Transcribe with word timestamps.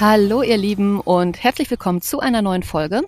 Hallo 0.00 0.44
ihr 0.44 0.56
Lieben 0.56 1.00
und 1.00 1.42
herzlich 1.42 1.68
willkommen 1.72 2.00
zu 2.00 2.20
einer 2.20 2.40
neuen 2.40 2.62
Folge. 2.62 3.02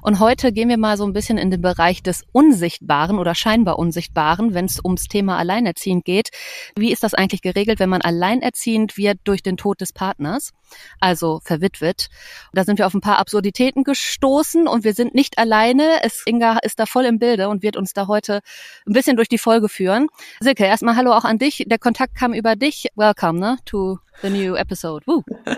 Und 0.00 0.20
heute 0.20 0.52
gehen 0.52 0.68
wir 0.68 0.78
mal 0.78 0.96
so 0.96 1.04
ein 1.04 1.12
bisschen 1.12 1.38
in 1.38 1.50
den 1.50 1.60
Bereich 1.60 2.04
des 2.04 2.24
Unsichtbaren 2.30 3.18
oder 3.18 3.34
scheinbar 3.34 3.80
Unsichtbaren, 3.80 4.54
wenn 4.54 4.66
es 4.66 4.78
ums 4.78 5.08
Thema 5.08 5.38
Alleinerziehend 5.38 6.04
geht. 6.04 6.28
Wie 6.76 6.92
ist 6.92 7.02
das 7.02 7.14
eigentlich 7.14 7.42
geregelt, 7.42 7.80
wenn 7.80 7.88
man 7.88 8.00
alleinerziehend 8.00 8.96
wird 8.96 9.18
durch 9.24 9.42
den 9.42 9.56
Tod 9.56 9.80
des 9.80 9.92
Partners, 9.92 10.52
also 11.00 11.40
verwitwet? 11.42 12.10
Da 12.52 12.62
sind 12.62 12.78
wir 12.78 12.86
auf 12.86 12.94
ein 12.94 13.00
paar 13.00 13.18
Absurditäten 13.18 13.82
gestoßen 13.82 14.68
und 14.68 14.84
wir 14.84 14.94
sind 14.94 15.16
nicht 15.16 15.38
alleine. 15.38 16.04
Es, 16.04 16.22
Inga 16.26 16.58
ist 16.58 16.78
da 16.78 16.86
voll 16.86 17.06
im 17.06 17.18
Bilde 17.18 17.48
und 17.48 17.64
wird 17.64 17.76
uns 17.76 17.92
da 17.92 18.06
heute 18.06 18.38
ein 18.86 18.92
bisschen 18.92 19.16
durch 19.16 19.28
die 19.28 19.38
Folge 19.38 19.68
führen. 19.68 20.06
Silke, 20.38 20.64
erstmal 20.64 20.94
Hallo 20.94 21.10
auch 21.10 21.24
an 21.24 21.38
dich. 21.38 21.64
Der 21.66 21.80
Kontakt 21.80 22.14
kam 22.14 22.32
über 22.32 22.54
dich. 22.54 22.86
Welcome 22.94 23.40
ne, 23.40 23.58
to 23.64 23.98
the 24.22 24.30
new 24.30 24.56
episode. 24.56 25.04
Woo. 25.06 25.22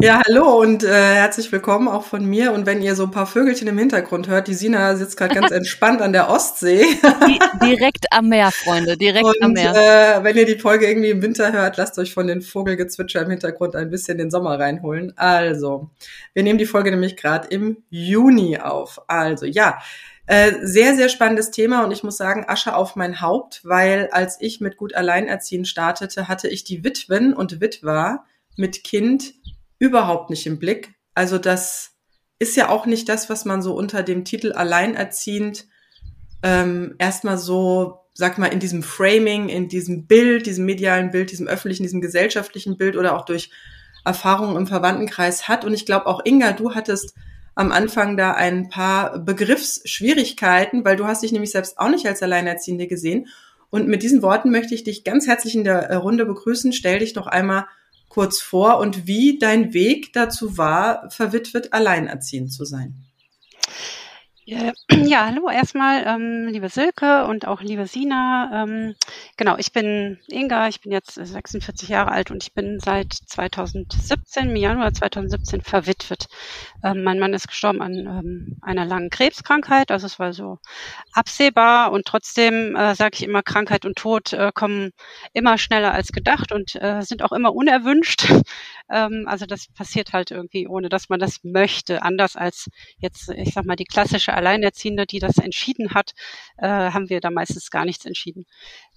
Ja, 0.00 0.22
hallo 0.26 0.58
und 0.60 0.82
äh, 0.82 0.88
herzlich 0.88 1.52
willkommen 1.52 1.86
auch 1.86 2.04
von 2.04 2.24
mir. 2.24 2.52
Und 2.52 2.64
wenn 2.64 2.80
ihr 2.80 2.94
so 2.94 3.04
ein 3.04 3.10
paar 3.10 3.26
Vögelchen 3.26 3.68
im 3.68 3.76
Hintergrund 3.76 4.26
hört, 4.26 4.48
die 4.48 4.54
Sina 4.54 4.96
sitzt 4.96 5.18
gerade 5.18 5.34
ganz 5.34 5.50
entspannt 5.50 6.00
an 6.00 6.14
der 6.14 6.30
Ostsee. 6.30 6.86
direkt 7.62 8.06
am 8.10 8.30
Meer, 8.30 8.50
Freunde, 8.50 8.96
direkt 8.96 9.26
und, 9.26 9.42
am 9.42 9.52
Meer. 9.52 9.74
Äh, 9.74 10.24
wenn 10.24 10.36
ihr 10.36 10.46
die 10.46 10.58
Folge 10.58 10.88
irgendwie 10.88 11.10
im 11.10 11.20
Winter 11.20 11.52
hört, 11.52 11.76
lasst 11.76 11.98
euch 11.98 12.14
von 12.14 12.26
den 12.26 12.40
Vogelgezwitscher 12.40 13.20
im 13.20 13.30
Hintergrund 13.30 13.76
ein 13.76 13.90
bisschen 13.90 14.16
den 14.16 14.30
Sommer 14.30 14.58
reinholen. 14.58 15.12
Also, 15.16 15.90
wir 16.32 16.42
nehmen 16.42 16.58
die 16.58 16.66
Folge 16.66 16.90
nämlich 16.90 17.18
gerade 17.18 17.48
im 17.48 17.82
Juni 17.90 18.58
auf. 18.58 19.02
Also, 19.08 19.44
ja. 19.44 19.78
Äh, 20.26 20.64
sehr, 20.64 20.94
sehr 20.94 21.08
spannendes 21.08 21.50
Thema 21.50 21.84
und 21.84 21.90
ich 21.90 22.04
muss 22.04 22.16
sagen, 22.16 22.44
Asche 22.46 22.76
auf 22.76 22.94
mein 22.94 23.20
Haupt, 23.20 23.60
weil 23.64 24.08
als 24.12 24.40
ich 24.40 24.60
mit 24.60 24.76
Gut 24.76 24.94
Alleinerziehen 24.94 25.64
startete, 25.64 26.28
hatte 26.28 26.48
ich 26.48 26.62
die 26.62 26.84
Witwen 26.84 27.34
und 27.34 27.60
Witwer 27.60 28.24
mit 28.56 28.84
Kind 28.84 29.34
überhaupt 29.80 30.30
nicht 30.30 30.46
im 30.46 30.60
Blick. 30.60 30.94
Also 31.14 31.38
das 31.38 31.90
ist 32.38 32.56
ja 32.56 32.68
auch 32.68 32.86
nicht 32.86 33.08
das, 33.08 33.30
was 33.30 33.44
man 33.44 33.62
so 33.62 33.74
unter 33.74 34.04
dem 34.04 34.24
Titel 34.24 34.52
Alleinerziehend 34.52 35.66
ähm, 36.44 36.94
erstmal 36.98 37.38
so, 37.38 38.00
sag 38.14 38.38
mal, 38.38 38.46
in 38.46 38.60
diesem 38.60 38.82
Framing, 38.82 39.48
in 39.48 39.68
diesem 39.68 40.06
Bild, 40.06 40.46
diesem 40.46 40.66
medialen 40.66 41.10
Bild, 41.10 41.32
diesem 41.32 41.48
öffentlichen, 41.48 41.82
diesem 41.82 42.00
gesellschaftlichen 42.00 42.76
Bild 42.76 42.96
oder 42.96 43.16
auch 43.16 43.24
durch 43.24 43.50
Erfahrungen 44.04 44.56
im 44.56 44.66
Verwandtenkreis 44.66 45.48
hat. 45.48 45.64
Und 45.64 45.74
ich 45.74 45.86
glaube 45.86 46.06
auch 46.06 46.20
Inga, 46.24 46.52
du 46.52 46.74
hattest 46.74 47.14
am 47.54 47.72
Anfang 47.72 48.16
da 48.16 48.32
ein 48.32 48.68
paar 48.68 49.18
Begriffsschwierigkeiten, 49.18 50.84
weil 50.84 50.96
du 50.96 51.06
hast 51.06 51.22
dich 51.22 51.32
nämlich 51.32 51.50
selbst 51.50 51.78
auch 51.78 51.90
nicht 51.90 52.06
als 52.06 52.22
Alleinerziehende 52.22 52.86
gesehen. 52.86 53.28
Und 53.70 53.88
mit 53.88 54.02
diesen 54.02 54.22
Worten 54.22 54.50
möchte 54.50 54.74
ich 54.74 54.84
dich 54.84 55.04
ganz 55.04 55.26
herzlich 55.26 55.54
in 55.54 55.64
der 55.64 55.96
Runde 55.96 56.26
begrüßen. 56.26 56.72
Stell 56.72 56.98
dich 56.98 57.12
doch 57.12 57.26
einmal 57.26 57.66
kurz 58.08 58.40
vor 58.40 58.78
und 58.78 59.06
wie 59.06 59.38
dein 59.38 59.72
Weg 59.72 60.12
dazu 60.12 60.58
war, 60.58 61.10
verwitwet 61.10 61.72
alleinerziehend 61.72 62.52
zu 62.52 62.64
sein. 62.66 62.94
Ja, 64.44 64.72
ja, 64.90 65.26
hallo 65.26 65.48
erstmal, 65.48 66.02
ähm, 66.04 66.48
liebe 66.50 66.68
Silke 66.68 67.26
und 67.26 67.46
auch 67.46 67.60
liebe 67.62 67.86
Sina. 67.86 68.50
Ähm, 68.64 68.96
genau, 69.36 69.56
ich 69.56 69.72
bin 69.72 70.18
Inga, 70.26 70.66
ich 70.66 70.80
bin 70.80 70.90
jetzt 70.90 71.14
46 71.14 71.88
Jahre 71.88 72.10
alt 72.10 72.32
und 72.32 72.42
ich 72.42 72.52
bin 72.52 72.80
seit 72.80 73.12
2017, 73.12 74.50
im 74.50 74.56
Januar 74.56 74.92
2017 74.92 75.60
verwitwet. 75.60 76.26
Ähm, 76.82 77.04
mein 77.04 77.20
Mann 77.20 77.34
ist 77.34 77.46
gestorben 77.46 77.80
an 77.82 77.92
ähm, 77.94 78.58
einer 78.62 78.84
langen 78.84 79.10
Krebskrankheit, 79.10 79.92
also 79.92 80.06
es 80.06 80.18
war 80.18 80.32
so 80.32 80.58
absehbar 81.12 81.92
und 81.92 82.04
trotzdem 82.06 82.74
äh, 82.74 82.94
sage 82.96 83.14
ich 83.14 83.22
immer, 83.22 83.42
Krankheit 83.44 83.84
und 83.84 83.96
Tod 83.96 84.32
äh, 84.32 84.50
kommen 84.52 84.90
immer 85.32 85.56
schneller 85.56 85.92
als 85.92 86.08
gedacht 86.08 86.50
und 86.50 86.74
äh, 86.76 87.02
sind 87.02 87.22
auch 87.22 87.32
immer 87.32 87.54
unerwünscht. 87.54 88.24
ähm, 88.90 89.24
also 89.28 89.46
das 89.46 89.68
passiert 89.68 90.12
halt 90.12 90.30
irgendwie, 90.32 90.66
ohne 90.66 90.88
dass 90.88 91.08
man 91.08 91.20
das 91.20 91.38
möchte, 91.44 92.02
anders 92.02 92.34
als 92.36 92.68
jetzt, 92.98 93.28
ich 93.30 93.54
sag 93.54 93.64
mal, 93.66 93.76
die 93.76 93.84
klassische 93.84 94.31
Alleinerziehende, 94.32 95.06
die 95.06 95.18
das 95.18 95.38
entschieden 95.38 95.94
hat, 95.94 96.12
äh, 96.58 96.66
haben 96.68 97.08
wir 97.10 97.20
da 97.20 97.30
meistens 97.30 97.70
gar 97.70 97.84
nichts 97.84 98.04
entschieden. 98.04 98.46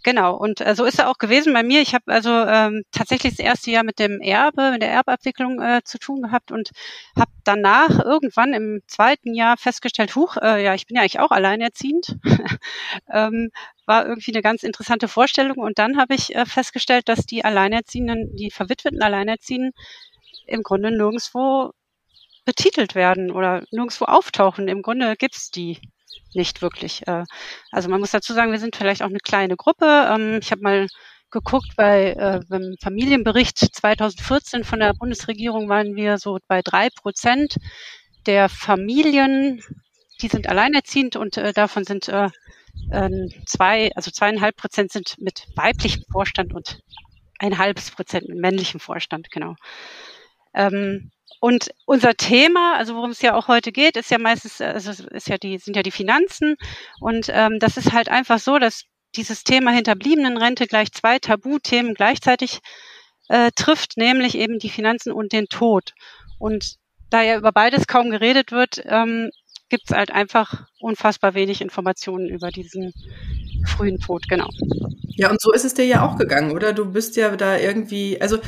Genau, 0.03 0.35
und 0.35 0.61
äh, 0.61 0.75
so 0.75 0.85
ist 0.85 0.99
es 0.99 1.05
auch 1.05 1.17
gewesen 1.17 1.53
bei 1.53 1.63
mir. 1.63 1.81
Ich 1.81 1.95
habe 1.95 2.13
also 2.13 2.29
ähm, 2.29 2.83
tatsächlich 2.91 3.37
das 3.37 3.45
erste 3.45 3.71
Jahr 3.71 3.83
mit 3.83 3.97
dem 3.97 4.21
Erbe, 4.21 4.71
mit 4.71 4.83
der 4.83 4.91
Erbabwicklung 4.91 5.59
äh, 5.61 5.81
zu 5.83 5.97
tun 5.97 6.21
gehabt 6.21 6.51
und 6.51 6.69
habe 7.17 7.31
danach 7.43 7.89
irgendwann 8.03 8.53
im 8.53 8.81
zweiten 8.87 9.33
Jahr 9.33 9.57
festgestellt, 9.57 10.15
huch, 10.15 10.37
äh, 10.37 10.63
ja, 10.63 10.75
ich 10.75 10.85
bin 10.85 10.95
ja 10.95 11.01
eigentlich 11.01 11.19
auch 11.19 11.31
alleinerziehend. 11.31 12.17
ähm, 13.11 13.49
war 13.87 14.05
irgendwie 14.05 14.31
eine 14.31 14.41
ganz 14.41 14.63
interessante 14.63 15.07
Vorstellung. 15.07 15.57
Und 15.57 15.79
dann 15.79 15.97
habe 15.97 16.13
ich 16.15 16.35
äh, 16.35 16.45
festgestellt, 16.45 17.09
dass 17.09 17.25
die 17.25 17.43
Alleinerziehenden, 17.43 18.35
die 18.35 18.51
verwitweten 18.51 19.01
Alleinerziehenden 19.01 19.71
im 20.47 20.63
Grunde 20.63 20.91
nirgendwo 20.91 21.71
betitelt 22.45 22.95
werden 22.95 23.31
oder 23.31 23.63
nirgendwo 23.71 24.05
auftauchen. 24.05 24.67
Im 24.67 24.81
Grunde 24.81 25.15
gibt's 25.17 25.49
die 25.51 25.79
nicht 26.33 26.61
wirklich. 26.61 27.07
Äh, 27.07 27.23
also 27.71 27.89
man 27.89 27.99
muss 27.99 28.11
dazu 28.11 28.33
sagen, 28.33 28.51
wir 28.51 28.59
sind 28.59 28.75
vielleicht 28.75 29.01
auch 29.01 29.09
eine 29.09 29.19
kleine 29.19 29.55
Gruppe. 29.55 30.07
Ähm, 30.09 30.39
ich 30.41 30.51
habe 30.51 30.61
mal 30.61 30.87
geguckt, 31.31 31.73
bei 31.75 32.13
äh, 32.13 32.39
beim 32.47 32.75
Familienbericht 32.81 33.57
2014 33.57 34.63
von 34.63 34.79
der 34.79 34.93
Bundesregierung 34.93 35.67
waren 35.69 35.95
wir 35.95 36.17
so 36.17 36.37
bei 36.47 36.61
drei 36.61 36.89
Prozent 36.89 37.57
der 38.25 38.49
Familien, 38.49 39.61
die 40.21 40.27
sind 40.27 40.47
alleinerziehend 40.47 41.15
und 41.15 41.37
äh, 41.37 41.51
davon 41.53 41.83
sind 41.83 42.07
äh, 42.07 42.29
ähm, 42.91 43.29
zwei, 43.45 43.91
also 43.95 44.11
zweieinhalb 44.11 44.55
Prozent 44.55 44.91
sind 44.91 45.15
mit 45.19 45.47
weiblichem 45.55 46.03
Vorstand 46.11 46.53
und 46.53 46.79
ein 47.39 47.57
halbes 47.57 47.91
Prozent 47.91 48.29
mit 48.29 48.37
männlichem 48.37 48.79
Vorstand, 48.79 49.29
genau. 49.31 49.55
Ähm, 50.53 51.11
und 51.45 51.69
unser 51.85 52.15
Thema, 52.15 52.75
also 52.75 52.95
worum 52.95 53.11
es 53.11 53.21
ja 53.21 53.35
auch 53.35 53.47
heute 53.47 53.71
geht, 53.71 53.97
ist 53.97 54.09
ja 54.09 54.17
meistens, 54.17 54.61
also 54.61 54.89
ist 55.11 55.29
ja 55.29 55.37
die, 55.37 55.59
sind 55.59 55.75
ja 55.75 55.83
die 55.83 55.91
Finanzen. 55.91 56.55
Und 56.99 57.27
ähm, 57.29 57.59
das 57.59 57.77
ist 57.77 57.93
halt 57.93 58.09
einfach 58.09 58.39
so, 58.39 58.57
dass 58.57 58.85
dieses 59.15 59.43
Thema 59.43 59.69
Hinterbliebenenrente 59.69 60.65
gleich 60.65 60.91
zwei 60.91 61.19
Tabuthemen 61.19 61.93
gleichzeitig 61.93 62.61
äh, 63.29 63.51
trifft, 63.55 63.95
nämlich 63.95 64.35
eben 64.35 64.57
die 64.57 64.71
Finanzen 64.71 65.13
und 65.13 65.33
den 65.33 65.45
Tod. 65.45 65.91
Und 66.39 66.77
da 67.11 67.21
ja 67.21 67.37
über 67.37 67.51
beides 67.51 67.85
kaum 67.85 68.09
geredet 68.09 68.51
wird, 68.51 68.81
ähm, 68.83 69.29
gibt 69.69 69.83
es 69.91 69.95
halt 69.95 70.09
einfach 70.09 70.65
unfassbar 70.79 71.35
wenig 71.35 71.61
Informationen 71.61 72.27
über 72.27 72.49
diesen 72.49 72.91
frühen 73.67 73.99
Tod, 73.99 74.27
genau. 74.27 74.49
Ja, 75.15 75.29
und 75.29 75.39
so 75.39 75.53
ist 75.53 75.63
es 75.63 75.75
dir 75.75 75.85
ja 75.85 76.09
auch 76.09 76.17
gegangen, 76.17 76.53
oder? 76.53 76.73
Du 76.73 76.91
bist 76.91 77.15
ja 77.17 77.35
da 77.35 77.55
irgendwie, 77.55 78.19
also 78.19 78.39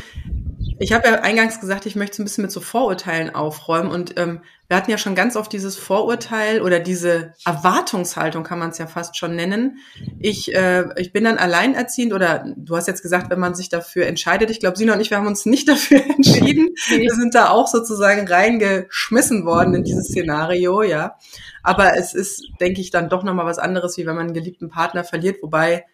ich 0.80 0.94
habe 0.94 1.08
ja 1.08 1.16
eingangs 1.22 1.60
gesagt, 1.60 1.86
ich 1.86 1.96
möchte 1.96 2.18
so 2.18 2.24
ein 2.24 2.26
bisschen 2.26 2.44
mit 2.44 2.52
so 2.52 2.62
Vorurteilen 2.62 3.34
aufräumen 3.34 3.90
und 3.90 4.20
ähm, 4.20 4.42
wir 4.68 4.76
hatten 4.76 4.92
ja 4.92 4.98
schon 4.98 5.16
ganz 5.16 5.36
oft 5.36 5.52
dieses 5.54 5.78
Vorurteil 5.78 6.62
oder 6.62 6.80
diese 6.80 7.34
Erwartungshaltung, 7.46 8.44
kann 8.44 8.60
man 8.60 8.72
es 8.72 8.78
ja 8.78 8.86
fast 8.86 9.16
schon 9.18 9.36
nennen. 9.36 9.80
Ich, 10.20 10.54
äh, 10.54 10.86
ich 10.98 11.14
bin 11.14 11.24
dann 11.24 11.38
alleinerziehend 11.38 12.14
oder 12.14 12.54
du 12.56 12.76
hast 12.76 12.88
jetzt 12.88 13.02
gesagt, 13.02 13.30
wenn 13.30 13.40
man 13.40 13.56
sich 13.56 13.70
dafür 13.70 14.08
entscheidet. 14.08 14.52
Ich 14.52 14.60
glaube, 14.60 14.78
Sina 14.78 14.94
und 14.94 15.00
ich, 15.00 15.10
wir 15.10 15.18
haben 15.18 15.28
uns 15.28 15.46
nicht 15.46 15.70
dafür 15.70 16.02
entschieden. 16.04 16.76
Wir 16.90 17.14
sind 17.14 17.34
da 17.34 17.50
auch 17.50 17.68
sozusagen 17.68 18.28
reingeschmissen 18.28 19.46
worden 19.46 19.74
in 19.74 19.84
dieses 19.84 20.08
Szenario, 20.08 20.84
ja. 20.84 21.16
Aber 21.64 21.98
es 21.98 22.14
ist, 22.14 22.46
denke 22.60 22.82
ich, 22.82 22.92
dann 22.92 23.10
doch 23.10 23.24
nochmal 23.24 23.46
was 23.46 23.60
anderes, 23.60 23.98
wie 23.98 24.06
wenn 24.06 24.16
man 24.16 24.28
einen 24.28 24.34
geliebten 24.34 24.70
Partner 24.70 25.04
verliert, 25.04 25.42
wobei 25.42 25.86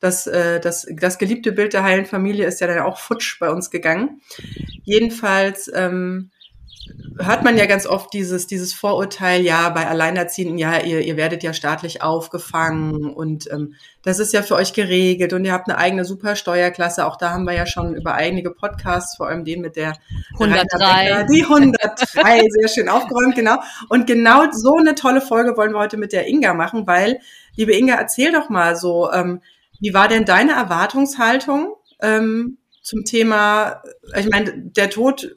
das, 0.00 0.26
äh, 0.26 0.60
das, 0.60 0.86
das 0.90 1.18
geliebte 1.18 1.52
Bild 1.52 1.72
der 1.74 1.84
heilen 1.84 2.06
Familie 2.06 2.46
ist 2.46 2.60
ja 2.60 2.66
dann 2.66 2.80
auch 2.80 2.98
futsch 2.98 3.38
bei 3.38 3.50
uns 3.50 3.70
gegangen. 3.70 4.20
Jedenfalls 4.84 5.70
ähm, 5.74 6.30
hört 7.18 7.44
man 7.44 7.56
ja 7.56 7.66
ganz 7.66 7.86
oft 7.86 8.12
dieses, 8.12 8.46
dieses 8.46 8.72
Vorurteil, 8.72 9.42
ja, 9.42 9.68
bei 9.70 9.86
Alleinerziehenden, 9.86 10.58
ja, 10.58 10.78
ihr, 10.78 11.00
ihr 11.00 11.16
werdet 11.16 11.42
ja 11.42 11.52
staatlich 11.52 12.02
aufgefangen 12.02 13.12
und 13.12 13.50
ähm, 13.52 13.74
das 14.02 14.18
ist 14.18 14.32
ja 14.32 14.42
für 14.42 14.54
euch 14.54 14.72
geregelt 14.72 15.32
und 15.32 15.44
ihr 15.44 15.52
habt 15.52 15.68
eine 15.68 15.78
eigene 15.78 16.04
super 16.04 16.36
Steuerklasse. 16.36 17.06
Auch 17.06 17.16
da 17.16 17.30
haben 17.30 17.44
wir 17.44 17.52
ja 17.52 17.66
schon 17.66 17.94
über 17.94 18.14
einige 18.14 18.50
Podcasts, 18.50 19.16
vor 19.16 19.28
allem 19.28 19.44
den 19.44 19.60
mit 19.60 19.76
der 19.76 19.94
103. 20.34 20.64
Becker, 20.78 21.26
die 21.30 21.42
103, 21.42 22.42
sehr 22.48 22.68
schön 22.68 22.88
aufgeräumt, 22.88 23.34
genau. 23.34 23.58
Und 23.88 24.06
genau 24.06 24.50
so 24.52 24.76
eine 24.76 24.94
tolle 24.94 25.20
Folge 25.20 25.56
wollen 25.56 25.72
wir 25.72 25.78
heute 25.78 25.98
mit 25.98 26.12
der 26.12 26.26
Inga 26.26 26.54
machen, 26.54 26.86
weil, 26.86 27.18
liebe 27.56 27.76
Inga, 27.76 27.94
erzähl 27.94 28.32
doch 28.32 28.48
mal 28.48 28.76
so, 28.76 29.12
ähm, 29.12 29.42
wie 29.80 29.94
war 29.94 30.08
denn 30.08 30.24
deine 30.24 30.52
Erwartungshaltung 30.52 31.74
ähm, 32.00 32.58
zum 32.82 33.04
Thema, 33.04 33.82
ich 34.16 34.28
meine, 34.28 34.52
der 34.56 34.90
Tod 34.90 35.34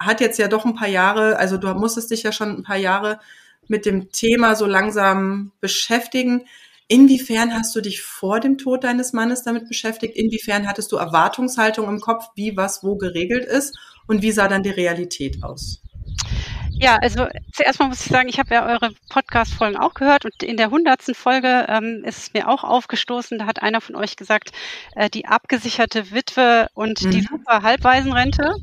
hat 0.00 0.20
jetzt 0.20 0.38
ja 0.38 0.48
doch 0.48 0.64
ein 0.64 0.74
paar 0.74 0.88
Jahre, 0.88 1.36
also 1.38 1.56
du 1.56 1.72
musstest 1.74 2.10
dich 2.10 2.22
ja 2.22 2.32
schon 2.32 2.50
ein 2.50 2.62
paar 2.62 2.76
Jahre 2.76 3.20
mit 3.68 3.86
dem 3.86 4.10
Thema 4.10 4.56
so 4.56 4.66
langsam 4.66 5.52
beschäftigen. 5.60 6.46
Inwiefern 6.88 7.54
hast 7.54 7.74
du 7.74 7.80
dich 7.80 8.02
vor 8.02 8.40
dem 8.40 8.58
Tod 8.58 8.84
deines 8.84 9.12
Mannes 9.12 9.42
damit 9.42 9.68
beschäftigt? 9.68 10.16
Inwiefern 10.16 10.68
hattest 10.68 10.92
du 10.92 10.96
Erwartungshaltung 10.96 11.88
im 11.88 12.00
Kopf, 12.00 12.26
wie 12.34 12.56
was 12.56 12.82
wo 12.82 12.96
geregelt 12.96 13.44
ist? 13.44 13.78
Und 14.06 14.22
wie 14.22 14.32
sah 14.32 14.48
dann 14.48 14.62
die 14.62 14.70
Realität 14.70 15.42
aus? 15.44 15.80
Ja, 16.82 16.96
also 17.00 17.28
zuerst 17.52 17.78
mal 17.78 17.86
muss 17.86 18.04
ich 18.04 18.10
sagen, 18.10 18.28
ich 18.28 18.40
habe 18.40 18.52
ja 18.52 18.66
eure 18.66 18.90
Podcast-Folgen 19.08 19.76
auch 19.76 19.94
gehört 19.94 20.24
und 20.24 20.42
in 20.42 20.56
der 20.56 20.70
hundertsten 20.70 21.14
Folge 21.14 21.66
ähm, 21.68 22.02
ist 22.04 22.18
es 22.18 22.34
mir 22.34 22.48
auch 22.48 22.64
aufgestoßen, 22.64 23.38
da 23.38 23.46
hat 23.46 23.62
einer 23.62 23.80
von 23.80 23.94
euch 23.94 24.16
gesagt, 24.16 24.50
äh, 24.96 25.08
die 25.08 25.26
abgesicherte 25.26 26.10
Witwe 26.10 26.66
und 26.74 27.00
mhm. 27.02 27.10
die 27.12 27.20
super 27.20 27.62
Halbwaisenrente. 27.62 28.56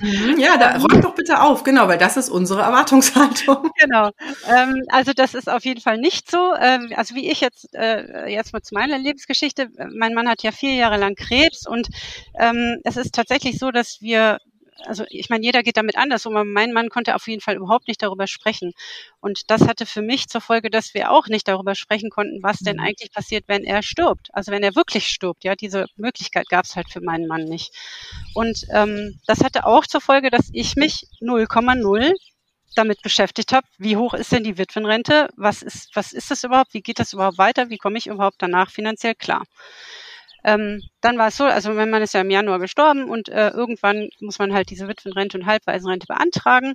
Mhm. 0.00 0.38
Ja, 0.38 0.56
da 0.56 0.78
räumt 0.78 1.04
doch 1.04 1.14
bitte 1.14 1.42
auf, 1.42 1.64
genau, 1.64 1.86
weil 1.86 1.98
das 1.98 2.16
ist 2.16 2.30
unsere 2.30 2.62
Erwartungshaltung. 2.62 3.70
Genau. 3.78 4.10
Ähm, 4.48 4.82
also 4.88 5.12
das 5.14 5.34
ist 5.34 5.50
auf 5.50 5.64
jeden 5.64 5.82
Fall 5.82 5.98
nicht 5.98 6.30
so. 6.30 6.54
Ähm, 6.58 6.90
also 6.96 7.14
wie 7.14 7.30
ich 7.30 7.42
jetzt 7.42 7.74
äh, 7.74 8.26
jetzt 8.28 8.52
mal 8.54 8.62
zu 8.62 8.74
meiner 8.74 8.98
Lebensgeschichte. 8.98 9.68
Mein 9.94 10.14
Mann 10.14 10.28
hat 10.28 10.42
ja 10.42 10.50
vier 10.50 10.74
Jahre 10.74 10.96
lang 10.96 11.14
Krebs 11.14 11.66
und 11.66 11.88
ähm, 12.38 12.78
es 12.84 12.96
ist 12.96 13.14
tatsächlich 13.14 13.58
so, 13.58 13.70
dass 13.70 13.98
wir 14.00 14.38
also 14.84 15.04
ich 15.08 15.30
meine, 15.30 15.44
jeder 15.44 15.62
geht 15.62 15.76
damit 15.76 15.96
anders 15.96 16.26
um, 16.26 16.36
aber 16.36 16.44
mein 16.44 16.72
Mann 16.72 16.88
konnte 16.88 17.14
auf 17.14 17.26
jeden 17.28 17.40
Fall 17.40 17.56
überhaupt 17.56 17.88
nicht 17.88 18.02
darüber 18.02 18.26
sprechen. 18.26 18.72
Und 19.20 19.50
das 19.50 19.62
hatte 19.62 19.86
für 19.86 20.02
mich 20.02 20.28
zur 20.28 20.40
Folge, 20.40 20.70
dass 20.70 20.94
wir 20.94 21.10
auch 21.10 21.28
nicht 21.28 21.48
darüber 21.48 21.74
sprechen 21.74 22.10
konnten, 22.10 22.42
was 22.42 22.58
denn 22.58 22.76
mhm. 22.76 22.82
eigentlich 22.82 23.12
passiert, 23.12 23.44
wenn 23.46 23.64
er 23.64 23.82
stirbt. 23.82 24.28
Also 24.32 24.52
wenn 24.52 24.62
er 24.62 24.74
wirklich 24.74 25.08
stirbt, 25.08 25.44
ja, 25.44 25.54
diese 25.54 25.86
Möglichkeit 25.96 26.48
gab 26.48 26.64
es 26.64 26.76
halt 26.76 26.90
für 26.90 27.00
meinen 27.00 27.26
Mann 27.26 27.44
nicht. 27.44 27.72
Und 28.34 28.66
ähm, 28.72 29.18
das 29.26 29.42
hatte 29.42 29.66
auch 29.66 29.86
zur 29.86 30.00
Folge, 30.00 30.30
dass 30.30 30.50
ich 30.52 30.76
mich 30.76 31.06
0,0 31.20 32.12
damit 32.74 33.02
beschäftigt 33.02 33.52
habe, 33.52 33.66
wie 33.78 33.96
hoch 33.96 34.14
ist 34.14 34.32
denn 34.32 34.44
die 34.44 34.58
Witwenrente? 34.58 35.28
Was 35.36 35.62
ist, 35.62 35.90
was 35.94 36.12
ist 36.12 36.30
das 36.30 36.44
überhaupt? 36.44 36.74
Wie 36.74 36.82
geht 36.82 36.98
das 36.98 37.12
überhaupt 37.12 37.38
weiter? 37.38 37.70
Wie 37.70 37.78
komme 37.78 37.98
ich 37.98 38.06
überhaupt 38.06 38.36
danach 38.38 38.70
finanziell 38.70 39.14
klar? 39.14 39.44
Ähm, 40.46 40.80
dann 41.00 41.18
war 41.18 41.26
es 41.26 41.36
so, 41.36 41.44
also 41.44 41.72
mein 41.72 41.90
Mann 41.90 42.02
ist 42.02 42.14
ja 42.14 42.20
im 42.20 42.30
Januar 42.30 42.60
gestorben 42.60 43.10
und 43.10 43.28
äh, 43.28 43.48
irgendwann 43.50 44.10
muss 44.20 44.38
man 44.38 44.54
halt 44.54 44.70
diese 44.70 44.86
Witwenrente 44.86 45.36
und 45.36 45.44
Halbwaisenrente 45.44 46.06
beantragen. 46.06 46.74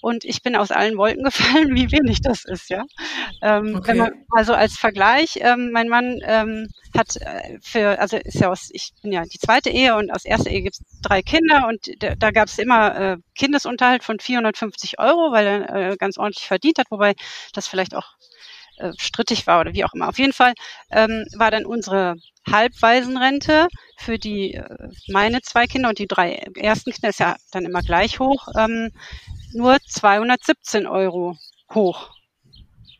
Und 0.00 0.24
ich 0.24 0.42
bin 0.42 0.56
aus 0.56 0.70
allen 0.70 0.96
Wolken 0.96 1.24
gefallen, 1.24 1.74
wie 1.74 1.92
wenig 1.92 2.22
das 2.22 2.46
ist, 2.46 2.70
ja. 2.70 2.84
Ähm, 3.42 3.76
okay. 3.76 3.94
man, 3.94 4.24
also 4.30 4.54
als 4.54 4.78
Vergleich, 4.78 5.38
ähm, 5.42 5.70
mein 5.70 5.88
Mann 5.88 6.20
ähm, 6.22 6.68
hat 6.96 7.16
äh, 7.16 7.58
für, 7.60 8.00
also 8.00 8.16
ist 8.16 8.40
ja 8.40 8.50
aus, 8.50 8.70
ich 8.72 8.92
bin 9.02 9.12
ja 9.12 9.22
die 9.24 9.38
zweite 9.38 9.68
Ehe 9.68 9.96
und 9.96 10.10
aus 10.10 10.24
erster 10.24 10.50
Ehe 10.50 10.62
gibt's 10.62 10.82
drei 11.02 11.20
Kinder 11.20 11.68
und 11.68 11.90
da 11.98 12.30
gab 12.30 12.48
es 12.48 12.58
immer 12.58 12.98
äh, 12.98 13.16
Kindesunterhalt 13.36 14.02
von 14.02 14.18
450 14.18 14.98
Euro, 14.98 15.30
weil 15.30 15.46
er 15.46 15.74
äh, 15.92 15.96
ganz 15.98 16.16
ordentlich 16.16 16.46
verdient 16.46 16.78
hat, 16.78 16.90
wobei 16.90 17.14
das 17.52 17.66
vielleicht 17.66 17.94
auch 17.94 18.14
äh, 18.80 18.92
strittig 18.98 19.46
war 19.46 19.60
oder 19.60 19.74
wie 19.74 19.84
auch 19.84 19.94
immer. 19.94 20.08
Auf 20.08 20.18
jeden 20.18 20.32
Fall 20.32 20.54
ähm, 20.90 21.26
war 21.36 21.50
dann 21.50 21.66
unsere 21.66 22.16
Halbwaisenrente 22.50 23.68
für 23.96 24.18
die 24.18 24.54
äh, 24.54 24.88
meine 25.08 25.40
zwei 25.42 25.66
Kinder 25.66 25.90
und 25.90 25.98
die 25.98 26.06
drei 26.06 26.34
ersten 26.56 26.92
Kinder 26.92 27.10
ist 27.10 27.20
ja 27.20 27.36
dann 27.52 27.64
immer 27.64 27.82
gleich 27.82 28.18
hoch, 28.18 28.48
ähm, 28.56 28.90
nur 29.52 29.78
217 29.86 30.86
Euro 30.86 31.36
hoch. 31.72 32.10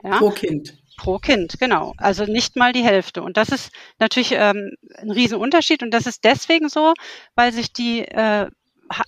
Ja? 0.03 0.19
Pro 0.19 0.31
Kind. 0.31 0.75
Pro 0.97 1.19
Kind, 1.19 1.59
genau. 1.59 1.95
Also 1.97 2.25
nicht 2.25 2.57
mal 2.57 2.73
die 2.73 2.85
Hälfte. 2.85 3.23
Und 3.23 3.37
das 3.37 3.49
ist 3.49 3.71
natürlich 3.99 4.33
ähm, 4.33 4.73
ein 4.99 5.11
Riesenunterschied. 5.11 5.83
Und 5.83 5.93
das 5.93 6.07
ist 6.07 6.25
deswegen 6.25 6.69
so, 6.69 6.93
weil 7.35 7.53
sich 7.53 7.73
die, 7.73 8.01
äh, 8.01 8.49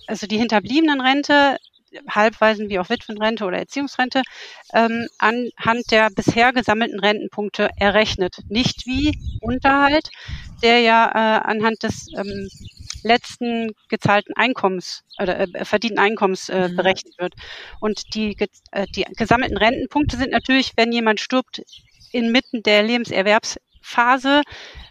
also 0.07 0.25
die 0.25 0.37
hinterbliebenen 0.37 1.01
Rente 1.01 1.57
Halbwaisen 2.09 2.69
wie 2.69 2.79
auch 2.79 2.89
Witwenrente 2.89 3.45
oder 3.45 3.57
Erziehungsrente 3.57 4.21
ähm, 4.73 5.07
anhand 5.17 5.91
der 5.91 6.09
bisher 6.09 6.53
gesammelten 6.53 6.99
Rentenpunkte 6.99 7.69
errechnet. 7.77 8.37
Nicht 8.49 8.85
wie 8.85 9.17
Unterhalt, 9.41 10.09
der 10.61 10.79
ja 10.79 11.07
äh, 11.09 11.41
anhand 11.43 11.83
des 11.83 12.07
ähm, 12.15 12.49
letzten 13.03 13.71
gezahlten 13.89 14.33
Einkommens 14.35 15.03
oder 15.19 15.39
äh, 15.41 15.65
verdienten 15.65 15.99
Einkommens 15.99 16.49
äh, 16.49 16.69
mhm. 16.69 16.75
berechnet 16.75 17.17
wird. 17.17 17.33
Und 17.79 18.15
die, 18.15 18.35
äh, 18.71 18.85
die 18.95 19.03
gesammelten 19.15 19.57
Rentenpunkte 19.57 20.17
sind 20.17 20.31
natürlich, 20.31 20.73
wenn 20.75 20.91
jemand 20.91 21.19
stirbt, 21.19 21.61
inmitten 22.11 22.63
der 22.63 22.83
Lebenserwerbsphase 23.83 24.41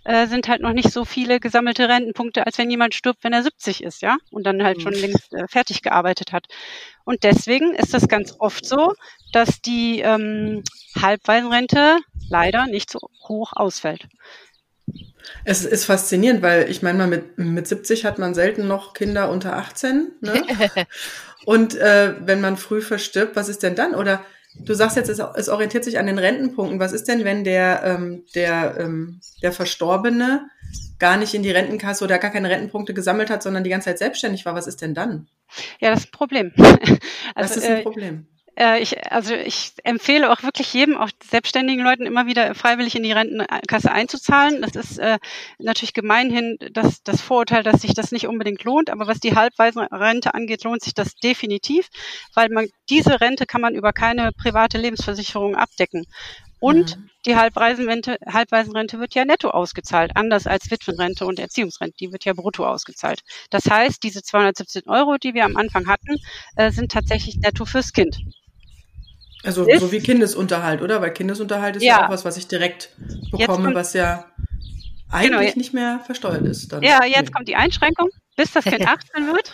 äh, 0.04 0.26
sind 0.26 0.48
halt 0.48 0.62
noch 0.62 0.72
nicht 0.72 0.92
so 0.92 1.04
viele 1.04 1.40
gesammelte 1.40 1.88
Rentenpunkte, 1.88 2.46
als 2.46 2.58
wenn 2.58 2.70
jemand 2.70 2.94
stirbt, 2.94 3.24
wenn 3.24 3.32
er 3.32 3.42
70 3.42 3.82
ist, 3.82 4.02
ja, 4.02 4.16
und 4.30 4.44
dann 4.44 4.62
halt 4.62 4.82
schon 4.82 4.94
mhm. 4.94 5.00
längst 5.00 5.32
äh, 5.34 5.46
fertig 5.48 5.82
gearbeitet 5.82 6.32
hat. 6.32 6.46
Und 7.04 7.24
deswegen 7.24 7.74
ist 7.74 7.94
es 7.94 8.08
ganz 8.08 8.36
oft 8.38 8.64
so, 8.64 8.94
dass 9.32 9.60
die 9.60 10.00
ähm, 10.00 10.62
Halbwaisenrente 11.00 11.98
leider 12.28 12.66
nicht 12.66 12.90
so 12.90 13.00
hoch 13.28 13.52
ausfällt. 13.54 14.08
Es 15.44 15.64
ist 15.64 15.84
faszinierend, 15.84 16.42
weil 16.42 16.68
ich 16.68 16.82
meine 16.82 16.98
mal, 16.98 17.06
mit, 17.06 17.38
mit 17.38 17.68
70 17.68 18.04
hat 18.04 18.18
man 18.18 18.34
selten 18.34 18.66
noch 18.66 18.92
Kinder 18.92 19.30
unter 19.30 19.56
18. 19.56 20.12
Ne? 20.20 20.42
Und 21.44 21.76
äh, 21.76 22.14
wenn 22.20 22.40
man 22.40 22.56
früh 22.56 22.80
verstirbt, 22.82 23.36
was 23.36 23.48
ist 23.48 23.62
denn 23.62 23.74
dann? 23.74 23.94
Oder 23.94 24.24
Du 24.54 24.74
sagst 24.74 24.96
jetzt, 24.96 25.08
es, 25.08 25.18
es, 25.18 25.48
orientiert 25.48 25.84
sich 25.84 25.98
an 25.98 26.06
den 26.06 26.18
Rentenpunkten. 26.18 26.78
Was 26.78 26.92
ist 26.92 27.08
denn, 27.08 27.24
wenn 27.24 27.44
der, 27.44 27.82
ähm, 27.84 28.24
der, 28.34 28.76
ähm, 28.78 29.20
der 29.42 29.52
Verstorbene 29.52 30.46
gar 30.98 31.16
nicht 31.16 31.34
in 31.34 31.42
die 31.42 31.50
Rentenkasse 31.50 32.04
oder 32.04 32.18
gar 32.18 32.30
keine 32.30 32.50
Rentenpunkte 32.50 32.94
gesammelt 32.94 33.30
hat, 33.30 33.42
sondern 33.42 33.64
die 33.64 33.70
ganze 33.70 33.86
Zeit 33.86 33.98
selbstständig 33.98 34.44
war? 34.44 34.54
Was 34.54 34.66
ist 34.66 34.82
denn 34.82 34.94
dann? 34.94 35.28
Ja, 35.80 35.90
das 35.90 36.00
ist 36.00 36.08
ein 36.08 36.12
Problem. 36.12 36.52
Also, 37.34 37.54
das 37.54 37.64
ist 37.64 37.70
ein 37.70 37.78
äh, 37.78 37.82
Problem. 37.82 38.26
Äh, 38.56 38.82
ich, 38.82 39.10
also 39.10 39.34
ich 39.34 39.72
empfehle 39.82 40.30
auch 40.30 40.42
wirklich 40.42 40.72
jedem, 40.74 40.96
auch 40.96 41.10
selbstständigen 41.24 41.84
Leuten 41.84 42.04
immer 42.04 42.26
wieder 42.26 42.54
freiwillig 42.54 42.94
in 42.94 43.02
die 43.02 43.12
Rentenkasse 43.12 43.90
einzuzahlen. 43.90 44.62
Das 44.62 44.74
ist 44.74 44.98
äh, 44.98 45.18
natürlich 45.58 45.94
gemeinhin 45.94 46.58
das, 46.72 47.02
das 47.02 47.22
Vorurteil, 47.22 47.62
dass 47.62 47.82
sich 47.82 47.94
das 47.94 48.12
nicht 48.12 48.26
unbedingt 48.26 48.64
lohnt, 48.64 48.90
aber 48.90 49.06
was 49.06 49.20
die 49.20 49.34
Halbwaisenrente 49.34 50.34
angeht, 50.34 50.64
lohnt 50.64 50.82
sich 50.82 50.94
das 50.94 51.14
definitiv, 51.14 51.88
weil 52.34 52.50
man 52.50 52.68
diese 52.90 53.20
Rente 53.20 53.46
kann 53.46 53.60
man 53.60 53.74
über 53.74 53.92
keine 53.92 54.32
private 54.32 54.78
Lebensversicherung 54.78 55.56
abdecken. 55.56 56.06
Und 56.62 56.96
mhm. 56.96 57.10
die 57.26 57.34
Halbwaisenrente, 57.34 58.18
Halbwaisenrente 58.24 59.00
wird 59.00 59.16
ja 59.16 59.24
netto 59.24 59.50
ausgezahlt, 59.50 60.12
anders 60.14 60.46
als 60.46 60.70
Witwenrente 60.70 61.26
und 61.26 61.40
Erziehungsrente. 61.40 61.96
Die 61.98 62.12
wird 62.12 62.24
ja 62.24 62.34
brutto 62.34 62.64
ausgezahlt. 62.64 63.22
Das 63.50 63.64
heißt, 63.68 64.00
diese 64.00 64.22
217 64.22 64.82
Euro, 64.86 65.16
die 65.16 65.34
wir 65.34 65.44
am 65.44 65.56
Anfang 65.56 65.88
hatten, 65.88 66.18
äh, 66.54 66.70
sind 66.70 66.92
tatsächlich 66.92 67.38
netto 67.38 67.64
fürs 67.64 67.92
Kind. 67.92 68.18
Also 69.44 69.66
ist, 69.66 69.80
so 69.80 69.92
wie 69.92 70.00
Kindesunterhalt, 70.00 70.82
oder? 70.82 71.00
Weil 71.00 71.12
Kindesunterhalt 71.12 71.76
ist 71.76 71.82
ja, 71.82 71.98
ja 71.98 72.06
auch 72.06 72.10
was, 72.10 72.24
was 72.24 72.36
ich 72.36 72.46
direkt 72.46 72.90
bekomme, 73.30 73.64
kommt, 73.64 73.74
was 73.74 73.92
ja 73.92 74.26
eigentlich 75.10 75.30
genau, 75.30 75.58
nicht 75.58 75.74
mehr 75.74 76.00
versteuert 76.04 76.42
ist. 76.42 76.72
Dann. 76.72 76.82
Ja, 76.82 77.04
jetzt 77.04 77.26
nee. 77.26 77.30
kommt 77.32 77.48
die 77.48 77.56
Einschränkung, 77.56 78.08
bis 78.36 78.52
das 78.52 78.64
Kind 78.64 78.86
18 78.86 79.26
wird. 79.26 79.52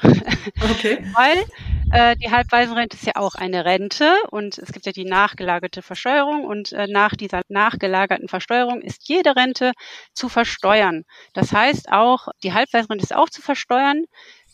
Okay. 0.70 1.04
Weil 1.14 1.44
äh, 1.90 2.16
die 2.16 2.30
Halbwaisenrente 2.30 2.96
ist 2.96 3.06
ja 3.06 3.16
auch 3.16 3.34
eine 3.34 3.64
Rente 3.64 4.12
und 4.30 4.58
es 4.58 4.72
gibt 4.72 4.86
ja 4.86 4.92
die 4.92 5.04
nachgelagerte 5.04 5.82
Versteuerung 5.82 6.44
und 6.44 6.72
äh, 6.72 6.86
nach 6.86 7.16
dieser 7.16 7.42
nachgelagerten 7.48 8.28
Versteuerung 8.28 8.82
ist 8.82 9.08
jede 9.08 9.34
Rente 9.36 9.72
zu 10.12 10.28
versteuern. 10.28 11.04
Das 11.32 11.52
heißt 11.52 11.90
auch, 11.90 12.28
die 12.42 12.52
Halbwaisenrente 12.52 13.04
ist 13.04 13.14
auch 13.14 13.30
zu 13.30 13.42
versteuern. 13.42 14.04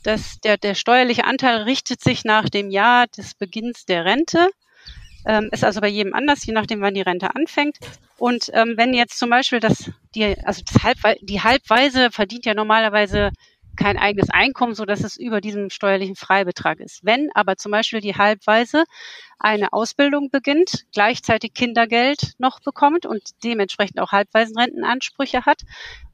Das, 0.04 0.38
der, 0.40 0.58
der 0.58 0.74
steuerliche 0.74 1.24
Anteil 1.24 1.62
richtet 1.62 2.02
sich 2.02 2.24
nach 2.24 2.48
dem 2.48 2.70
Jahr 2.70 3.06
des 3.08 3.34
Beginns 3.34 3.84
der 3.84 4.04
Rente 4.04 4.48
ähm, 5.26 5.48
ist 5.52 5.64
also 5.64 5.80
bei 5.80 5.88
jedem 5.88 6.14
anders, 6.14 6.44
je 6.44 6.52
nachdem, 6.52 6.80
wann 6.80 6.94
die 6.94 7.02
Rente 7.02 7.34
anfängt. 7.34 7.78
Und 8.18 8.50
ähm, 8.52 8.74
wenn 8.76 8.94
jetzt 8.94 9.18
zum 9.18 9.30
Beispiel 9.30 9.60
das, 9.60 9.90
die, 10.14 10.36
also 10.44 10.62
das 10.70 10.82
Halbwe 10.82 11.16
die 11.20 11.42
Halbweise 11.42 12.10
verdient 12.10 12.46
ja 12.46 12.54
normalerweise 12.54 13.30
kein 13.76 13.98
eigenes 13.98 14.30
Einkommen, 14.30 14.74
so 14.74 14.84
dass 14.84 15.02
es 15.02 15.16
über 15.16 15.40
diesem 15.40 15.70
steuerlichen 15.70 16.16
Freibetrag 16.16 16.80
ist. 16.80 17.04
Wenn 17.04 17.30
aber 17.34 17.56
zum 17.56 17.72
Beispiel 17.72 18.00
die 18.00 18.14
Halbweise 18.14 18.84
eine 19.38 19.72
Ausbildung 19.72 20.30
beginnt, 20.30 20.84
gleichzeitig 20.92 21.54
Kindergeld 21.54 22.34
noch 22.38 22.60
bekommt 22.60 23.04
und 23.04 23.22
dementsprechend 23.42 24.00
auch 24.00 24.12
Halbwaisenrentenansprüche 24.12 25.44
hat 25.44 25.62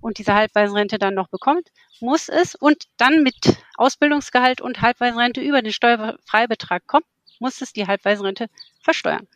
und 0.01 0.19
diese 0.19 0.35
Halbwaisenrente 0.35 0.99
dann 0.99 1.15
noch 1.15 1.29
bekommt, 1.29 1.69
muss 2.01 2.29
es 2.29 2.55
und 2.55 2.85
dann 2.97 3.23
mit 3.23 3.37
Ausbildungsgehalt 3.77 4.61
und 4.61 4.81
Halbwaisenrente 4.81 5.41
über 5.41 5.63
den 5.63 5.73
Steuerfreibetrag 5.73 6.87
kommt, 6.87 7.05
muss 7.41 7.61
es 7.61 7.73
die 7.73 7.87
Halbwaisenrente 7.87 8.47
versteuern. 8.83 9.27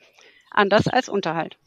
Anders 0.50 0.86
als 0.86 1.08
Unterhalt. 1.08 1.58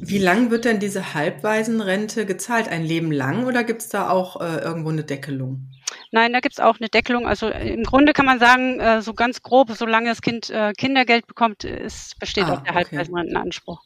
Wie 0.00 0.18
lang 0.18 0.50
wird 0.50 0.64
denn 0.64 0.80
diese 0.80 1.14
Halbwaisenrente 1.14 2.24
gezahlt? 2.24 2.68
Ein 2.68 2.84
Leben 2.84 3.12
lang 3.12 3.46
oder 3.46 3.64
gibt 3.64 3.82
es 3.82 3.88
da 3.88 4.10
auch 4.10 4.40
äh, 4.40 4.58
irgendwo 4.58 4.90
eine 4.90 5.04
Deckelung? 5.04 5.68
Nein, 6.10 6.32
da 6.32 6.40
gibt 6.40 6.54
es 6.54 6.60
auch 6.60 6.78
eine 6.78 6.88
Deckelung. 6.88 7.26
Also 7.26 7.48
äh, 7.48 7.74
im 7.74 7.84
Grunde 7.84 8.12
kann 8.14 8.24
man 8.24 8.38
sagen, 8.38 8.80
äh, 8.80 9.02
so 9.02 9.12
ganz 9.12 9.42
grob, 9.42 9.70
solange 9.72 10.08
das 10.08 10.22
Kind 10.22 10.48
äh, 10.48 10.72
Kindergeld 10.72 11.26
bekommt, 11.26 11.64
ist, 11.64 12.18
besteht 12.18 12.44
ah, 12.44 12.54
auch 12.54 12.62
der 12.62 12.72
okay. 12.72 12.84
Halbwaisenrentenanspruch. 12.96 13.82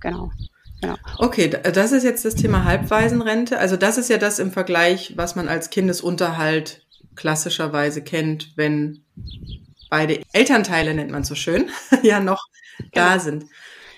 Genau. 0.00 0.30
Ja. 0.82 0.96
Okay, 1.18 1.48
das 1.48 1.92
ist 1.92 2.04
jetzt 2.04 2.24
das 2.24 2.34
Thema 2.34 2.64
Halbwaisenrente. 2.64 3.58
Also 3.58 3.76
das 3.76 3.98
ist 3.98 4.10
ja 4.10 4.18
das 4.18 4.38
im 4.38 4.52
Vergleich, 4.52 5.14
was 5.16 5.34
man 5.34 5.48
als 5.48 5.70
Kindesunterhalt 5.70 6.82
klassischerweise 7.16 8.02
kennt, 8.02 8.56
wenn 8.56 9.04
beide 9.94 10.20
Elternteile, 10.32 10.92
nennt 10.92 11.12
man 11.12 11.22
so 11.22 11.36
schön, 11.36 11.70
ja 12.02 12.18
noch 12.18 12.48
genau. 12.78 12.90
da 12.92 13.18
sind. 13.20 13.44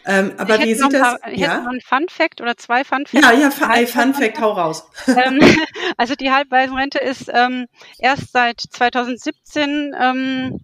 Ähm, 0.05 0.35
aber 0.37 0.61
wie 0.61 0.75
sieht 0.75 0.93
das? 0.93 1.01
Paar, 1.01 1.19
ich 1.33 1.41
ja? 1.41 1.55
hätte 1.55 1.65
noch 1.65 1.73
ein 1.73 1.81
Fun 1.81 2.07
Fact 2.09 2.43
oder 2.43 2.55
zwei 2.57 2.85
Fun 2.85 3.07
Facts. 3.07 3.25
Ja, 3.25 3.33
ja, 3.33 3.51
ein 3.67 3.87
Fun 3.87 4.13
Fact, 4.13 4.39
hau 4.41 4.53
raus. 4.53 4.87
Ähm, 5.09 5.41
also 5.97 6.15
die 6.15 6.31
Halbwaisenrente 6.31 6.99
ist 6.99 7.31
ähm, 7.33 7.67
erst 7.99 8.33
seit 8.33 8.61
2017 8.61 9.95
ähm, 9.99 10.61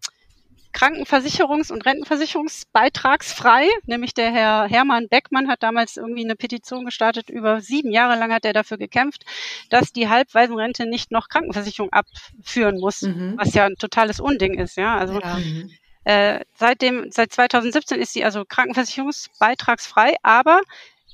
Krankenversicherungs- 0.73 1.73
und 1.73 1.85
Rentenversicherungsbeitragsfrei. 1.85 3.69
Nämlich 3.87 4.14
der 4.14 4.33
Herr 4.33 4.69
Hermann 4.69 5.09
Beckmann 5.09 5.49
hat 5.49 5.62
damals 5.62 5.97
irgendwie 5.97 6.25
eine 6.25 6.37
Petition 6.37 6.85
gestartet. 6.85 7.31
Über 7.31 7.61
sieben 7.61 7.91
Jahre 7.91 8.19
lang 8.19 8.33
hat 8.33 8.45
er 8.45 8.52
dafür 8.52 8.79
gekämpft, 8.79 9.25
dass 9.71 9.93
die 9.93 10.09
Halbwaisenrente 10.09 10.87
nicht 10.87 11.11
noch 11.11 11.29
Krankenversicherung 11.29 11.93
abführen 11.93 12.79
muss, 12.79 13.02
mhm. 13.02 13.35
was 13.37 13.55
ja 13.55 13.67
ein 13.67 13.76
totales 13.76 14.21
Unding 14.21 14.55
ist. 14.55 14.76
Ja, 14.76 14.97
also 14.97 15.21
ja. 15.21 15.37
Mhm. 15.37 15.71
Äh, 16.05 16.41
seitdem, 16.57 17.11
seit 17.12 17.33
2017 17.33 18.00
ist 18.00 18.12
sie 18.12 18.25
also 18.25 18.45
krankenversicherungsbeitragsfrei, 18.45 20.17
aber 20.23 20.61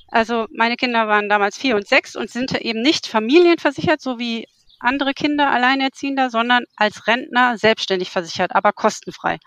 also 0.07 0.47
meine 0.51 0.75
Kinder 0.75 1.07
waren 1.07 1.29
damals 1.29 1.57
vier 1.57 1.75
und 1.75 1.87
sechs 1.87 2.15
und 2.15 2.31
sind 2.31 2.59
eben 2.59 2.81
nicht 2.81 3.05
familienversichert, 3.05 4.01
so 4.01 4.17
wie 4.17 4.47
andere 4.79 5.13
Kinder 5.13 5.51
Alleinerziehender, 5.51 6.29
sondern 6.29 6.63
als 6.75 7.07
Rentner 7.07 7.57
selbstständig 7.57 8.09
versichert, 8.09 8.55
aber 8.55 8.73
kostenfrei. 8.73 9.37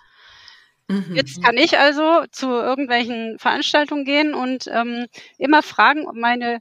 Mhm. 0.88 1.14
Jetzt 1.14 1.42
kann 1.42 1.56
ich 1.56 1.78
also 1.78 2.24
zu 2.30 2.48
irgendwelchen 2.48 3.38
Veranstaltungen 3.38 4.04
gehen 4.04 4.34
und 4.34 4.66
ähm, 4.68 5.06
immer 5.38 5.62
fragen, 5.62 6.06
ob 6.06 6.16
meine 6.16 6.58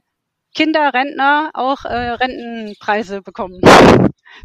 Kinder, 0.54 0.92
Rentner 0.92 1.50
auch 1.54 1.84
äh, 1.84 2.10
Rentenpreise 2.10 3.22
bekommen. 3.22 3.60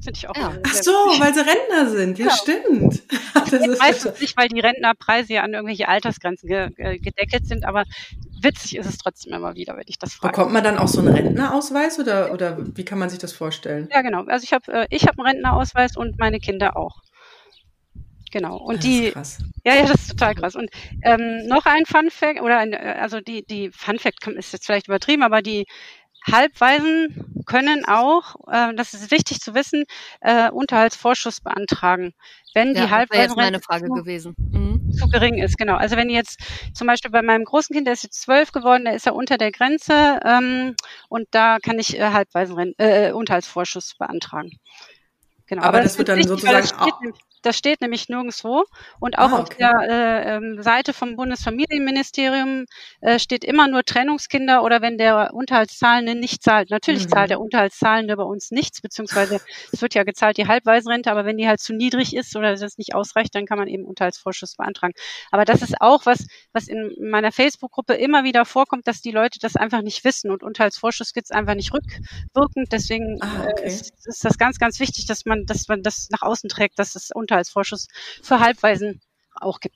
Finde 0.01 0.17
ich 0.17 0.29
auch. 0.29 0.35
Ja. 0.35 0.53
Ach 0.65 0.73
so, 0.73 0.91
weil 0.91 1.33
sie 1.33 1.41
Rentner 1.41 1.89
sind. 1.89 2.17
Ja, 2.17 2.27
ja. 2.27 2.31
stimmt. 2.31 3.03
Das, 3.37 3.51
das 3.51 3.67
ist 3.67 3.79
meistens 3.79 4.19
nicht, 4.19 4.35
weil 4.35 4.49
die 4.49 4.59
Rentnerpreise 4.59 5.35
ja 5.35 5.43
an 5.43 5.53
irgendwelche 5.53 5.87
Altersgrenzen 5.87 6.49
ge 6.49 6.69
gedeckelt 6.97 7.47
sind, 7.47 7.63
aber 7.63 7.85
witzig 8.41 8.77
ist 8.77 8.85
es 8.85 8.97
trotzdem 8.97 9.33
immer 9.33 9.55
wieder, 9.55 9.75
wenn 9.75 9.85
ich 9.87 9.99
das 9.99 10.13
frage. 10.13 10.31
Bekommt 10.31 10.53
man 10.53 10.63
dann 10.63 10.77
auch 10.77 10.87
so 10.87 10.99
einen 10.99 11.13
Rentnerausweis 11.13 11.99
oder, 11.99 12.31
oder 12.31 12.57
wie 12.75 12.85
kann 12.85 12.99
man 12.99 13.09
sich 13.09 13.19
das 13.19 13.33
vorstellen? 13.33 13.87
Ja, 13.91 14.01
genau. 14.01 14.23
Also 14.25 14.43
ich 14.43 14.53
habe 14.53 14.71
äh, 14.71 14.87
ich 14.89 15.03
hab 15.03 15.17
einen 15.17 15.27
Rentnerausweis 15.27 15.97
und 15.97 16.17
meine 16.19 16.39
Kinder 16.39 16.77
auch. 16.77 17.01
Genau. 18.31 18.57
Und 18.57 18.77
das 18.77 18.85
die, 18.85 19.11
krass. 19.11 19.39
ja, 19.63 19.75
ja, 19.75 19.81
das 19.83 20.01
ist 20.01 20.09
total 20.11 20.35
krass. 20.35 20.55
Und 20.55 20.69
ähm, 21.03 21.47
noch 21.47 21.65
ein 21.65 21.85
Fun 21.85 22.09
Fact 22.09 22.41
oder 22.41 22.59
ein, 22.59 22.73
äh, 22.73 22.97
also 22.99 23.21
die 23.21 23.45
die 23.45 23.71
Fun 23.71 23.99
Fact 23.99 24.27
ist 24.27 24.53
jetzt 24.53 24.65
vielleicht 24.65 24.87
übertrieben, 24.87 25.23
aber 25.23 25.41
die 25.41 25.65
Halbwaisen 26.31 27.43
können 27.45 27.85
auch, 27.85 28.35
äh, 28.51 28.73
das 28.75 28.93
ist 28.93 29.09
wichtig 29.11 29.39
zu 29.39 29.55
wissen, 29.55 29.85
äh, 30.21 30.49
Unterhaltsvorschuss 30.49 31.41
beantragen, 31.41 32.13
wenn 32.53 32.73
die 32.73 32.81
ja, 32.81 32.89
Halbwaisen 32.89 33.35
meine 33.35 33.59
Frage 33.59 33.87
zu, 33.87 33.93
gewesen. 33.93 34.35
Mhm. 34.37 34.91
zu 34.91 35.07
gering 35.07 35.35
ist. 35.35 35.57
Genau. 35.57 35.75
Also 35.75 35.95
wenn 35.95 36.09
jetzt 36.09 36.39
zum 36.73 36.87
Beispiel 36.87 37.11
bei 37.11 37.21
meinem 37.21 37.45
großen 37.45 37.73
Kind, 37.73 37.87
der 37.87 37.93
ist 37.93 38.03
jetzt 38.03 38.21
zwölf 38.21 38.51
geworden, 38.51 38.85
der 38.85 38.95
ist 38.95 39.05
ja 39.05 39.13
unter 39.13 39.37
der 39.37 39.51
Grenze 39.51 40.19
ähm, 40.25 40.75
und 41.09 41.27
da 41.31 41.57
kann 41.59 41.79
ich 41.79 41.97
äh, 41.97 42.11
Halbwaisen 42.11 42.73
äh, 42.77 43.11
Unterhaltsvorschuss 43.13 43.95
beantragen. 43.97 44.51
Genau. 45.47 45.61
Aber, 45.61 45.69
aber 45.69 45.81
das, 45.81 45.93
das 45.93 45.99
wird 45.99 46.09
dann 46.09 46.23
sozusagen 46.23 46.67
auch, 46.79 47.01
das 47.47 47.57
steht 47.57 47.79
nämlich 47.79 48.09
nirgendwo. 48.09 48.65
Und 48.99 49.17
auch 49.17 49.31
ah, 49.31 49.39
okay. 49.39 49.41
auf 49.41 49.49
der 49.55 49.73
äh, 49.89 50.35
ähm, 50.35 50.61
Seite 50.61 50.91
vom 50.91 51.15
Bundesfamilienministerium 51.15 52.65
äh, 52.99 53.19
steht 53.19 53.45
immer 53.45 53.69
nur 53.69 53.83
Trennungskinder 53.83 54.63
oder 54.63 54.81
wenn 54.81 54.97
der 54.97 55.33
Unterhaltszahlende 55.33 56.13
nicht 56.13 56.43
zahlt. 56.43 56.69
Natürlich 56.69 57.05
mhm. 57.05 57.09
zahlt 57.09 57.29
der 57.29 57.39
Unterhaltszahlende 57.39 58.17
bei 58.17 58.23
uns 58.23 58.51
nichts, 58.51 58.81
beziehungsweise 58.81 59.39
es 59.71 59.81
wird 59.81 59.93
ja 59.93 60.03
gezahlt 60.03 60.37
die 60.37 60.47
Halbwaisenrente, 60.47 61.09
aber 61.09 61.23
wenn 61.25 61.37
die 61.37 61.47
halt 61.47 61.61
zu 61.61 61.73
niedrig 61.73 62.13
ist 62.15 62.35
oder 62.35 62.53
das 62.55 62.77
nicht 62.77 62.93
ausreicht, 62.93 63.33
dann 63.33 63.45
kann 63.45 63.57
man 63.57 63.69
eben 63.69 63.85
Unterhaltsvorschuss 63.85 64.55
beantragen. 64.57 64.93
Aber 65.31 65.45
das 65.45 65.61
ist 65.61 65.75
auch 65.79 66.05
was, 66.05 66.27
was 66.51 66.67
in 66.67 66.95
meiner 66.99 67.31
Facebook-Gruppe 67.31 67.93
immer 67.93 68.25
wieder 68.25 68.43
vorkommt, 68.43 68.87
dass 68.87 69.01
die 69.01 69.11
Leute 69.11 69.39
das 69.39 69.55
einfach 69.55 69.81
nicht 69.81 70.03
wissen 70.03 70.31
und 70.31 70.43
Unterhaltsvorschuss 70.43 71.13
gibt's 71.13 71.31
einfach 71.31 71.55
nicht 71.55 71.71
rückwirkend. 71.73 72.73
Deswegen 72.73 73.21
ah, 73.21 73.45
äh, 73.45 73.51
okay. 73.51 73.63
äh, 73.63 73.67
ist, 73.67 73.93
ist, 74.05 74.25
das 74.25 74.37
ganz, 74.37 74.59
ganz 74.59 74.81
wichtig, 74.81 75.05
dass 75.05 75.25
man, 75.25 75.45
dass 75.45 75.69
man 75.69 75.81
das 75.81 76.09
nach 76.09 76.23
außen 76.23 76.49
trägt, 76.49 76.77
dass 76.77 76.95
es 76.95 77.11
Unterhaltsvorschuss 77.11 77.36
Unterhaltsvorschuss 77.37 77.87
für 78.21 78.39
Halbwaisen 78.39 79.01
auch 79.35 79.59
gibt. 79.59 79.75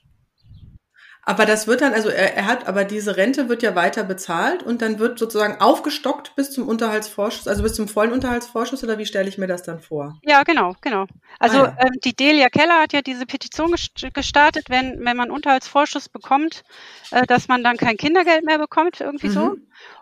Aber 1.24 1.46
das 1.46 1.68
wird 1.68 1.82
dann, 1.82 1.94
also 1.94 2.08
er, 2.08 2.36
er, 2.36 2.46
hat, 2.46 2.66
aber 2.66 2.82
diese 2.82 3.16
Rente 3.16 3.48
wird 3.48 3.62
ja 3.62 3.76
weiter 3.76 4.02
bezahlt 4.02 4.64
und 4.64 4.82
dann 4.82 4.98
wird 4.98 5.20
sozusagen 5.20 5.60
aufgestockt 5.60 6.34
bis 6.34 6.50
zum 6.50 6.66
Unterhaltsvorschuss, 6.66 7.46
also 7.46 7.62
bis 7.62 7.74
zum 7.74 7.86
vollen 7.86 8.10
Unterhaltsvorschuss 8.10 8.82
oder 8.82 8.98
wie 8.98 9.06
stelle 9.06 9.28
ich 9.28 9.38
mir 9.38 9.46
das 9.46 9.62
dann 9.62 9.78
vor? 9.78 10.18
Ja, 10.24 10.42
genau, 10.42 10.74
genau. 10.80 11.06
Also 11.38 11.58
ah, 11.58 11.76
ja. 11.78 11.86
ähm, 11.86 11.92
die 12.04 12.16
Delia 12.16 12.48
Keller 12.48 12.80
hat 12.80 12.92
ja 12.92 13.02
diese 13.02 13.24
Petition 13.24 13.72
gestartet, 14.12 14.64
wenn, 14.68 14.98
wenn 15.04 15.16
man 15.16 15.30
Unterhaltsvorschuss 15.30 16.08
bekommt, 16.08 16.64
äh, 17.12 17.24
dass 17.24 17.46
man 17.46 17.62
dann 17.62 17.76
kein 17.76 17.96
Kindergeld 17.96 18.44
mehr 18.44 18.58
bekommt, 18.58 19.00
irgendwie 19.00 19.28
mhm. 19.28 19.32
so. 19.32 19.56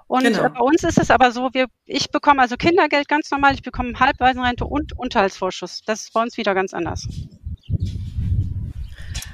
Und 0.07 0.25
genau. 0.25 0.45
äh, 0.45 0.49
bei 0.49 0.61
uns 0.61 0.85
ist 0.85 0.99
es 0.99 1.11
aber 1.11 1.33
so, 1.33 1.51
wir, 1.53 1.67
ich 1.85 2.11
bekomme 2.11 2.41
also 2.41 2.57
Kindergeld 2.57 3.09
ganz 3.09 3.31
normal, 3.31 3.53
ich 3.53 3.63
bekomme 3.63 3.93
Halbwaisenrente 4.01 4.65
und 4.65 4.99
Unterhaltsvorschuss. 4.99 5.83
Das 5.85 6.01
ist 6.01 6.15
bei 6.15 6.23
uns 6.23 6.39
wieder 6.39 6.55
ganz 6.55 6.73
anders. 6.73 7.07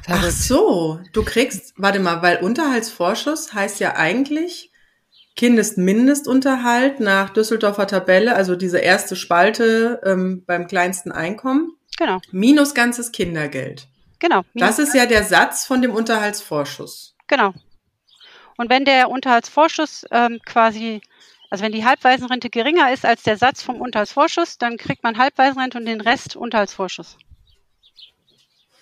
Ach 0.08 0.30
so, 0.30 1.00
du 1.12 1.24
kriegst, 1.24 1.74
warte 1.76 1.98
mal, 1.98 2.22
weil 2.22 2.38
Unterhaltsvorschuss 2.38 3.52
heißt 3.52 3.80
ja 3.80 3.96
eigentlich 3.96 4.70
Kindesmindestunterhalt 5.34 7.00
nach 7.00 7.30
Düsseldorfer 7.30 7.86
Tabelle, 7.86 8.34
also 8.34 8.56
diese 8.56 8.78
erste 8.78 9.16
Spalte 9.16 10.00
ähm, 10.04 10.44
beim 10.46 10.66
kleinsten 10.66 11.12
Einkommen. 11.12 11.72
Genau. 11.98 12.20
Minus 12.30 12.74
ganzes 12.74 13.12
Kindergeld. 13.12 13.88
Genau. 14.18 14.42
Das 14.54 14.78
ist 14.78 14.94
ja 14.94 15.06
der 15.06 15.24
Satz 15.24 15.66
von 15.66 15.82
dem 15.82 15.90
Unterhaltsvorschuss. 15.90 17.14
Genau. 17.26 17.52
Und 18.56 18.70
wenn 18.70 18.84
der 18.84 19.10
Unterhaltsvorschuss 19.10 20.06
ähm, 20.10 20.40
quasi, 20.46 21.02
also 21.50 21.64
wenn 21.64 21.72
die 21.72 21.84
Halbwaisenrente 21.84 22.48
geringer 22.48 22.92
ist 22.92 23.04
als 23.04 23.22
der 23.22 23.36
Satz 23.36 23.62
vom 23.62 23.80
Unterhaltsvorschuss, 23.80 24.56
dann 24.56 24.78
kriegt 24.78 25.02
man 25.02 25.18
Halbwaisenrente 25.18 25.76
und 25.78 25.84
den 25.84 26.00
Rest 26.00 26.36
Unterhaltsvorschuss. 26.36 27.18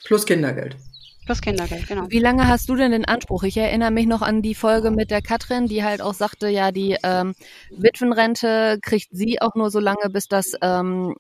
Plus 0.05 0.25
Kindergeld. 0.27 0.77
Plus 1.25 1.41
Kindergeld, 1.41 1.87
genau. 1.89 2.05
Wie 2.09 2.19
lange 2.19 2.49
hast 2.49 2.69
du 2.69 2.77
denn 2.77 2.93
den 2.93 3.07
Anspruch? 3.07 3.45
Ich 3.45 3.57
erinnere 3.57 3.91
mich 3.91 4.07
noch 4.07 4.21
an 4.21 4.43
die 4.43 4.55
Folge 4.55 4.91
mit 4.91 5.11
der 5.11 5.23
Katrin, 5.23 5.67
die 5.67 5.83
halt 5.83 6.03
auch 6.03 6.15
sagte, 6.15 6.49
ja, 6.49 6.71
die 6.71 6.97
ähm, 7.03 7.35
Witwenrente 7.71 8.79
kriegt 8.83 9.09
sie 9.11 9.41
auch 9.41 9.55
nur 9.55 9.71
so 9.71 9.81
lange, 9.81 10.11
bis 10.11 10.29
das 10.29 10.53
ähm, 10.61 11.15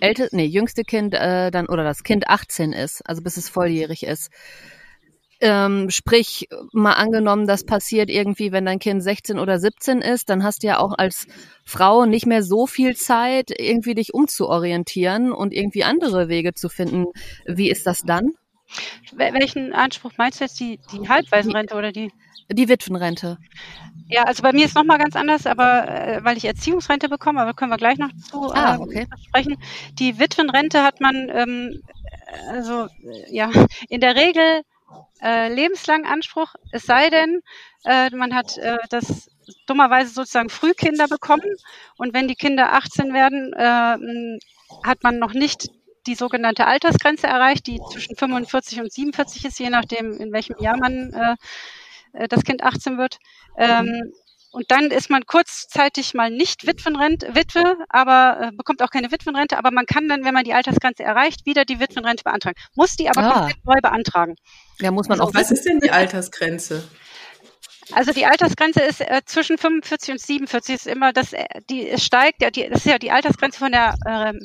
älteste, 0.00 0.36
nee, 0.36 0.44
jüngste 0.44 0.84
Kind 0.84 1.14
äh, 1.14 1.50
dann 1.50 1.66
oder 1.66 1.82
das 1.82 2.04
Kind 2.04 2.28
18 2.28 2.72
ist, 2.72 3.02
also 3.04 3.22
bis 3.22 3.36
es 3.36 3.48
volljährig 3.48 4.04
ist. 4.04 4.30
Ähm, 5.40 5.90
sprich, 5.90 6.48
mal 6.72 6.92
angenommen, 6.92 7.48
das 7.48 7.64
passiert 7.64 8.10
irgendwie, 8.10 8.52
wenn 8.52 8.64
dein 8.64 8.78
Kind 8.78 9.02
16 9.02 9.40
oder 9.40 9.58
17 9.58 10.00
ist, 10.00 10.30
dann 10.30 10.44
hast 10.44 10.62
du 10.62 10.68
ja 10.68 10.78
auch 10.78 10.94
als 10.96 11.26
Frau 11.64 12.06
nicht 12.06 12.26
mehr 12.26 12.44
so 12.44 12.68
viel 12.68 12.94
Zeit, 12.94 13.50
irgendwie 13.50 13.94
dich 13.94 14.14
umzuorientieren 14.14 15.32
und 15.32 15.52
irgendwie 15.52 15.82
andere 15.82 16.28
Wege 16.28 16.54
zu 16.54 16.68
finden. 16.68 17.06
Wie 17.44 17.70
ist 17.70 17.88
das 17.88 18.02
dann? 18.02 18.34
Welchen 19.12 19.72
Anspruch 19.72 20.12
meinst 20.16 20.40
du 20.40 20.44
jetzt? 20.44 20.58
Die, 20.60 20.78
die 20.92 21.08
Halbwaisenrente 21.08 21.74
oder 21.74 21.92
die? 21.92 22.12
Die 22.50 22.68
Witwenrente. 22.68 23.38
Ja, 24.08 24.24
also 24.24 24.42
bei 24.42 24.52
mir 24.52 24.66
ist 24.66 24.74
nochmal 24.74 24.98
ganz 24.98 25.16
anders, 25.16 25.46
aber 25.46 25.88
äh, 25.88 26.24
weil 26.24 26.36
ich 26.36 26.44
Erziehungsrente 26.44 27.08
bekomme, 27.08 27.40
aber 27.40 27.54
können 27.54 27.70
wir 27.70 27.78
gleich 27.78 27.98
noch 27.98 28.12
zu 28.30 28.52
ah, 28.52 28.74
äh, 28.74 28.78
okay. 28.78 29.06
sprechen. 29.26 29.56
Die 29.98 30.18
Witwenrente 30.18 30.82
hat 30.82 31.00
man, 31.00 31.30
ähm, 31.30 31.82
also 32.48 32.86
äh, 33.04 33.34
ja, 33.34 33.50
in 33.88 34.00
der 34.00 34.16
Regel 34.16 34.62
lebenslangen 35.24 36.04
Anspruch, 36.04 36.52
es 36.72 36.82
sei 36.82 37.08
denn, 37.08 37.42
man 37.84 38.34
hat 38.34 38.58
das 38.90 39.30
dummerweise 39.68 40.12
sozusagen 40.12 40.48
Frühkinder 40.48 41.06
bekommen 41.06 41.48
und 41.96 42.12
wenn 42.12 42.26
die 42.26 42.34
Kinder 42.34 42.72
18 42.72 43.14
werden, 43.14 43.54
hat 44.84 45.04
man 45.04 45.20
noch 45.20 45.32
nicht 45.32 45.68
die 46.06 46.14
sogenannte 46.14 46.66
Altersgrenze 46.66 47.26
erreicht, 47.26 47.66
die 47.66 47.80
zwischen 47.90 48.16
45 48.16 48.80
und 48.80 48.92
47 48.92 49.44
ist, 49.44 49.58
je 49.58 49.70
nachdem, 49.70 50.12
in 50.20 50.32
welchem 50.32 50.56
Jahr 50.58 50.76
man 50.76 51.12
äh, 51.12 51.36
äh 52.12 52.28
das 52.28 52.44
Kind 52.44 52.62
18 52.62 52.98
wird. 52.98 53.18
Ähm, 53.56 54.12
und 54.52 54.70
dann 54.70 54.90
ist 54.90 55.08
man 55.08 55.24
kurzzeitig 55.24 56.12
mal 56.12 56.30
nicht 56.30 56.66
Witwenrente, 56.66 57.34
Witwe, 57.34 57.76
aber 57.88 58.48
äh, 58.48 58.52
bekommt 58.52 58.82
auch 58.82 58.90
keine 58.90 59.10
Witwenrente, 59.10 59.56
aber 59.56 59.70
man 59.70 59.86
kann 59.86 60.08
dann, 60.08 60.24
wenn 60.24 60.34
man 60.34 60.44
die 60.44 60.52
Altersgrenze 60.52 61.02
erreicht, 61.02 61.46
wieder 61.46 61.64
die 61.64 61.80
Witwenrente 61.80 62.22
beantragen. 62.22 62.56
Muss 62.74 62.96
die 62.96 63.08
aber 63.08 63.22
ah. 63.22 63.32
komplett 63.32 63.64
neu 63.64 63.80
beantragen. 63.80 64.36
Ja, 64.78 64.90
muss 64.90 65.08
man 65.08 65.20
auch. 65.20 65.32
Was 65.32 65.50
ist 65.50 65.64
denn 65.64 65.80
die 65.80 65.90
Altersgrenze? 65.90 66.86
Also 67.92 68.12
die 68.12 68.26
Altersgrenze 68.26 68.80
ist 68.80 69.00
äh, 69.00 69.22
zwischen 69.24 69.56
45 69.56 70.12
und 70.12 70.20
47 70.20 70.74
ist 70.74 70.86
immer 70.86 71.14
das, 71.14 71.32
äh, 71.32 71.46
die 71.70 71.88
es 71.88 72.04
steigt, 72.04 72.42
ja, 72.42 72.50
die, 72.50 72.68
das 72.68 72.80
ist 72.80 72.90
ja 72.90 72.98
die 72.98 73.10
Altersgrenze 73.10 73.58
von 73.58 73.72
der 73.72 73.94
ähm, 74.06 74.38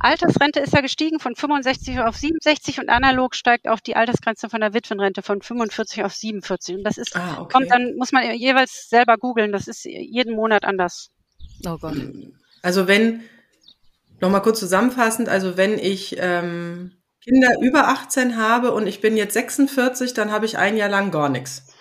Altersrente 0.00 0.60
ist 0.60 0.72
ja 0.72 0.80
gestiegen 0.80 1.20
von 1.20 1.34
65 1.34 2.00
auf 2.00 2.16
67 2.16 2.80
und 2.80 2.88
analog 2.88 3.34
steigt 3.34 3.68
auch 3.68 3.80
die 3.80 3.96
Altersgrenze 3.96 4.48
von 4.48 4.60
der 4.60 4.74
Witwenrente 4.74 5.22
von 5.22 5.40
45 5.40 6.04
auf 6.04 6.14
47. 6.14 6.76
Und 6.76 6.84
das 6.84 6.98
ist, 6.98 7.16
ah, 7.16 7.40
okay. 7.40 7.52
kommt 7.52 7.70
dann, 7.70 7.96
muss 7.96 8.12
man 8.12 8.34
jeweils 8.34 8.88
selber 8.88 9.16
googeln. 9.16 9.52
Das 9.52 9.68
ist 9.68 9.84
jeden 9.84 10.34
Monat 10.34 10.64
anders. 10.64 11.10
Oh 11.66 11.78
Gott. 11.78 11.96
Also 12.62 12.88
wenn, 12.88 13.22
nochmal 14.20 14.42
kurz 14.42 14.60
zusammenfassend, 14.60 15.28
also 15.28 15.56
wenn 15.56 15.78
ich 15.78 16.16
ähm, 16.18 16.92
Kinder 17.22 17.58
über 17.60 17.88
18 17.88 18.36
habe 18.36 18.72
und 18.72 18.86
ich 18.86 19.00
bin 19.00 19.16
jetzt 19.16 19.34
46, 19.34 20.12
dann 20.12 20.30
habe 20.30 20.44
ich 20.46 20.58
ein 20.58 20.76
Jahr 20.76 20.90
lang 20.90 21.10
gar 21.10 21.28
nichts. 21.28 21.73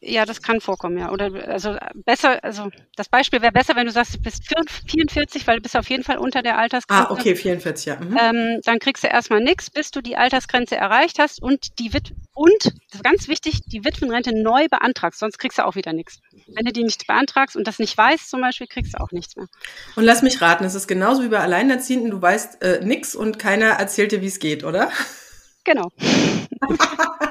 Ja, 0.00 0.24
das 0.24 0.42
kann 0.42 0.60
vorkommen, 0.60 0.96
ja. 0.96 1.10
Oder 1.10 1.48
also 1.48 1.76
besser, 1.94 2.42
also 2.44 2.70
das 2.94 3.08
Beispiel 3.08 3.42
wäre 3.42 3.50
besser, 3.50 3.74
wenn 3.74 3.86
du 3.86 3.92
sagst, 3.92 4.14
du 4.14 4.20
bist 4.20 4.44
44, 4.86 5.46
weil 5.46 5.56
du 5.56 5.62
bist 5.62 5.76
auf 5.76 5.90
jeden 5.90 6.04
Fall 6.04 6.18
unter 6.18 6.42
der 6.42 6.56
Altersgrenze. 6.56 7.10
Ah, 7.10 7.12
okay, 7.12 7.34
44, 7.34 7.86
ja. 7.86 7.96
Mhm. 7.96 8.16
Ähm, 8.16 8.60
dann 8.64 8.78
kriegst 8.78 9.02
du 9.02 9.08
erstmal 9.08 9.40
nichts, 9.40 9.70
bis 9.70 9.90
du 9.90 10.00
die 10.00 10.16
Altersgrenze 10.16 10.76
erreicht 10.76 11.18
hast 11.18 11.42
und 11.42 11.78
die 11.80 11.92
Wit 11.92 12.12
und, 12.32 12.64
das 12.64 13.00
ist 13.00 13.02
ganz 13.02 13.26
wichtig, 13.26 13.62
die 13.66 13.84
Witwenrente 13.84 14.32
neu 14.32 14.68
beantragst, 14.68 15.18
sonst 15.18 15.38
kriegst 15.38 15.58
du 15.58 15.66
auch 15.66 15.74
wieder 15.74 15.92
nichts. 15.92 16.20
Wenn 16.46 16.64
du 16.64 16.72
die 16.72 16.84
nicht 16.84 17.08
beantragst 17.08 17.56
und 17.56 17.66
das 17.66 17.80
nicht 17.80 17.98
weißt 17.98 18.30
zum 18.30 18.40
Beispiel, 18.40 18.68
kriegst 18.68 18.94
du 18.94 19.00
auch 19.00 19.10
nichts 19.10 19.34
mehr. 19.34 19.46
Und 19.96 20.04
lass 20.04 20.22
mich 20.22 20.40
raten, 20.40 20.62
es 20.62 20.76
ist 20.76 20.86
genauso 20.86 21.24
wie 21.24 21.28
bei 21.28 21.40
Alleinerziehenden, 21.40 22.12
du 22.12 22.22
weißt 22.22 22.62
äh, 22.62 22.84
nichts 22.84 23.16
und 23.16 23.40
keiner 23.40 23.70
erzählt 23.70 24.12
dir, 24.12 24.22
wie 24.22 24.26
es 24.26 24.38
geht, 24.38 24.62
oder? 24.62 24.92
Genau. 25.64 25.90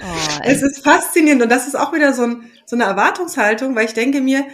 Oh, 0.00 0.40
es 0.44 0.62
ist 0.62 0.84
faszinierend 0.84 1.42
und 1.42 1.50
das 1.50 1.66
ist 1.66 1.76
auch 1.76 1.92
wieder 1.92 2.12
so, 2.12 2.22
ein, 2.22 2.50
so 2.66 2.76
eine 2.76 2.84
Erwartungshaltung, 2.84 3.74
weil 3.74 3.86
ich 3.86 3.94
denke 3.94 4.20
mir, 4.20 4.44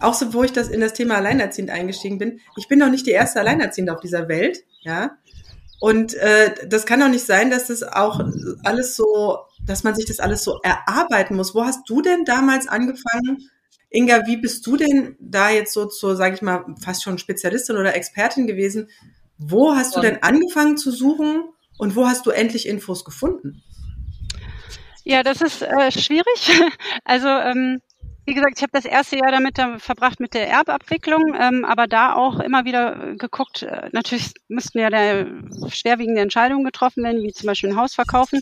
auch 0.00 0.14
so, 0.14 0.34
wo 0.34 0.42
ich 0.42 0.52
das 0.52 0.68
in 0.68 0.80
das 0.80 0.92
Thema 0.92 1.16
Alleinerziehend 1.16 1.70
eingestiegen 1.70 2.18
bin, 2.18 2.40
ich 2.56 2.68
bin 2.68 2.80
doch 2.80 2.90
nicht 2.90 3.06
die 3.06 3.12
erste 3.12 3.40
Alleinerziehende 3.40 3.94
auf 3.94 4.00
dieser 4.00 4.28
Welt, 4.28 4.64
ja. 4.82 5.16
Und 5.78 6.14
äh, 6.14 6.54
das 6.68 6.86
kann 6.86 7.00
doch 7.00 7.08
nicht 7.08 7.26
sein, 7.26 7.50
dass 7.50 7.66
das 7.66 7.82
auch 7.82 8.20
alles 8.64 8.96
so, 8.96 9.38
dass 9.66 9.84
man 9.84 9.94
sich 9.94 10.06
das 10.06 10.20
alles 10.20 10.42
so 10.42 10.58
erarbeiten 10.62 11.36
muss. 11.36 11.54
Wo 11.54 11.64
hast 11.64 11.88
du 11.88 12.00
denn 12.00 12.24
damals 12.24 12.66
angefangen? 12.66 13.50
Inga, 13.90 14.26
wie 14.26 14.38
bist 14.38 14.66
du 14.66 14.76
denn 14.76 15.16
da 15.20 15.50
jetzt 15.50 15.72
so 15.72 15.86
zur, 15.86 16.16
sage 16.16 16.34
ich 16.34 16.42
mal, 16.42 16.64
fast 16.82 17.02
schon 17.02 17.18
Spezialistin 17.18 17.76
oder 17.76 17.94
Expertin 17.94 18.46
gewesen? 18.46 18.88
Wo 19.38 19.74
hast 19.74 19.94
du 19.96 20.00
denn 20.00 20.22
angefangen 20.22 20.78
zu 20.78 20.90
suchen 20.90 21.44
und 21.78 21.94
wo 21.94 22.06
hast 22.06 22.24
du 22.24 22.30
endlich 22.30 22.66
Infos 22.66 23.04
gefunden? 23.04 23.62
Ja, 25.08 25.22
das 25.22 25.40
ist 25.40 25.62
äh, 25.62 25.92
schwierig. 25.92 26.26
Also 27.04 27.28
ähm, 27.28 27.80
wie 28.24 28.34
gesagt, 28.34 28.54
ich 28.56 28.62
habe 28.62 28.72
das 28.72 28.84
erste 28.84 29.16
Jahr 29.16 29.30
damit 29.30 29.56
äh, 29.56 29.78
verbracht 29.78 30.18
mit 30.18 30.34
der 30.34 30.48
Erbabwicklung, 30.48 31.22
ähm, 31.38 31.64
aber 31.64 31.86
da 31.86 32.14
auch 32.14 32.40
immer 32.40 32.64
wieder 32.64 33.14
geguckt, 33.16 33.62
äh, 33.62 33.88
natürlich 33.92 34.32
müssten 34.48 34.80
ja 34.80 34.90
da 34.90 35.24
schwerwiegende 35.70 36.22
Entscheidungen 36.22 36.64
getroffen 36.64 37.04
werden, 37.04 37.22
wie 37.22 37.32
zum 37.32 37.46
Beispiel 37.46 37.70
ein 37.70 37.76
Haus 37.76 37.94
verkaufen. 37.94 38.40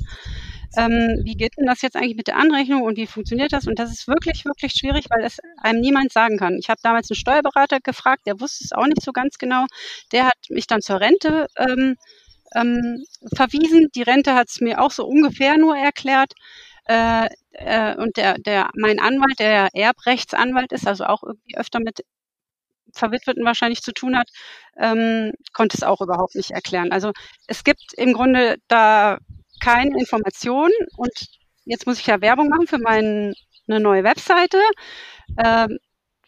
Ähm, 0.79 1.21
wie 1.25 1.35
geht 1.37 1.53
denn 1.59 1.67
das 1.67 1.83
jetzt 1.83 1.97
eigentlich 1.97 2.17
mit 2.17 2.29
der 2.29 2.37
Anrechnung 2.39 2.81
und 2.83 2.97
wie 2.97 3.07
funktioniert 3.07 3.53
das? 3.53 3.67
Und 3.69 3.79
das 3.79 3.93
ist 3.93 4.09
wirklich, 4.09 4.47
wirklich 4.47 4.73
schwierig, 4.73 5.05
weil 5.11 5.23
es 5.25 5.37
einem 5.59 5.81
niemand 5.83 6.13
sagen 6.13 6.39
kann. 6.39 6.57
Ich 6.59 6.71
habe 6.71 6.81
damals 6.83 7.11
einen 7.11 7.17
Steuerberater 7.17 7.79
gefragt, 7.81 8.27
der 8.27 8.41
wusste 8.41 8.65
es 8.65 8.73
auch 8.73 8.87
nicht 8.87 9.03
so 9.03 9.13
ganz 9.13 9.37
genau. 9.37 9.67
Der 10.13 10.25
hat 10.27 10.39
mich 10.49 10.67
dann 10.67 10.81
zur 10.81 11.01
Rente 11.01 11.47
ähm, 11.59 11.97
ähm, 12.55 13.05
verwiesen. 13.35 13.89
Die 13.95 14.03
Rente 14.03 14.35
hat 14.35 14.49
es 14.49 14.61
mir 14.61 14.81
auch 14.81 14.91
so 14.91 15.07
ungefähr 15.07 15.57
nur 15.59 15.77
erklärt. 15.77 16.33
Äh, 16.87 17.29
äh, 17.53 17.97
und 17.97 18.17
der, 18.17 18.39
der, 18.39 18.71
mein 18.75 19.01
Anwalt, 19.01 19.39
der 19.39 19.69
Erbrechtsanwalt 19.75 20.73
ist, 20.73 20.87
also 20.87 21.05
auch 21.05 21.23
irgendwie 21.23 21.57
öfter 21.57 21.81
mit 21.81 22.05
Verwitweten 22.93 23.45
wahrscheinlich 23.45 23.83
zu 23.83 23.93
tun 23.93 24.17
hat, 24.17 24.29
ähm, 24.79 25.33
konnte 25.53 25.77
es 25.77 25.83
auch 25.83 26.01
überhaupt 26.01 26.35
nicht 26.35 26.53
erklären. 26.53 26.93
Also 26.93 27.13
es 27.47 27.65
gibt 27.65 27.83
im 27.97 28.13
Grunde 28.13 28.57
da 28.69 29.19
keine 29.63 29.99
Informationen 29.99 30.73
und 30.97 31.13
jetzt 31.65 31.87
muss 31.87 31.99
ich 31.99 32.07
ja 32.07 32.21
Werbung 32.21 32.49
machen 32.49 32.67
für 32.67 32.79
meine 32.79 33.35
neue 33.67 34.05
Webseite. 34.05 34.59
Ähm, 35.43 35.79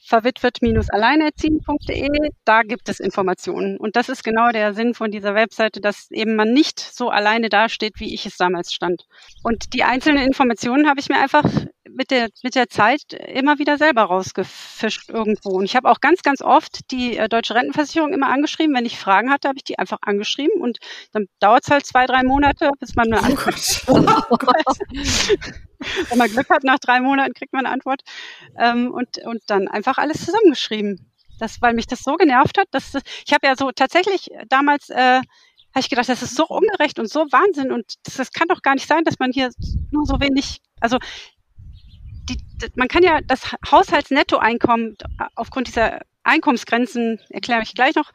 verwitwet-alleinerziehen.de, 0.06 2.30
da 2.44 2.62
gibt 2.62 2.88
es 2.88 3.00
Informationen. 3.00 3.76
Und 3.76 3.96
das 3.96 4.08
ist 4.08 4.22
genau 4.22 4.50
der 4.50 4.74
Sinn 4.74 4.94
von 4.94 5.10
dieser 5.10 5.34
Webseite, 5.34 5.80
dass 5.80 6.08
eben 6.10 6.36
man 6.36 6.52
nicht 6.52 6.78
so 6.80 7.10
alleine 7.10 7.48
dasteht, 7.48 7.94
wie 7.98 8.14
ich 8.14 8.26
es 8.26 8.36
damals 8.36 8.72
stand. 8.72 9.06
Und 9.42 9.74
die 9.74 9.82
einzelnen 9.82 10.24
Informationen 10.24 10.88
habe 10.88 11.00
ich 11.00 11.08
mir 11.08 11.20
einfach 11.20 11.44
mit 11.96 12.10
der, 12.10 12.28
mit 12.42 12.54
der 12.54 12.68
Zeit 12.68 13.12
immer 13.12 13.58
wieder 13.58 13.78
selber 13.78 14.02
rausgefischt 14.02 15.08
irgendwo. 15.08 15.50
Und 15.50 15.64
ich 15.64 15.74
habe 15.74 15.90
auch 15.90 16.00
ganz, 16.00 16.22
ganz 16.22 16.42
oft 16.42 16.90
die 16.90 17.16
äh, 17.16 17.28
Deutsche 17.28 17.54
Rentenversicherung 17.54 18.12
immer 18.12 18.28
angeschrieben. 18.28 18.74
Wenn 18.74 18.84
ich 18.84 18.98
Fragen 18.98 19.30
hatte, 19.30 19.48
habe 19.48 19.58
ich 19.58 19.64
die 19.64 19.78
einfach 19.78 19.98
angeschrieben. 20.02 20.60
Und 20.60 20.78
dann 21.12 21.26
dauert 21.40 21.64
es 21.64 21.70
halt 21.70 21.86
zwei, 21.86 22.06
drei 22.06 22.22
Monate, 22.22 22.70
bis 22.78 22.94
man 22.94 23.12
eine 23.12 23.22
Antwort. 23.22 23.56
Oh 23.88 24.36
Gott. 24.36 24.78
Wenn 26.08 26.18
man 26.18 26.30
Glück 26.30 26.48
hat, 26.50 26.64
nach 26.64 26.78
drei 26.78 27.00
Monaten 27.00 27.32
kriegt 27.34 27.52
man 27.52 27.66
eine 27.66 27.72
Antwort. 27.72 28.02
Ähm, 28.58 28.92
und, 28.92 29.18
und 29.24 29.42
dann 29.46 29.68
einfach 29.68 29.98
alles 29.98 30.24
zusammengeschrieben. 30.24 31.12
Das, 31.38 31.60
weil 31.60 31.74
mich 31.74 31.86
das 31.86 32.00
so 32.00 32.16
genervt 32.16 32.58
hat, 32.58 32.68
dass 32.70 32.94
ich 33.26 33.32
habe 33.32 33.46
ja 33.46 33.56
so 33.56 33.70
tatsächlich 33.70 34.30
damals 34.48 34.88
äh, 34.88 35.20
habe 35.76 35.82
ich 35.82 35.90
gedacht, 35.90 36.08
das 36.08 36.22
ist 36.22 36.34
so 36.34 36.46
ungerecht 36.46 36.98
und 36.98 37.10
so 37.10 37.26
Wahnsinn 37.30 37.70
und 37.70 37.96
das, 38.04 38.14
das 38.14 38.32
kann 38.32 38.48
doch 38.48 38.62
gar 38.62 38.74
nicht 38.74 38.88
sein, 38.88 39.04
dass 39.04 39.18
man 39.18 39.30
hier 39.30 39.50
nur 39.90 40.06
so 40.06 40.20
wenig, 40.20 40.62
also 40.80 40.96
man 42.74 42.88
kann 42.88 43.02
ja 43.02 43.20
das 43.26 43.52
Haushaltsnettoeinkommen 43.70 44.96
aufgrund 45.34 45.68
dieser 45.68 46.00
Einkommensgrenzen, 46.26 47.20
erkläre 47.30 47.62
ich 47.62 47.74
gleich 47.74 47.94
noch, 47.94 48.10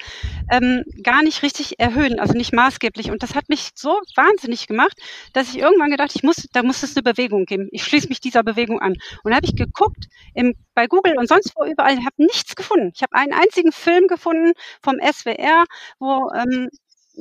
ähm, 0.52 0.84
gar 1.02 1.24
nicht 1.24 1.44
richtig 1.44 1.80
erhöhen, 1.80 2.20
also 2.20 2.34
nicht 2.34 2.54
maßgeblich. 2.54 3.10
Und 3.10 3.24
das 3.24 3.36
hat 3.36 3.50
mich 3.50 3.70
so 3.74 4.00
wahnsinnig 4.16 4.68
gemacht, 4.68 4.98
dass 5.34 5.50
ich 5.50 5.60
irgendwann 5.60 5.92
gedacht, 5.92 6.12
ich 6.14 6.24
muss, 6.24 6.48
da 6.52 6.62
muss 6.62 6.84
es 6.84 6.96
eine 6.96 7.04
Bewegung 7.04 7.46
geben. 7.46 7.70
Ich 7.72 7.84
schließe 7.84 8.10
mich 8.10 8.20
dieser 8.20 8.44
Bewegung 8.44 8.80
an. 8.82 8.96
Und 9.24 9.34
habe 9.34 9.46
ich 9.46 9.56
geguckt 9.56 10.08
im, 10.34 10.56
bei 10.76 10.88
Google 10.88 11.18
und 11.18 11.28
sonst 11.28 11.54
wo 11.56 11.64
überall, 11.64 11.98
habe 11.98 12.16
nichts 12.18 12.56
gefunden. 12.56 12.92
Ich 12.94 13.02
habe 13.02 13.16
einen 13.16 13.34
einzigen 13.34 13.72
Film 13.72 14.08
gefunden 14.08 14.52
vom 14.84 14.98
SWR, 15.00 15.66
wo 16.00 16.30
ähm, 16.36 16.70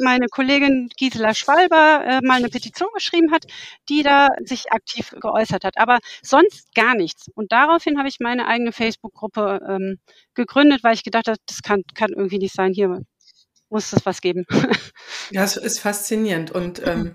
meine 0.00 0.26
Kollegin 0.28 0.88
Gisela 0.96 1.34
Schwalber 1.34 2.04
äh, 2.04 2.20
mal 2.26 2.38
eine 2.38 2.48
Petition 2.48 2.88
geschrieben 2.94 3.32
hat, 3.32 3.44
die 3.88 4.02
da 4.02 4.28
sich 4.44 4.72
aktiv 4.72 5.10
geäußert 5.20 5.64
hat. 5.64 5.78
Aber 5.78 5.98
sonst 6.22 6.74
gar 6.74 6.94
nichts. 6.94 7.28
Und 7.34 7.52
daraufhin 7.52 7.98
habe 7.98 8.08
ich 8.08 8.16
meine 8.20 8.46
eigene 8.46 8.72
Facebook-Gruppe 8.72 9.60
ähm, 9.68 9.98
gegründet, 10.34 10.82
weil 10.82 10.94
ich 10.94 11.04
gedacht 11.04 11.28
habe, 11.28 11.38
das 11.46 11.62
kann, 11.62 11.82
kann 11.94 12.10
irgendwie 12.10 12.38
nicht 12.38 12.54
sein. 12.54 12.72
Hier 12.72 13.02
muss 13.68 13.92
es 13.92 14.04
was 14.04 14.20
geben. 14.20 14.44
Ja, 15.32 15.44
es 15.44 15.56
ist 15.56 15.78
faszinierend. 15.78 16.50
Und 16.50 16.84
ähm, 16.84 17.14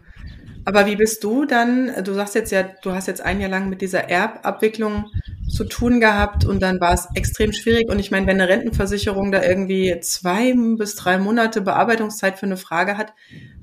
aber 0.66 0.88
wie 0.88 0.96
bist 0.96 1.24
du 1.24 1.46
dann? 1.46 2.04
Du 2.04 2.14
sagst 2.14 2.34
jetzt 2.34 2.52
ja, 2.52 2.64
du 2.64 2.92
hast 2.92 3.08
jetzt 3.08 3.22
ein 3.22 3.40
Jahr 3.40 3.52
lang 3.52 3.70
mit 3.70 3.82
dieser 3.82 4.10
Erbabwicklung 4.10 5.12
zu 5.48 5.64
tun 5.64 6.00
gehabt 6.00 6.44
und 6.44 6.60
dann 6.60 6.80
war 6.82 6.94
es 6.94 7.08
extrem 7.14 7.54
schwierig. 7.54 7.88
Und 7.88 8.00
ich 8.00 8.10
meine, 8.10 8.26
wenn 8.26 8.42
eine 8.42 8.50
Rentenversicherung 8.50 9.32
da 9.32 9.44
irgendwie 9.44 10.00
zwei 10.02 10.56
bis 10.78 10.96
drei 10.96 11.20
Monate 11.20 11.62
Bearbeitungszeit 11.62 12.40
für 12.40 12.48
eine 12.48 12.58
Frage 12.58 12.98
hat, 12.98 13.14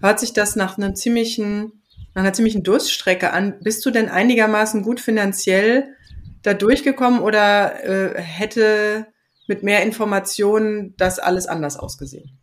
hört 0.00 0.20
sich 0.20 0.32
das 0.32 0.54
nach 0.54 0.78
einem 0.78 0.94
ziemlichen, 0.94 1.82
nach 2.14 2.22
einer 2.22 2.32
ziemlichen 2.32 2.62
Durststrecke 2.62 3.32
an. 3.32 3.58
Bist 3.60 3.84
du 3.84 3.90
denn 3.90 4.08
einigermaßen 4.08 4.82
gut 4.82 5.00
finanziell 5.00 5.96
da 6.42 6.54
durchgekommen 6.54 7.20
oder 7.20 7.84
äh, 7.84 8.20
hätte 8.20 9.08
mit 9.48 9.64
mehr 9.64 9.82
Informationen 9.82 10.94
das 10.98 11.18
alles 11.18 11.48
anders 11.48 11.76
ausgesehen? 11.76 12.38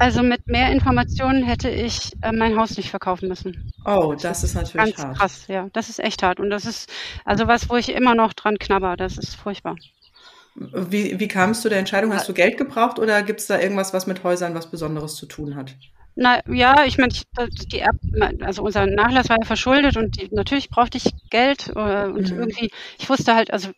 Also 0.00 0.22
mit 0.22 0.46
mehr 0.46 0.72
Informationen 0.72 1.42
hätte 1.42 1.68
ich 1.68 2.12
äh, 2.22 2.32
mein 2.32 2.56
Haus 2.56 2.74
nicht 2.78 2.88
verkaufen 2.88 3.28
müssen. 3.28 3.70
Oh, 3.84 4.14
das 4.14 4.42
ist 4.42 4.54
natürlich 4.54 4.94
Ganz 4.94 5.04
hart. 5.04 5.18
krass, 5.18 5.44
ja. 5.46 5.68
Das 5.74 5.90
ist 5.90 6.00
echt 6.00 6.22
hart. 6.22 6.40
Und 6.40 6.48
das 6.48 6.64
ist 6.64 6.90
also 7.26 7.46
was, 7.46 7.68
wo 7.68 7.76
ich 7.76 7.90
immer 7.90 8.14
noch 8.14 8.32
dran 8.32 8.58
knabber. 8.58 8.96
Das 8.96 9.18
ist 9.18 9.36
furchtbar. 9.36 9.76
Wie, 10.54 11.20
wie 11.20 11.28
kam 11.28 11.50
es 11.50 11.60
zu 11.60 11.68
der 11.68 11.78
Entscheidung? 11.78 12.14
Hast 12.14 12.26
du 12.30 12.32
Geld 12.32 12.56
gebraucht 12.56 12.98
oder 12.98 13.22
gibt 13.22 13.40
es 13.40 13.46
da 13.46 13.60
irgendwas, 13.60 13.92
was 13.92 14.06
mit 14.06 14.24
Häusern 14.24 14.54
was 14.54 14.70
Besonderes 14.70 15.16
zu 15.16 15.26
tun 15.26 15.54
hat? 15.54 15.76
Na 16.16 16.40
ja, 16.48 16.84
ich 16.86 16.96
meine, 16.96 17.12
die 17.70 17.80
Erb, 17.80 17.96
also 18.40 18.62
unser 18.62 18.86
Nachlass 18.86 19.28
war 19.28 19.36
ja 19.38 19.46
verschuldet 19.46 19.98
und 19.98 20.18
die, 20.18 20.28
natürlich 20.32 20.70
brauchte 20.70 20.96
ich 20.96 21.12
Geld 21.28 21.68
äh, 21.76 22.06
und 22.06 22.32
mhm. 22.32 22.38
irgendwie, 22.38 22.70
ich 22.98 23.10
wusste 23.10 23.34
halt, 23.34 23.52
also 23.52 23.70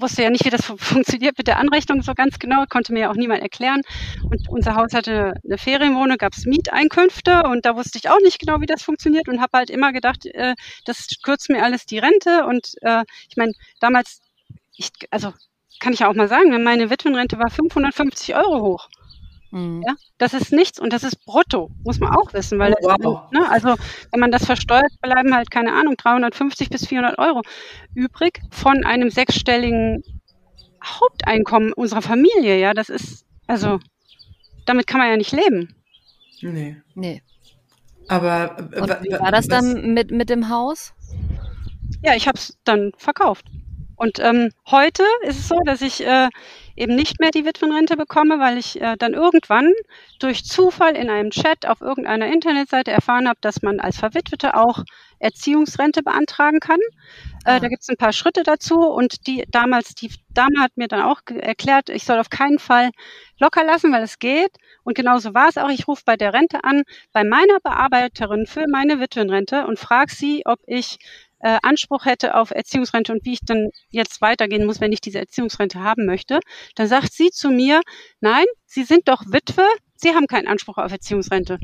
wusste 0.00 0.22
ja 0.22 0.30
nicht, 0.30 0.44
wie 0.44 0.50
das 0.50 0.64
funktioniert 0.64 1.38
mit 1.38 1.46
der 1.46 1.58
Anrechnung 1.58 2.02
so 2.02 2.14
ganz 2.14 2.38
genau, 2.38 2.64
konnte 2.68 2.92
mir 2.92 3.00
ja 3.00 3.10
auch 3.10 3.16
niemand 3.16 3.42
erklären. 3.42 3.82
Und 4.22 4.48
unser 4.48 4.76
Haus 4.76 4.92
hatte 4.94 5.34
eine 5.44 5.58
Ferienwohnung, 5.58 6.16
gab 6.18 6.34
es 6.34 6.46
Mieteinkünfte 6.46 7.42
und 7.44 7.64
da 7.66 7.76
wusste 7.76 7.98
ich 7.98 8.08
auch 8.10 8.20
nicht 8.22 8.38
genau, 8.38 8.60
wie 8.60 8.66
das 8.66 8.82
funktioniert 8.82 9.28
und 9.28 9.40
habe 9.40 9.58
halt 9.58 9.70
immer 9.70 9.92
gedacht, 9.92 10.26
äh, 10.26 10.54
das 10.84 11.08
kürzt 11.22 11.50
mir 11.50 11.62
alles 11.62 11.86
die 11.86 11.98
Rente. 11.98 12.44
Und 12.46 12.74
äh, 12.82 13.04
ich 13.28 13.36
meine, 13.36 13.52
damals, 13.80 14.20
ich, 14.76 14.90
also 15.10 15.32
kann 15.80 15.92
ich 15.92 16.00
ja 16.00 16.08
auch 16.08 16.14
mal 16.14 16.28
sagen, 16.28 16.50
ne, 16.50 16.58
meine 16.58 16.90
Witwenrente 16.90 17.38
war 17.38 17.50
550 17.50 18.34
Euro 18.34 18.62
hoch. 18.62 18.88
Mhm. 19.56 19.82
Ja, 19.86 19.94
das 20.18 20.34
ist 20.34 20.52
nichts 20.52 20.78
und 20.78 20.92
das 20.92 21.02
ist 21.02 21.24
brutto, 21.24 21.70
muss 21.82 21.98
man 21.98 22.14
auch 22.14 22.34
wissen, 22.34 22.58
weil 22.58 22.74
oh, 22.82 22.94
wow. 23.00 23.32
ne, 23.32 23.50
also 23.50 23.74
wenn 24.10 24.20
man 24.20 24.30
das 24.30 24.44
versteuert, 24.44 24.92
bleiben 25.00 25.34
halt 25.34 25.50
keine 25.50 25.72
Ahnung 25.72 25.96
350 25.96 26.68
bis 26.68 26.86
400 26.86 27.18
Euro 27.18 27.40
übrig 27.94 28.42
von 28.50 28.84
einem 28.84 29.08
sechsstelligen 29.08 30.02
Haupteinkommen 30.84 31.72
unserer 31.72 32.02
Familie. 32.02 32.58
Ja, 32.58 32.74
das 32.74 32.90
ist 32.90 33.24
also 33.46 33.78
damit 34.66 34.86
kann 34.86 35.00
man 35.00 35.08
ja 35.08 35.16
nicht 35.16 35.32
leben. 35.32 35.74
Nee. 36.42 36.76
Nee. 36.94 37.22
Aber 38.08 38.58
und 38.58 38.90
wie 39.04 39.12
war 39.12 39.32
das 39.32 39.48
dann 39.48 39.94
mit 39.94 40.10
mit 40.10 40.28
dem 40.28 40.50
Haus? 40.50 40.92
Ja, 42.02 42.14
ich 42.14 42.28
habe 42.28 42.36
es 42.36 42.58
dann 42.64 42.92
verkauft. 42.98 43.46
Und 43.96 44.18
ähm, 44.18 44.50
heute 44.70 45.02
ist 45.22 45.38
es 45.38 45.48
so, 45.48 45.58
dass 45.64 45.80
ich 45.80 46.06
äh, 46.06 46.28
eben 46.76 46.94
nicht 46.94 47.20
mehr 47.20 47.30
die 47.30 47.44
Witwenrente 47.44 47.96
bekomme, 47.96 48.38
weil 48.38 48.58
ich 48.58 48.80
äh, 48.80 48.96
dann 48.98 49.14
irgendwann 49.14 49.72
durch 50.20 50.44
Zufall 50.44 50.94
in 50.96 51.10
einem 51.10 51.30
Chat 51.30 51.66
auf 51.66 51.80
irgendeiner 51.80 52.26
Internetseite 52.26 52.90
erfahren 52.90 53.28
habe, 53.28 53.38
dass 53.40 53.62
man 53.62 53.80
als 53.80 53.98
Verwitwete 53.98 54.54
auch 54.54 54.84
Erziehungsrente 55.18 56.02
beantragen 56.02 56.60
kann. 56.60 56.80
Äh, 57.44 57.52
ah. 57.52 57.60
da 57.60 57.68
gibt 57.68 57.82
es 57.82 57.88
ein 57.88 57.96
paar 57.96 58.12
Schritte 58.12 58.42
dazu 58.42 58.76
und 58.76 59.26
die 59.26 59.44
damals, 59.50 59.94
die 59.94 60.10
Dame 60.34 60.60
hat 60.60 60.76
mir 60.76 60.88
dann 60.88 61.02
auch 61.02 61.20
erklärt, 61.26 61.88
ich 61.88 62.04
soll 62.04 62.18
auf 62.18 62.28
keinen 62.28 62.58
Fall 62.58 62.90
locker 63.38 63.64
lassen, 63.64 63.92
weil 63.92 64.02
es 64.02 64.18
geht. 64.18 64.50
Und 64.84 64.94
genauso 64.94 65.34
war 65.34 65.48
es 65.48 65.56
auch. 65.56 65.70
Ich 65.70 65.88
rufe 65.88 66.02
bei 66.04 66.16
der 66.16 66.34
Rente 66.34 66.64
an, 66.64 66.82
bei 67.12 67.24
meiner 67.24 67.58
Bearbeiterin 67.62 68.46
für 68.46 68.66
meine 68.70 69.00
Witwenrente 69.00 69.66
und 69.66 69.78
frage 69.78 70.14
sie, 70.14 70.42
ob 70.44 70.58
ich 70.66 70.98
äh, 71.40 71.58
Anspruch 71.62 72.04
hätte 72.04 72.34
auf 72.34 72.50
Erziehungsrente 72.50 73.12
und 73.12 73.24
wie 73.24 73.34
ich 73.34 73.40
dann 73.40 73.70
jetzt 73.90 74.20
weitergehen 74.20 74.66
muss, 74.66 74.80
wenn 74.80 74.92
ich 74.92 75.00
diese 75.00 75.18
Erziehungsrente 75.18 75.80
haben 75.80 76.06
möchte, 76.06 76.40
dann 76.74 76.88
sagt 76.88 77.12
sie 77.12 77.30
zu 77.30 77.50
mir, 77.50 77.80
nein, 78.20 78.46
Sie 78.64 78.84
sind 78.84 79.08
doch 79.08 79.22
Witwe, 79.26 79.66
Sie 79.96 80.10
haben 80.10 80.26
keinen 80.26 80.48
Anspruch 80.48 80.78
auf 80.78 80.92
Erziehungsrente. 80.92 81.58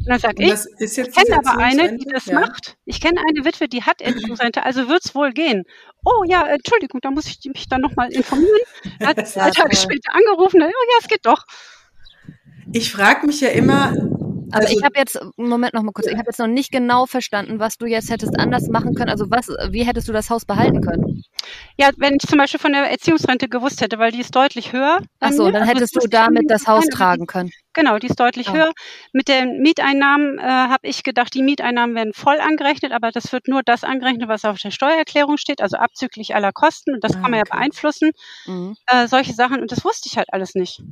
Und 0.00 0.08
dann 0.08 0.18
sage 0.18 0.42
ich, 0.42 0.52
ich 0.78 1.12
kenne 1.12 1.38
aber 1.44 1.58
eine, 1.58 1.98
die 1.98 2.06
das 2.06 2.26
ja. 2.26 2.40
macht. 2.40 2.78
Ich 2.86 3.02
kenne 3.02 3.20
eine 3.20 3.44
Witwe, 3.44 3.68
die 3.68 3.82
hat 3.82 4.00
Erziehungsrente, 4.00 4.64
also 4.64 4.88
wird's 4.88 5.14
wohl 5.14 5.32
gehen. 5.32 5.64
Oh 6.04 6.24
ja, 6.26 6.46
Entschuldigung, 6.46 7.00
da 7.02 7.10
muss 7.10 7.26
ich 7.26 7.38
mich 7.52 7.68
dann 7.68 7.82
nochmal 7.82 8.10
informieren. 8.10 8.60
Er 8.98 9.08
hat 9.08 9.28
zwei 9.28 9.50
Tage 9.50 9.76
später 9.76 10.14
angerufen, 10.14 10.62
oh 10.62 10.66
ja, 10.66 10.98
es 11.00 11.08
geht 11.08 11.26
doch. 11.26 11.44
Ich 12.72 12.90
frage 12.90 13.26
mich 13.26 13.42
ja 13.42 13.48
immer, 13.48 13.92
aber 14.52 14.62
also, 14.62 14.76
ich 14.76 14.84
habe 14.84 14.98
jetzt, 14.98 15.18
Moment 15.36 15.74
noch 15.74 15.82
mal 15.82 15.92
kurz, 15.92 16.06
ich 16.06 16.16
habe 16.16 16.26
jetzt 16.26 16.38
noch 16.38 16.46
nicht 16.46 16.70
genau 16.70 17.06
verstanden, 17.06 17.58
was 17.58 17.76
du 17.78 17.86
jetzt 17.86 18.10
hättest 18.10 18.38
anders 18.38 18.68
machen 18.68 18.94
können. 18.94 19.10
Also 19.10 19.30
was, 19.30 19.48
wie 19.70 19.84
hättest 19.84 20.08
du 20.08 20.12
das 20.12 20.30
Haus 20.30 20.44
behalten 20.44 20.80
können? 20.80 21.22
Ja, 21.76 21.90
wenn 21.96 22.14
ich 22.14 22.28
zum 22.28 22.38
Beispiel 22.38 22.60
von 22.60 22.72
der 22.72 22.90
Erziehungsrente 22.90 23.48
gewusst 23.48 23.80
hätte, 23.80 23.98
weil 23.98 24.12
die 24.12 24.20
ist 24.20 24.34
deutlich 24.34 24.72
höher. 24.72 25.00
Ach 25.20 25.32
so, 25.32 25.50
dann 25.50 25.62
also 25.62 25.74
hättest 25.74 25.96
du 25.96 26.08
damit 26.08 26.50
das 26.50 26.66
Haus 26.66 26.86
tragen 26.86 27.26
können. 27.26 27.50
Genau, 27.72 27.98
die 27.98 28.08
ist 28.08 28.18
deutlich 28.18 28.50
oh. 28.50 28.54
höher. 28.54 28.72
Mit 29.12 29.28
den 29.28 29.60
Mieteinnahmen 29.62 30.38
äh, 30.38 30.42
habe 30.42 30.86
ich 30.86 31.02
gedacht, 31.02 31.32
die 31.34 31.42
Mieteinnahmen 31.42 31.94
werden 31.94 32.12
voll 32.12 32.40
angerechnet, 32.40 32.92
aber 32.92 33.10
das 33.10 33.32
wird 33.32 33.48
nur 33.48 33.62
das 33.62 33.84
angerechnet, 33.84 34.28
was 34.28 34.44
auf 34.44 34.58
der 34.58 34.70
Steuererklärung 34.70 35.36
steht, 35.36 35.60
also 35.60 35.76
abzüglich 35.76 36.34
aller 36.34 36.52
Kosten. 36.52 36.94
Und 36.94 37.04
das 37.04 37.12
ah, 37.12 37.20
kann 37.20 37.30
man 37.30 37.40
okay. 37.40 37.48
ja 37.50 37.56
beeinflussen. 37.56 38.10
Mhm. 38.46 38.76
Äh, 38.86 39.06
solche 39.06 39.34
Sachen. 39.34 39.60
Und 39.60 39.70
das 39.72 39.84
wusste 39.84 40.08
ich 40.10 40.16
halt 40.16 40.32
alles 40.32 40.54
nicht. 40.54 40.82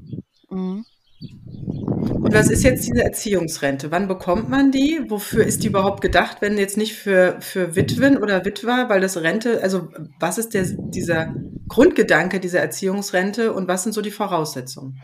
Mhm. 0.50 0.84
Und 1.20 2.32
was 2.32 2.48
ist 2.48 2.62
jetzt 2.62 2.86
diese 2.86 3.02
Erziehungsrente? 3.02 3.90
Wann 3.90 4.06
bekommt 4.06 4.48
man 4.48 4.70
die? 4.70 5.00
Wofür 5.08 5.44
ist 5.44 5.62
die 5.62 5.68
überhaupt 5.68 6.00
gedacht, 6.00 6.38
wenn 6.40 6.58
jetzt 6.58 6.76
nicht 6.76 6.94
für, 6.94 7.38
für 7.40 7.74
Witwen 7.74 8.18
oder 8.18 8.44
Witwer? 8.44 8.88
Weil 8.88 9.00
das 9.00 9.16
Rente, 9.16 9.62
also 9.62 9.88
was 10.20 10.38
ist 10.38 10.54
der, 10.54 10.64
dieser 10.66 11.34
Grundgedanke 11.68 12.40
dieser 12.40 12.60
Erziehungsrente 12.60 13.52
und 13.52 13.68
was 13.68 13.82
sind 13.82 13.92
so 13.92 14.00
die 14.00 14.10
Voraussetzungen? 14.10 15.00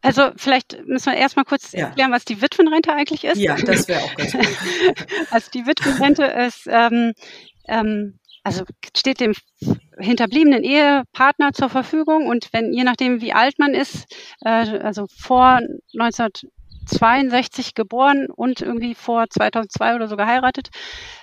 Also 0.00 0.30
vielleicht 0.36 0.84
müssen 0.86 1.12
wir 1.12 1.18
erstmal 1.18 1.44
kurz 1.44 1.72
ja. 1.72 1.86
erklären, 1.86 2.10
was 2.10 2.24
die 2.24 2.42
Witwenrente 2.42 2.92
eigentlich 2.92 3.24
ist. 3.24 3.38
Ja, 3.38 3.54
das 3.54 3.86
wäre 3.86 4.02
auch 4.02 4.14
ganz 4.16 4.32
gut. 4.32 4.46
also 5.30 5.50
die 5.52 5.64
Witwenrente 5.66 6.24
ist 6.24 6.66
ähm, 6.68 7.12
ähm, 7.68 8.18
also 8.42 8.64
steht 8.96 9.20
dem 9.20 9.34
hinterbliebenen 9.98 10.64
Ehepartner 10.64 11.52
zur 11.52 11.68
Verfügung 11.68 12.26
und 12.26 12.48
wenn, 12.52 12.72
je 12.72 12.84
nachdem 12.84 13.20
wie 13.20 13.32
alt 13.32 13.58
man 13.58 13.74
ist, 13.74 14.06
äh, 14.40 14.78
also 14.80 15.06
vor 15.08 15.60
1962 15.92 17.74
geboren 17.74 18.26
und 18.34 18.60
irgendwie 18.60 18.94
vor 18.94 19.26
2002 19.28 19.94
oder 19.94 20.08
so 20.08 20.16
geheiratet, 20.16 20.70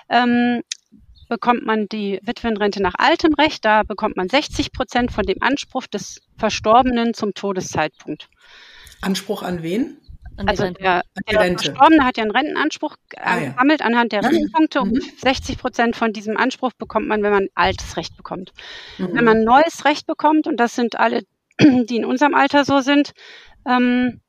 ähm, 0.10 0.62
bekommt 1.28 1.66
man 1.66 1.88
die 1.88 2.20
Witwenrente 2.24 2.82
nach 2.82 2.96
altem 2.98 3.34
Recht. 3.36 3.64
Da 3.64 3.84
bekommt 3.84 4.18
man 4.18 4.28
60 4.28 4.72
Prozent 4.72 5.12
von 5.12 5.26
dem 5.26 5.42
Anspruch 5.42 5.88
des 5.88 6.22
Verstorbenen 6.38 7.14
zum 7.14 7.34
Todeszeitpunkt. 7.34 8.30
Anspruch 9.02 9.44
an 9.44 9.62
wen? 9.62 9.99
Also 10.46 10.70
der, 10.72 11.04
der 11.30 11.58
Verstorbene 11.58 12.06
hat 12.06 12.18
ja 12.18 12.24
einen 12.24 12.32
Rentenanspruch 12.32 12.96
ah, 13.18 13.40
ja. 13.40 13.54
sammelt 13.54 13.82
anhand 13.82 14.12
der 14.12 14.24
Rentenpunkte 14.24 14.84
mhm. 14.84 14.92
und 14.92 15.20
60 15.20 15.58
Prozent 15.58 15.96
von 15.96 16.14
diesem 16.14 16.38
Anspruch 16.38 16.72
bekommt 16.78 17.08
man, 17.08 17.24
wenn 17.24 17.32
man 17.32 17.48
altes 17.56 17.98
Recht 17.98 18.16
bekommt. 18.18 18.54
Mhm. 18.98 19.10
Wenn 19.14 19.26
man 19.26 19.44
neues 19.44 19.86
Recht 19.86 20.08
bekommt, 20.08 20.48
und 20.48 20.58
das 20.58 20.76
sind 20.76 21.00
alle, 21.00 21.24
die 21.60 21.98
in 21.98 22.06
unserem 22.06 22.36
Alter 22.36 22.66
so 22.66 22.80
sind, 22.80 23.12
ähm, 23.68 24.22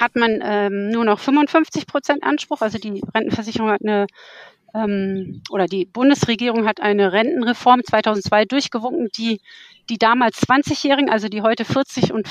hat 0.00 0.16
man 0.16 0.40
ähm, 0.42 0.90
nur 0.90 1.04
noch 1.04 1.18
55 1.18 1.86
Prozent 1.86 2.22
Anspruch. 2.22 2.62
Also 2.62 2.78
die 2.78 3.02
Rentenversicherung 3.14 3.70
hat 3.70 3.82
eine 3.82 4.06
ähm, 4.74 5.42
oder 5.50 5.66
die 5.66 5.84
Bundesregierung 5.84 6.66
hat 6.66 6.80
eine 6.80 7.12
Rentenreform 7.12 7.82
2002 7.84 8.46
durchgewunken, 8.46 9.08
die 9.16 9.40
die 9.90 9.98
damals 9.98 10.40
20-Jährigen, 10.42 11.10
also 11.10 11.28
die 11.28 11.42
heute 11.42 11.64
40 11.64 12.12
und 12.12 12.28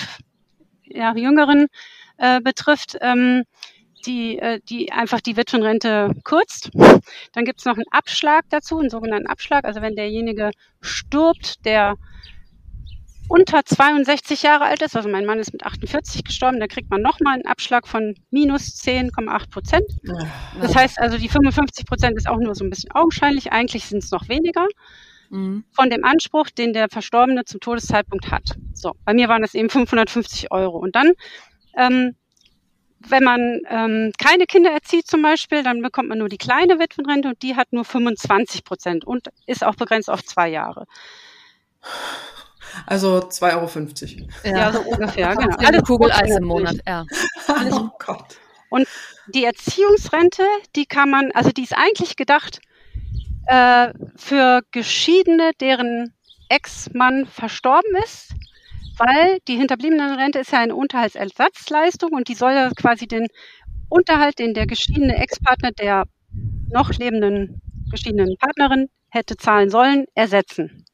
ja, 0.84 1.15
Jüngeren, 1.15 1.67
äh, 2.21 2.39
betrifft, 2.39 2.97
ähm, 3.01 3.43
die, 4.05 4.38
äh, 4.38 4.60
die 4.69 4.91
einfach 4.91 5.21
die 5.21 5.38
Witwenrente 5.38 6.12
kürzt. 6.23 6.69
Dann 7.34 7.45
gibt 7.45 7.60
es 7.60 7.65
noch 7.65 7.75
einen 7.75 7.91
Abschlag 7.91 8.45
dazu, 8.49 8.79
einen 8.79 8.89
sogenannten 8.89 9.27
Abschlag. 9.27 9.65
Also 9.65 9.81
wenn 9.81 9.95
derjenige 9.95 10.51
stirbt, 10.81 11.65
der 11.65 11.95
unter 13.27 13.63
62 13.63 14.43
Jahre 14.43 14.65
alt 14.65 14.81
ist, 14.81 14.95
also 14.95 15.10
mein 15.10 15.25
Mann 15.25 15.39
ist 15.39 15.53
mit 15.53 15.65
48 15.65 16.23
gestorben, 16.23 16.60
da 16.60 16.67
kriegt 16.67 16.89
man 16.89 17.01
nochmal 17.01 17.36
einen 17.36 17.45
Abschlag 17.45 17.88
von 17.88 18.13
minus 18.29 18.75
10,8 18.84 19.49
Prozent. 19.49 19.86
Das 20.60 20.75
heißt 20.75 20.99
also, 20.99 21.17
die 21.17 21.29
55 21.29 21.86
Prozent 21.86 22.17
ist 22.17 22.27
auch 22.27 22.39
nur 22.39 22.53
so 22.55 22.65
ein 22.65 22.69
bisschen 22.69 22.91
augenscheinlich, 22.91 23.51
eigentlich 23.51 23.86
sind 23.86 24.03
es 24.03 24.12
noch 24.12 24.27
weniger 24.27 24.67
mhm. 25.29 25.63
von 25.71 25.89
dem 25.89 26.03
Anspruch, 26.03 26.49
den 26.49 26.73
der 26.73 26.89
Verstorbene 26.89 27.45
zum 27.45 27.62
Todeszeitpunkt 27.62 28.31
hat. 28.31 28.43
So, 28.73 28.93
bei 29.05 29.13
mir 29.13 29.29
waren 29.29 29.43
es 29.43 29.53
eben 29.53 29.69
550 29.69 30.51
Euro. 30.51 30.77
Und 30.77 30.95
dann 30.95 31.13
ähm, 31.75 32.15
wenn 33.07 33.23
man 33.23 33.62
ähm, 33.69 34.12
keine 34.17 34.45
Kinder 34.45 34.71
erzieht 34.71 35.07
zum 35.07 35.21
Beispiel, 35.21 35.63
dann 35.63 35.81
bekommt 35.81 36.10
man 36.10 36.19
nur 36.19 36.29
die 36.29 36.38
kleine 36.38 36.79
Witwenrente 36.79 37.29
und 37.29 37.41
die 37.41 37.55
hat 37.55 37.73
nur 37.73 37.86
25 37.86 38.63
Prozent 38.63 39.05
und 39.05 39.29
ist 39.45 39.63
auch 39.63 39.75
begrenzt 39.75 40.10
auf 40.10 40.23
zwei 40.23 40.49
Jahre. 40.49 40.86
Also 42.86 43.19
2,50 43.19 44.19
Euro. 44.19 44.29
Ja, 44.43 44.51
ja 44.51 44.71
so 44.71 44.79
ungefähr, 44.81 45.36
genau. 45.36 45.57
Eine 45.57 45.81
Kugel 45.81 46.12
Eis 46.12 46.38
im 46.38 46.45
Monat, 46.45 46.77
ja. 46.88 47.05
oh 47.71 47.89
Gott. 47.99 48.38
Und 48.69 48.88
die 49.27 49.43
Erziehungsrente, 49.43 50.43
die 50.75 50.86
kann 50.86 51.10
man, 51.10 51.31
also 51.34 51.49
die 51.49 51.63
ist 51.63 51.75
eigentlich 51.75 52.15
gedacht 52.15 52.62
äh, 53.47 53.89
für 54.15 54.62
Geschiedene, 54.71 55.51
deren 55.60 56.13
Ex-Mann 56.49 57.25
verstorben 57.25 57.95
ist 58.03 58.34
weil 59.01 59.39
die 59.47 59.55
hinterbliebene 59.55 60.17
Rente 60.17 60.39
ist 60.39 60.51
ja 60.51 60.59
eine 60.59 60.75
Unterhaltsersatzleistung 60.75 62.11
und 62.11 62.27
die 62.27 62.35
soll 62.35 62.51
ja 62.51 62.69
quasi 62.69 63.07
den 63.07 63.27
Unterhalt, 63.89 64.37
den 64.37 64.53
der 64.53 64.67
geschiedene 64.67 65.17
Ex-Partner 65.17 65.71
der 65.71 66.03
noch 66.69 66.91
lebenden 66.91 67.61
geschiedenen 67.89 68.37
Partnerin 68.37 68.89
hätte 69.09 69.35
zahlen 69.37 69.69
sollen, 69.69 70.05
ersetzen. 70.13 70.85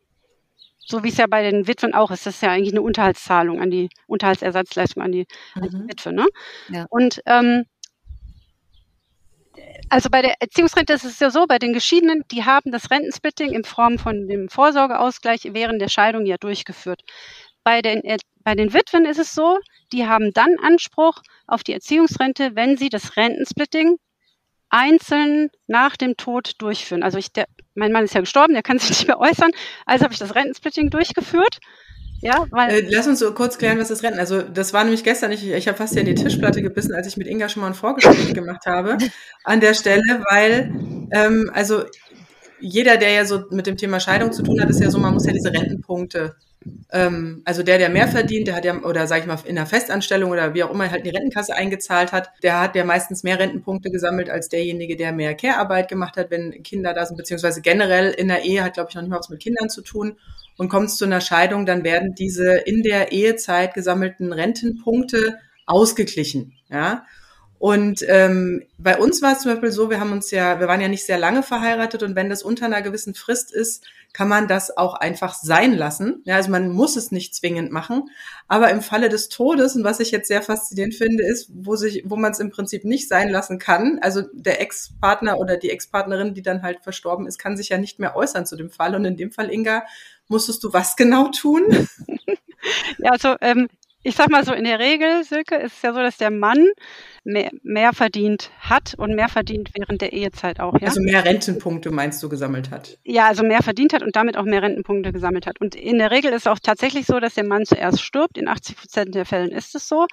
So 0.80 1.04
wie 1.04 1.10
es 1.10 1.18
ja 1.18 1.28
bei 1.28 1.44
den 1.44 1.68
Witwen 1.68 1.94
auch 1.94 2.12
ist. 2.12 2.26
Das 2.26 2.36
ist 2.36 2.42
ja 2.42 2.52
eigentlich 2.52 2.74
eine 2.74 2.82
Unterhaltszahlung 2.82 3.62
an 3.62 3.70
die 3.70 3.90
Unterhaltsersatzleistung 4.08 5.04
an 5.04 5.12
die, 5.12 5.28
mhm. 5.56 5.64
an 5.64 5.70
die. 5.70 5.90
Witwe. 5.90 6.14
Ne? 6.14 6.26
Ja. 6.70 6.86
Und 6.90 7.22
ähm, 7.26 7.66
also 9.90 10.10
bei 10.10 10.22
der 10.22 10.36
Erziehungsrente 10.42 10.94
ist 10.94 11.04
es 11.04 11.20
ja 11.20 11.30
so, 11.30 11.46
bei 11.46 11.60
den 11.60 11.74
Geschiedenen, 11.74 12.24
die 12.32 12.44
haben 12.44 12.72
das 12.72 12.92
Rentensplitting 12.92 13.54
in 13.54 13.64
Form 13.64 14.00
von 14.00 14.28
dem 14.28 14.50
Vorsorgeausgleich 14.50 15.50
während 15.52 15.82
der 15.82 15.88
Scheidung 15.88 16.26
ja 16.26 16.38
durchgeführt. 16.38 17.04
Bei 17.68 17.82
den, 17.82 18.02
bei 18.46 18.56
den 18.56 18.74
Witwen 18.74 19.04
ist 19.04 19.20
es 19.20 19.36
so, 19.36 19.58
die 19.92 20.08
haben 20.08 20.32
dann 20.32 20.56
Anspruch 20.64 21.22
auf 21.48 21.66
die 21.66 21.74
Erziehungsrente, 21.74 22.52
wenn 22.54 22.78
sie 22.78 22.88
das 22.88 23.18
Rentensplitting 23.18 23.98
einzeln 24.70 25.50
nach 25.68 25.98
dem 25.98 26.16
Tod 26.16 26.54
durchführen. 26.60 27.04
Also 27.04 27.18
ich, 27.18 27.34
der, 27.34 27.46
mein 27.76 27.92
Mann 27.92 28.06
ist 28.06 28.14
ja 28.14 28.22
gestorben, 28.22 28.54
der 28.54 28.64
kann 28.64 28.80
sich 28.80 28.92
nicht 28.92 29.08
mehr 29.08 29.20
äußern, 29.20 29.52
also 29.86 30.06
habe 30.06 30.14
ich 30.14 30.20
das 30.20 30.34
Rentensplitting 30.34 30.92
durchgeführt. 30.92 31.58
Ja, 32.22 32.46
weil 32.52 32.72
äh, 32.72 32.88
Lass 32.90 33.06
uns 33.06 33.20
so 33.20 33.34
kurz 33.34 33.58
klären, 33.58 33.78
was 33.80 33.90
das 33.90 34.02
Renten. 34.02 34.20
Also 34.20 34.44
das 34.44 34.72
war 34.72 34.86
nämlich 34.86 35.04
gestern, 35.04 35.34
ich, 35.34 35.46
ich 35.46 35.68
habe 35.68 35.78
fast 35.78 35.92
hier 35.92 36.04
in 36.04 36.16
die 36.16 36.16
Tischplatte 36.16 36.62
gebissen, 36.62 36.96
als 36.96 37.08
ich 37.08 37.18
mit 37.18 37.28
Inga 37.28 37.50
schon 37.50 37.64
mal 37.64 37.68
ein 37.68 37.74
Vorgespräch 37.74 38.34
gemacht 38.34 38.66
habe 38.66 38.98
an 39.44 39.60
der 39.60 39.74
Stelle, 39.74 40.24
weil 40.30 40.72
ähm, 41.12 41.52
also 41.54 41.84
jeder, 42.62 42.96
der 42.96 43.12
ja 43.12 43.26
so 43.26 43.44
mit 43.52 43.68
dem 43.68 43.76
Thema 43.76 44.00
Scheidung 44.00 44.32
zu 44.32 44.42
tun 44.42 44.62
hat, 44.62 44.70
ist 44.70 44.80
ja 44.80 44.90
so, 44.90 45.00
man 45.00 45.14
muss 45.14 45.26
ja 45.26 45.34
diese 45.34 45.52
Rentenpunkte 45.52 46.38
ähm, 46.92 47.42
also 47.46 47.64
der, 47.64 47.78
der 47.78 47.90
mehr 47.90 48.08
verdient, 48.08 48.48
der 48.48 48.56
hat 48.56 48.66
ja, 48.66 48.82
oder 48.82 49.08
sag 49.08 49.22
ich 49.22 49.26
mal, 49.26 49.38
in 49.46 49.58
einer 49.58 49.68
Festanstellung 49.68 50.32
oder 50.32 50.54
wie 50.54 50.64
auch 50.64 50.72
immer 50.72 50.90
halt 50.90 51.00
in 51.00 51.12
die 51.12 51.16
Rentenkasse 51.16 51.56
eingezahlt 51.56 52.12
hat, 52.12 52.32
der 52.44 52.60
hat 52.60 52.76
ja 52.76 52.86
meistens 52.86 53.24
mehr 53.24 53.40
Rentenpunkte 53.40 53.90
gesammelt 53.90 54.30
als 54.30 54.50
derjenige, 54.50 54.96
der 54.96 55.12
mehr 55.12 55.36
Care-Arbeit 55.36 55.90
gemacht 55.90 56.18
hat, 56.18 56.32
wenn 56.32 56.64
Kinder 56.64 56.94
da 56.94 57.06
sind, 57.06 57.18
beziehungsweise 57.18 57.62
generell 57.62 58.12
in 58.12 58.28
der 58.28 58.44
Ehe 58.44 58.64
hat, 58.64 58.74
glaube 58.74 58.90
ich, 58.90 58.96
noch 58.96 59.02
nicht 59.02 59.12
mal 59.12 59.20
was 59.20 59.30
mit 59.30 59.42
Kindern 59.42 59.70
zu 59.70 59.82
tun. 59.82 60.18
Und 60.58 60.70
kommt 60.70 60.90
es 60.90 60.96
zu 60.96 61.06
einer 61.06 61.22
Scheidung, 61.22 61.66
dann 61.66 61.84
werden 61.84 62.16
diese 62.16 62.56
in 62.56 62.82
der 62.82 63.12
Ehezeit 63.12 63.74
gesammelten 63.76 64.34
Rentenpunkte 64.34 65.38
ausgeglichen. 65.68 66.54
Ja. 66.70 67.06
Und 67.60 68.06
ähm, 68.08 68.64
bei 68.78 68.98
uns 68.98 69.22
war 69.22 69.34
es 69.34 69.40
zum 69.40 69.52
Beispiel 69.52 69.72
so, 69.72 69.90
wir 69.90 70.00
haben 70.00 70.12
uns 70.12 70.30
ja, 70.30 70.60
wir 70.60 70.68
waren 70.68 70.82
ja 70.82 70.88
nicht 70.88 71.06
sehr 71.06 71.18
lange 71.18 71.42
verheiratet 71.42 72.04
und 72.04 72.16
wenn 72.16 72.30
das 72.30 72.44
unter 72.44 72.66
einer 72.66 72.84
gewissen 72.84 73.16
Frist 73.16 73.52
ist, 73.52 73.84
kann 74.14 74.28
man 74.28 74.48
das 74.48 74.76
auch 74.78 74.94
einfach 74.94 75.34
sein 75.34 75.76
lassen. 75.76 76.22
Ja, 76.26 76.36
also 76.36 76.50
man 76.50 76.70
muss 76.70 76.96
es 76.96 77.12
nicht 77.12 77.36
zwingend 77.36 77.72
machen. 77.72 78.10
Aber 78.48 78.70
im 78.72 78.82
Falle 78.82 79.10
des 79.10 79.30
Todes, 79.30 79.76
und 79.76 79.84
was 79.84 80.00
ich 80.00 80.12
jetzt 80.12 80.28
sehr 80.28 80.42
faszinierend 80.42 80.96
finde, 80.96 81.24
ist, 81.24 81.50
wo 81.54 81.76
sich, 81.76 82.04
wo 82.06 82.16
man 82.16 82.32
es 82.32 82.40
im 82.40 82.50
Prinzip 82.50 82.84
nicht 82.86 83.10
sein 83.10 83.30
lassen 83.30 83.60
kann. 83.60 84.00
Also 84.02 84.24
der 84.34 84.62
Ex-Partner 84.62 85.38
oder 85.38 85.58
die 85.58 85.70
Ex-Partnerin, 85.70 86.34
die 86.34 86.42
dann 86.42 86.64
halt 86.64 86.80
verstorben 86.82 87.28
ist, 87.28 87.38
kann 87.38 87.58
sich 87.58 87.70
ja 87.70 87.78
nicht 87.78 88.00
mehr 88.00 88.16
äußern 88.16 88.46
zu 88.46 88.56
dem 88.56 88.70
Fall. 88.70 88.96
Und 88.96 89.06
in 89.06 89.18
dem 89.18 89.32
Fall, 89.32 89.52
Inga, 89.52 89.84
musstest 90.28 90.64
du 90.64 90.74
was 90.74 90.96
genau 90.96 91.30
tun? 91.30 91.88
Ja, 92.98 93.12
also 93.12 93.36
ähm, 93.42 93.70
ich 94.04 94.16
sag 94.16 94.30
mal 94.30 94.46
so, 94.46 94.54
in 94.54 94.64
der 94.64 94.80
Regel, 94.80 95.24
Silke, 95.24 95.56
ist 95.56 95.78
es 95.78 95.82
ja 95.82 95.94
so, 95.94 96.00
dass 96.00 96.18
der 96.18 96.32
Mann 96.32 96.66
mehr, 97.24 97.52
mehr 97.64 97.92
verdient 97.92 98.52
hat 98.60 98.94
und 98.98 99.16
mehr 99.16 99.28
verdient 99.28 99.72
während 99.74 100.02
der 100.02 100.14
Ehezeit 100.14 100.60
auch. 100.60 100.80
Ja? 100.80 100.88
Also 100.88 101.02
mehr 101.02 101.26
Rentenpunkte 101.26 101.92
meinst 101.92 102.24
du 102.24 102.30
gesammelt 102.30 102.72
hat? 102.72 102.98
Ja, 103.04 103.28
also 103.28 103.44
mehr 103.44 103.62
verdient 103.62 103.94
hat 103.94 104.04
und 104.04 104.16
damit 104.16 104.38
auch 104.38 104.46
mehr 104.46 104.62
Rentenpunkte 104.62 105.12
gesammelt 105.12 105.46
hat. 105.46 105.60
Und 105.60 105.76
in 105.76 105.98
der 105.98 106.12
Regel 106.12 106.32
ist 106.32 106.44
es 106.44 106.48
auch 106.48 106.60
tatsächlich 106.60 107.06
so, 107.06 107.20
dass 107.20 107.34
der 107.34 107.46
Mann 107.46 107.66
zuerst 107.66 108.02
stirbt. 108.02 108.38
In 108.38 108.48
80 108.48 108.78
Prozent 108.78 109.16
der 109.16 109.26
Fällen 109.26 109.52
ist 109.52 109.76
es 109.76 109.88
so. 109.90 110.08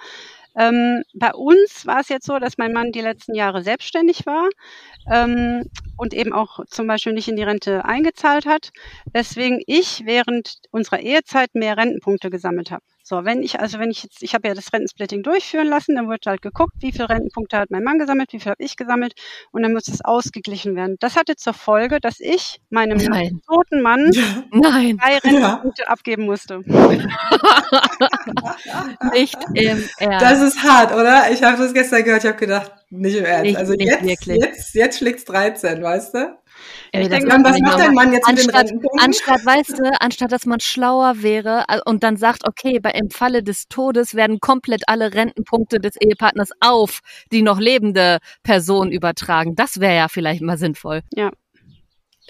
Ähm, 0.57 1.03
bei 1.15 1.33
uns 1.33 1.85
war 1.85 2.01
es 2.01 2.09
jetzt 2.09 2.27
so, 2.27 2.39
dass 2.39 2.59
mein 2.59 2.73
Mann 2.73 2.93
die 2.93 3.01
letzten 3.01 3.35
Jahre 3.35 3.63
selbstständig 3.63 4.25
war 4.25 4.49
ähm, 5.11 5.69
und 5.97 6.15
eben 6.15 6.33
auch 6.33 6.65
zum 6.67 6.87
Beispiel 6.87 7.13
nicht 7.13 7.29
in 7.29 7.37
die 7.37 7.43
Rente 7.43 7.85
eingezahlt 7.85 8.47
hat, 8.47 8.71
weswegen 9.13 9.61
ich 9.67 10.03
während 10.05 10.59
unserer 10.71 11.01
Ehezeit 11.01 11.55
mehr 11.55 11.77
Rentenpunkte 11.77 12.31
gesammelt 12.31 12.71
habe. 12.71 12.85
So, 13.07 13.27
wenn 13.27 13.43
ich, 13.43 13.61
also 13.61 13.79
wenn 13.79 13.91
ich 13.91 14.03
jetzt, 14.03 14.23
ich 14.23 14.33
habe 14.35 14.49
ja 14.49 14.55
das 14.55 14.73
Rentensplitting 14.73 15.23
durchführen 15.23 15.69
lassen, 15.69 15.95
dann 15.95 16.09
wird 16.09 16.25
halt 16.25 16.41
geguckt, 16.41 16.73
wie 16.79 16.91
viele 16.91 17.11
Rentenpunkte 17.11 17.59
hat 17.59 17.71
mein 17.71 17.85
Mann 17.85 17.99
gesammelt, 17.99 18.33
wie 18.33 18.41
viel 18.41 18.51
habe 18.51 18.65
ich 18.65 18.79
gesammelt 18.79 19.13
und 19.53 19.61
dann 19.63 19.75
muss 19.75 19.89
es 19.89 20.03
ausgeglichen 20.03 20.75
werden. 20.75 20.97
Das 21.01 21.15
hatte 21.15 21.37
zur 21.37 21.53
Folge, 21.53 22.01
dass 22.01 22.19
ich 22.19 22.63
meinem 22.71 22.97
Nein. 22.97 23.43
toten 23.47 23.83
Mann 23.83 24.11
Nein. 24.53 24.97
drei 24.97 25.19
Rentenpunkte 25.19 25.83
ja. 25.83 25.89
abgeben 25.89 26.25
musste. 26.25 26.61
nicht 29.13 29.37
im 29.53 29.85
Ernst. 29.99 30.23
Das 30.23 30.41
ist 30.41 30.63
hart, 30.63 30.95
oder? 30.95 31.31
Ich 31.31 31.43
habe 31.43 31.59
das 31.59 31.75
gestern 31.75 32.05
gehört, 32.05 32.25
ich 32.25 32.29
habe 32.31 32.39
gedacht, 32.39 32.73
nicht 32.89 33.17
im 33.17 33.27
Ernst. 33.27 33.45
Nicht, 33.45 33.59
also 33.59 33.75
nicht 33.75 33.91
jetzt, 33.91 34.03
wirklich. 34.03 34.39
jetzt, 34.43 34.75
jetzt 34.75 34.97
schlägt's 34.99 35.27
13, 35.27 35.83
weißt 35.83 36.15
du? 36.15 36.39
Ich 36.93 37.09
denke, 37.09 37.29
dann, 37.29 37.45
was 37.45 37.59
macht 37.61 37.79
dein 37.79 37.95
Mann 37.95 38.13
jetzt 38.13 38.29
anstatt, 38.29 38.73
mit 38.73 38.83
den 38.83 39.01
Anstatt, 39.01 39.45
weißt 39.45 39.79
du, 39.79 39.91
anstatt 40.01 40.33
dass 40.33 40.47
man 40.47 40.61
schlauer 40.61 41.23
wäre 41.23 41.65
und 41.87 42.03
dann 42.03 42.17
sagt, 42.17 42.47
okay, 42.47 42.79
bei, 42.81 42.91
im 42.91 43.11
Falle 43.11 43.43
des 43.43 43.69
Todes 43.69 44.15
werden 44.15 44.41
komplett 44.41 44.83
alle 44.87 45.15
Rentenpunkte 45.15 45.79
des 45.79 45.97
Ehepartners 45.97 46.51
auf 46.61 47.01
die 47.33 47.43
noch 47.43 47.59
lebende 47.59 48.19
Person 48.43 48.91
übertragen. 48.91 49.55
Das 49.55 49.81
wäre 49.81 49.95
ja 49.95 50.09
vielleicht 50.09 50.43
mal 50.43 50.59
sinnvoll. 50.59 51.03
Ja. 51.15 51.31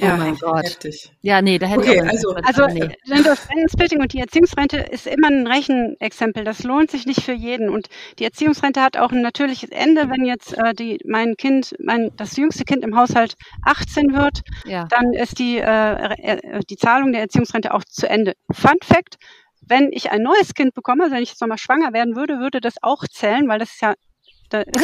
Oh 0.01 0.05
ja, 0.05 0.17
mein 0.17 0.37
Gott. 0.37 0.65
Heftig. 0.65 1.13
Ja, 1.21 1.41
nee, 1.41 1.57
da 1.59 1.67
hätte 1.67 1.83
okay, 1.83 1.95
ich 1.95 2.27
auch 2.27 2.35
Also, 2.35 2.63
also 2.63 2.67
nee. 2.67 2.97
das 3.23 3.49
Rentensplitting 3.49 4.01
und 4.01 4.13
die 4.13 4.19
Erziehungsrente 4.19 4.79
ist 4.79 5.07
immer 5.07 5.29
ein 5.29 5.47
Rechenexempel. 5.47 6.43
Das 6.43 6.65
lohnt 6.65 6.91
sich 6.91 7.07
nicht 7.07 7.23
für 7.23 7.33
jeden. 7.33 7.69
Und 7.69 7.89
die 8.19 8.25
Erziehungsrente 8.25 8.83
hat 8.83 8.97
auch 8.97 9.13
ein 9.13 9.23
natürliches 9.23 9.71
Ende. 9.71 10.11
Wenn 10.11 10.25
jetzt 10.25 10.53
äh, 10.59 10.75
die, 10.75 10.99
mein 11.07 11.37
Kind, 11.37 11.77
mein, 11.79 12.11
das 12.17 12.37
jüngste 12.37 12.65
Kind 12.65 12.83
im 12.83 12.97
Haushalt 12.97 13.35
18 13.63 14.13
wird, 14.15 14.41
ja. 14.65 14.87
dann 14.87 15.13
ist 15.13 15.39
die, 15.39 15.59
äh, 15.59 15.95
äh, 16.23 16.61
die 16.69 16.77
Zahlung 16.77 17.13
der 17.13 17.21
Erziehungsrente 17.21 17.73
auch 17.73 17.85
zu 17.85 18.09
Ende. 18.09 18.35
Fun 18.51 18.79
Fact, 18.83 19.17
wenn 19.61 19.91
ich 19.93 20.11
ein 20.11 20.23
neues 20.23 20.55
Kind 20.55 20.75
bekomme, 20.75 21.05
also 21.05 21.15
wenn 21.15 21.23
ich 21.23 21.31
jetzt 21.31 21.41
nochmal 21.41 21.59
schwanger 21.59 21.93
werden 21.93 22.17
würde, 22.17 22.41
würde 22.41 22.61
das 22.61 22.75
auch 22.83 23.05
zählen, 23.09 23.49
weil 23.49 23.61
das 23.61 23.71
ist 23.71 23.81
ja 23.81 23.95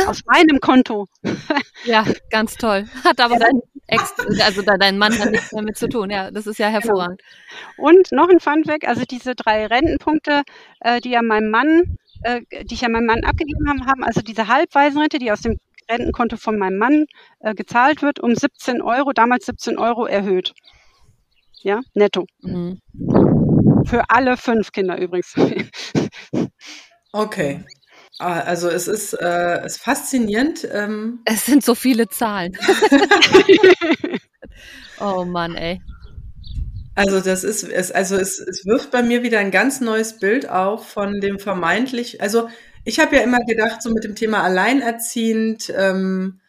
aus 0.07 0.23
meinem 0.27 0.61
Konto. 0.61 1.07
Ja, 1.85 2.05
ganz 2.29 2.57
toll. 2.57 2.87
Hat 3.05 3.21
aber 3.21 3.39
dein 3.39 3.63
Ex, 3.87 4.15
also 4.45 4.61
dein 4.63 4.99
Mann 4.99 5.19
hat 5.19 5.31
nichts 5.31 5.49
damit 5.51 5.79
zu 5.79 5.89
tun. 5.89 6.11
Ja, 6.11 6.31
das 6.31 6.47
ist 6.47 6.59
ja 6.59 6.69
genau. 6.69 6.81
hervorragend. 6.81 7.23
Genau. 7.77 7.89
Und 7.89 8.13
noch 8.13 8.29
ein 8.29 8.39
Funfact, 8.39 8.87
also 8.87 9.05
diese 9.05 9.35
drei 9.35 9.67
Rentenpunkte, 9.67 10.43
äh, 10.81 11.01
die 11.01 11.11
ja 11.11 11.23
meinem 11.23 11.51
Mann, 11.51 11.97
äh, 12.23 12.43
die 12.65 12.75
ich 12.75 12.83
ja 12.83 12.89
meinem 12.89 13.07
Mann 13.07 13.25
abgegeben 13.25 13.69
habe, 13.69 13.87
haben, 13.87 14.05
also 14.05 14.21
diese 14.21 14.47
Halbwaisenrente, 14.47 15.19
die 15.19 15.33
aus 15.33 15.41
dem 15.41 15.59
Rentenkonto 15.91 16.37
von 16.37 16.59
meinem 16.59 16.79
Mann 16.79 17.07
äh, 17.41 17.55
gezahlt 17.55 18.03
wird, 18.03 18.21
um 18.21 18.35
17 18.35 18.83
Euro, 18.83 19.13
damals 19.13 19.47
17 19.47 19.79
Euro 19.79 20.07
erhöht. 20.07 20.53
Ja, 21.63 21.81
netto. 21.95 22.27
Mhm. 22.43 22.81
Für 23.87 24.11
alle 24.11 24.37
fünf 24.37 24.73
Kinder 24.73 24.99
übrigens. 24.99 25.35
Okay. 27.13 27.65
Ah, 28.21 28.41
also 28.41 28.69
es 28.69 28.87
ist, 28.87 29.15
äh, 29.15 29.65
ist 29.65 29.81
faszinierend. 29.81 30.69
Ähm. 30.71 31.21
Es 31.25 31.47
sind 31.47 31.65
so 31.65 31.75
viele 31.75 32.07
Zahlen. 32.09 32.55
oh 35.01 35.25
Mann, 35.25 35.55
ey. 35.55 35.81
Also 36.95 37.21
das 37.21 37.45
ist, 37.45 37.63
es, 37.63 37.91
also 37.91 38.17
es, 38.17 38.39
es 38.39 38.67
wirft 38.67 38.91
bei 38.91 39.03
mir 39.03 39.23
wieder 39.23 39.39
ein 39.39 39.51
ganz 39.51 39.81
neues 39.81 40.19
Bild 40.19 40.51
auf 40.51 40.87
von 40.87 41.21
dem 41.21 41.39
vermeintlich, 41.39 42.21
also 42.21 42.49
ich 42.85 42.99
habe 42.99 43.17
ja 43.17 43.23
immer 43.23 43.39
gedacht, 43.47 43.83
so 43.83 43.91
mit 43.91 44.05
dem 44.05 44.15
Thema 44.15 44.43
alleinerziehend, 44.43 45.73
ähm, 45.75 46.41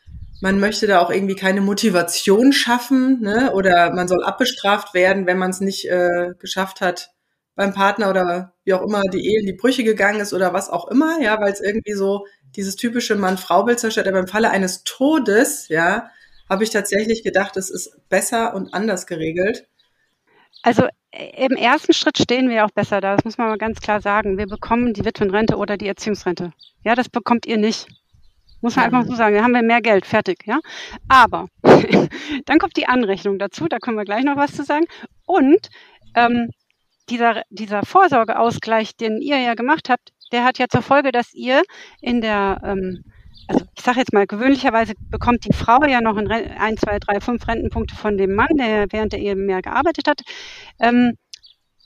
man 0.42 0.60
möchte 0.60 0.88
da 0.88 1.00
auch 1.00 1.10
irgendwie 1.10 1.36
keine 1.36 1.62
Motivation 1.62 2.52
schaffen, 2.52 3.22
ne? 3.22 3.52
Oder 3.54 3.94
man 3.94 4.08
soll 4.08 4.24
abbestraft 4.24 4.94
werden, 4.94 5.26
wenn 5.26 5.38
man 5.38 5.52
es 5.52 5.62
nicht 5.62 5.90
äh, 5.90 6.32
geschafft 6.40 6.82
hat, 6.82 7.12
beim 7.56 7.74
Partner 7.74 8.10
oder 8.10 8.54
wie 8.64 8.74
auch 8.74 8.82
immer 8.82 9.04
die 9.04 9.26
Ehe 9.26 9.40
in 9.40 9.46
die 9.46 9.54
Brüche 9.54 9.84
gegangen 9.84 10.20
ist 10.20 10.34
oder 10.34 10.54
was 10.54 10.70
auch 10.70 10.88
immer, 10.88 11.20
ja, 11.22 11.40
weil 11.40 11.52
es 11.52 11.62
irgendwie 11.62 11.94
so 11.94 12.26
dieses 12.56 12.76
typische 12.76 13.16
Mann-Frau-Bild 13.16 13.80
zerstört. 13.80 14.08
Aber 14.08 14.20
im 14.20 14.28
Falle 14.28 14.50
eines 14.50 14.84
Todes, 14.84 15.68
ja, 15.68 16.10
habe 16.50 16.64
ich 16.64 16.70
tatsächlich 16.70 17.24
gedacht, 17.24 17.56
es 17.58 17.70
ist 17.70 17.98
besser 18.10 18.54
und 18.54 18.74
anders 18.74 19.08
geregelt. 19.08 19.68
Also 20.64 20.88
äh, 21.12 21.46
im 21.46 21.56
ersten 21.56 21.94
Schritt 21.94 22.18
stehen 22.18 22.50
wir 22.50 22.66
auch 22.66 22.72
besser 22.72 23.02
da, 23.02 23.16
das 23.16 23.26
muss 23.26 23.38
man 23.38 23.48
mal 23.48 23.58
ganz 23.58 23.80
klar 23.80 24.02
sagen. 24.02 24.38
Wir 24.38 24.48
bekommen 24.48 24.94
die 24.94 25.06
Witwenrente 25.06 25.56
oder 25.56 25.78
die 25.78 25.88
Erziehungsrente. 25.88 26.52
Ja, 26.84 26.96
das 26.96 27.10
bekommt 27.10 27.46
ihr 27.46 27.58
nicht. 27.58 27.88
Muss 28.62 28.76
man 28.76 28.86
einfach 28.86 29.06
so 29.06 29.16
sagen, 29.16 29.36
da 29.36 29.44
haben 29.44 29.54
wir 29.54 29.64
mehr 29.64 29.82
Geld, 29.82 30.06
fertig, 30.06 30.46
ja. 30.46 30.60
Aber 31.08 31.48
dann 32.46 32.60
kommt 32.60 32.78
die 32.78 32.88
Anrechnung 32.88 33.40
dazu, 33.40 33.68
da 33.68 33.80
können 33.80 33.98
wir 33.98 34.06
gleich 34.06 34.24
noch 34.24 34.38
was 34.38 34.54
zu 34.54 34.64
sagen. 34.64 34.86
Und 35.26 35.70
ähm, 36.16 36.52
dieser, 37.10 37.44
dieser 37.50 37.84
Vorsorgeausgleich, 37.86 38.96
den 38.96 39.22
ihr 39.22 39.40
ja 39.40 39.54
gemacht 39.54 39.90
habt, 39.90 40.12
der 40.32 40.44
hat 40.44 40.58
ja 40.60 40.68
zur 40.68 40.82
Folge, 40.82 41.12
dass 41.12 41.34
ihr 41.34 41.64
in 42.02 42.22
der, 42.22 42.62
ähm, 42.64 43.04
also 43.48 43.66
ich 43.76 43.84
sage 43.84 44.00
jetzt 44.00 44.14
mal, 44.14 44.28
gewöhnlicherweise 44.28 44.94
bekommt 45.10 45.46
die 45.46 45.54
Frau 45.54 45.84
ja 45.86 46.02
noch 46.02 46.16
ein, 46.16 46.78
zwei, 46.78 47.00
drei, 47.00 47.20
fünf 47.20 47.48
Rentenpunkte 47.48 47.96
von 47.96 48.18
dem 48.18 48.34
Mann, 48.34 48.56
der 48.58 48.88
während 48.92 49.14
der 49.14 49.20
Ehe 49.20 49.36
mehr 49.36 49.62
gearbeitet 49.62 50.08
hat. 50.08 50.22
Ähm, 50.80 51.18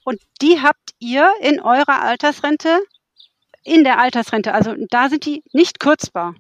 und 0.03 0.19
die 0.41 0.61
habt 0.61 0.91
ihr 0.99 1.31
in 1.41 1.59
eurer 1.59 2.03
Altersrente, 2.03 2.79
in 3.63 3.83
der 3.83 3.99
Altersrente, 3.99 4.53
also 4.53 4.75
da 4.89 5.09
sind 5.09 5.25
die 5.25 5.43
nicht 5.51 5.79
kürzbar. 5.79 6.35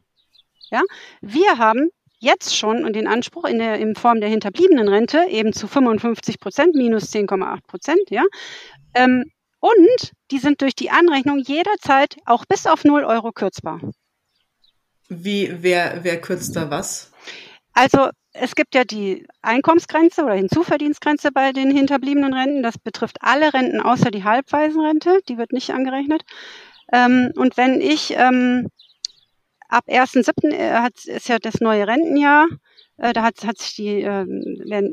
Ja, 0.69 0.81
wir 1.21 1.57
haben 1.57 1.89
jetzt 2.25 2.57
schon 2.57 2.83
und 2.83 2.95
den 2.95 3.07
Anspruch 3.07 3.45
in 3.45 3.59
der 3.59 3.79
in 3.79 3.95
Form 3.95 4.19
der 4.19 4.29
hinterbliebenen 4.29 4.87
Rente 4.87 5.25
eben 5.29 5.53
zu 5.53 5.67
55 5.67 6.39
Prozent 6.39 6.75
minus 6.75 7.13
10,8 7.13 7.59
Prozent, 7.67 8.09
ja. 8.09 8.23
Ähm, 8.93 9.25
und 9.59 10.11
die 10.31 10.39
sind 10.39 10.61
durch 10.61 10.75
die 10.75 10.91
Anrechnung 10.91 11.39
jederzeit 11.39 12.17
auch 12.25 12.45
bis 12.45 12.67
auf 12.67 12.83
0 12.83 13.03
Euro 13.03 13.31
kürzbar. 13.31 13.79
Wie, 15.07 15.51
wer, 15.61 16.03
wer 16.03 16.19
kürzt 16.19 16.55
da 16.55 16.69
was? 16.69 17.11
Also 17.73 18.09
es 18.33 18.55
gibt 18.55 18.75
ja 18.75 18.83
die 18.83 19.25
Einkommensgrenze 19.41 20.23
oder 20.23 20.33
Hinzuverdienstgrenze 20.33 21.31
bei 21.31 21.51
den 21.51 21.71
hinterbliebenen 21.71 22.33
Renten. 22.33 22.63
Das 22.63 22.77
betrifft 22.77 23.17
alle 23.21 23.53
Renten 23.53 23.81
außer 23.81 24.11
die 24.11 24.23
Halbwaisenrente. 24.23 25.19
Die 25.29 25.37
wird 25.37 25.51
nicht 25.51 25.71
angerechnet. 25.71 26.23
Ähm, 26.91 27.31
und 27.35 27.57
wenn 27.57 27.81
ich 27.81 28.13
ähm, 28.17 28.69
ab 29.75 29.87
1.7. 29.89 30.51
Äh, 30.51 30.89
ist 31.15 31.27
ja 31.27 31.37
das 31.37 31.59
neue 31.59 31.87
Rentenjahr. 31.87 32.47
Äh, 32.97 33.13
da 33.13 33.23
hat, 33.23 33.43
hat 33.45 33.57
sich 33.57 33.75
die, 33.75 34.01
äh, 34.01 34.25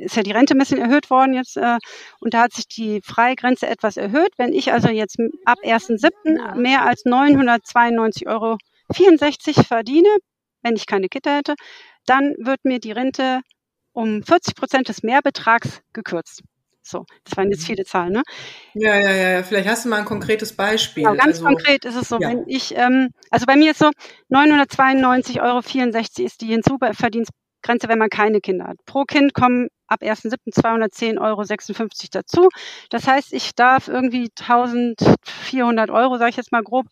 ist 0.05 0.17
ja 0.17 0.23
die 0.23 0.33
Rente 0.33 0.55
ein 0.55 0.59
bisschen 0.59 0.79
erhöht 0.79 1.09
worden 1.09 1.35
jetzt 1.35 1.57
äh, 1.57 1.79
und 2.21 2.35
da 2.35 2.43
hat 2.43 2.53
sich 2.53 2.67
die 2.67 3.01
Freigrenze 3.03 3.69
etwas 3.69 3.97
erhöht. 3.97 4.33
Wenn 4.37 4.53
ich 4.53 4.73
also 4.73 4.89
jetzt 4.89 5.19
ab 5.45 5.59
1.7. 5.63 6.57
mehr 6.57 6.85
als 6.85 7.05
992,64 7.05 8.27
Euro 8.27 8.59
verdiene, 9.63 10.09
wenn 10.63 10.75
ich 10.75 10.87
keine 10.87 11.09
Kinder 11.09 11.37
hätte, 11.37 11.55
dann 12.07 12.35
wird 12.39 12.65
mir 12.65 12.81
die 12.81 12.93
Rente 12.93 13.41
um 13.93 14.23
40 14.25 14.57
Prozent 14.57 14.89
des 14.89 15.03
Mehrbetrags 15.05 15.83
gekürzt. 15.93 16.43
So, 16.83 17.05
das 17.25 17.37
waren 17.37 17.51
jetzt 17.51 17.63
mhm. 17.63 17.67
viele 17.67 17.85
Zahlen, 17.85 18.13
ne? 18.13 18.23
Ja, 18.75 18.99
ja, 18.99 19.13
ja. 19.13 19.43
Vielleicht 19.43 19.69
hast 19.69 19.85
du 19.85 19.89
mal 19.89 20.01
ein 20.01 20.05
konkretes 20.05 20.55
Beispiel. 20.55 21.05
Genau, 21.05 21.17
ganz 21.17 21.37
also, 21.37 21.45
konkret 21.45 21.85
ist 21.85 21.95
es 21.95 22.09
so, 22.09 22.19
ja. 22.19 22.31
wenn 22.31 22.45
ich, 22.47 22.77
ähm, 22.77 23.11
also 23.31 23.47
bei 23.47 23.57
mir 23.57 23.71
ist 23.71 23.79
so 23.79 23.91
992,64 24.31 25.41
Euro 25.43 25.61
ist 26.27 26.41
die 26.41 26.47
Hinzuverdienstgrenze, 26.47 27.89
wenn 27.89 27.99
man 27.99 28.11
keine 28.11 28.41
Kinder 28.41 28.67
hat. 28.67 28.77
Pro 28.85 29.05
Kind 29.05 29.33
kommen 29.33 29.69
ab 29.87 30.03
1.7. 30.03 30.37
210,56 30.53 31.21
Euro 31.21 31.45
dazu. 32.11 32.49
Das 32.91 33.07
heißt, 33.07 33.33
ich 33.33 33.55
darf 33.55 33.89
irgendwie 33.89 34.31
1400 34.39 35.91
Euro, 35.91 36.19
sage 36.19 36.31
ich 36.31 36.37
jetzt 36.37 36.53
mal 36.53 36.63
grob, 36.63 36.87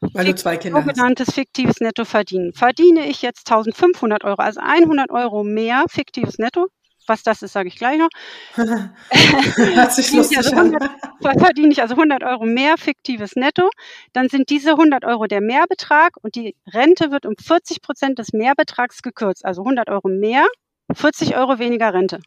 Weil 0.00 0.26
du 0.26 0.34
zwei 0.34 0.56
Kinder 0.56 0.80
sogenanntes 0.80 1.28
hast. 1.28 1.34
fiktives 1.34 1.80
Netto 1.80 2.04
verdienen. 2.04 2.52
Verdiene 2.54 3.06
ich 3.06 3.20
jetzt 3.20 3.50
1500 3.50 4.24
Euro, 4.24 4.40
also 4.40 4.60
100 4.60 5.10
Euro 5.10 5.44
mehr 5.44 5.84
fiktives 5.88 6.38
Netto, 6.38 6.68
was 7.06 7.22
das 7.22 7.42
ist, 7.42 7.52
sage 7.52 7.68
ich 7.68 7.76
gleich 7.76 7.98
noch. 7.98 8.08
Hat 8.56 9.92
sich 9.92 10.12
lustig 10.12 10.38
also 10.38 10.56
100, 10.56 10.90
verdiene 11.38 11.72
ich 11.72 11.82
also 11.82 11.94
100 11.94 12.22
Euro 12.22 12.44
mehr 12.44 12.76
fiktives 12.78 13.36
Netto, 13.36 13.70
dann 14.12 14.28
sind 14.28 14.50
diese 14.50 14.70
100 14.70 15.04
Euro 15.04 15.26
der 15.26 15.40
Mehrbetrag 15.40 16.14
und 16.22 16.34
die 16.34 16.56
Rente 16.72 17.10
wird 17.10 17.26
um 17.26 17.34
40 17.36 17.82
Prozent 17.82 18.18
des 18.18 18.32
Mehrbetrags 18.32 19.02
gekürzt. 19.02 19.44
Also 19.44 19.62
100 19.62 19.88
Euro 19.90 20.08
mehr, 20.08 20.46
40 20.92 21.36
Euro 21.36 21.58
weniger 21.58 21.92
Rente. 21.94 22.20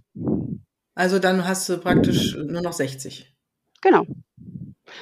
Also 0.95 1.19
dann 1.19 1.47
hast 1.47 1.67
du 1.69 1.77
praktisch 1.77 2.36
nur 2.36 2.62
noch 2.62 2.73
60. 2.73 3.33
Genau. 3.81 4.05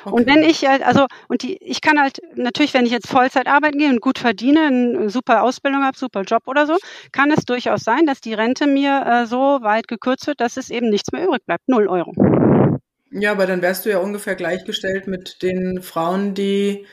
Okay. 0.03 0.13
Und 0.13 0.25
wenn 0.27 0.43
ich 0.43 0.67
halt, 0.67 0.83
also, 0.83 1.05
und 1.27 1.43
die, 1.43 1.57
ich 1.57 1.81
kann 1.81 1.99
halt, 1.99 2.19
natürlich, 2.35 2.73
wenn 2.73 2.85
ich 2.85 2.91
jetzt 2.91 3.07
Vollzeit 3.07 3.47
arbeiten 3.47 3.77
gehe 3.77 3.89
und 3.89 4.01
gut 4.01 4.19
verdiene, 4.19 4.67
eine 4.67 5.09
super 5.09 5.43
Ausbildung 5.43 5.83
habe, 5.83 5.97
super 5.97 6.21
Job 6.21 6.43
oder 6.47 6.67
so, 6.67 6.77
kann 7.11 7.31
es 7.31 7.45
durchaus 7.45 7.83
sein, 7.83 8.05
dass 8.05 8.21
die 8.21 8.33
Rente 8.33 8.67
mir 8.67 9.05
äh, 9.05 9.25
so 9.25 9.59
weit 9.61 9.87
gekürzt 9.87 10.27
wird, 10.27 10.41
dass 10.41 10.57
es 10.57 10.69
eben 10.69 10.89
nichts 10.89 11.11
mehr 11.11 11.25
übrig 11.25 11.45
bleibt. 11.45 11.67
Null 11.67 11.87
Euro. 11.87 12.13
Ja, 13.11 13.31
aber 13.31 13.45
dann 13.45 13.61
wärst 13.61 13.85
du 13.85 13.89
ja 13.89 13.97
ungefähr 13.97 14.35
gleichgestellt 14.35 15.07
mit 15.07 15.41
den 15.41 15.81
Frauen, 15.81 16.33
die 16.33 16.85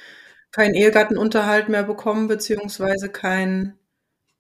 keinen 0.51 0.75
Ehegattenunterhalt 0.75 1.69
mehr 1.69 1.85
bekommen, 1.85 2.27
beziehungsweise 2.27 3.09
keinen 3.09 3.79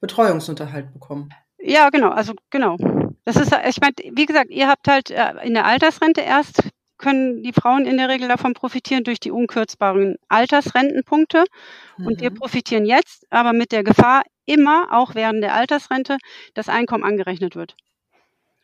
Betreuungsunterhalt 0.00 0.92
bekommen. 0.92 1.30
Ja, 1.58 1.90
genau, 1.90 2.10
also 2.10 2.34
genau. 2.50 2.76
Das 3.24 3.36
ist, 3.36 3.52
ich 3.68 3.80
meine, 3.80 3.94
wie 4.16 4.26
gesagt, 4.26 4.50
ihr 4.50 4.68
habt 4.68 4.88
halt 4.88 5.10
äh, 5.10 5.32
in 5.42 5.54
der 5.54 5.66
Altersrente 5.66 6.20
erst 6.20 6.62
können 6.98 7.42
die 7.42 7.52
Frauen 7.52 7.86
in 7.86 7.96
der 7.96 8.08
Regel 8.08 8.28
davon 8.28 8.54
profitieren 8.54 9.04
durch 9.04 9.20
die 9.20 9.30
unkürzbaren 9.30 10.16
Altersrentenpunkte. 10.28 11.44
Mhm. 11.96 12.06
Und 12.06 12.20
wir 12.20 12.30
mhm. 12.30 12.36
profitieren 12.36 12.84
jetzt, 12.84 13.26
aber 13.30 13.52
mit 13.52 13.72
der 13.72 13.84
Gefahr 13.84 14.22
immer, 14.44 14.88
auch 14.90 15.14
während 15.14 15.42
der 15.42 15.54
Altersrente, 15.54 16.18
das 16.54 16.68
Einkommen 16.68 17.04
angerechnet 17.04 17.54
wird. 17.54 17.74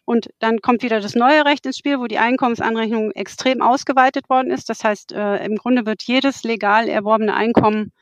Und 0.07 0.29
dann 0.39 0.59
kommt 0.61 0.83
wieder 0.83 1.01
das 1.01 1.15
neue 1.15 1.45
Recht 1.47 1.65
ins 1.65 1.79
Spiel, 1.79 1.99
wo 1.99 2.07
die 2.07 2.19
Einkommensanrechnung 2.19 3.13
extrem 3.13 3.63
ausgeweitet 3.63 4.29
worden 4.29 4.51
ist. 4.51 4.69
Das 4.69 4.85
heißt, 4.85 5.13
äh, 5.13 5.45
im 5.45 5.57
Grunde 5.57 5.87
wird 5.87 6.03
jedes 6.03 6.43
legal 6.43 6.89
erworbene 6.89 7.35
Einkommen 7.35 7.93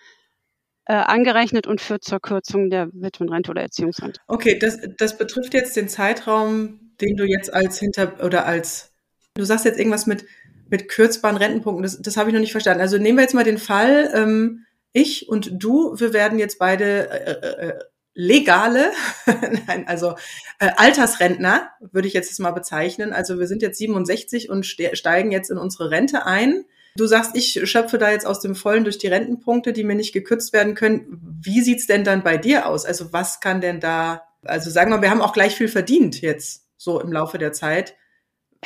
äh, 0.86 0.94
angerechnet 0.94 1.68
und 1.68 1.80
führt 1.80 2.02
zur 2.02 2.18
Kürzung 2.18 2.70
der 2.70 2.88
Witwenrente 2.92 3.50
oder 3.52 3.62
Erziehungsrente. 3.62 4.20
Okay, 4.26 4.58
das, 4.58 4.80
das 4.98 5.16
betrifft 5.16 5.54
jetzt 5.54 5.76
den 5.76 5.88
Zeitraum, 5.88 6.92
den 7.00 7.16
du 7.16 7.24
jetzt 7.24 7.52
als 7.52 7.78
hinter 7.78 8.24
oder 8.24 8.46
als 8.46 8.91
Du 9.34 9.44
sagst 9.44 9.64
jetzt 9.64 9.78
irgendwas 9.78 10.06
mit, 10.06 10.24
mit 10.68 10.88
kürzbaren 10.88 11.36
Rentenpunkten. 11.36 11.82
Das, 11.82 12.00
das 12.00 12.16
habe 12.16 12.30
ich 12.30 12.34
noch 12.34 12.40
nicht 12.40 12.52
verstanden. 12.52 12.80
Also 12.80 12.98
nehmen 12.98 13.18
wir 13.18 13.22
jetzt 13.22 13.34
mal 13.34 13.44
den 13.44 13.58
Fall, 13.58 14.10
ähm, 14.14 14.66
ich 14.92 15.28
und 15.28 15.50
du, 15.52 15.98
wir 15.98 16.12
werden 16.12 16.38
jetzt 16.38 16.58
beide 16.58 17.10
äh, 17.10 17.30
äh, 17.30 17.68
äh 17.68 17.78
legale, 18.14 18.92
nein, 19.66 19.86
also 19.86 20.16
äh, 20.58 20.70
Altersrentner, 20.76 21.70
würde 21.92 22.08
ich 22.08 22.14
jetzt 22.14 22.38
mal 22.40 22.50
bezeichnen. 22.50 23.12
Also 23.12 23.38
wir 23.38 23.46
sind 23.46 23.62
jetzt 23.62 23.78
67 23.78 24.50
und 24.50 24.66
steigen 24.66 25.32
jetzt 25.32 25.50
in 25.50 25.56
unsere 25.56 25.90
Rente 25.90 26.26
ein. 26.26 26.64
Du 26.96 27.06
sagst, 27.06 27.34
ich 27.34 27.58
schöpfe 27.64 27.96
da 27.96 28.10
jetzt 28.10 28.26
aus 28.26 28.40
dem 28.40 28.54
Vollen 28.54 28.84
durch 28.84 28.98
die 28.98 29.06
Rentenpunkte, 29.06 29.72
die 29.72 29.82
mir 29.82 29.94
nicht 29.94 30.12
gekürzt 30.12 30.52
werden 30.52 30.74
können. 30.74 31.40
Wie 31.42 31.62
sieht's 31.62 31.86
denn 31.86 32.04
dann 32.04 32.22
bei 32.22 32.36
dir 32.36 32.66
aus? 32.66 32.84
Also 32.84 33.14
was 33.14 33.40
kann 33.40 33.62
denn 33.62 33.80
da, 33.80 34.24
also 34.42 34.68
sagen 34.68 34.90
wir, 34.90 35.00
wir 35.00 35.10
haben 35.10 35.22
auch 35.22 35.32
gleich 35.32 35.56
viel 35.56 35.68
verdient 35.68 36.20
jetzt 36.20 36.66
so 36.76 37.00
im 37.00 37.12
Laufe 37.12 37.38
der 37.38 37.52
Zeit. 37.52 37.94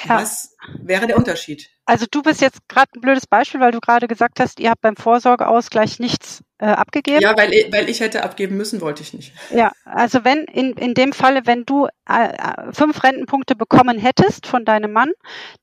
Ja. 0.05 0.17
Was 0.21 0.55
wäre 0.83 1.07
der 1.07 1.17
Unterschied? 1.17 1.71
Also 1.87 2.07
du 2.11 2.23
bist 2.23 2.41
jetzt 2.41 2.69
gerade 2.69 2.91
ein 2.97 3.01
blödes 3.01 3.27
Beispiel, 3.27 3.61
weil 3.61 3.73
du 3.73 3.81
gerade 3.81 4.09
gesagt 4.09 4.41
hast, 4.41 4.61
ihr 4.61 4.71
habt 4.71 4.83
beim 4.83 4.97
Vorsorgeausgleich 4.97 6.01
nichts 6.01 6.43
äh, 6.59 6.67
abgegeben. 6.67 7.23
Ja, 7.23 7.37
weil, 7.37 7.51
weil 7.71 7.89
ich 7.89 8.01
hätte 8.01 8.23
abgeben 8.25 8.57
müssen, 8.57 8.81
wollte 8.81 9.03
ich 9.03 9.15
nicht. 9.15 9.33
Ja, 9.51 9.73
also 9.85 10.25
wenn 10.25 10.45
in, 10.45 10.73
in 10.73 10.95
dem 10.95 11.13
Falle, 11.13 11.43
wenn 11.45 11.65
du 11.65 11.87
äh, 12.09 12.29
äh 12.29 12.73
fünf 12.73 13.03
Rentenpunkte 13.05 13.55
bekommen 13.55 13.99
hättest 13.99 14.47
von 14.47 14.65
deinem 14.65 14.93
Mann, 14.93 15.13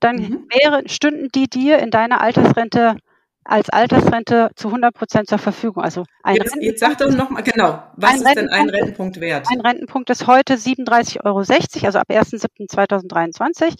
dann 0.00 0.16
mhm. 0.16 0.48
wäre, 0.50 0.88
stünden 0.88 1.28
die 1.34 1.48
dir 1.48 1.78
in 1.78 1.90
deiner 1.90 2.20
Altersrente 2.20 2.96
als 3.44 3.70
Altersrente 3.70 4.50
zu 4.56 4.68
100 4.68 4.94
Prozent 4.94 5.28
zur 5.28 5.38
Verfügung. 5.38 5.82
Also 5.82 6.04
ein 6.22 6.36
jetzt, 6.36 6.56
jetzt 6.60 6.80
sag 6.80 6.98
doch 6.98 7.10
nochmal 7.10 7.42
genau, 7.42 7.82
was 7.96 8.16
ist 8.16 8.36
denn 8.36 8.48
ein 8.48 8.68
Rentenpunkt 8.70 9.20
wert? 9.20 9.46
Ein 9.50 9.60
Rentenpunkt 9.60 10.10
ist 10.10 10.26
heute 10.26 10.54
37,60 10.54 11.24
Euro, 11.24 11.38
also 11.38 11.98
ab 11.98 12.08
1.7.2023 12.10 13.76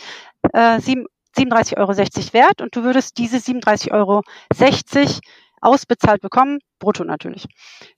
äh, 0.52 0.78
37,60 0.78 1.76
Euro 1.78 1.96
wert 2.32 2.60
und 2.60 2.76
du 2.76 2.84
würdest 2.84 3.18
diese 3.18 3.38
37,60 3.38 3.92
Euro 3.92 4.22
ausbezahlt 5.60 6.20
bekommen, 6.20 6.58
brutto 6.78 7.04
natürlich. 7.04 7.46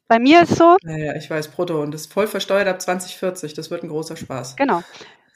Bei 0.08 0.18
mir 0.18 0.42
ist 0.42 0.56
so. 0.56 0.76
Naja, 0.82 1.16
ich 1.16 1.28
weiß, 1.28 1.48
brutto 1.48 1.82
und 1.82 1.92
das 1.92 2.02
ist 2.02 2.12
voll 2.12 2.28
versteuert 2.28 2.68
ab 2.68 2.80
2040. 2.80 3.54
Das 3.54 3.70
wird 3.70 3.82
ein 3.82 3.88
großer 3.88 4.16
Spaß. 4.16 4.56
Genau. 4.56 4.82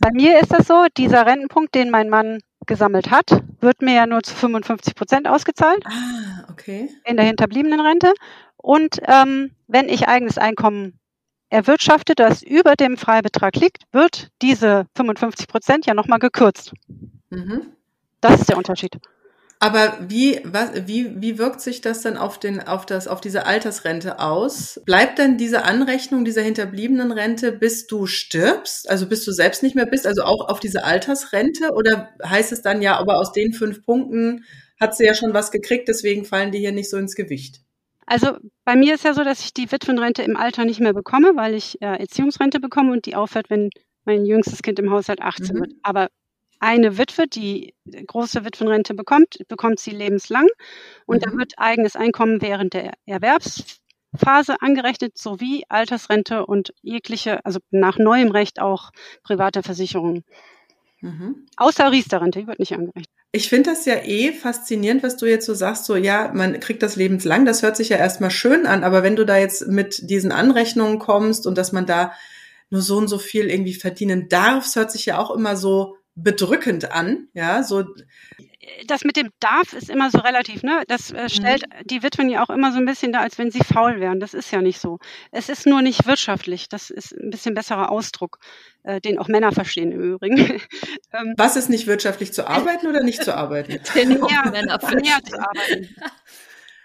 Bei 0.01 0.11
mir 0.13 0.41
ist 0.41 0.53
das 0.53 0.67
so, 0.67 0.87
dieser 0.97 1.27
Rentenpunkt, 1.27 1.75
den 1.75 1.91
mein 1.91 2.09
Mann 2.09 2.41
gesammelt 2.67 3.11
hat, 3.11 3.43
wird 3.61 3.83
mir 3.83 3.95
ja 3.95 4.07
nur 4.07 4.23
zu 4.23 4.35
55 4.35 4.95
Prozent 4.95 5.29
ausgezahlt. 5.29 5.85
Ah, 5.87 6.51
okay. 6.51 6.89
In 7.05 7.17
der 7.17 7.27
hinterbliebenen 7.27 7.81
Rente. 7.81 8.13
Und 8.57 9.01
ähm, 9.07 9.53
wenn 9.67 9.89
ich 9.89 10.09
eigenes 10.09 10.39
Einkommen 10.39 10.99
erwirtschafte, 11.51 12.15
das 12.15 12.43
über 12.43 12.77
dem 12.77 12.97
Freibetrag 12.97 13.57
liegt, 13.57 13.85
wird 13.93 14.31
diese 14.41 14.87
55 14.97 15.49
Prozent 15.49 15.87
ja 15.87 15.95
nochmal 15.95 16.19
gekürzt. 16.19 16.73
Mhm. 17.29 17.67
Das 18.21 18.41
ist 18.41 18.49
der 18.49 18.57
Unterschied. 18.57 18.99
Aber 19.63 19.99
wie, 20.01 20.41
was, 20.43 20.71
wie, 20.87 21.21
wie 21.21 21.37
wirkt 21.37 21.61
sich 21.61 21.83
das 21.83 22.01
dann 22.01 22.17
auf 22.17 22.39
den, 22.39 22.67
auf 22.67 22.87
das, 22.87 23.07
auf 23.07 23.21
diese 23.21 23.45
Altersrente 23.45 24.19
aus? 24.19 24.81
Bleibt 24.87 25.19
dann 25.19 25.37
diese 25.37 25.65
Anrechnung 25.65 26.25
dieser 26.25 26.41
hinterbliebenen 26.41 27.13
Rente, 27.13 27.53
bis 27.53 27.87
du 27.87 28.07
stirbst? 28.07 28.89
Also 28.89 29.07
bis 29.07 29.23
du 29.23 29.33
selbst 29.33 29.63
nicht 29.63 29.77
mehr 29.77 29.85
bist? 29.85 30.07
Also 30.07 30.23
auch 30.23 30.49
auf 30.49 30.61
diese 30.61 30.85
Altersrente? 30.85 31.75
Oder 31.75 32.09
heißt 32.25 32.53
es 32.53 32.63
dann 32.63 32.81
ja, 32.81 32.97
aber 32.97 33.19
aus 33.19 33.33
den 33.33 33.53
fünf 33.53 33.85
Punkten 33.85 34.47
hat 34.81 34.97
sie 34.97 35.05
ja 35.05 35.15
schon 35.15 35.35
was 35.35 35.51
gekriegt, 35.51 35.89
deswegen 35.89 36.25
fallen 36.25 36.53
die 36.53 36.59
hier 36.59 36.73
nicht 36.73 36.89
so 36.89 36.97
ins 36.97 37.15
Gewicht? 37.15 37.61
Also 38.07 38.39
bei 38.65 38.77
mir 38.77 38.95
ist 38.95 39.05
ja 39.05 39.13
so, 39.13 39.25
dass 39.25 39.41
ich 39.41 39.53
die 39.53 39.71
Witwenrente 39.71 40.23
im 40.23 40.39
Alter 40.39 40.65
nicht 40.65 40.81
mehr 40.81 40.95
bekomme, 40.95 41.33
weil 41.37 41.55
ich 41.55 41.81
äh, 41.83 42.01
Erziehungsrente 42.01 42.61
bekomme 42.61 42.93
und 42.93 43.05
die 43.05 43.15
aufhört, 43.15 43.51
wenn 43.51 43.69
mein 44.07 44.25
jüngstes 44.25 44.63
Kind 44.63 44.79
im 44.79 44.91
Haushalt 44.91 45.21
18 45.21 45.55
mhm. 45.55 45.61
wird. 45.61 45.73
Aber 45.83 46.09
eine 46.61 46.99
Witwe, 46.99 47.27
die 47.27 47.75
große 48.07 48.45
Witwenrente 48.45 48.95
bekommt, 48.95 49.39
bekommt 49.49 49.81
sie 49.81 49.91
lebenslang 49.91 50.47
und 51.07 51.25
mhm. 51.25 51.31
da 51.31 51.37
wird 51.37 51.55
eigenes 51.57 51.97
Einkommen 51.97 52.41
während 52.41 52.75
der 52.75 52.93
Erwerbsphase 53.07 54.61
angerechnet 54.61 55.19
sowie 55.19 55.65
Altersrente 55.69 56.47
und 56.47 56.73
jegliche, 56.83 57.45
also 57.45 57.59
nach 57.71 57.99
neuem 57.99 58.31
Recht 58.31 58.61
auch 58.61 58.91
private 59.25 59.63
Versicherungen. 59.63 60.25
Mhm. 61.01 61.47
Außer 61.57 61.91
Riester-Rente, 61.91 62.41
die 62.41 62.47
wird 62.47 62.59
nicht 62.59 62.75
angerechnet. 62.75 63.09
Ich 63.33 63.49
finde 63.49 63.71
das 63.71 63.87
ja 63.87 63.95
eh 63.95 64.33
faszinierend, 64.33 65.03
was 65.03 65.17
du 65.17 65.25
jetzt 65.25 65.47
so 65.47 65.55
sagst, 65.55 65.87
so 65.87 65.97
ja, 65.97 66.31
man 66.35 66.61
kriegt 66.61 66.83
das 66.83 66.97
lebenslang, 66.97 67.47
das 67.47 67.63
hört 67.63 67.77
sich 67.77 67.89
ja 67.89 67.97
erstmal 67.97 68.31
schön 68.31 68.67
an, 68.67 68.85
aber 68.85 69.03
wenn 69.03 69.17
du 69.17 69.25
da 69.25 69.39
jetzt 69.39 69.67
mit 69.67 70.11
diesen 70.11 70.33
Anrechnungen 70.33 70.99
kommst 70.99 71.47
und 71.47 71.57
dass 71.57 71.73
man 71.73 71.87
da 71.87 72.13
nur 72.71 72.83
so 72.83 72.99
und 72.99 73.09
so 73.09 73.19
viel 73.19 73.49
irgendwie 73.49 73.75
verdienen 73.75 74.29
darf, 74.29 74.75
hört 74.75 74.93
sich 74.93 75.07
ja 75.07 75.19
auch 75.19 75.31
immer 75.31 75.57
so 75.57 75.97
bedrückend 76.15 76.93
an, 76.93 77.29
ja, 77.35 77.63
so. 77.63 77.85
Das 78.87 79.05
mit 79.05 79.17
dem 79.17 79.31
darf 79.41 79.73
ist 79.73 79.89
immer 79.89 80.11
so 80.11 80.19
relativ, 80.19 80.63
ne? 80.63 80.83
Das 80.87 81.11
äh, 81.13 81.29
stellt 81.29 81.63
mhm. 81.63 81.87
die 81.87 82.03
Witwen 82.03 82.29
ja 82.29 82.43
auch 82.43 82.51
immer 82.51 82.73
so 82.73 82.79
ein 82.79 82.85
bisschen 82.85 83.13
da, 83.13 83.21
als 83.21 83.39
wenn 83.39 83.51
sie 83.51 83.61
faul 83.61 84.01
wären. 84.01 84.21
Das 84.21 84.35
ist 84.35 84.51
ja 84.51 84.61
nicht 84.61 84.81
so. 84.81 84.99
Es 85.33 85.49
ist 85.49 85.67
nur 85.67 85.83
nicht 85.83 86.07
wirtschaftlich. 86.07 86.69
Das 86.69 86.91
ist 86.91 87.13
ein 87.13 87.31
bisschen 87.31 87.55
besserer 87.55 87.91
Ausdruck, 87.91 88.39
äh, 88.83 89.01
den 89.01 89.19
auch 89.19 89.29
Männer 89.29 89.53
verstehen 89.53 89.93
im 89.93 90.01
Übrigen. 90.01 90.37
ähm, 91.13 91.35
Was 91.37 91.57
ist 91.57 91.71
nicht 91.71 91.87
wirtschaftlich 91.87 92.33
zu 92.33 92.47
arbeiten 92.47 92.87
oder 92.87 93.03
nicht 93.03 93.25
zu 93.25 93.35
arbeiten? 93.37 93.81
Männer 93.95 94.79
mehr 94.95 95.23
zu 95.25 95.39
arbeiten. 95.39 95.97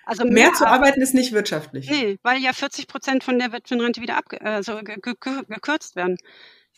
Also 0.05 0.23
mehr, 0.23 0.33
mehr 0.33 0.53
zu 0.53 0.67
arbeiten 0.67 1.01
ist 1.01 1.15
nicht 1.15 1.33
wirtschaftlich. 1.33 1.89
Nee, 1.89 2.19
weil 2.21 2.39
ja 2.41 2.53
40 2.53 2.88
Prozent 2.88 3.23
von 3.23 3.39
der 3.39 3.51
Witwenrente 3.51 4.01
wieder 4.01 4.17
abge 4.17 4.39
also 4.41 4.79
gekürzt 4.83 5.95
werden. 5.95 6.17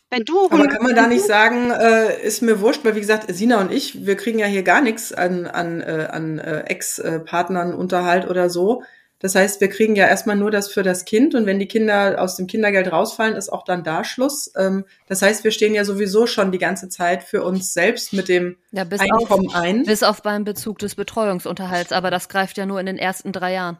Wenn 0.09 0.23
du 0.23 0.45
Aber 0.49 0.67
kann 0.67 0.83
man 0.83 0.95
da 0.95 1.07
nicht 1.07 1.25
sagen, 1.25 1.69
äh, 1.71 2.21
ist 2.21 2.41
mir 2.41 2.61
wurscht, 2.61 2.85
weil 2.85 2.95
wie 2.95 3.01
gesagt, 3.01 3.25
Sina 3.33 3.59
und 3.59 3.71
ich, 3.71 4.05
wir 4.05 4.15
kriegen 4.15 4.39
ja 4.39 4.45
hier 4.45 4.63
gar 4.63 4.81
nichts 4.81 5.11
an, 5.11 5.45
an, 5.47 5.81
äh, 5.81 6.07
an 6.09 6.39
äh, 6.39 6.61
Ex-Partnern 6.61 7.73
Unterhalt 7.73 8.29
oder 8.29 8.49
so. 8.49 8.83
Das 9.19 9.33
heißt, 9.33 9.61
wir 9.61 9.69
kriegen 9.69 9.95
ja 9.95 10.05
erstmal 10.07 10.35
nur 10.35 10.51
das 10.51 10.71
für 10.71 10.83
das 10.83 11.03
Kind 11.03 11.33
und 11.33 11.47
wenn 11.47 11.59
die 11.59 11.67
Kinder 11.67 12.21
aus 12.21 12.35
dem 12.35 12.45
Kindergeld 12.45 12.91
rausfallen, 12.91 13.35
ist 13.35 13.51
auch 13.51 13.65
dann 13.65 13.83
da 13.83 14.03
Schluss. 14.03 14.51
Ähm, 14.55 14.85
das 15.07 15.23
heißt, 15.23 15.43
wir 15.43 15.51
stehen 15.51 15.73
ja 15.73 15.83
sowieso 15.83 16.27
schon 16.27 16.51
die 16.51 16.59
ganze 16.59 16.87
Zeit 16.87 17.23
für 17.23 17.43
uns 17.43 17.73
selbst 17.73 18.13
mit 18.13 18.29
dem 18.29 18.57
ja, 18.71 18.83
Einkommen 18.83 19.47
auf, 19.47 19.55
ein. 19.55 19.83
Bis 19.83 20.03
auf 20.03 20.21
beim 20.21 20.43
Bezug 20.43 20.79
des 20.79 20.95
Betreuungsunterhalts, 20.95 21.91
aber 21.91 22.11
das 22.11 22.29
greift 22.29 22.57
ja 22.57 22.65
nur 22.65 22.79
in 22.79 22.85
den 22.85 22.97
ersten 22.99 23.31
drei 23.31 23.53
Jahren. 23.53 23.77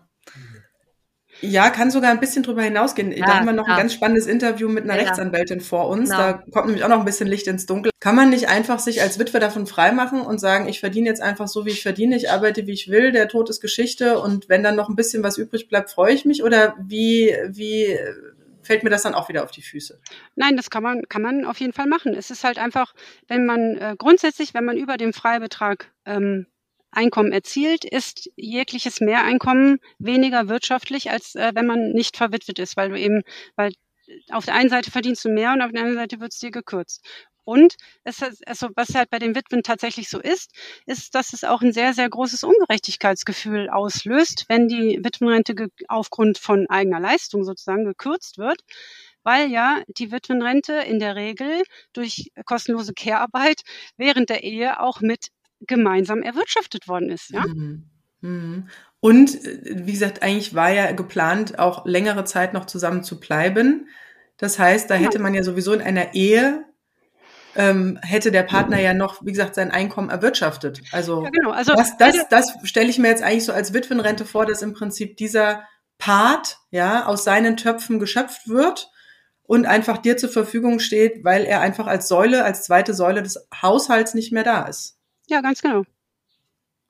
Ja, 1.41 1.69
kann 1.69 1.91
sogar 1.91 2.11
ein 2.11 2.19
bisschen 2.19 2.43
drüber 2.43 2.63
hinausgehen. 2.63 3.11
Ja, 3.11 3.25
da 3.25 3.35
haben 3.35 3.45
wir 3.45 3.53
noch 3.53 3.67
ja. 3.67 3.73
ein 3.73 3.79
ganz 3.79 3.93
spannendes 3.93 4.25
Interview 4.25 4.69
mit 4.69 4.83
einer 4.83 4.95
ja, 4.95 5.03
Rechtsanwältin 5.03 5.61
vor 5.61 5.87
uns. 5.89 6.09
Genau. 6.09 6.19
Da 6.19 6.33
kommt 6.51 6.67
nämlich 6.67 6.83
auch 6.83 6.89
noch 6.89 6.99
ein 6.99 7.05
bisschen 7.05 7.27
Licht 7.27 7.47
ins 7.47 7.65
Dunkel. 7.65 7.91
Kann 7.99 8.15
man 8.15 8.29
nicht 8.29 8.49
einfach 8.49 8.79
sich 8.79 9.01
als 9.01 9.19
Witwe 9.19 9.39
davon 9.39 9.67
freimachen 9.67 10.21
und 10.21 10.39
sagen, 10.39 10.67
ich 10.67 10.79
verdiene 10.79 11.07
jetzt 11.07 11.21
einfach 11.21 11.47
so, 11.47 11.65
wie 11.65 11.71
ich 11.71 11.83
verdiene, 11.83 12.15
ich 12.15 12.31
arbeite, 12.31 12.67
wie 12.67 12.73
ich 12.73 12.89
will, 12.89 13.11
der 13.11 13.27
Tod 13.27 13.49
ist 13.49 13.61
Geschichte 13.61 14.19
und 14.19 14.49
wenn 14.49 14.63
dann 14.63 14.75
noch 14.75 14.89
ein 14.89 14.95
bisschen 14.95 15.23
was 15.23 15.37
übrig 15.37 15.69
bleibt, 15.69 15.91
freue 15.91 16.13
ich 16.13 16.25
mich? 16.25 16.43
Oder 16.43 16.75
wie, 16.79 17.35
wie 17.49 17.97
fällt 18.63 18.83
mir 18.83 18.89
das 18.89 19.03
dann 19.03 19.15
auch 19.15 19.29
wieder 19.29 19.43
auf 19.43 19.51
die 19.51 19.61
Füße? 19.61 19.99
Nein, 20.35 20.57
das 20.57 20.69
kann 20.69 20.83
man, 20.83 21.03
kann 21.07 21.21
man 21.21 21.45
auf 21.45 21.59
jeden 21.59 21.73
Fall 21.73 21.87
machen. 21.87 22.13
Es 22.13 22.29
ist 22.29 22.43
halt 22.43 22.59
einfach, 22.59 22.93
wenn 23.27 23.45
man 23.45 23.77
äh, 23.77 23.95
grundsätzlich, 23.97 24.53
wenn 24.53 24.65
man 24.65 24.77
über 24.77 24.97
den 24.97 25.13
Freibetrag 25.13 25.91
ähm, 26.05 26.47
Einkommen 26.91 27.31
erzielt, 27.31 27.85
ist 27.85 28.29
jegliches 28.35 29.01
Mehreinkommen 29.01 29.79
weniger 29.99 30.47
wirtschaftlich, 30.47 31.11
als 31.11 31.35
äh, 31.35 31.51
wenn 31.53 31.67
man 31.67 31.91
nicht 31.91 32.17
verwitwet 32.17 32.59
ist, 32.59 32.77
weil 32.77 32.89
du 32.89 32.99
eben, 32.99 33.23
weil 33.55 33.71
auf 34.31 34.45
der 34.45 34.55
einen 34.55 34.69
Seite 34.69 34.91
verdienst 34.91 35.25
du 35.25 35.29
mehr 35.29 35.51
und 35.53 35.61
auf 35.61 35.71
der 35.71 35.81
anderen 35.81 35.99
Seite 35.99 36.19
wird 36.19 36.33
es 36.33 36.39
dir 36.39 36.51
gekürzt. 36.51 37.05
Und 37.43 37.75
es, 38.03 38.21
also 38.45 38.67
was 38.75 38.93
halt 38.93 39.09
bei 39.09 39.19
den 39.19 39.33
Witwen 39.33 39.63
tatsächlich 39.63 40.09
so 40.09 40.19
ist, 40.19 40.51
ist, 40.85 41.15
dass 41.15 41.31
es 41.31 41.45
auch 41.45 41.61
ein 41.61 41.71
sehr, 41.71 41.93
sehr 41.93 42.09
großes 42.09 42.43
Ungerechtigkeitsgefühl 42.43 43.69
auslöst, 43.69 44.45
wenn 44.49 44.67
die 44.67 44.99
Witwenrente 45.01 45.69
aufgrund 45.87 46.39
von 46.39 46.67
eigener 46.69 46.99
Leistung 46.99 47.45
sozusagen 47.45 47.85
gekürzt 47.85 48.37
wird 48.37 48.61
weil 49.27 49.51
ja 49.51 49.81
die 49.89 50.13
Witwenrente 50.13 50.71
in 50.71 50.99
der 50.99 51.17
Regel 51.17 51.63
durch 51.91 52.31
kostenlose 52.45 52.93
Care-Arbeit 52.93 53.63
während 53.97 54.29
der 54.29 54.43
Ehe 54.43 54.79
auch 54.79 55.01
mit 55.01 55.27
gemeinsam 55.61 56.21
erwirtschaftet 56.21 56.87
worden 56.87 57.09
ist. 57.09 57.29
Ja? 57.31 57.45
Mhm. 57.45 57.89
Mhm. 58.21 58.69
Und 58.99 59.37
wie 59.43 59.91
gesagt, 59.91 60.23
eigentlich 60.23 60.55
war 60.55 60.71
ja 60.71 60.91
geplant, 60.91 61.59
auch 61.59 61.85
längere 61.85 62.25
Zeit 62.25 62.53
noch 62.53 62.65
zusammen 62.65 63.03
zu 63.03 63.19
bleiben. 63.19 63.87
Das 64.37 64.59
heißt, 64.59 64.89
da 64.89 64.95
hätte 64.95 65.19
man 65.19 65.33
ja 65.33 65.43
sowieso 65.43 65.73
in 65.73 65.81
einer 65.81 66.13
Ehe 66.13 66.65
ähm, 67.57 67.99
hätte 68.03 68.31
der 68.31 68.43
Partner 68.43 68.79
ja 68.79 68.93
noch, 68.93 69.25
wie 69.25 69.31
gesagt, 69.31 69.55
sein 69.55 69.71
Einkommen 69.71 70.09
erwirtschaftet. 70.09 70.81
Also, 70.91 71.23
ja, 71.23 71.31
genau. 71.31 71.51
also 71.51 71.73
das, 71.73 71.97
das, 71.97 72.29
das 72.29 72.53
stelle 72.63 72.89
ich 72.89 72.99
mir 72.99 73.09
jetzt 73.09 73.23
eigentlich 73.23 73.45
so 73.45 73.51
als 73.51 73.73
Witwenrente 73.73 74.25
vor, 74.25 74.45
dass 74.45 74.61
im 74.61 74.73
Prinzip 74.73 75.17
dieser 75.17 75.63
Part 75.97 76.59
ja 76.69 77.07
aus 77.07 77.23
seinen 77.23 77.57
Töpfen 77.57 77.97
geschöpft 77.97 78.47
wird 78.47 78.91
und 79.41 79.65
einfach 79.65 79.97
dir 79.97 80.17
zur 80.17 80.29
Verfügung 80.29 80.79
steht, 80.79 81.23
weil 81.23 81.45
er 81.45 81.61
einfach 81.61 81.87
als 81.87 82.07
Säule, 82.07 82.45
als 82.45 82.63
zweite 82.63 82.93
Säule 82.93 83.23
des 83.23 83.47
Haushalts 83.59 84.13
nicht 84.13 84.31
mehr 84.31 84.43
da 84.43 84.63
ist. 84.65 84.96
Ja, 85.27 85.41
ganz 85.41 85.61
genau. 85.61 85.83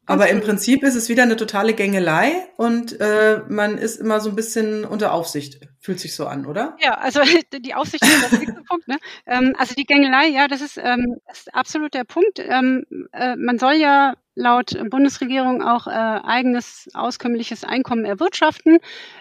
Aber 0.10 0.30
im 0.30 0.40
Prinzip 0.40 0.84
ist 0.84 0.96
es 0.96 1.10
wieder 1.10 1.24
eine 1.24 1.36
totale 1.36 1.74
Gängelei 1.74 2.48
und 2.56 2.98
äh, 3.02 3.42
man 3.50 3.78
ist 3.78 4.00
immer 4.00 4.22
so 4.22 4.30
ein 4.30 4.38
bisschen 4.38 4.86
unter 4.86 5.12
Aufsicht. 5.12 5.60
Fühlt 5.82 6.00
sich 6.00 6.16
so 6.16 6.28
an, 6.28 6.46
oder? 6.46 6.78
Ja, 6.80 6.94
also 6.94 7.20
die 7.60 7.74
Aufsicht 7.74 8.04
ist 8.04 8.32
der 8.32 8.40
nächste 8.40 8.64
Punkt. 8.64 8.88
Ne? 8.88 8.98
Ähm, 9.26 9.54
also 9.58 9.76
die 9.76 9.84
Gängelei, 9.84 10.28
ja, 10.30 10.48
das 10.48 10.62
ist, 10.62 10.78
ähm, 10.78 11.18
ist 11.30 11.54
absolut 11.54 11.94
der 11.94 12.06
Punkt. 12.06 12.40
Ähm, 12.40 12.86
äh, 13.12 13.36
man 13.36 13.60
soll 13.60 13.74
ja 13.74 14.14
laut 14.38 14.78
Bundesregierung 14.90 15.62
auch 15.62 15.88
äh, 15.88 15.92
eigenes 15.92 16.88
auskömmliches 16.94 17.64
Einkommen 17.64 18.06
erwirtschaften, 18.06 18.78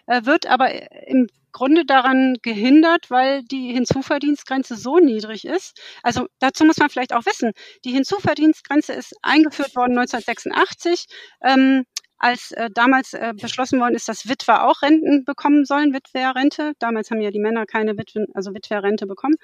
äh, 0.06 0.24
wird 0.24 0.46
aber 0.46 0.70
im 1.08 1.26
Grunde 1.52 1.86
daran 1.86 2.36
gehindert, 2.42 3.10
weil 3.10 3.42
die 3.42 3.72
Hinzuverdienstgrenze 3.72 4.76
so 4.76 4.98
niedrig 4.98 5.46
ist. 5.46 5.80
Also 6.02 6.26
dazu 6.38 6.66
muss 6.66 6.76
man 6.76 6.90
vielleicht 6.90 7.14
auch 7.14 7.24
wissen, 7.24 7.52
die 7.86 7.92
Hinzuverdienstgrenze 7.92 8.92
ist 8.92 9.14
eingeführt 9.22 9.74
worden 9.74 9.98
1986. 9.98 11.06
Ähm, 11.42 11.84
als 12.18 12.52
äh, 12.52 12.70
damals 12.72 13.12
äh, 13.12 13.34
beschlossen 13.34 13.80
worden 13.80 13.94
ist, 13.94 14.08
dass 14.08 14.28
Witwer 14.28 14.66
auch 14.66 14.82
Renten 14.82 15.24
bekommen 15.24 15.64
sollen, 15.64 15.92
Witwerrente. 15.92 16.72
Damals 16.78 17.10
haben 17.10 17.20
ja 17.20 17.30
die 17.30 17.38
Männer 17.38 17.66
keine 17.66 17.96
Witwen, 17.98 18.26
also 18.34 18.54
Witwerrente 18.54 19.06
bekommen. 19.06 19.36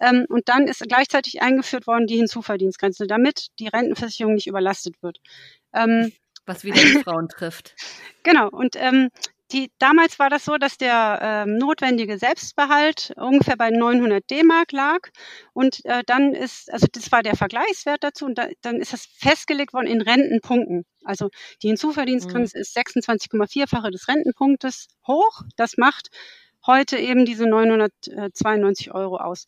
Ähm, 0.00 0.26
und 0.28 0.48
dann 0.48 0.66
ist 0.66 0.80
gleichzeitig 0.88 1.42
eingeführt 1.42 1.86
worden 1.86 2.06
die 2.06 2.16
Hinzuverdienstgrenze, 2.16 3.06
damit 3.06 3.48
die 3.58 3.68
Rentenversicherung 3.68 4.34
nicht 4.34 4.46
überlastet 4.46 5.02
wird. 5.02 5.18
Ähm, 5.72 6.12
Was 6.46 6.64
wieder 6.64 6.80
die 6.80 7.02
Frauen 7.04 7.28
trifft. 7.28 7.74
Genau. 8.22 8.48
Und 8.48 8.76
ähm, 8.76 9.10
die, 9.52 9.70
damals 9.78 10.18
war 10.18 10.28
das 10.28 10.44
so, 10.44 10.58
dass 10.58 10.76
der 10.76 11.20
ähm, 11.22 11.56
notwendige 11.56 12.18
Selbstbehalt 12.18 13.14
ungefähr 13.16 13.56
bei 13.56 13.70
900 13.70 14.28
D-Mark 14.30 14.72
lag 14.72 14.98
und 15.54 15.84
äh, 15.84 16.02
dann 16.06 16.34
ist, 16.34 16.70
also 16.72 16.86
das 16.92 17.10
war 17.12 17.22
der 17.22 17.36
Vergleichswert 17.36 18.04
dazu 18.04 18.26
und 18.26 18.36
da, 18.36 18.48
dann 18.60 18.76
ist 18.76 18.92
das 18.92 19.06
festgelegt 19.06 19.72
worden 19.72 19.86
in 19.86 20.02
Rentenpunkten. 20.02 20.84
Also 21.04 21.30
die 21.62 21.68
Hinzuverdienstgrenze 21.68 22.58
mhm. 22.58 22.60
ist 22.60 22.76
26,4-fache 22.76 23.90
des 23.90 24.08
Rentenpunktes 24.08 24.88
hoch. 25.06 25.42
Das 25.56 25.78
macht 25.78 26.08
heute 26.66 26.98
eben 26.98 27.24
diese 27.24 27.46
992 27.46 28.92
Euro 28.92 29.16
aus. 29.16 29.46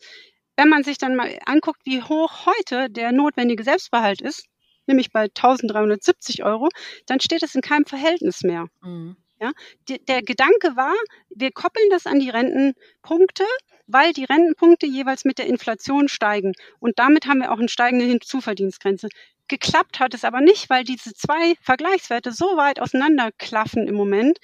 Wenn 0.56 0.68
man 0.68 0.82
sich 0.82 0.98
dann 0.98 1.16
mal 1.16 1.38
anguckt, 1.44 1.80
wie 1.84 2.02
hoch 2.02 2.46
heute 2.46 2.90
der 2.90 3.12
notwendige 3.12 3.64
Selbstbehalt 3.64 4.22
ist, 4.22 4.46
nämlich 4.86 5.12
bei 5.12 5.24
1370 5.24 6.44
Euro, 6.44 6.68
dann 7.06 7.20
steht 7.20 7.42
es 7.42 7.54
in 7.54 7.60
keinem 7.60 7.84
Verhältnis 7.84 8.42
mehr. 8.42 8.66
Mhm. 8.80 9.16
Ja, 9.40 9.52
der 9.88 10.22
Gedanke 10.22 10.76
war, 10.76 10.94
wir 11.30 11.50
koppeln 11.50 11.88
das 11.90 12.06
an 12.06 12.20
die 12.20 12.28
Rentenpunkte, 12.28 13.44
weil 13.86 14.12
die 14.12 14.24
Rentenpunkte 14.24 14.86
jeweils 14.86 15.24
mit 15.24 15.38
der 15.38 15.46
Inflation 15.46 16.08
steigen. 16.08 16.52
Und 16.78 16.98
damit 16.98 17.26
haben 17.26 17.40
wir 17.40 17.50
auch 17.50 17.58
eine 17.58 17.68
steigende 17.68 18.04
Hinzuverdienstgrenze. 18.04 19.08
Geklappt 19.48 19.98
hat 19.98 20.14
es 20.14 20.24
aber 20.24 20.40
nicht, 20.40 20.70
weil 20.70 20.84
diese 20.84 21.14
zwei 21.14 21.54
Vergleichswerte 21.62 22.32
so 22.32 22.56
weit 22.56 22.80
auseinanderklaffen 22.80 23.88
im 23.88 23.94
Moment, 23.94 24.38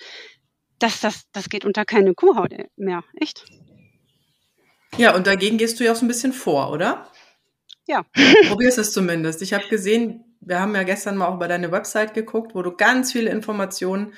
dass 0.78 1.00
das, 1.00 1.24
das 1.32 1.48
geht 1.48 1.64
unter 1.64 1.84
keine 1.84 2.14
Kuhhaut 2.14 2.54
mehr. 2.76 3.04
Echt? 3.20 3.44
Ja, 4.96 5.14
und 5.14 5.26
dagegen 5.26 5.58
gehst 5.58 5.78
du 5.78 5.84
ja 5.84 5.92
auch 5.92 5.96
so 5.96 6.04
ein 6.04 6.08
bisschen 6.08 6.32
vor, 6.32 6.72
oder? 6.72 7.10
Ja. 7.86 8.04
Probierst 8.48 8.78
es 8.78 8.92
zumindest. 8.92 9.42
Ich 9.42 9.52
habe 9.52 9.68
gesehen, 9.68 10.24
wir 10.40 10.60
haben 10.60 10.74
ja 10.74 10.82
gestern 10.82 11.16
mal 11.16 11.26
auch 11.26 11.34
über 11.34 11.48
deine 11.48 11.70
Website 11.70 12.14
geguckt, 12.14 12.54
wo 12.54 12.62
du 12.62 12.76
ganz 12.76 13.12
viele 13.12 13.30
Informationen 13.30 14.14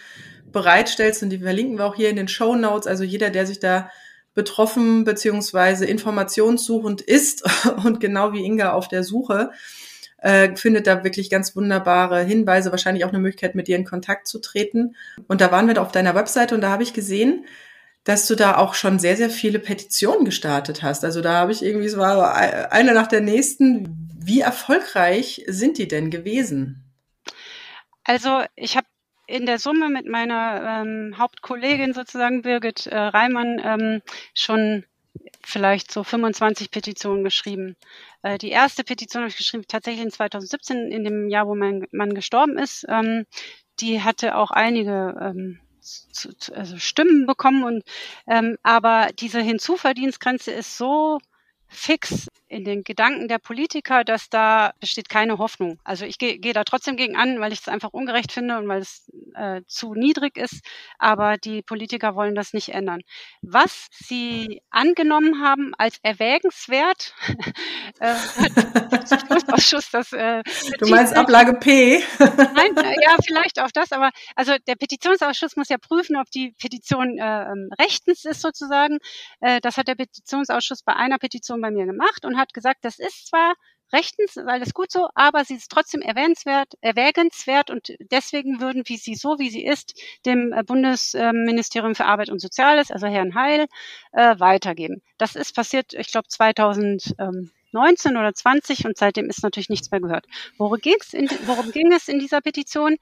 bereitstellst 0.53 1.23
und 1.23 1.31
die 1.31 1.39
verlinken 1.39 1.79
wir 1.79 1.87
auch 1.87 1.97
hier 1.97 2.11
in 2.11 2.17
den 2.17 2.29
Show 2.29 2.55
Notes. 2.55 2.87
Also 2.87 3.05
jeder, 3.05 3.31
der 3.31 3.47
sich 3.47 3.61
da 3.61 3.91
betroffen 4.35 5.05
beziehungsweise 5.05 5.85
informationssuchend 5.85 7.01
ist 7.01 7.45
und 7.85 8.01
genau 8.01 8.33
wie 8.33 8.45
Inga 8.45 8.73
auf 8.73 8.89
der 8.89 9.03
Suche, 9.03 9.51
äh, 10.19 10.55
findet 10.57 10.87
da 10.87 11.05
wirklich 11.05 11.31
ganz 11.31 11.57
wunderbare 11.57 12.23
Hinweise, 12.23 12.71
wahrscheinlich 12.71 13.05
auch 13.05 13.11
eine 13.11 13.19
Möglichkeit, 13.19 13.55
mit 13.55 13.69
dir 13.69 13.77
in 13.77 13.85
Kontakt 13.85 14.27
zu 14.27 14.41
treten. 14.41 14.97
Und 15.27 15.41
da 15.41 15.51
waren 15.53 15.69
wir 15.69 15.81
auf 15.81 15.93
deiner 15.93 16.15
Webseite 16.15 16.55
und 16.55 16.61
da 16.61 16.71
habe 16.71 16.83
ich 16.83 16.93
gesehen, 16.93 17.47
dass 18.05 18.27
du 18.27 18.35
da 18.35 18.57
auch 18.57 18.75
schon 18.75 18.99
sehr, 18.99 19.17
sehr 19.17 19.31
viele 19.31 19.59
Petitionen 19.59 20.25
gestartet 20.25 20.83
hast. 20.83 21.05
Also 21.05 21.21
da 21.21 21.35
habe 21.35 21.53
ich 21.53 21.63
irgendwie, 21.63 21.87
es 21.87 21.97
war 21.97 22.35
eine 22.73 22.95
nach 22.95 23.07
der 23.07 23.21
nächsten. 23.21 24.09
Wie 24.21 24.41
erfolgreich 24.41 25.45
sind 25.47 25.79
die 25.79 25.89
denn 25.89 26.11
gewesen? 26.11 26.85
Also 28.05 28.43
ich 28.57 28.77
habe 28.77 28.87
in 29.29 29.45
der 29.45 29.59
Summe 29.59 29.91
mit 29.91 30.07
meiner 30.07 30.81
ähm, 30.81 31.19
Hauptkollegin 31.19 31.93
sozusagen 31.93 32.43
Birgit 32.43 32.87
äh, 32.87 32.97
Reimann 32.97 33.61
ähm, 33.63 34.03
schon 34.35 34.85
vielleicht 35.45 35.93
so 35.93 36.03
25 36.03 36.71
Petitionen 36.71 37.25
geschrieben. 37.25 37.77
Äh, 38.23 38.39
die 38.39 38.49
erste 38.49 38.85
Petition 38.85 39.23
habe 39.23 39.31
ich 39.31 39.37
geschrieben 39.37 39.65
tatsächlich 39.69 40.03
in 40.03 40.11
2017, 40.11 40.91
in 40.91 41.05
dem 41.05 41.29
Jahr, 41.29 41.47
wo 41.47 41.55
mein 41.55 41.87
Mann 41.93 42.15
gestorben 42.15 42.59
ist. 42.59 42.87
Ähm, 42.89 43.27
die 43.81 44.03
hatte 44.03 44.35
auch 44.35 44.51
einige 44.51 45.15
ähm, 45.21 45.61
zu, 45.81 46.35
zu, 46.35 46.55
also 46.55 46.79
Stimmen 46.79 47.27
bekommen 47.27 47.65
und 47.65 47.85
ähm, 48.27 48.57
aber 48.63 49.11
diese 49.19 49.41
Hinzuverdienstgrenze 49.41 50.53
ist 50.53 50.79
so 50.79 51.19
fix 51.69 52.29
in 52.49 52.65
den 52.65 52.83
Gedanken 52.83 53.29
der 53.29 53.39
Politiker, 53.39 54.05
dass 54.05 54.31
da 54.31 54.73
besteht 54.81 55.09
keine 55.09 55.39
Hoffnung. 55.39 55.79
Also 55.85 56.05
ich 56.05 56.19
gehe 56.19 56.39
geh 56.39 56.53
da 56.53 56.65
trotzdem 56.65 56.97
gegen 56.97 57.17
an, 57.17 57.41
weil 57.41 57.53
ich 57.53 57.61
es 57.61 57.69
einfach 57.69 57.93
ungerecht 57.93 58.33
finde 58.33 58.59
und 58.59 58.69
weil 58.69 58.81
es 58.81 59.11
äh, 59.35 59.63
zu 59.67 59.95
niedrig 59.95 60.37
ist. 60.37 60.65
Aber 60.99 61.37
die 61.37 61.63
Politiker 61.63 62.15
wollen 62.15 62.35
das 62.35 62.53
nicht 62.53 62.71
ändern. 62.71 63.01
Was 63.43 63.89
sie 63.91 64.63
angenommen 64.71 65.43
haben 65.43 65.73
als 65.77 65.99
erwägenswert, 66.03 67.15
äh, 68.01 68.15
Ausschuss, 69.53 69.91
das, 69.91 70.13
äh, 70.13 70.43
du 70.79 70.89
meinst 70.89 71.15
Ablage 71.15 71.55
P? 71.55 72.03
Nein, 72.19 72.77
äh, 72.77 72.95
ja, 73.03 73.17
vielleicht 73.25 73.61
auch 73.61 73.71
das. 73.73 73.93
Aber 73.93 74.11
also 74.37 74.55
der 74.67 74.77
Petitionsausschuss 74.77 75.57
muss 75.57 75.69
ja 75.69 75.77
prüfen, 75.79 76.17
ob 76.17 76.31
die 76.31 76.55
Petition 76.61 77.19
äh, 77.19 77.43
ähm, 77.43 77.69
rechtens 77.79 78.25
ist 78.25 78.41
sozusagen. 78.41 78.99
Äh, 79.41 79.61
das 79.61 79.77
hat 79.77 79.89
der 79.89 79.97
Petitionsausschuss 79.97 80.83
bei 80.83 80.95
einer 80.95 81.19
Petition 81.19 81.61
bei 81.61 81.71
mir 81.71 81.85
gemacht 81.87 82.25
und 82.25 82.38
hat 82.39 82.55
gesagt, 82.55 82.85
das 82.85 82.99
ist 82.99 83.29
zwar 83.29 83.55
rechtens, 83.93 84.37
alles 84.37 84.75
gut 84.75 84.91
so, 84.93 85.09
aber 85.15 85.45
sie 85.45 85.55
ist 85.55 85.71
trotzdem 85.71 86.03
erwähnenswert, 86.03 86.75
erwägenswert 86.81 87.71
und 87.71 87.95
deswegen 88.11 88.61
würden 88.61 88.83
wir 88.87 88.99
sie 88.99 89.15
so, 89.15 89.39
wie 89.39 89.51
sie 89.51 89.65
ist, 89.65 89.95
dem 90.27 90.53
äh, 90.53 90.63
Bundesministerium 90.63 91.95
für 91.95 92.05
Arbeit 92.05 92.31
und 92.31 92.41
Soziales, 92.41 92.91
also 92.91 93.07
Herrn 93.07 93.35
Heil, 93.35 93.67
äh, 94.13 94.39
weitergeben. 94.39 95.03
Das 95.17 95.37
ist 95.37 95.55
passiert, 95.55 95.95
ich 95.95 96.11
glaube, 96.11 96.29
2000. 96.29 97.15
Ähm, 97.19 97.51
2019 97.71 98.17
oder 98.17 98.35
20 98.35 98.87
und 98.87 98.97
seitdem 98.97 99.29
ist 99.29 99.43
natürlich 99.43 99.69
nichts 99.69 99.91
mehr 99.91 100.01
gehört. 100.01 100.27
Worum, 100.57 100.79
ging's 100.79 101.13
in, 101.13 101.29
worum 101.47 101.71
ging 101.73 101.93
es 101.93 102.09
in 102.09 102.19
dieser 102.19 102.41
Petition? 102.41 102.97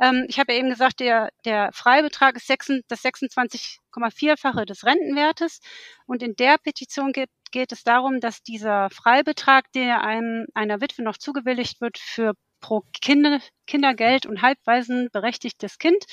Ähm, 0.00 0.26
ich 0.28 0.38
habe 0.38 0.52
ja 0.52 0.58
eben 0.58 0.70
gesagt, 0.70 1.00
der, 1.00 1.30
der 1.44 1.70
Freibetrag 1.72 2.36
ist 2.36 2.46
6, 2.46 2.82
das 2.88 3.04
26,4-fache 3.04 4.64
des 4.64 4.84
Rentenwertes 4.84 5.60
und 6.06 6.22
in 6.22 6.36
der 6.36 6.58
Petition 6.58 7.12
geht, 7.12 7.30
geht 7.50 7.72
es 7.72 7.84
darum, 7.84 8.20
dass 8.20 8.42
dieser 8.42 8.90
Freibetrag, 8.90 9.70
der 9.72 10.02
einem, 10.02 10.46
einer 10.54 10.80
Witwe 10.80 11.02
noch 11.02 11.16
zugewilligt 11.16 11.80
wird 11.80 11.98
für 11.98 12.34
pro 12.60 12.82
Kinder, 13.00 13.40
Kindergeld 13.66 14.26
und 14.26 14.42
halbweisen 14.42 15.10
berechtigtes 15.12 15.78
Kind, 15.78 16.04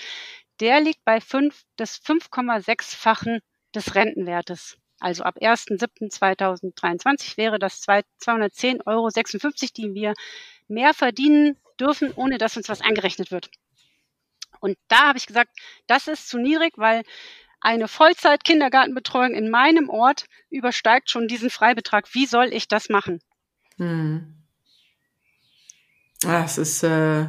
der 0.60 0.82
liegt 0.82 1.04
bei 1.06 1.22
5 1.22 1.64
des 1.80 2.02
5,6-fachen 2.04 3.40
des 3.74 3.96
Rentenwertes. 3.96 4.78
Also 5.02 5.24
ab 5.24 5.38
1.7.2023 5.42 7.36
wäre 7.36 7.58
das 7.58 7.82
210,56 7.82 8.86
Euro, 8.86 9.10
die 9.10 9.94
wir 9.96 10.14
mehr 10.68 10.94
verdienen 10.94 11.58
dürfen, 11.80 12.14
ohne 12.16 12.38
dass 12.38 12.56
uns 12.56 12.70
was 12.70 12.82
eingerechnet 12.82 13.32
wird. 13.32 13.50
Und 14.60 14.78
da 14.88 15.08
habe 15.08 15.18
ich 15.18 15.26
gesagt, 15.26 15.50
das 15.88 16.08
ist 16.08 16.30
zu 16.30 16.38
niedrig, 16.38 16.74
weil 16.78 17.02
eine 17.62 17.88
Vollzeit-Kindergartenbetreuung 17.88 19.34
in 19.34 19.50
meinem 19.50 19.90
Ort 19.90 20.26
übersteigt 20.52 21.10
schon 21.10 21.28
diesen 21.28 21.50
Freibetrag. 21.50 22.14
Wie 22.14 22.28
soll 22.28 22.54
ich 22.54 22.68
das 22.68 22.88
machen? 22.90 23.22
Hm. 23.78 24.36
Ah, 26.24 26.44
ist 26.60 26.84
äh, 26.84 27.26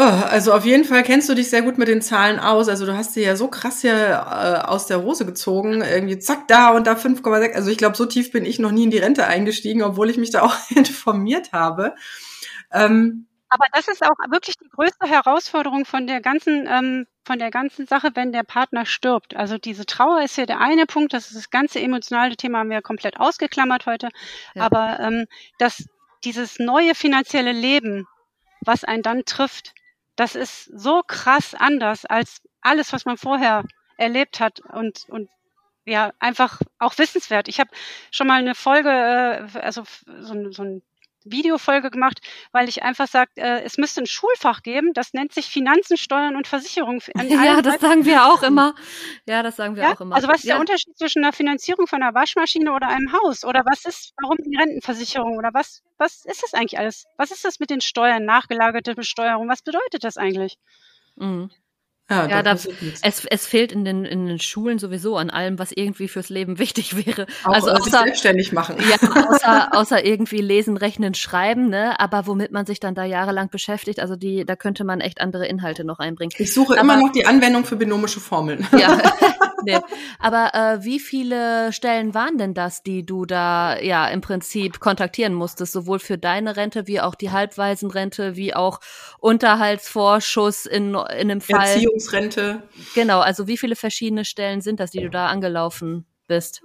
also 0.00 0.52
auf 0.52 0.64
jeden 0.64 0.84
Fall 0.84 1.04
kennst 1.04 1.28
du 1.28 1.34
dich 1.34 1.50
sehr 1.50 1.62
gut 1.62 1.78
mit 1.78 1.86
den 1.86 2.02
Zahlen 2.02 2.40
aus. 2.40 2.68
Also 2.68 2.84
du 2.84 2.96
hast 2.96 3.14
dir 3.14 3.22
ja 3.22 3.36
so 3.36 3.46
krass 3.46 3.80
hier 3.80 3.94
äh, 3.94 4.66
aus 4.66 4.86
der 4.86 5.02
Hose 5.02 5.24
gezogen. 5.24 5.82
Irgendwie 5.82 6.18
zack, 6.18 6.48
da 6.48 6.70
und 6.70 6.88
da 6.88 6.94
5,6. 6.94 7.52
Also 7.52 7.70
ich 7.70 7.78
glaube, 7.78 7.96
so 7.96 8.04
tief 8.04 8.32
bin 8.32 8.44
ich 8.44 8.58
noch 8.58 8.72
nie 8.72 8.84
in 8.84 8.90
die 8.90 8.98
Rente 8.98 9.26
eingestiegen, 9.26 9.82
obwohl 9.82 10.10
ich 10.10 10.16
mich 10.16 10.30
da 10.30 10.42
auch 10.44 10.56
informiert 10.70 11.52
habe. 11.52 11.94
Ähm, 12.72 13.28
aber 13.48 13.66
das 13.72 13.86
ist 13.86 14.02
auch 14.02 14.16
wirklich 14.30 14.56
die 14.56 14.68
größte 14.68 15.06
Herausforderung 15.06 15.84
von 15.84 16.08
der 16.08 16.20
ganzen, 16.20 16.66
ähm, 16.68 17.06
von 17.24 17.38
der 17.38 17.52
ganzen 17.52 17.86
Sache, 17.86 18.10
wenn 18.14 18.32
der 18.32 18.42
Partner 18.42 18.86
stirbt. 18.86 19.36
Also 19.36 19.58
diese 19.58 19.86
Trauer 19.86 20.22
ist 20.22 20.36
ja 20.36 20.44
der 20.44 20.58
eine 20.58 20.86
Punkt, 20.86 21.12
das 21.12 21.28
ist 21.28 21.36
das 21.36 21.50
ganze 21.50 21.78
emotionale 21.78 22.36
Thema 22.36 22.58
haben 22.58 22.70
wir 22.70 22.82
komplett 22.82 23.20
ausgeklammert 23.20 23.86
heute. 23.86 24.08
Ja. 24.56 24.62
Aber 24.64 24.98
ähm, 24.98 25.26
dass 25.58 25.84
dieses 26.24 26.58
neue 26.58 26.96
finanzielle 26.96 27.52
Leben, 27.52 28.08
was 28.60 28.82
einen 28.82 29.04
dann 29.04 29.24
trifft, 29.24 29.72
das 30.16 30.34
ist 30.34 30.64
so 30.64 31.02
krass 31.06 31.54
anders 31.54 32.04
als 32.04 32.42
alles, 32.60 32.92
was 32.92 33.04
man 33.04 33.16
vorher 33.16 33.64
erlebt 33.96 34.40
hat 34.40 34.60
und, 34.60 35.06
und 35.08 35.28
ja, 35.84 36.12
einfach 36.18 36.60
auch 36.78 36.96
wissenswert. 36.98 37.48
Ich 37.48 37.60
habe 37.60 37.70
schon 38.10 38.26
mal 38.26 38.38
eine 38.38 38.54
Folge, 38.54 38.88
äh, 38.88 39.58
also 39.58 39.84
so, 40.20 40.50
so 40.50 40.62
ein 40.62 40.82
Videofolge 41.24 41.90
gemacht, 41.90 42.20
weil 42.52 42.68
ich 42.68 42.82
einfach 42.82 43.08
sage, 43.08 43.30
äh, 43.36 43.62
es 43.62 43.78
müsste 43.78 44.02
ein 44.02 44.06
Schulfach 44.06 44.62
geben, 44.62 44.92
das 44.94 45.12
nennt 45.12 45.32
sich 45.32 45.46
Finanzen, 45.46 45.96
Steuern 45.96 46.36
und 46.36 46.46
Versicherung. 46.46 47.00
Ja, 47.44 47.62
das 47.62 47.80
sagen 47.80 48.04
wir 48.04 48.26
auch 48.26 48.42
immer. 48.42 48.74
Ja, 49.26 49.42
das 49.42 49.56
sagen 49.56 49.76
wir 49.76 49.82
ja? 49.84 49.92
auch 49.94 50.00
immer. 50.00 50.14
Also 50.14 50.28
was 50.28 50.38
ist 50.38 50.44
ja. 50.44 50.54
der 50.54 50.60
Unterschied 50.60 50.96
zwischen 50.96 51.24
einer 51.24 51.32
Finanzierung 51.32 51.86
von 51.86 52.02
einer 52.02 52.14
Waschmaschine 52.14 52.72
oder 52.72 52.88
einem 52.88 53.12
Haus? 53.12 53.44
Oder 53.44 53.62
was 53.64 53.84
ist, 53.84 54.12
warum 54.20 54.36
die 54.38 54.56
Rentenversicherung? 54.56 55.36
Oder 55.36 55.50
was, 55.52 55.82
was 55.98 56.24
ist 56.24 56.42
das 56.42 56.54
eigentlich 56.54 56.78
alles? 56.78 57.06
Was 57.16 57.30
ist 57.30 57.44
das 57.44 57.60
mit 57.60 57.70
den 57.70 57.80
Steuern, 57.80 58.24
nachgelagerte 58.24 58.94
Besteuerung? 58.94 59.48
Was 59.48 59.62
bedeutet 59.62 60.04
das 60.04 60.16
eigentlich? 60.16 60.58
Mhm. 61.16 61.50
Ja, 62.10 62.26
ja 62.28 62.42
da, 62.42 62.52
es, 62.52 63.24
es 63.24 63.46
fehlt 63.46 63.72
in 63.72 63.86
den, 63.86 64.04
in 64.04 64.26
den 64.26 64.38
Schulen 64.38 64.78
sowieso 64.78 65.16
an 65.16 65.30
allem, 65.30 65.58
was 65.58 65.72
irgendwie 65.72 66.06
fürs 66.06 66.28
Leben 66.28 66.58
wichtig 66.58 67.06
wäre. 67.06 67.26
Auch 67.44 67.54
also 67.54 67.70
außer, 67.70 67.82
sich 67.82 67.92
selbstständig 67.92 68.52
machen. 68.52 68.76
Ja, 68.78 68.96
außer, 69.28 69.68
außer 69.72 70.04
irgendwie 70.04 70.42
lesen, 70.42 70.76
rechnen, 70.76 71.14
schreiben, 71.14 71.70
ne? 71.70 71.98
Aber 71.98 72.26
womit 72.26 72.52
man 72.52 72.66
sich 72.66 72.78
dann 72.78 72.94
da 72.94 73.04
jahrelang 73.04 73.48
beschäftigt, 73.48 74.00
also 74.00 74.16
die, 74.16 74.44
da 74.44 74.54
könnte 74.54 74.84
man 74.84 75.00
echt 75.00 75.22
andere 75.22 75.46
Inhalte 75.46 75.84
noch 75.84 75.98
einbringen. 75.98 76.32
Ich 76.36 76.52
suche 76.52 76.74
Aber, 76.74 76.82
immer 76.82 76.96
noch 76.98 77.12
die 77.12 77.24
Anwendung 77.24 77.64
für 77.64 77.76
binomische 77.76 78.20
Formeln. 78.20 78.66
Ja. 78.84 79.00
nee. 79.64 79.78
Aber 80.18 80.50
äh, 80.52 80.84
wie 80.84 80.98
viele 80.98 81.72
Stellen 81.72 82.12
waren 82.12 82.36
denn 82.38 82.54
das, 82.54 82.82
die 82.82 83.06
du 83.06 83.24
da 83.24 83.78
ja 83.78 84.08
im 84.08 84.20
Prinzip 84.20 84.80
kontaktieren 84.80 85.32
musstest, 85.32 85.72
sowohl 85.72 86.00
für 86.00 86.18
deine 86.18 86.56
Rente 86.56 86.86
wie 86.86 87.00
auch 87.00 87.14
die 87.14 87.30
Halbwaisenrente, 87.30 88.36
wie 88.36 88.52
auch 88.52 88.80
Unterhaltsvorschuss 89.20 90.66
in, 90.66 90.90
in 90.90 90.96
einem 90.96 91.40
Fall? 91.40 91.78
Erziehungsrente. 91.94 92.62
Genau, 92.94 93.20
also 93.20 93.46
wie 93.46 93.56
viele 93.56 93.76
verschiedene 93.76 94.24
Stellen 94.24 94.60
sind 94.60 94.80
das, 94.80 94.90
die 94.90 95.00
du 95.00 95.10
da 95.10 95.28
angelaufen 95.28 96.06
bist? 96.26 96.62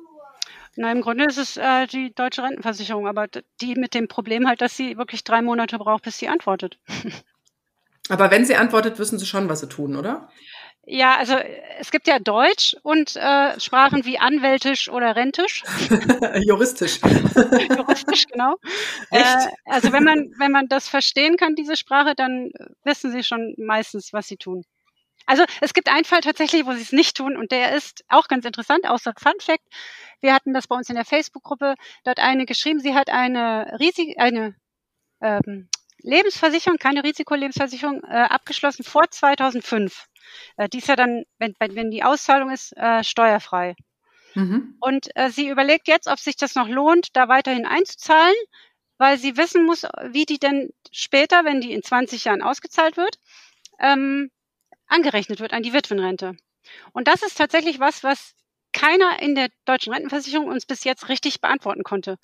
Na, 0.76 0.92
im 0.92 1.02
Grunde 1.02 1.26
ist 1.26 1.38
es 1.38 1.58
äh, 1.58 1.88
die 1.88 2.14
deutsche 2.14 2.44
Rentenversicherung, 2.44 3.08
aber 3.08 3.28
die 3.62 3.76
mit 3.76 3.94
dem 3.94 4.08
Problem 4.08 4.48
halt, 4.48 4.62
dass 4.62 4.78
sie 4.78 4.98
wirklich 4.98 5.24
drei 5.24 5.42
Monate 5.42 5.78
braucht, 5.78 6.04
bis 6.04 6.18
sie 6.18 6.28
antwortet. 6.28 6.78
Aber 8.12 8.32
wenn 8.32 8.44
sie 8.44 8.56
antwortet, 8.56 8.98
wissen 8.98 9.20
sie 9.20 9.28
schon, 9.28 9.50
was 9.50 9.60
sie 9.60 9.70
tun, 9.70 9.96
oder? 9.96 10.30
Ja, 10.84 11.18
also 11.18 11.36
es 11.78 11.92
gibt 11.92 12.08
ja 12.08 12.18
Deutsch 12.18 12.76
und 12.82 13.16
äh, 13.16 13.60
Sprachen 13.60 14.06
wie 14.06 14.18
Anwältisch 14.18 14.90
oder 14.90 15.16
Rentisch. 15.16 15.64
Juristisch. 16.42 17.00
Juristisch, 17.04 18.26
genau. 18.26 18.56
Äh, 19.12 19.24
also 19.66 19.92
wenn 19.92 20.04
man, 20.04 20.32
wenn 20.40 20.52
man 20.52 20.68
das 20.68 20.90
verstehen 20.90 21.38
kann, 21.38 21.54
diese 21.54 21.76
Sprache, 21.76 22.16
dann 22.16 22.50
wissen 22.84 23.12
sie 23.12 23.24
schon 23.24 23.54
meistens, 23.60 24.12
was 24.14 24.28
sie 24.28 24.38
tun. 24.38 24.64
Also 25.26 25.44
es 25.62 25.74
gibt 25.74 25.90
einen 25.90 26.06
Fall 26.06 26.22
tatsächlich, 26.22 26.66
wo 26.66 26.74
sie 26.74 26.82
es 26.82 26.92
nicht 26.92 27.18
tun 27.18 27.38
und 27.38 27.52
der 27.52 27.76
ist 27.76 28.04
auch 28.08 28.28
ganz 28.28 28.46
interessant, 28.46 28.88
außer 28.88 29.14
Fun 29.18 29.40
Fact. 29.40 29.64
Wir 30.22 30.34
hatten 30.34 30.54
das 30.54 30.68
bei 30.68 30.76
uns 30.76 30.90
in 30.90 30.96
der 30.96 31.06
Facebook-Gruppe, 31.06 31.76
dort 32.04 32.20
eine 32.20 32.46
geschrieben, 32.46 32.80
sie 32.80 32.96
hat 32.96 33.10
eine 33.10 33.78
riesige, 33.80 34.20
eine 34.20 34.56
ähm, 35.22 35.70
Lebensversicherung, 36.02 36.78
keine 36.78 37.04
Risikolebensversicherung, 37.04 38.04
äh, 38.04 38.28
abgeschlossen 38.30 38.84
vor 38.84 39.10
2005. 39.10 40.06
Äh, 40.58 40.70
die 40.70 40.80
ist 40.80 40.88
ja 40.88 40.96
dann, 40.96 41.24
wenn, 41.38 41.54
wenn 41.60 41.92
die 41.92 42.04
Auszahlung 42.04 42.52
ist, 42.52 42.76
äh, 42.78 43.04
steuerfrei. 43.04 43.76
Mhm. 44.36 44.78
Und 44.80 45.10
äh, 45.16 45.30
sie 45.30 45.50
überlegt 45.50 45.88
jetzt, 45.88 46.08
ob 46.08 46.20
sich 46.20 46.36
das 46.38 46.56
noch 46.56 46.68
lohnt, 46.68 47.16
da 47.16 47.28
weiterhin 47.28 47.66
einzuzahlen, 47.66 48.36
weil 48.98 49.18
sie 49.18 49.38
wissen 49.38 49.66
muss, 49.66 49.84
wie 50.10 50.26
die 50.26 50.40
denn 50.40 50.70
später, 50.92 51.46
wenn 51.46 51.62
die 51.62 51.74
in 51.74 51.84
20 51.84 52.26
Jahren 52.26 52.42
ausgezahlt 52.42 52.98
wird, 52.98 53.18
ähm, 53.80 54.30
angerechnet 54.90 55.40
wird 55.40 55.54
an 55.54 55.64
die 55.64 55.74
Witwenrente. 55.74 56.36
Und 56.94 57.08
das 57.08 57.24
ist 57.24 57.38
tatsächlich 57.38 57.80
was, 57.80 58.04
was 58.04 58.34
keiner 58.74 59.22
in 59.22 59.36
der 59.36 59.50
deutschen 59.66 59.94
Rentenversicherung 59.94 60.48
uns 60.48 60.66
bis 60.66 60.84
jetzt 60.84 61.10
richtig 61.10 61.42
beantworten 61.42 61.84
konnte. 61.84 62.18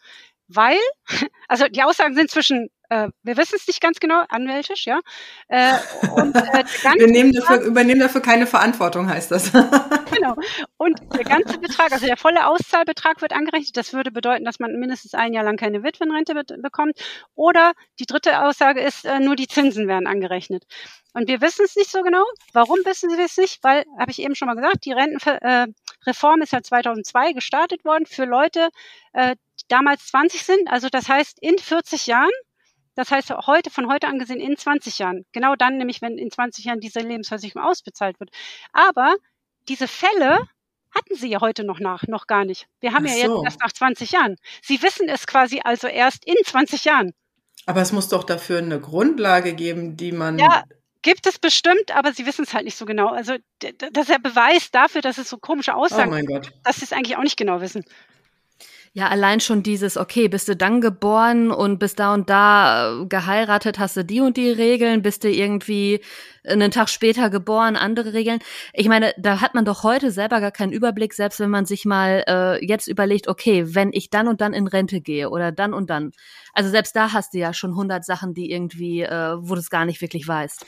Weil, 0.47 0.77
also 1.47 1.67
die 1.67 1.83
Aussagen 1.83 2.15
sind 2.15 2.29
zwischen 2.29 2.69
äh, 2.89 3.09
wir 3.23 3.37
wissen 3.37 3.55
es 3.55 3.67
nicht 3.67 3.81
ganz 3.81 3.99
genau, 3.99 4.23
anwältisch, 4.29 4.85
ja. 4.85 4.99
Äh, 5.47 5.73
und, 6.15 6.35
äh, 6.35 6.63
wir 6.97 7.07
nehmen 7.07 7.33
dafür, 7.33 7.61
übernehmen 7.61 7.99
dafür 7.99 8.21
keine 8.21 8.47
Verantwortung, 8.47 9.09
heißt 9.09 9.31
das. 9.31 9.51
genau. 10.13 10.35
Und 10.77 10.99
der 11.13 11.23
ganze 11.23 11.57
Betrag, 11.57 11.91
also 11.91 12.05
der 12.05 12.17
volle 12.17 12.47
Auszahlbetrag 12.47 13.21
wird 13.21 13.33
angerechnet. 13.33 13.77
Das 13.77 13.93
würde 13.93 14.11
bedeuten, 14.11 14.45
dass 14.45 14.59
man 14.59 14.73
mindestens 14.73 15.13
ein 15.13 15.33
Jahr 15.33 15.43
lang 15.43 15.57
keine 15.57 15.83
Witwenrente 15.83 16.33
be 16.33 16.43
bekommt. 16.61 16.99
Oder 17.33 17.73
die 17.99 18.05
dritte 18.05 18.43
Aussage 18.43 18.81
ist, 18.81 19.05
äh, 19.05 19.19
nur 19.19 19.35
die 19.35 19.47
Zinsen 19.47 19.87
werden 19.87 20.07
angerechnet. 20.07 20.65
Und 21.15 21.29
wir 21.29 21.39
wissen 21.39 21.63
es 21.63 21.75
nicht 21.77 21.89
so 21.89 22.01
genau. 22.01 22.25
Warum 22.51 22.79
wissen 22.83 23.09
Sie 23.09 23.21
es 23.21 23.37
nicht? 23.37 23.63
Weil, 23.63 23.85
habe 23.97 24.11
ich 24.11 24.19
eben 24.19 24.35
schon 24.35 24.47
mal 24.47 24.55
gesagt, 24.55 24.83
die 24.83 24.91
Rentenreform 24.91 26.41
äh, 26.41 26.43
ist 26.43 26.51
ja 26.51 26.61
2002 26.61 27.31
gestartet 27.31 27.85
worden 27.85 28.05
für 28.05 28.25
Leute, 28.25 28.69
äh, 29.13 29.35
die 29.59 29.65
damals 29.69 30.07
20 30.07 30.43
sind. 30.43 30.69
Also 30.69 30.89
das 30.89 31.07
heißt, 31.07 31.37
in 31.39 31.57
40 31.57 32.07
Jahren 32.07 32.31
das 32.95 33.11
heißt, 33.11 33.29
heute, 33.45 33.69
von 33.69 33.89
heute 33.89 34.07
an 34.07 34.19
gesehen 34.19 34.39
in 34.39 34.55
20 34.57 34.99
Jahren. 34.99 35.25
Genau 35.33 35.55
dann, 35.55 35.77
nämlich 35.77 36.01
wenn 36.01 36.17
in 36.17 36.31
20 36.31 36.65
Jahren 36.65 36.79
diese 36.79 37.01
Lebensversicherung 37.01 37.63
ausbezahlt 37.63 38.19
wird. 38.19 38.29
Aber 38.71 39.15
diese 39.67 39.87
Fälle 39.87 40.47
hatten 40.91 41.15
sie 41.15 41.29
ja 41.29 41.41
heute 41.41 41.65
noch 41.65 41.81
nach, 41.81 42.03
noch 42.07 42.25
gar 42.25 42.45
nicht. 42.45 42.67
Wir 42.79 42.93
haben 42.93 43.05
Ach 43.05 43.11
ja 43.11 43.17
jetzt 43.17 43.43
erst 43.43 43.59
nach 43.59 43.71
20 43.73 44.11
Jahren. 44.11 44.37
Sie 44.61 44.81
wissen 44.81 45.09
es 45.09 45.27
quasi 45.27 45.59
also 45.61 45.87
erst 45.87 46.25
in 46.25 46.35
20 46.45 46.85
Jahren. 46.85 47.13
Aber 47.65 47.81
es 47.81 47.91
muss 47.91 48.07
doch 48.07 48.23
dafür 48.23 48.59
eine 48.59 48.79
Grundlage 48.79 49.53
geben, 49.55 49.97
die 49.97 50.13
man. 50.13 50.39
Ja, 50.39 50.63
gibt 51.05 51.27
es 51.27 51.37
bestimmt, 51.37 51.95
aber 51.95 52.13
sie 52.13 52.25
wissen 52.25 52.43
es 52.43 52.53
halt 52.53 52.65
nicht 52.65 52.75
so 52.75 52.85
genau. 52.85 53.09
Also 53.09 53.35
das 53.59 54.03
ist 54.03 54.09
ja 54.09 54.17
Beweis 54.17 54.71
dafür, 54.71 55.01
dass 55.01 55.19
es 55.19 55.29
so 55.29 55.37
komische 55.37 55.75
Aussagen, 55.75 56.09
oh 56.09 56.15
mein 56.15 56.25
Gott. 56.25 56.51
dass 56.63 56.77
sie 56.77 56.85
es 56.85 56.93
eigentlich 56.93 57.15
auch 57.15 57.21
nicht 57.23 57.37
genau 57.37 57.61
wissen. 57.61 57.85
Ja, 58.97 59.09
allein 59.09 59.41
schon 59.41 59.61
dieses, 59.61 59.97
okay, 59.97 60.29
bist 60.29 60.47
du 60.47 60.55
dann 60.55 60.79
geboren 60.79 61.51
und 61.51 61.79
bist 61.79 61.99
da 61.99 62.13
und 62.13 62.29
da 62.29 63.01
äh, 63.01 63.05
geheiratet, 63.07 63.77
hast 63.77 63.97
du 63.97 64.05
die 64.05 64.21
und 64.21 64.37
die 64.37 64.49
Regeln, 64.49 65.01
bist 65.01 65.25
du 65.25 65.29
irgendwie 65.29 65.99
einen 66.45 66.71
Tag 66.71 66.87
später 66.87 67.29
geboren, 67.29 67.75
andere 67.75 68.13
Regeln. 68.13 68.39
Ich 68.71 68.87
meine, 68.87 69.13
da 69.17 69.41
hat 69.41 69.53
man 69.53 69.65
doch 69.65 69.83
heute 69.83 70.11
selber 70.11 70.39
gar 70.39 70.51
keinen 70.51 70.71
Überblick, 70.71 71.13
selbst 71.13 71.41
wenn 71.41 71.49
man 71.49 71.65
sich 71.65 71.83
mal 71.83 72.23
äh, 72.25 72.65
jetzt 72.65 72.87
überlegt, 72.87 73.27
okay, 73.27 73.75
wenn 73.75 73.91
ich 73.91 74.11
dann 74.11 74.29
und 74.29 74.39
dann 74.39 74.53
in 74.53 74.65
Rente 74.65 75.01
gehe 75.01 75.29
oder 75.29 75.51
dann 75.51 75.73
und 75.73 75.89
dann. 75.89 76.13
Also 76.53 76.69
selbst 76.69 76.95
da 76.95 77.11
hast 77.11 77.33
du 77.33 77.39
ja 77.39 77.53
schon 77.53 77.75
hundert 77.75 78.05
Sachen, 78.05 78.33
die 78.33 78.49
irgendwie, 78.49 79.01
äh, 79.01 79.35
wo 79.39 79.55
du 79.55 79.59
es 79.59 79.69
gar 79.69 79.83
nicht 79.83 79.99
wirklich 79.99 80.25
weißt. 80.25 80.65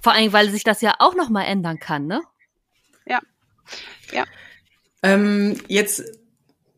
Vor 0.00 0.12
allem, 0.12 0.32
weil 0.32 0.50
sich 0.50 0.62
das 0.62 0.82
ja 0.82 0.94
auch 1.00 1.16
noch 1.16 1.30
mal 1.30 1.42
ändern 1.42 1.80
kann, 1.80 2.06
ne? 2.06 2.22
Ja, 3.06 3.18
ja. 4.12 4.22
Ähm, 5.02 5.60
jetzt 5.66 6.04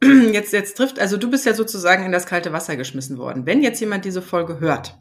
jetzt, 0.32 0.52
jetzt 0.52 0.76
trifft, 0.76 0.98
also 0.98 1.16
du 1.16 1.30
bist 1.30 1.46
ja 1.46 1.54
sozusagen 1.54 2.04
in 2.04 2.12
das 2.12 2.26
kalte 2.26 2.52
Wasser 2.52 2.76
geschmissen 2.76 3.18
worden. 3.18 3.46
Wenn 3.46 3.62
jetzt 3.62 3.80
jemand 3.80 4.04
diese 4.04 4.22
Folge 4.22 4.60
hört 4.60 4.98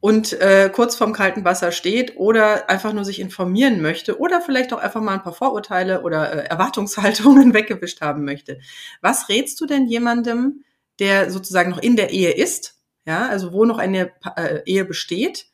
und 0.00 0.32
äh, 0.40 0.70
kurz 0.72 0.96
vorm 0.96 1.12
kalten 1.12 1.44
Wasser 1.44 1.72
steht 1.72 2.16
oder 2.16 2.68
einfach 2.68 2.92
nur 2.92 3.04
sich 3.04 3.18
informieren 3.18 3.80
möchte 3.80 4.18
oder 4.18 4.40
vielleicht 4.40 4.72
auch 4.72 4.78
einfach 4.78 5.00
mal 5.00 5.14
ein 5.14 5.22
paar 5.22 5.32
Vorurteile 5.32 6.02
oder 6.02 6.32
äh, 6.32 6.48
Erwartungshaltungen 6.48 7.54
weggewischt 7.54 8.00
haben 8.00 8.24
möchte, 8.24 8.60
was 9.00 9.28
rätst 9.28 9.60
du 9.60 9.66
denn 9.66 9.86
jemandem, 9.86 10.64
der 10.98 11.30
sozusagen 11.30 11.70
noch 11.70 11.82
in 11.82 11.96
der 11.96 12.10
Ehe 12.10 12.32
ist, 12.32 12.80
ja, 13.06 13.28
also 13.28 13.52
wo 13.52 13.64
noch 13.64 13.78
eine 13.78 14.12
äh, 14.36 14.60
Ehe 14.66 14.84
besteht, 14.84 15.46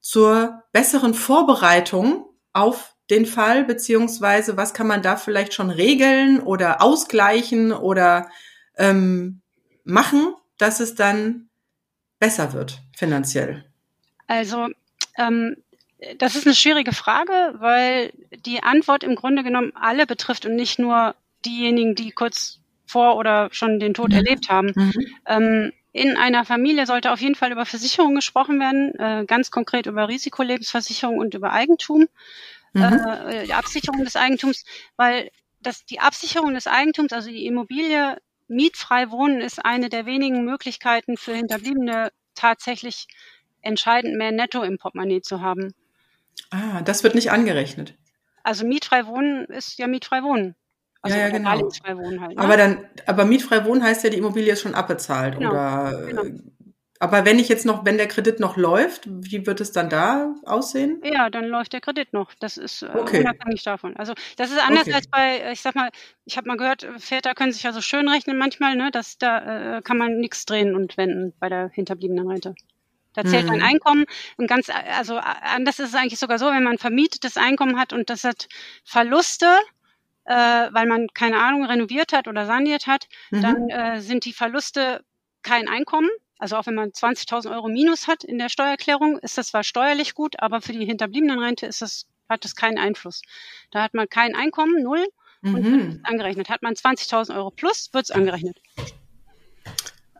zur 0.00 0.62
besseren 0.72 1.14
Vorbereitung 1.14 2.26
auf 2.52 2.94
den 3.10 3.26
Fall, 3.26 3.64
beziehungsweise 3.64 4.56
was 4.56 4.74
kann 4.74 4.86
man 4.86 5.02
da 5.02 5.16
vielleicht 5.16 5.54
schon 5.54 5.70
regeln 5.70 6.40
oder 6.40 6.82
ausgleichen 6.82 7.72
oder 7.72 8.28
ähm, 8.76 9.40
machen, 9.84 10.34
dass 10.58 10.80
es 10.80 10.94
dann 10.94 11.48
besser 12.18 12.52
wird 12.52 12.80
finanziell? 12.96 13.64
Also 14.26 14.68
ähm, 15.16 15.56
das 16.18 16.36
ist 16.36 16.46
eine 16.46 16.54
schwierige 16.54 16.92
Frage, 16.92 17.54
weil 17.58 18.12
die 18.46 18.62
Antwort 18.62 19.02
im 19.02 19.16
Grunde 19.16 19.42
genommen 19.42 19.72
alle 19.74 20.06
betrifft 20.06 20.46
und 20.46 20.54
nicht 20.54 20.78
nur 20.78 21.14
diejenigen, 21.44 21.94
die 21.94 22.12
kurz 22.12 22.60
vor 22.86 23.16
oder 23.16 23.48
schon 23.52 23.80
den 23.80 23.94
Tod 23.94 24.10
mhm. 24.10 24.16
erlebt 24.16 24.48
haben. 24.48 24.72
Mhm. 24.74 24.92
Ähm, 25.26 25.72
in 25.92 26.16
einer 26.16 26.44
Familie 26.44 26.86
sollte 26.86 27.10
auf 27.10 27.20
jeden 27.20 27.34
Fall 27.34 27.50
über 27.50 27.66
Versicherungen 27.66 28.14
gesprochen 28.14 28.60
werden, 28.60 28.94
äh, 28.98 29.24
ganz 29.26 29.50
konkret 29.50 29.86
über 29.86 30.08
Risikolebensversicherung 30.08 31.18
und 31.18 31.34
über 31.34 31.52
Eigentum, 31.52 32.06
mhm. 32.72 32.82
äh, 32.82 33.44
die 33.46 33.54
Absicherung 33.54 34.04
des 34.04 34.16
Eigentums, 34.16 34.64
weil 34.96 35.30
das, 35.60 35.84
die 35.84 36.00
Absicherung 36.00 36.54
des 36.54 36.66
Eigentums, 36.66 37.12
also 37.12 37.28
die 37.28 37.46
Immobilie 37.46 38.18
mietfrei 38.48 39.10
wohnen, 39.10 39.40
ist 39.40 39.64
eine 39.64 39.88
der 39.88 40.06
wenigen 40.06 40.44
Möglichkeiten 40.44 41.16
für 41.16 41.34
Hinterbliebene 41.34 42.10
tatsächlich 42.34 43.06
entscheidend 43.60 44.16
mehr 44.16 44.32
Netto 44.32 44.62
im 44.62 44.78
Portemonnaie 44.78 45.20
zu 45.20 45.40
haben. 45.40 45.74
Ah, 46.50 46.80
das 46.82 47.02
wird 47.02 47.14
nicht 47.14 47.30
angerechnet. 47.30 47.94
Also 48.42 48.66
mietfrei 48.66 49.06
wohnen 49.06 49.44
ist 49.46 49.78
ja 49.78 49.86
mietfrei 49.86 50.22
wohnen. 50.22 50.54
Also 51.02 51.16
ja, 51.16 51.24
ja, 51.24 51.30
genau. 51.30 51.50
Halt, 51.50 52.00
ne? 52.10 52.32
Aber 52.36 52.56
dann, 52.56 52.84
aber 53.06 53.24
mietfrei 53.24 53.64
wohnen 53.64 53.82
heißt 53.82 54.04
ja, 54.04 54.10
die 54.10 54.18
Immobilie 54.18 54.52
ist 54.52 54.62
schon 54.62 54.74
abbezahlt, 54.74 55.38
genau, 55.38 55.50
oder? 55.50 56.06
Genau. 56.06 56.22
Aber 57.00 57.24
wenn 57.24 57.38
ich 57.38 57.48
jetzt 57.48 57.64
noch, 57.64 57.84
wenn 57.84 57.96
der 57.96 58.08
Kredit 58.08 58.40
noch 58.40 58.56
läuft, 58.56 59.02
wie 59.06 59.46
wird 59.46 59.60
es 59.60 59.70
dann 59.70 59.88
da 59.88 60.34
aussehen? 60.44 61.00
Ja, 61.04 61.30
dann 61.30 61.44
läuft 61.44 61.72
der 61.72 61.80
Kredit 61.80 62.12
noch. 62.12 62.32
Das 62.40 62.56
ist 62.56 62.82
äh, 62.82 62.90
okay. 62.92 63.20
unabhängig 63.20 63.62
davon. 63.62 63.96
Also 63.96 64.14
das 64.36 64.50
ist 64.50 64.58
anders 64.58 64.82
okay. 64.82 64.94
als 64.94 65.06
bei, 65.06 65.52
ich 65.52 65.60
sag 65.60 65.76
mal, 65.76 65.90
ich 66.24 66.36
habe 66.36 66.48
mal 66.48 66.56
gehört, 66.56 66.88
Väter 66.98 67.34
können 67.34 67.52
sich 67.52 67.62
ja 67.62 67.72
so 67.72 67.80
schön 67.80 68.08
rechnen 68.08 68.36
manchmal, 68.36 68.74
ne, 68.74 68.90
dass 68.90 69.16
da 69.16 69.76
äh, 69.78 69.82
kann 69.82 69.96
man 69.96 70.18
nichts 70.18 70.44
drehen 70.44 70.74
und 70.74 70.96
wenden 70.96 71.34
bei 71.38 71.48
der 71.48 71.68
hinterbliebenen 71.68 72.28
Rente. 72.28 72.54
Da 73.14 73.24
zählt 73.24 73.46
mhm. 73.46 73.54
ein 73.54 73.62
Einkommen 73.62 74.04
und 74.36 74.46
ganz, 74.46 74.68
also 74.70 75.16
anders 75.16 75.78
ist 75.78 75.88
es 75.88 75.94
eigentlich 75.94 76.20
sogar 76.20 76.38
so, 76.38 76.46
wenn 76.46 76.62
man 76.62 76.78
vermietetes 76.78 77.36
Einkommen 77.36 77.78
hat 77.78 77.92
und 77.92 78.10
das 78.10 78.22
hat 78.22 78.48
Verluste, 78.84 79.46
äh, 80.24 80.34
weil 80.34 80.86
man 80.86 81.08
keine 81.14 81.38
Ahnung 81.38 81.64
renoviert 81.64 82.12
hat 82.12 82.28
oder 82.28 82.46
saniert 82.46 82.86
hat, 82.86 83.08
mhm. 83.30 83.42
dann 83.42 83.68
äh, 83.70 84.00
sind 84.00 84.24
die 84.24 84.32
Verluste 84.32 85.02
kein 85.42 85.68
Einkommen. 85.68 86.08
Also 86.38 86.56
auch 86.56 86.66
wenn 86.66 86.74
man 86.74 86.90
20.000 86.90 87.50
Euro 87.52 87.68
Minus 87.68 88.06
hat 88.06 88.24
in 88.24 88.38
der 88.38 88.48
Steuererklärung, 88.48 89.18
ist 89.18 89.38
das 89.38 89.48
zwar 89.48 89.64
steuerlich 89.64 90.14
gut, 90.14 90.36
aber 90.38 90.60
für 90.60 90.72
die 90.72 90.84
hinterbliebenen 90.84 91.38
Rente 91.38 91.66
ist 91.66 91.82
das, 91.82 92.06
hat 92.28 92.44
das 92.44 92.54
keinen 92.54 92.78
Einfluss. 92.78 93.22
Da 93.70 93.82
hat 93.82 93.94
man 93.94 94.08
kein 94.08 94.34
Einkommen, 94.34 94.82
null, 94.82 95.04
und 95.42 95.62
mhm. 95.62 95.92
wird 95.92 96.00
angerechnet. 96.04 96.48
Hat 96.48 96.62
man 96.62 96.74
20.000 96.74 97.34
Euro 97.36 97.50
plus, 97.50 97.90
wird 97.92 98.04
es 98.04 98.10
angerechnet. 98.10 98.58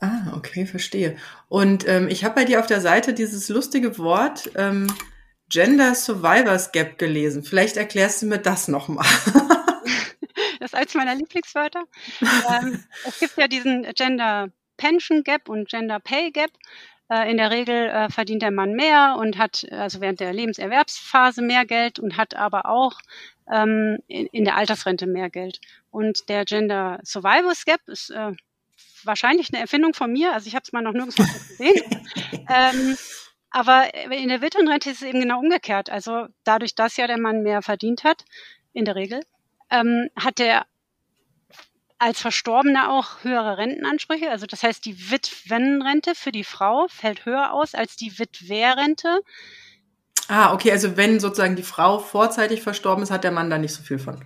Ah, 0.00 0.32
okay, 0.36 0.66
verstehe. 0.66 1.16
Und 1.48 1.86
ähm, 1.88 2.08
ich 2.08 2.24
habe 2.24 2.36
bei 2.36 2.44
dir 2.44 2.60
auf 2.60 2.66
der 2.66 2.80
Seite 2.80 3.14
dieses 3.14 3.48
lustige 3.48 3.98
Wort 3.98 4.50
ähm, 4.54 4.92
Gender 5.48 5.94
Survivors 5.94 6.72
Gap 6.72 6.98
gelesen. 6.98 7.42
Vielleicht 7.42 7.76
erklärst 7.76 8.22
du 8.22 8.26
mir 8.26 8.38
das 8.38 8.68
nochmal. 8.68 9.06
das 10.60 10.72
ist 10.72 10.74
eins 10.74 10.94
meiner 10.94 11.14
Lieblingswörter. 11.14 11.84
ähm, 12.20 12.84
es 13.06 13.18
gibt 13.18 13.36
ja 13.36 13.48
diesen 13.48 13.82
Gender 13.94 14.50
Pension 14.78 15.22
Gap 15.22 15.50
und 15.50 15.68
Gender 15.68 16.00
Pay 16.00 16.30
Gap. 16.30 16.50
Äh, 17.10 17.30
in 17.30 17.36
der 17.36 17.50
Regel 17.50 17.88
äh, 17.88 18.08
verdient 18.10 18.42
der 18.42 18.50
Mann 18.50 18.72
mehr 18.72 19.16
und 19.18 19.36
hat 19.36 19.66
also 19.70 20.00
während 20.00 20.20
der 20.20 20.32
Lebenserwerbsphase 20.32 21.42
mehr 21.42 21.66
Geld 21.66 21.98
und 21.98 22.16
hat 22.16 22.34
aber 22.34 22.66
auch 22.66 22.94
ähm, 23.50 23.98
in, 24.06 24.26
in 24.26 24.44
der 24.44 24.56
Altersrente 24.56 25.06
mehr 25.06 25.28
Geld. 25.28 25.60
Und 25.90 26.28
der 26.28 26.44
Gender 26.44 27.00
Survivors 27.02 27.64
Gap 27.64 27.80
ist 27.86 28.10
äh, 28.10 28.32
wahrscheinlich 29.04 29.52
eine 29.52 29.60
Erfindung 29.60 29.94
von 29.94 30.12
mir, 30.12 30.32
also 30.32 30.46
ich 30.46 30.54
habe 30.54 30.64
es 30.64 30.72
mal 30.72 30.82
noch 30.82 30.92
nirgendwo 30.92 31.22
gesehen. 31.22 31.82
ähm, 32.48 32.96
aber 33.50 33.94
in 33.94 34.28
der 34.28 34.42
Witwenrente 34.42 34.90
ist 34.90 35.02
es 35.02 35.08
eben 35.08 35.20
genau 35.20 35.38
umgekehrt. 35.38 35.88
Also 35.90 36.26
dadurch, 36.44 36.74
dass 36.74 36.96
ja 36.96 37.06
der 37.06 37.18
Mann 37.18 37.42
mehr 37.42 37.62
verdient 37.62 38.04
hat, 38.04 38.24
in 38.74 38.84
der 38.84 38.94
Regel, 38.94 39.20
ähm, 39.70 40.10
hat 40.16 40.40
er 40.40 40.66
als 41.98 42.20
Verstorbener 42.20 42.90
auch 42.90 43.24
höhere 43.24 43.58
Rentenansprüche. 43.58 44.30
Also 44.30 44.46
das 44.46 44.62
heißt, 44.62 44.84
die 44.84 45.10
Witwenrente 45.10 46.14
für 46.14 46.32
die 46.32 46.44
Frau 46.44 46.86
fällt 46.88 47.24
höher 47.24 47.52
aus 47.52 47.74
als 47.74 47.96
die 47.96 48.18
Witwerrente. 48.18 49.20
Ah, 50.28 50.52
okay, 50.52 50.70
also 50.70 50.96
wenn 50.96 51.20
sozusagen 51.20 51.56
die 51.56 51.62
Frau 51.62 51.98
vorzeitig 51.98 52.62
verstorben 52.62 53.02
ist, 53.02 53.10
hat 53.10 53.24
der 53.24 53.32
Mann 53.32 53.50
da 53.50 53.58
nicht 53.58 53.74
so 53.74 53.82
viel 53.82 53.98
von. 53.98 54.24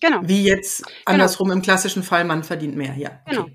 Genau. 0.00 0.20
Wie 0.22 0.44
jetzt 0.44 0.84
genau. 0.84 1.00
andersrum 1.06 1.48
genau. 1.48 1.56
im 1.56 1.62
klassischen 1.62 2.02
Fall, 2.02 2.24
man 2.24 2.44
verdient 2.44 2.76
mehr, 2.76 2.94
ja. 2.96 3.22
Genau. 3.26 3.48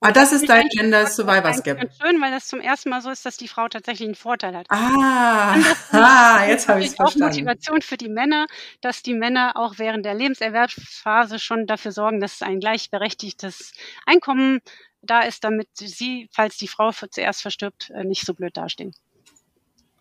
Ah, 0.00 0.12
das 0.12 0.30
ist 0.30 0.48
dein 0.48 0.68
Gender 0.68 1.06
Survivor 1.06 1.50
Gap. 1.60 1.80
Ganz 1.80 1.98
schön, 2.00 2.20
weil 2.20 2.30
das 2.30 2.46
zum 2.46 2.60
ersten 2.60 2.88
Mal 2.88 3.02
so 3.02 3.10
ist, 3.10 3.26
dass 3.26 3.36
die 3.36 3.48
Frau 3.48 3.68
tatsächlich 3.68 4.06
einen 4.06 4.14
Vorteil 4.14 4.56
hat. 4.56 4.66
Ah, 4.68 5.56
ah 5.90 6.44
jetzt 6.48 6.68
habe 6.68 6.80
ich 6.80 6.88
es 6.88 6.94
verstanden. 6.94 7.24
auch 7.24 7.28
Motivation 7.30 7.82
für 7.82 7.96
die 7.96 8.08
Männer, 8.08 8.46
dass 8.80 9.02
die 9.02 9.14
Männer 9.14 9.56
auch 9.56 9.78
während 9.78 10.06
der 10.06 10.14
Lebenserwerbsphase 10.14 11.40
schon 11.40 11.66
dafür 11.66 11.90
sorgen, 11.90 12.20
dass 12.20 12.42
ein 12.42 12.60
gleichberechtigtes 12.60 13.72
Einkommen 14.06 14.60
da 15.02 15.22
ist, 15.22 15.42
damit 15.42 15.68
sie, 15.74 16.28
falls 16.32 16.56
die 16.58 16.68
Frau 16.68 16.92
zuerst 16.92 17.42
verstirbt, 17.42 17.90
äh, 17.90 18.04
nicht 18.04 18.24
so 18.24 18.34
blöd 18.34 18.56
dastehen. 18.56 18.94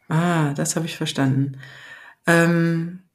Ah, 0.10 0.54
das 0.54 0.76
habe 0.76 0.86
ich 0.86 0.96
verstanden. 0.96 1.60
Ähm, 2.28 3.07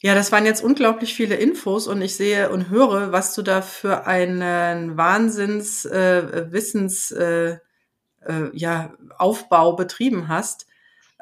ja, 0.00 0.14
das 0.14 0.30
waren 0.30 0.46
jetzt 0.46 0.62
unglaublich 0.62 1.14
viele 1.14 1.34
Infos 1.34 1.86
und 1.88 2.00
ich 2.02 2.16
sehe 2.16 2.50
und 2.50 2.70
höre, 2.70 3.12
was 3.12 3.34
du 3.34 3.42
da 3.42 3.62
für 3.62 4.06
einen 4.06 4.96
Wahnsinns 4.96 5.84
äh, 5.84 6.52
Wissens 6.52 7.10
äh, 7.10 7.58
äh, 8.20 8.50
ja, 8.52 8.94
Aufbau 9.16 9.74
betrieben 9.74 10.28
hast. 10.28 10.66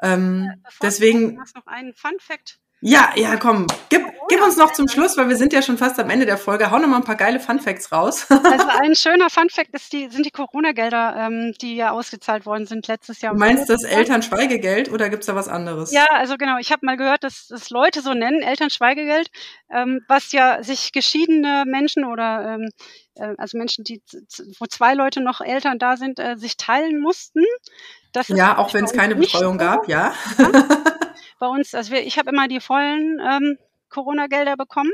Ähm, 0.01 0.45
ja, 0.45 0.69
deswegen. 0.81 1.35
Du 1.35 1.41
hast 1.41 1.55
noch 1.55 1.67
einen 1.67 1.93
Fun 1.93 2.17
Fact 2.19 2.59
ja, 2.81 3.11
ja, 3.15 3.37
komm, 3.37 3.65
gib, 3.89 4.03
gib 4.27 4.41
uns 4.41 4.57
noch 4.57 4.73
zum 4.73 4.87
Schluss, 4.87 5.17
weil 5.17 5.29
wir 5.29 5.35
sind 5.35 5.53
ja 5.53 5.61
schon 5.61 5.77
fast 5.77 5.99
am 5.99 6.09
Ende 6.09 6.25
der 6.25 6.37
Folge. 6.37 6.71
Hau 6.71 6.79
noch 6.79 6.87
mal 6.87 6.97
ein 6.97 7.03
paar 7.03 7.15
geile 7.15 7.39
Funfacts 7.39 7.91
raus. 7.91 8.27
also 8.29 8.67
ein 8.81 8.95
schöner 8.95 9.29
Funfact 9.29 9.73
ist 9.73 9.93
die, 9.93 10.09
sind 10.09 10.25
die 10.25 10.31
Corona-Gelder, 10.31 11.15
ähm, 11.17 11.53
die 11.61 11.75
ja 11.75 11.91
ausgezahlt 11.91 12.45
worden 12.45 12.65
sind 12.65 12.87
letztes 12.87 13.21
Jahr. 13.21 13.33
Du 13.33 13.39
meinst 13.39 13.69
das 13.69 13.83
Elternschweigegeld 13.83 14.91
oder 14.91 15.09
gibt's 15.09 15.27
da 15.27 15.35
was 15.35 15.47
anderes? 15.47 15.91
Ja, 15.91 16.05
also 16.11 16.37
genau. 16.37 16.57
Ich 16.59 16.71
habe 16.71 16.85
mal 16.85 16.97
gehört, 16.97 17.23
dass 17.23 17.47
das 17.47 17.69
Leute 17.69 18.01
so 18.01 18.13
nennen, 18.13 18.41
Elternschweigegeld, 18.41 19.29
ähm, 19.71 20.01
was 20.07 20.31
ja 20.31 20.63
sich 20.63 20.91
geschiedene 20.91 21.63
Menschen 21.65 22.05
oder 22.05 22.55
ähm, 22.55 22.69
äh, 23.15 23.33
also 23.37 23.57
Menschen, 23.57 23.83
die 23.83 24.01
wo 24.59 24.65
zwei 24.65 24.93
Leute 24.93 25.21
noch 25.21 25.41
Eltern 25.41 25.79
da 25.79 25.97
sind, 25.97 26.19
äh, 26.19 26.35
sich 26.37 26.57
teilen 26.57 26.99
mussten. 26.99 27.43
Das 28.13 28.27
ja, 28.29 28.57
auch 28.57 28.73
wenn 28.73 28.85
es 28.85 28.93
keine 28.93 29.15
Betreuung 29.15 29.59
so. 29.59 29.65
gab, 29.65 29.87
ja. 29.87 30.13
ja. 30.37 30.49
bei 31.39 31.47
uns, 31.47 31.73
also 31.73 31.91
wir, 31.91 32.05
ich 32.05 32.17
habe 32.17 32.31
immer 32.31 32.47
die 32.47 32.59
vollen 32.59 33.19
ähm, 33.19 33.57
Corona-Gelder 33.89 34.57
bekommen. 34.57 34.91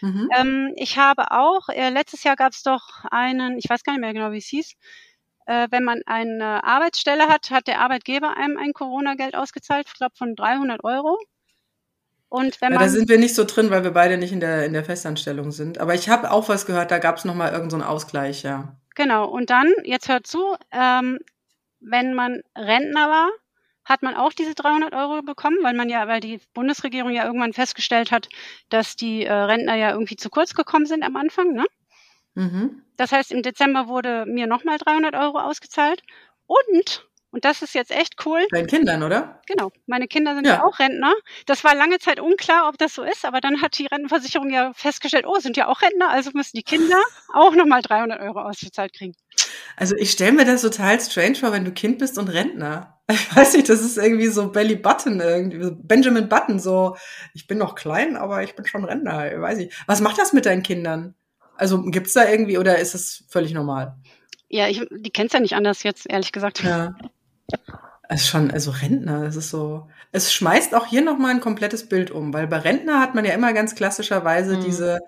Mhm. 0.00 0.28
Ähm, 0.34 0.72
ich 0.76 0.98
habe 0.98 1.30
auch, 1.30 1.68
äh, 1.68 1.90
letztes 1.90 2.24
Jahr 2.24 2.36
gab 2.36 2.52
es 2.52 2.62
doch 2.62 3.04
einen, 3.10 3.58
ich 3.58 3.68
weiß 3.68 3.84
gar 3.84 3.92
nicht 3.92 4.00
mehr 4.00 4.12
genau, 4.14 4.32
wie 4.32 4.38
es 4.38 4.46
hieß, 4.46 4.74
äh, 5.46 5.68
wenn 5.70 5.84
man 5.84 6.00
eine 6.06 6.64
Arbeitsstelle 6.64 7.28
hat, 7.28 7.50
hat 7.50 7.66
der 7.66 7.80
Arbeitgeber 7.80 8.36
einem 8.36 8.56
ein 8.56 8.72
Corona-Geld 8.72 9.34
ausgezahlt, 9.34 9.86
ich 9.88 9.94
glaube 9.94 10.14
von 10.16 10.36
300 10.36 10.84
Euro. 10.84 11.18
Und 12.28 12.60
wenn 12.60 12.72
man, 12.72 12.82
ja, 12.82 12.86
da 12.86 12.92
sind 12.92 13.08
wir 13.08 13.18
nicht 13.18 13.34
so 13.34 13.44
drin, 13.44 13.70
weil 13.70 13.82
wir 13.82 13.90
beide 13.90 14.16
nicht 14.16 14.30
in 14.32 14.38
der, 14.38 14.64
in 14.64 14.72
der 14.72 14.84
Festanstellung 14.84 15.50
sind. 15.50 15.78
Aber 15.78 15.94
ich 15.94 16.08
habe 16.08 16.30
auch 16.30 16.48
was 16.48 16.64
gehört, 16.64 16.92
da 16.92 16.98
gab 16.98 17.16
es 17.16 17.24
nochmal 17.24 17.52
irgendeinen 17.52 17.82
so 17.82 17.88
Ausgleich, 17.88 18.44
ja. 18.44 18.76
Genau, 18.94 19.28
und 19.28 19.50
dann, 19.50 19.72
jetzt 19.82 20.08
hört 20.08 20.28
zu, 20.28 20.54
ähm, 20.70 21.18
wenn 21.80 22.14
man 22.14 22.42
Rentner 22.56 23.08
war, 23.08 23.30
hat 23.90 24.02
man 24.02 24.14
auch 24.14 24.32
diese 24.32 24.54
300 24.54 24.94
Euro 24.94 25.20
bekommen, 25.20 25.58
weil 25.62 25.74
man 25.74 25.88
ja, 25.88 26.06
weil 26.06 26.20
die 26.20 26.40
Bundesregierung 26.54 27.10
ja 27.10 27.26
irgendwann 27.26 27.52
festgestellt 27.52 28.12
hat, 28.12 28.28
dass 28.68 28.94
die 28.94 29.24
äh, 29.24 29.32
Rentner 29.32 29.74
ja 29.74 29.90
irgendwie 29.90 30.14
zu 30.14 30.30
kurz 30.30 30.54
gekommen 30.54 30.86
sind 30.86 31.02
am 31.02 31.16
Anfang. 31.16 31.52
Ne? 31.52 31.64
Mhm. 32.34 32.82
Das 32.96 33.10
heißt, 33.10 33.32
im 33.32 33.42
Dezember 33.42 33.88
wurde 33.88 34.26
mir 34.26 34.46
nochmal 34.46 34.78
300 34.78 35.16
Euro 35.16 35.40
ausgezahlt 35.40 36.02
und 36.46 37.10
Und 37.32 37.44
das 37.44 37.62
ist 37.62 37.74
jetzt 37.74 37.92
echt 37.92 38.26
cool. 38.26 38.44
Deinen 38.50 38.66
Kindern, 38.66 39.02
oder? 39.04 39.40
Genau. 39.46 39.70
Meine 39.86 40.08
Kinder 40.08 40.34
sind 40.34 40.46
ja. 40.46 40.54
ja. 40.54 40.64
auch 40.64 40.80
Rentner. 40.80 41.14
Das 41.46 41.62
war 41.62 41.74
lange 41.76 41.98
Zeit 41.98 42.18
unklar, 42.18 42.68
ob 42.68 42.76
das 42.76 42.94
so 42.94 43.04
ist, 43.04 43.24
aber 43.24 43.40
dann 43.40 43.62
hat 43.62 43.78
die 43.78 43.86
Rentenversicherung 43.86 44.50
ja 44.50 44.72
festgestellt, 44.74 45.26
oh, 45.26 45.38
sind 45.38 45.56
ja 45.56 45.68
auch 45.68 45.80
Rentner, 45.80 46.10
also 46.10 46.30
müssen 46.34 46.56
die 46.56 46.64
Kinder 46.64 47.00
auch 47.32 47.54
nochmal 47.54 47.82
300 47.82 48.20
Euro 48.20 48.40
ausgezahlt 48.40 48.92
kriegen. 48.92 49.14
Also 49.76 49.96
ich 49.96 50.10
stelle 50.10 50.32
mir 50.32 50.44
das 50.44 50.62
total 50.62 51.00
strange 51.00 51.36
vor, 51.36 51.52
wenn 51.52 51.64
du 51.64 51.72
Kind 51.72 51.98
bist 51.98 52.18
und 52.18 52.28
Rentner. 52.28 52.96
Ich 53.12 53.34
weiß 53.34 53.54
nicht, 53.54 53.68
das 53.68 53.80
ist 53.80 53.98
irgendwie 53.98 54.28
so 54.28 54.52
Belly 54.52 54.76
Button, 54.76 55.18
irgendwie 55.18 55.72
Benjamin 55.82 56.28
Button, 56.28 56.60
so 56.60 56.96
ich 57.34 57.48
bin 57.48 57.58
noch 57.58 57.74
klein, 57.74 58.16
aber 58.16 58.44
ich 58.44 58.54
bin 58.54 58.64
schon 58.66 58.84
Rentner, 58.84 59.32
ich 59.32 59.40
weiß 59.40 59.58
nicht. 59.58 59.72
Was 59.88 60.00
macht 60.00 60.16
das 60.16 60.32
mit 60.32 60.46
deinen 60.46 60.62
Kindern? 60.62 61.16
Also 61.56 61.82
gibt's 61.82 62.12
da 62.12 62.28
irgendwie 62.28 62.56
oder 62.56 62.78
ist 62.78 62.94
es 62.94 63.24
völlig 63.28 63.52
normal? 63.52 63.96
Ja, 64.48 64.68
ich, 64.68 64.86
die 64.90 65.10
kennst 65.10 65.34
ja 65.34 65.40
nicht 65.40 65.54
anders 65.54 65.82
jetzt, 65.82 66.08
ehrlich 66.08 66.30
gesagt. 66.30 66.62
Ja. 66.62 66.94
Es 68.08 68.22
ist 68.22 68.28
schon, 68.28 68.50
also 68.50 68.72
Rentner, 68.72 69.22
es 69.22 69.36
ist 69.36 69.50
so. 69.50 69.88
Es 70.10 70.32
schmeißt 70.32 70.74
auch 70.74 70.86
hier 70.86 71.02
nochmal 71.02 71.30
ein 71.30 71.40
komplettes 71.40 71.88
Bild 71.88 72.10
um, 72.10 72.32
weil 72.32 72.48
bei 72.48 72.58
Rentner 72.58 73.00
hat 73.00 73.14
man 73.14 73.24
ja 73.24 73.32
immer 73.32 73.52
ganz 73.52 73.76
klassischerweise 73.76 74.56
mhm. 74.56 74.64
diese 74.64 74.98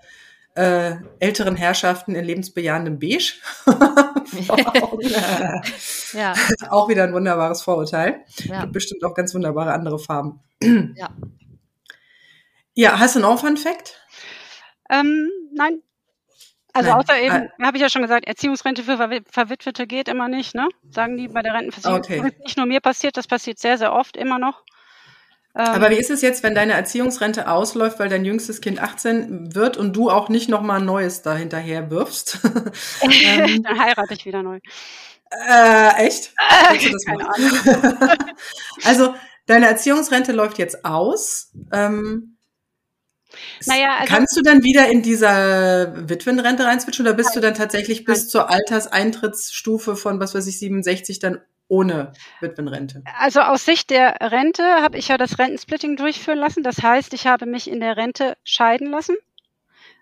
äh, 0.55 0.95
älteren 1.19 1.55
Herrschaften 1.55 2.15
in 2.15 2.25
lebensbejahendem 2.25 2.99
Beige. 2.99 3.33
ja. 6.13 6.33
Auch 6.69 6.89
wieder 6.89 7.03
ein 7.03 7.13
wunderbares 7.13 7.61
Vorurteil. 7.61 8.23
Ja. 8.45 8.61
Gibt 8.61 8.73
bestimmt 8.73 9.03
auch 9.03 9.13
ganz 9.13 9.33
wunderbare 9.33 9.73
andere 9.73 9.99
Farben. 9.99 10.39
ja. 10.61 11.09
Ja, 12.75 12.99
hast 12.99 13.15
du 13.15 13.19
noch 13.19 13.29
einen 13.29 13.57
Fun 13.57 13.57
Fact? 13.57 13.99
Ähm, 14.89 15.29
nein, 15.53 15.81
also 16.73 16.89
Nein. 16.89 16.99
außer 16.99 17.21
eben, 17.21 17.49
ah. 17.59 17.65
habe 17.65 17.77
ich 17.77 17.81
ja 17.81 17.89
schon 17.89 18.01
gesagt, 18.01 18.25
Erziehungsrente 18.25 18.81
für 18.81 18.97
Verwitwete 18.97 19.85
geht 19.85 20.07
immer 20.09 20.27
nicht, 20.27 20.55
ne? 20.55 20.69
Sagen 20.89 21.17
die 21.17 21.27
bei 21.27 21.43
der 21.43 21.53
Rentenversicherung. 21.53 21.99
Okay. 21.99 22.17
Das 22.17 22.33
ist 22.33 22.39
nicht 22.39 22.57
nur 22.57 22.65
mir 22.65 22.81
passiert, 22.81 23.15
das 23.15 23.27
passiert 23.27 23.59
sehr, 23.59 23.77
sehr 23.77 23.93
oft 23.93 24.17
immer 24.17 24.39
noch. 24.39 24.63
Ähm, 25.55 25.65
Aber 25.65 25.91
wie 25.91 25.97
ist 25.97 26.09
es 26.09 26.21
jetzt, 26.21 26.41
wenn 26.41 26.55
deine 26.55 26.73
Erziehungsrente 26.73 27.47
ausläuft, 27.47 27.99
weil 27.99 28.09
dein 28.09 28.25
jüngstes 28.25 28.59
Kind 28.59 28.81
18 28.81 29.53
wird 29.53 29.77
und 29.77 29.95
du 29.95 30.09
auch 30.09 30.29
nicht 30.29 30.49
nochmal 30.49 30.79
ein 30.79 30.85
neues 30.85 31.21
da 31.21 31.35
hinterher 31.35 31.91
wirfst? 31.91 32.39
ähm, 33.01 33.61
Dann 33.63 33.79
heirate 33.79 34.15
ich 34.15 34.25
wieder 34.25 34.41
neu. 34.41 34.59
Äh, 35.29 36.05
echt? 36.05 36.33
Äh, 36.37 36.89
also, 38.83 39.13
deine 39.45 39.67
Erziehungsrente 39.67 40.31
läuft 40.31 40.57
jetzt 40.57 40.85
aus. 40.85 41.51
Ähm, 41.71 42.37
naja, 43.65 43.97
also 43.99 44.13
Kannst 44.13 44.37
du 44.37 44.41
dann 44.41 44.63
wieder 44.63 44.89
in 44.89 45.01
dieser 45.01 46.07
Witwenrente 46.09 46.65
reinswitchen 46.65 47.05
oder 47.05 47.15
bist 47.15 47.29
nein. 47.29 47.41
du 47.41 47.47
dann 47.47 47.55
tatsächlich 47.55 48.05
bis 48.05 48.21
nein. 48.21 48.29
zur 48.29 48.49
Alterseintrittsstufe 48.49 49.95
von, 49.95 50.19
was 50.19 50.35
weiß 50.35 50.45
ich, 50.47 50.59
67 50.59 51.19
dann 51.19 51.41
ohne 51.67 52.13
Witwenrente? 52.39 53.03
Also 53.17 53.41
aus 53.41 53.65
Sicht 53.65 53.89
der 53.89 54.17
Rente 54.21 54.63
habe 54.81 54.97
ich 54.97 55.07
ja 55.07 55.17
das 55.17 55.39
Rentensplitting 55.39 55.95
durchführen 55.95 56.39
lassen. 56.39 56.63
Das 56.63 56.81
heißt, 56.81 57.13
ich 57.13 57.27
habe 57.27 57.45
mich 57.45 57.69
in 57.69 57.79
der 57.79 57.97
Rente 57.97 58.37
scheiden 58.43 58.91
lassen. 58.91 59.15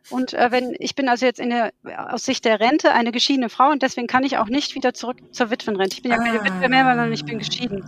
Und 0.10 0.34
äh, 0.34 0.52
wenn 0.52 0.76
ich 0.80 0.96
bin 0.96 1.08
also 1.08 1.26
jetzt 1.26 1.40
in 1.40 1.52
der 1.52 1.74
aus 1.86 2.26
Sicht 2.26 2.44
der 2.46 2.60
Rente 2.60 2.92
eine 2.92 3.12
geschiedene 3.12 3.50
Frau 3.50 3.70
und 3.70 3.84
deswegen 3.84 4.08
kann 4.08 4.24
ich 4.24 4.38
auch 4.38 4.48
nicht 4.48 4.74
wieder 4.74 4.94
zurück 4.94 5.18
zur 5.32 5.52
Witwenrente. 5.52 5.96
Ich 5.96 6.02
bin 6.02 6.12
ja 6.12 6.18
keine 6.18 6.42
ah. 6.42 6.44
Witwe 6.44 6.70
mehr, 6.70 6.86
weil 6.86 7.14
ich 7.14 7.24
bin 7.24 7.38
geschieden. 7.38 7.84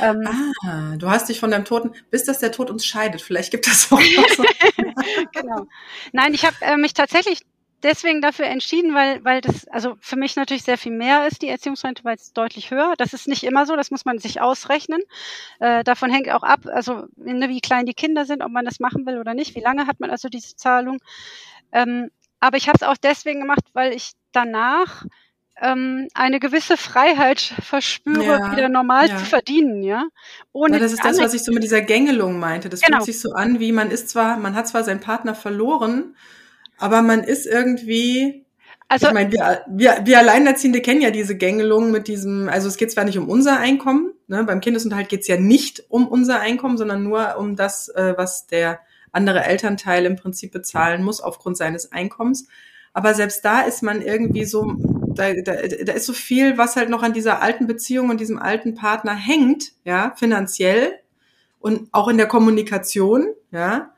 Ähm, 0.00 0.26
ah, 0.64 0.96
du 0.96 1.10
hast 1.10 1.28
dich 1.28 1.38
von 1.38 1.50
deinem 1.50 1.66
Toten, 1.66 1.92
bis 2.10 2.24
dass 2.24 2.38
der 2.38 2.50
Tod 2.50 2.70
uns 2.70 2.86
scheidet. 2.86 3.20
Vielleicht 3.20 3.50
gibt 3.50 3.66
das 3.66 3.92
auch 3.92 4.00
noch 4.00 4.28
so. 4.30 4.44
genau. 5.32 5.66
Nein, 6.12 6.32
ich 6.32 6.46
habe 6.46 6.56
äh, 6.62 6.76
mich 6.76 6.94
tatsächlich 6.94 7.42
deswegen 7.82 8.20
dafür 8.20 8.46
entschieden, 8.46 8.94
weil, 8.94 9.24
weil 9.24 9.40
das 9.40 9.66
also 9.68 9.96
für 10.00 10.16
mich 10.16 10.36
natürlich 10.36 10.62
sehr 10.62 10.78
viel 10.78 10.92
mehr 10.92 11.26
ist, 11.26 11.42
die 11.42 11.48
Erziehungsrente, 11.48 12.04
weil 12.04 12.16
es 12.16 12.32
deutlich 12.32 12.70
höher. 12.70 12.94
Das 12.98 13.12
ist 13.12 13.28
nicht 13.28 13.44
immer 13.44 13.66
so, 13.66 13.76
das 13.76 13.90
muss 13.90 14.04
man 14.04 14.18
sich 14.18 14.40
ausrechnen. 14.40 15.00
Äh, 15.60 15.84
davon 15.84 16.10
hängt 16.10 16.30
auch 16.30 16.42
ab, 16.42 16.60
also 16.66 17.04
ne, 17.16 17.48
wie 17.48 17.60
klein 17.60 17.86
die 17.86 17.94
Kinder 17.94 18.24
sind, 18.24 18.42
ob 18.42 18.50
man 18.50 18.64
das 18.64 18.80
machen 18.80 19.06
will 19.06 19.18
oder 19.18 19.34
nicht, 19.34 19.54
wie 19.54 19.60
lange 19.60 19.86
hat 19.86 20.00
man 20.00 20.10
also 20.10 20.28
diese 20.28 20.56
Zahlung. 20.56 20.98
Ähm, 21.72 22.10
aber 22.40 22.56
ich 22.56 22.68
habe 22.68 22.76
es 22.80 22.82
auch 22.82 22.96
deswegen 22.96 23.40
gemacht, 23.40 23.64
weil 23.72 23.92
ich 23.92 24.12
danach 24.32 25.04
ähm, 25.60 26.08
eine 26.14 26.40
gewisse 26.40 26.76
Freiheit 26.76 27.40
verspüre, 27.40 28.24
ja, 28.24 28.52
wieder 28.52 28.68
normal 28.68 29.08
ja. 29.08 29.16
zu 29.16 29.24
verdienen, 29.24 29.82
ja. 29.82 30.04
Ohne 30.52 30.74
ja, 30.74 30.82
das 30.82 30.92
ist 30.92 31.04
das, 31.04 31.20
was 31.20 31.34
ich 31.34 31.44
so 31.44 31.52
mit 31.52 31.62
dieser 31.62 31.82
Gängelung 31.82 32.40
meinte. 32.40 32.68
Das 32.68 32.80
genau. 32.80 32.98
fühlt 32.98 33.06
sich 33.06 33.20
so 33.20 33.32
an, 33.32 33.60
wie 33.60 33.70
man 33.72 33.90
ist 33.90 34.08
zwar, 34.08 34.38
man 34.38 34.54
hat 34.54 34.66
zwar 34.66 34.82
seinen 34.82 35.00
Partner 35.00 35.34
verloren, 35.34 36.16
aber 36.82 37.00
man 37.00 37.22
ist 37.22 37.46
irgendwie, 37.46 38.44
also, 38.88 39.06
ich 39.06 39.12
meine, 39.12 39.30
wir, 39.30 39.64
wir, 39.68 40.00
wir 40.04 40.18
Alleinerziehende 40.18 40.80
kennen 40.80 41.00
ja 41.00 41.12
diese 41.12 41.36
Gängelung 41.36 41.92
mit 41.92 42.08
diesem, 42.08 42.48
also 42.48 42.66
es 42.66 42.76
geht 42.76 42.90
zwar 42.90 43.04
nicht 43.04 43.16
um 43.18 43.28
unser 43.28 43.58
Einkommen, 43.58 44.12
ne, 44.26 44.42
beim 44.42 44.60
Kindesunterhalt 44.60 45.08
geht 45.08 45.20
es 45.20 45.28
ja 45.28 45.36
nicht 45.36 45.84
um 45.88 46.08
unser 46.08 46.40
Einkommen, 46.40 46.76
sondern 46.76 47.04
nur 47.04 47.36
um 47.38 47.54
das, 47.54 47.88
äh, 47.88 48.14
was 48.16 48.48
der 48.48 48.80
andere 49.12 49.44
Elternteil 49.44 50.04
im 50.06 50.16
Prinzip 50.16 50.50
bezahlen 50.50 51.04
muss 51.04 51.20
aufgrund 51.20 51.56
seines 51.56 51.92
Einkommens. 51.92 52.48
Aber 52.92 53.14
selbst 53.14 53.44
da 53.44 53.60
ist 53.60 53.84
man 53.84 54.02
irgendwie 54.02 54.44
so, 54.44 54.74
da, 55.14 55.32
da, 55.34 55.52
da 55.52 55.92
ist 55.92 56.06
so 56.06 56.12
viel, 56.12 56.58
was 56.58 56.74
halt 56.74 56.90
noch 56.90 57.04
an 57.04 57.12
dieser 57.12 57.40
alten 57.40 57.68
Beziehung 57.68 58.10
und 58.10 58.20
diesem 58.20 58.40
alten 58.40 58.74
Partner 58.74 59.14
hängt, 59.14 59.72
ja, 59.84 60.14
finanziell 60.16 60.94
und 61.60 61.88
auch 61.92 62.08
in 62.08 62.16
der 62.16 62.26
Kommunikation, 62.26 63.28
ja. 63.52 63.92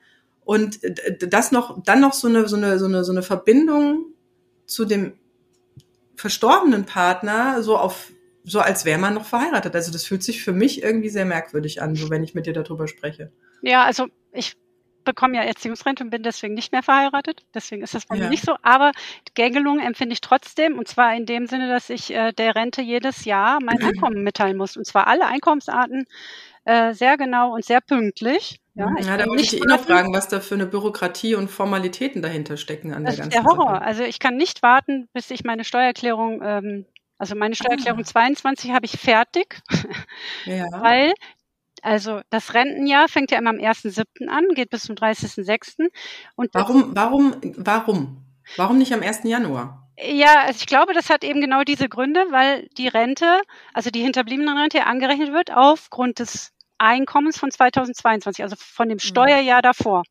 Und 0.44 0.80
das 1.20 1.52
noch, 1.52 1.82
dann 1.82 2.00
noch 2.00 2.12
so 2.12 2.28
eine, 2.28 2.48
so 2.48 2.56
eine, 2.56 2.78
so 2.78 2.86
eine, 2.86 3.04
so 3.04 3.12
eine 3.12 3.22
Verbindung 3.22 4.06
zu 4.66 4.84
dem 4.84 5.14
verstorbenen 6.16 6.84
Partner, 6.84 7.62
so 7.62 7.76
auf, 7.76 8.12
so 8.44 8.60
als 8.60 8.84
wäre 8.84 8.98
man 8.98 9.14
noch 9.14 9.24
verheiratet. 9.24 9.74
Also 9.74 9.90
das 9.90 10.04
fühlt 10.04 10.22
sich 10.22 10.42
für 10.42 10.52
mich 10.52 10.82
irgendwie 10.82 11.08
sehr 11.08 11.24
merkwürdig 11.24 11.82
an, 11.82 11.96
so 11.96 12.10
wenn 12.10 12.22
ich 12.22 12.34
mit 12.34 12.46
dir 12.46 12.52
darüber 12.52 12.88
spreche. 12.88 13.32
Ja, 13.62 13.84
also 13.84 14.06
ich 14.32 14.56
bekomme 15.04 15.36
ja 15.36 15.42
Erziehungsrente 15.42 16.02
und 16.02 16.10
bin 16.10 16.22
deswegen 16.22 16.54
nicht 16.54 16.72
mehr 16.72 16.82
verheiratet. 16.82 17.44
Deswegen 17.54 17.82
ist 17.82 17.94
das 17.94 18.06
bei 18.06 18.16
ja. 18.16 18.24
mir 18.24 18.30
nicht 18.30 18.44
so. 18.44 18.56
Aber 18.62 18.92
Gängelung 19.34 19.78
empfinde 19.78 20.14
ich 20.14 20.20
trotzdem. 20.20 20.78
Und 20.78 20.88
zwar 20.88 21.14
in 21.14 21.26
dem 21.26 21.46
Sinne, 21.46 21.68
dass 21.68 21.90
ich 21.90 22.12
äh, 22.12 22.32
der 22.32 22.54
Rente 22.54 22.82
jedes 22.82 23.24
Jahr 23.24 23.58
mein 23.62 23.78
Einkommen 23.82 24.22
mitteilen 24.22 24.56
muss. 24.56 24.76
Und 24.76 24.86
zwar 24.86 25.06
alle 25.06 25.26
Einkommensarten 25.26 26.06
äh, 26.64 26.94
sehr 26.94 27.16
genau 27.16 27.54
und 27.54 27.64
sehr 27.64 27.80
pünktlich. 27.80 28.60
Ja, 28.74 28.92
ja 29.00 29.16
da 29.16 29.26
wollte 29.26 29.42
ich 29.42 29.50
dich 29.50 29.62
eh 29.62 29.66
noch 29.66 29.80
fragen, 29.80 30.12
was 30.12 30.28
da 30.28 30.40
für 30.40 30.54
eine 30.54 30.66
Bürokratie 30.66 31.34
und 31.36 31.48
Formalitäten 31.48 32.22
dahinter 32.22 32.56
stecken 32.56 32.92
an 32.92 33.04
das 33.04 33.16
der 33.16 33.24
ganzen 33.24 33.38
ist 33.38 33.44
der 33.44 33.50
Horror. 33.50 33.74
Sache. 33.74 33.82
Also 33.82 34.02
ich 34.02 34.18
kann 34.18 34.36
nicht 34.36 34.62
warten, 34.62 35.08
bis 35.12 35.30
ich 35.30 35.44
meine 35.44 35.64
Steuererklärung 35.64 36.42
ähm, 36.42 36.86
also 37.18 37.36
meine 37.36 37.54
Steuererklärung 37.54 38.00
ah. 38.00 38.04
22 38.04 38.72
habe 38.72 38.86
ich 38.86 38.98
fertig, 38.98 39.62
ja. 40.46 40.66
weil 40.72 41.12
also 41.82 42.22
das 42.30 42.54
Rentenjahr 42.54 43.08
fängt 43.08 43.30
ja 43.30 43.38
immer 43.38 43.50
am 43.50 43.56
1.7. 43.56 44.26
an, 44.28 44.48
geht 44.54 44.70
bis 44.70 44.84
zum 44.84 44.96
30.6. 44.96 45.90
Und 46.34 46.50
warum, 46.54 46.96
warum, 46.96 47.34
warum? 47.56 48.24
Warum 48.56 48.78
nicht 48.78 48.92
am 48.94 49.02
1. 49.02 49.24
Januar? 49.24 49.90
Ja, 49.98 50.44
also 50.46 50.58
ich 50.60 50.66
glaube, 50.66 50.92
das 50.92 51.08
hat 51.08 51.22
eben 51.24 51.40
genau 51.40 51.62
diese 51.62 51.88
Gründe, 51.88 52.24
weil 52.30 52.68
die 52.78 52.88
Rente, 52.88 53.42
also 53.74 53.90
die 53.90 54.02
hinterbliebene 54.02 54.50
Rente 54.50 54.86
angerechnet 54.86 55.32
wird 55.32 55.52
aufgrund 55.52 56.18
des 56.18 56.53
Einkommens 56.78 57.38
von 57.38 57.50
2022, 57.50 58.42
also 58.42 58.56
von 58.58 58.88
dem 58.88 58.96
mhm. 58.96 59.00
Steuerjahr 59.00 59.62
davor. 59.62 60.02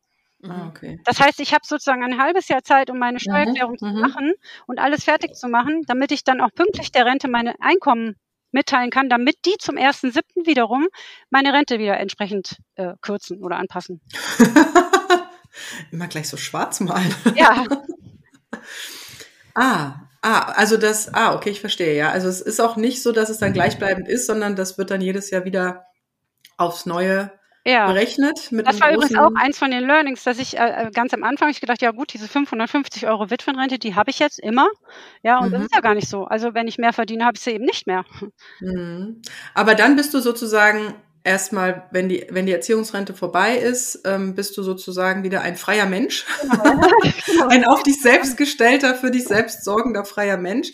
Ah, 0.48 0.68
okay. 0.68 1.00
Das 1.04 1.20
heißt, 1.20 1.40
ich 1.40 1.52
habe 1.52 1.62
sozusagen 1.64 2.04
ein 2.04 2.20
halbes 2.20 2.48
Jahr 2.48 2.62
Zeit, 2.62 2.90
um 2.90 2.98
meine 2.98 3.14
mhm, 3.14 3.20
Steuererklärung 3.20 3.72
mhm. 3.72 3.78
zu 3.78 3.86
machen 3.86 4.32
und 4.66 4.78
alles 4.78 5.04
fertig 5.04 5.34
zu 5.34 5.48
machen, 5.48 5.82
damit 5.86 6.12
ich 6.12 6.24
dann 6.24 6.40
auch 6.40 6.50
pünktlich 6.54 6.92
der 6.92 7.06
Rente 7.06 7.28
meine 7.28 7.54
Einkommen 7.60 8.16
mitteilen 8.52 8.90
kann, 8.90 9.08
damit 9.08 9.36
die 9.44 9.56
zum 9.58 9.76
1.7. 9.76 10.22
wiederum 10.46 10.86
meine 11.30 11.52
Rente 11.52 11.78
wieder 11.78 11.98
entsprechend 11.98 12.58
äh, 12.76 12.94
kürzen 13.00 13.42
oder 13.42 13.56
anpassen. 13.56 14.00
Immer 15.90 16.08
gleich 16.08 16.28
so 16.28 16.36
schwarz 16.36 16.80
malen. 16.80 17.14
Ja. 17.34 17.64
ah, 19.54 19.94
ah, 20.22 20.40
also 20.52 20.76
das, 20.76 21.12
ah, 21.14 21.34
okay, 21.34 21.50
ich 21.50 21.60
verstehe, 21.60 21.96
ja. 21.96 22.10
Also 22.10 22.28
es 22.28 22.40
ist 22.40 22.60
auch 22.60 22.76
nicht 22.76 23.02
so, 23.02 23.12
dass 23.12 23.28
es 23.28 23.38
dann 23.38 23.52
gleichbleibend 23.52 24.08
ist, 24.08 24.26
sondern 24.26 24.56
das 24.56 24.78
wird 24.78 24.90
dann 24.90 25.00
jedes 25.00 25.30
Jahr 25.30 25.44
wieder 25.44 25.86
aufs 26.56 26.86
Neue 26.86 27.30
ja. 27.64 27.86
berechnet. 27.86 28.50
Das 28.50 28.80
war 28.80 28.92
übrigens 28.92 29.16
auch 29.16 29.32
eins 29.34 29.58
von 29.58 29.70
den 29.70 29.86
Learnings, 29.86 30.22
dass 30.22 30.38
ich 30.38 30.58
äh, 30.58 30.90
ganz 30.92 31.14
am 31.14 31.24
Anfang 31.24 31.48
ich 31.48 31.60
gedacht, 31.60 31.82
ja 31.82 31.90
gut, 31.90 32.12
diese 32.12 32.28
550 32.28 33.06
Euro 33.06 33.30
Witwenrente, 33.30 33.78
die 33.78 33.94
habe 33.94 34.10
ich 34.10 34.18
jetzt 34.18 34.38
immer. 34.38 34.68
Ja, 35.22 35.38
und 35.38 35.48
mhm. 35.48 35.52
das 35.52 35.62
ist 35.64 35.74
ja 35.74 35.80
gar 35.80 35.94
nicht 35.94 36.08
so. 36.08 36.24
Also 36.24 36.54
wenn 36.54 36.68
ich 36.68 36.78
mehr 36.78 36.92
verdiene, 36.92 37.24
habe 37.24 37.36
ich 37.36 37.42
sie 37.42 37.52
eben 37.52 37.64
nicht 37.64 37.86
mehr. 37.86 38.04
Mhm. 38.60 39.22
Aber 39.54 39.74
dann 39.74 39.96
bist 39.96 40.12
du 40.14 40.20
sozusagen 40.20 40.94
erstmal, 41.24 41.88
wenn 41.90 42.08
die, 42.08 42.26
wenn 42.30 42.46
die 42.46 42.52
Erziehungsrente 42.52 43.14
vorbei 43.14 43.56
ist, 43.56 44.02
ähm, 44.04 44.34
bist 44.34 44.56
du 44.58 44.62
sozusagen 44.62 45.24
wieder 45.24 45.40
ein 45.40 45.56
freier 45.56 45.86
Mensch. 45.86 46.26
Genau. 46.42 47.48
ein 47.48 47.64
auf 47.64 47.82
dich 47.82 48.00
selbst 48.00 48.36
gestellter, 48.36 48.94
für 48.94 49.10
dich 49.10 49.24
selbst 49.24 49.64
sorgender 49.64 50.04
freier 50.04 50.36
Mensch. 50.36 50.72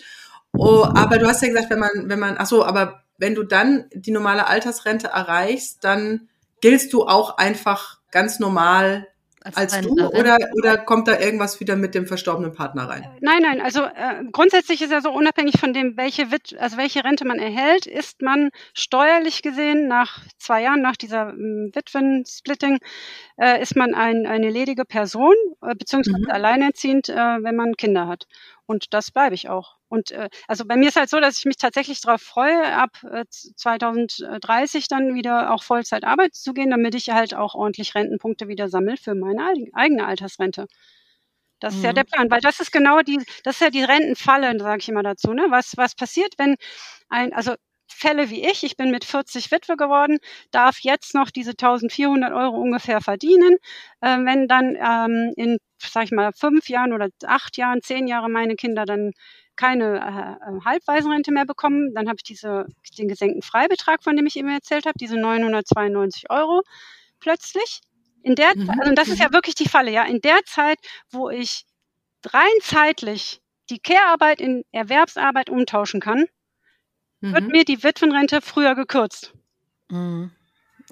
Oh, 0.52 0.84
aber 0.84 1.18
du 1.18 1.28
hast 1.28 1.42
ja 1.42 1.48
gesagt, 1.48 1.70
wenn 1.70 1.78
man, 1.78 1.90
wenn 2.06 2.18
man, 2.18 2.34
ach 2.36 2.46
so, 2.46 2.64
aber 2.64 3.04
wenn 3.20 3.34
du 3.34 3.44
dann 3.44 3.84
die 3.92 4.10
normale 4.10 4.46
Altersrente 4.46 5.08
erreichst, 5.08 5.84
dann 5.84 6.28
giltst 6.60 6.92
du 6.92 7.04
auch 7.04 7.36
einfach 7.36 7.98
ganz 8.10 8.40
normal 8.40 9.06
als, 9.42 9.56
als 9.56 9.80
du 9.80 9.92
oder, 9.92 10.38
oder 10.58 10.76
kommt 10.76 11.08
da 11.08 11.18
irgendwas 11.18 11.60
wieder 11.60 11.74
mit 11.74 11.94
dem 11.94 12.06
verstorbenen 12.06 12.52
Partner 12.52 12.88
rein? 12.88 13.06
Nein, 13.20 13.40
nein, 13.40 13.60
also 13.62 13.84
äh, 13.84 14.24
grundsätzlich 14.32 14.82
ist 14.82 14.92
ja 14.92 15.00
so 15.00 15.10
unabhängig 15.10 15.58
von 15.58 15.72
dem, 15.72 15.96
welche 15.96 16.30
Wit 16.30 16.56
also 16.58 16.76
welche 16.76 17.04
Rente 17.04 17.24
man 17.24 17.38
erhält, 17.38 17.86
ist 17.86 18.20
man 18.20 18.50
steuerlich 18.74 19.40
gesehen 19.40 19.88
nach 19.88 20.20
zwei 20.38 20.62
Jahren 20.62 20.82
nach 20.82 20.96
dieser 20.96 21.30
äh, 21.30 21.70
Witwen-Splitting 21.74 22.80
äh, 23.38 23.62
ist 23.62 23.76
man 23.76 23.94
ein, 23.94 24.26
eine 24.26 24.50
ledige 24.50 24.84
Person 24.84 25.34
äh, 25.62 25.74
beziehungsweise 25.74 26.24
mhm. 26.24 26.30
alleinerziehend, 26.30 27.08
äh, 27.08 27.14
wenn 27.14 27.56
man 27.56 27.76
Kinder 27.76 28.08
hat. 28.08 28.26
Und 28.66 28.92
das 28.92 29.10
bleibe 29.10 29.34
ich 29.34 29.48
auch. 29.48 29.79
Und 29.90 30.12
äh, 30.12 30.30
also 30.46 30.64
bei 30.64 30.76
mir 30.76 30.88
ist 30.88 30.96
halt 30.96 31.10
so, 31.10 31.20
dass 31.20 31.36
ich 31.36 31.44
mich 31.44 31.56
tatsächlich 31.56 32.00
darauf 32.00 32.22
freue, 32.22 32.74
ab 32.74 33.02
äh, 33.02 33.24
2030 33.28 34.88
dann 34.88 35.14
wieder 35.14 35.52
auch 35.52 35.64
Vollzeit 35.64 36.04
arbeiten 36.04 36.32
zu 36.32 36.54
gehen, 36.54 36.70
damit 36.70 36.94
ich 36.94 37.10
halt 37.10 37.34
auch 37.34 37.54
ordentlich 37.54 37.94
Rentenpunkte 37.94 38.48
wieder 38.48 38.68
sammle 38.68 38.96
für 38.96 39.14
meine 39.14 39.52
eigene 39.74 40.06
Altersrente. 40.06 40.66
Das 41.58 41.74
ist 41.74 41.84
ja 41.84 41.92
der 41.92 42.04
mhm. 42.04 42.08
Plan, 42.08 42.30
weil 42.30 42.40
das 42.40 42.60
ist 42.60 42.72
genau 42.72 43.00
die, 43.02 43.18
das 43.44 43.56
ist 43.56 43.60
ja 43.60 43.70
die 43.70 43.82
Rentenfalle, 43.82 44.58
sage 44.58 44.78
ich 44.80 44.88
immer 44.88 45.02
dazu. 45.02 45.34
Ne? 45.34 45.46
Was, 45.50 45.76
was 45.76 45.94
passiert, 45.94 46.34
wenn 46.38 46.56
ein, 47.10 47.32
also 47.34 47.54
Fälle 47.86 48.30
wie 48.30 48.46
ich, 48.48 48.62
ich 48.62 48.76
bin 48.76 48.90
mit 48.90 49.04
40 49.04 49.50
Witwe 49.50 49.76
geworden, 49.76 50.18
darf 50.52 50.78
jetzt 50.80 51.14
noch 51.14 51.30
diese 51.30 51.50
1400 51.50 52.32
Euro 52.32 52.56
ungefähr 52.56 53.00
verdienen. 53.00 53.56
Äh, 54.00 54.18
wenn 54.24 54.48
dann 54.48 54.76
ähm, 54.76 55.32
in, 55.36 55.58
sag 55.78 56.04
ich 56.04 56.12
mal, 56.12 56.32
fünf 56.32 56.68
Jahren 56.68 56.92
oder 56.92 57.08
acht 57.26 57.56
Jahren, 57.56 57.82
zehn 57.82 58.06
Jahre 58.06 58.30
meine 58.30 58.54
Kinder 58.54 58.86
dann 58.86 59.12
keine 59.60 60.00
äh, 60.00 60.56
äh 60.56 60.60
Halbwaisenrente 60.64 61.32
mehr 61.32 61.44
bekommen, 61.44 61.94
dann 61.94 62.08
habe 62.08 62.16
ich 62.16 62.22
diese, 62.22 62.66
den 62.96 63.08
gesenkten 63.08 63.42
Freibetrag, 63.42 64.02
von 64.02 64.16
dem 64.16 64.26
ich 64.26 64.36
eben 64.36 64.48
erzählt 64.48 64.86
habe, 64.86 64.98
diese 64.98 65.18
992 65.18 66.30
Euro 66.30 66.62
plötzlich. 67.20 67.82
In 68.22 68.34
der, 68.34 68.56
mhm. 68.56 68.70
also 68.70 68.94
das 68.94 69.08
ist 69.08 69.20
ja 69.20 69.28
mhm. 69.28 69.34
wirklich 69.34 69.54
die 69.54 69.68
Falle, 69.68 69.90
ja, 69.90 70.04
in 70.04 70.20
der 70.22 70.38
Zeit, 70.46 70.78
wo 71.10 71.28
ich 71.28 71.66
rein 72.24 72.58
zeitlich 72.62 73.42
die 73.68 73.78
Care-Arbeit 73.78 74.40
in 74.40 74.64
Erwerbsarbeit 74.72 75.50
umtauschen 75.50 76.00
kann, 76.00 76.24
mhm. 77.20 77.34
wird 77.34 77.48
mir 77.48 77.64
die 77.64 77.82
Witwenrente 77.82 78.40
früher 78.40 78.74
gekürzt. 78.74 79.34
Mhm. 79.90 80.32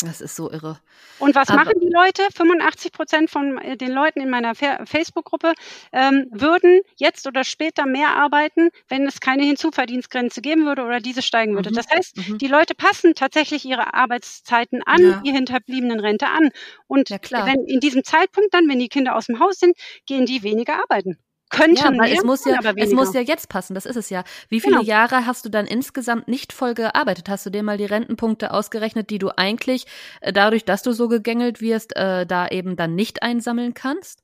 Das 0.05 0.21
ist 0.21 0.37
so 0.37 0.51
irre. 0.51 0.79
Und 1.19 1.35
was 1.35 1.49
Aber 1.49 1.65
machen 1.65 1.81
die 1.81 1.91
Leute? 1.93 2.23
85 2.33 2.93
Prozent 2.93 3.31
von 3.31 3.59
äh, 3.59 3.77
den 3.77 3.91
Leuten 3.91 4.21
in 4.21 4.31
meiner 4.31 4.55
Facebook-Gruppe 4.55 5.55
ähm, 5.93 6.27
würden 6.31 6.83
jetzt 6.97 7.27
oder 7.27 7.43
später 7.43 7.85
mehr 7.85 8.15
arbeiten, 8.17 8.71
wenn 8.89 9.07
es 9.07 9.21
keine 9.21 9.45
Hinzuverdienstgrenze 9.45 10.41
geben 10.41 10.67
würde 10.67 10.85
oder 10.85 11.01
diese 11.01 11.23
steigen 11.23 11.55
würde. 11.55 11.71
Mhm. 11.71 11.75
Das 11.75 11.89
heißt, 11.91 12.17
mhm. 12.17 12.39
die 12.39 12.47
Leute 12.47 12.75
passen 12.75 13.15
tatsächlich 13.15 13.65
ihre 13.65 13.95
Arbeitszeiten 13.95 14.83
an, 14.85 15.03
ja. 15.03 15.23
die 15.25 15.33
hinterbliebenen 15.33 15.99
Rente 15.99 16.29
an. 16.29 16.51
Und 16.87 17.11
ja, 17.11 17.19
wenn 17.47 17.65
in 17.67 17.81
diesem 17.81 18.05
Zeitpunkt 18.05 18.55
dann, 18.55 18.69
wenn 18.69 18.79
die 18.79 18.89
Kinder 18.89 19.17
aus 19.17 19.27
dem 19.27 19.41
Haus 19.41 19.59
sind, 19.59 19.77
gehen 20.07 20.27
die 20.27 20.45
weniger 20.45 20.75
arbeiten 20.81 21.19
könnten 21.51 21.95
ja, 21.95 22.07
es 22.07 22.25
muss 22.25 22.45
ja, 22.45 22.59
es 22.77 22.93
muss 22.93 23.15
ja 23.15 23.21
jetzt 23.21 23.49
passen, 23.49 23.75
das 23.75 23.87
ist 23.87 23.97
es 23.97 24.11
ja. 24.11 24.25
Wie 24.49 24.61
viele 24.61 24.77
genau. 24.77 24.87
Jahre 24.87 25.27
hast 25.27 25.45
du 25.45 25.49
dann 25.49 25.67
insgesamt 25.67 26.29
nicht 26.29 26.53
voll 26.53 26.75
gearbeitet? 26.75 27.29
Hast 27.29 27.47
du 27.47 27.51
dir 27.51 27.63
mal 27.63 27.79
die 27.79 27.85
Rentenpunkte 27.85 28.53
ausgerechnet, 28.53 29.11
die 29.11 29.19
du 29.19 29.31
eigentlich 29.37 29.87
äh, 30.21 30.33
dadurch, 30.33 30.65
dass 30.65 30.83
du 30.83 30.93
so 30.93 31.09
gegängelt 31.09 31.61
wirst, 31.61 31.97
äh, 31.97 32.27
da 32.27 32.49
eben 32.49 32.77
dann 32.77 32.95
nicht 32.95 33.23
einsammeln 33.23 33.75
kannst? 33.75 34.23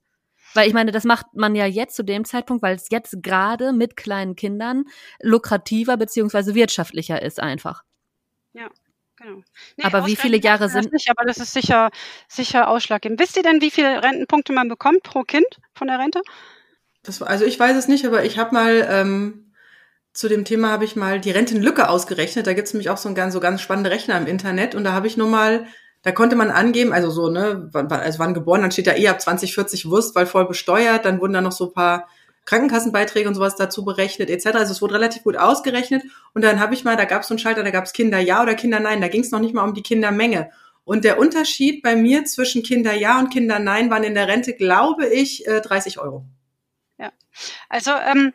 Weil 0.55 0.69
ich 0.69 0.75
meine, 0.75 0.93
das 0.93 1.05
macht 1.05 1.27
man 1.35 1.55
ja 1.55 1.67
jetzt 1.67 1.97
zu 1.97 2.05
dem 2.05 2.25
Zeitpunkt, 2.25 2.63
weil 2.63 2.77
es 2.77 2.89
jetzt 2.91 3.23
gerade 3.23 3.73
mit 3.73 3.97
kleinen 3.97 4.37
Kindern 4.37 4.85
lukrativer 5.21 5.97
beziehungsweise 5.97 6.55
wirtschaftlicher 6.55 7.21
ist 7.21 7.41
einfach. 7.41 7.83
Ja. 8.53 8.69
Genau. 9.17 9.43
Nee, 9.77 9.85
aber 9.85 10.07
wie 10.07 10.17
viele 10.17 10.39
Jahre 10.39 10.69
sind? 10.69 10.93
Nicht, 10.93 11.09
aber 11.09 11.25
das 11.25 11.39
ist 11.39 11.53
sicher, 11.53 11.91
sicher 12.29 12.69
ausschlaggebend. 12.69 13.21
Wisst 13.21 13.37
ihr 13.37 13.43
denn, 13.45 13.61
wie 13.61 13.71
viele 13.71 14.03
Rentenpunkte 14.03 14.53
man 14.53 14.69
bekommt 14.69 15.05
pro 15.05 15.23
Kind 15.23 15.47
von 15.73 15.87
der 15.87 15.99
Rente? 15.99 16.21
Das, 17.05 17.23
also 17.23 17.45
ich 17.45 17.61
weiß 17.61 17.77
es 17.77 17.87
nicht, 17.87 18.07
aber 18.07 18.25
ich 18.25 18.39
habe 18.39 18.55
mal 18.55 18.87
ähm, 18.91 19.53
zu 20.13 20.29
dem 20.29 20.45
Thema 20.45 20.71
habe 20.71 20.85
ich 20.85 20.97
mal 20.97 21.21
die 21.21 21.31
Rentenlücke 21.31 21.89
ausgerechnet. 21.89 22.47
Da 22.47 22.55
gibt 22.55 22.67
es 22.67 22.75
nämlich 22.75 22.91
auch 22.91 22.97
so 22.97 23.09
ein 23.09 23.15
ganz, 23.15 23.35
so 23.35 23.41
ganz 23.41 23.61
spannende 23.61 23.91
Rechner 23.91 24.17
im 24.17 24.27
Internet 24.27 24.75
und 24.75 24.85
da 24.85 24.93
habe 24.93 25.07
ich 25.07 25.17
nur 25.17 25.29
mal, 25.29 25.67
da 26.03 26.13
konnte 26.13 26.35
man 26.35 26.51
angeben, 26.51 26.93
also 26.93 27.11
so, 27.11 27.29
ne, 27.29 27.69
wann, 27.73 27.91
also 27.93 28.19
wann 28.19 28.35
geboren, 28.35 28.63
dann 28.63 28.73
steht 28.73 28.87
da 28.87 28.95
eh 28.95 29.09
ab 29.09 29.21
2040 29.21 29.89
Wurst, 29.91 30.15
weil 30.15 30.27
voll 30.27 30.49
besteuert, 30.49 31.05
dann 31.05 31.21
wurden 31.21 31.35
da 31.35 31.41
noch 31.41 31.53
so 31.53 31.67
ein 31.67 31.73
paar 31.75 32.09
Krankenkassenbeiträge 32.47 33.29
und 33.29 33.35
sowas 33.35 33.57
dazu 33.57 33.85
berechnet, 33.85 34.31
etc. 34.31 34.47
Also 34.55 34.73
es 34.73 34.83
wurde 34.83 34.95
relativ 34.95 35.25
gut 35.25 35.37
ausgerechnet. 35.37 36.03
Und 36.35 36.45
dann 36.45 36.61
habe 36.61 36.75
ich 36.75 36.85
mal, 36.85 36.97
da 36.97 37.07
gab 37.07 37.23
es 37.23 37.29
so 37.29 37.35
einen 37.35 37.39
Schalter, 37.39 37.63
da 37.63 37.71
gab 37.71 37.85
es 37.85 37.93
Kinder 37.93 38.19
ja 38.19 38.43
oder 38.43 38.55
Kinder 38.55 38.81
nein. 38.81 39.01
Da 39.01 39.09
ging 39.09 39.23
es 39.23 39.31
noch 39.31 39.41
nicht 39.41 39.55
mal 39.55 39.65
um 39.65 39.75
die 39.75 39.83
Kindermenge. 39.83 40.51
Und 40.85 41.05
der 41.05 41.19
Unterschied 41.19 41.83
bei 41.83 41.97
mir 41.97 42.25
zwischen 42.27 42.63
Kinder 42.63 42.93
ja 42.93 43.19
und 43.19 43.31
Kinder 43.31 43.59
nein 43.59 43.91
waren 43.91 44.05
in 44.05 44.15
der 44.15 44.29
Rente, 44.29 44.53
glaube 44.53 45.07
ich, 45.07 45.45
30 45.47 45.97
äh, 45.97 46.01
Euro. 46.01 46.27
Ja. 47.05 47.13
Also 47.69 47.91
ähm, 47.91 48.33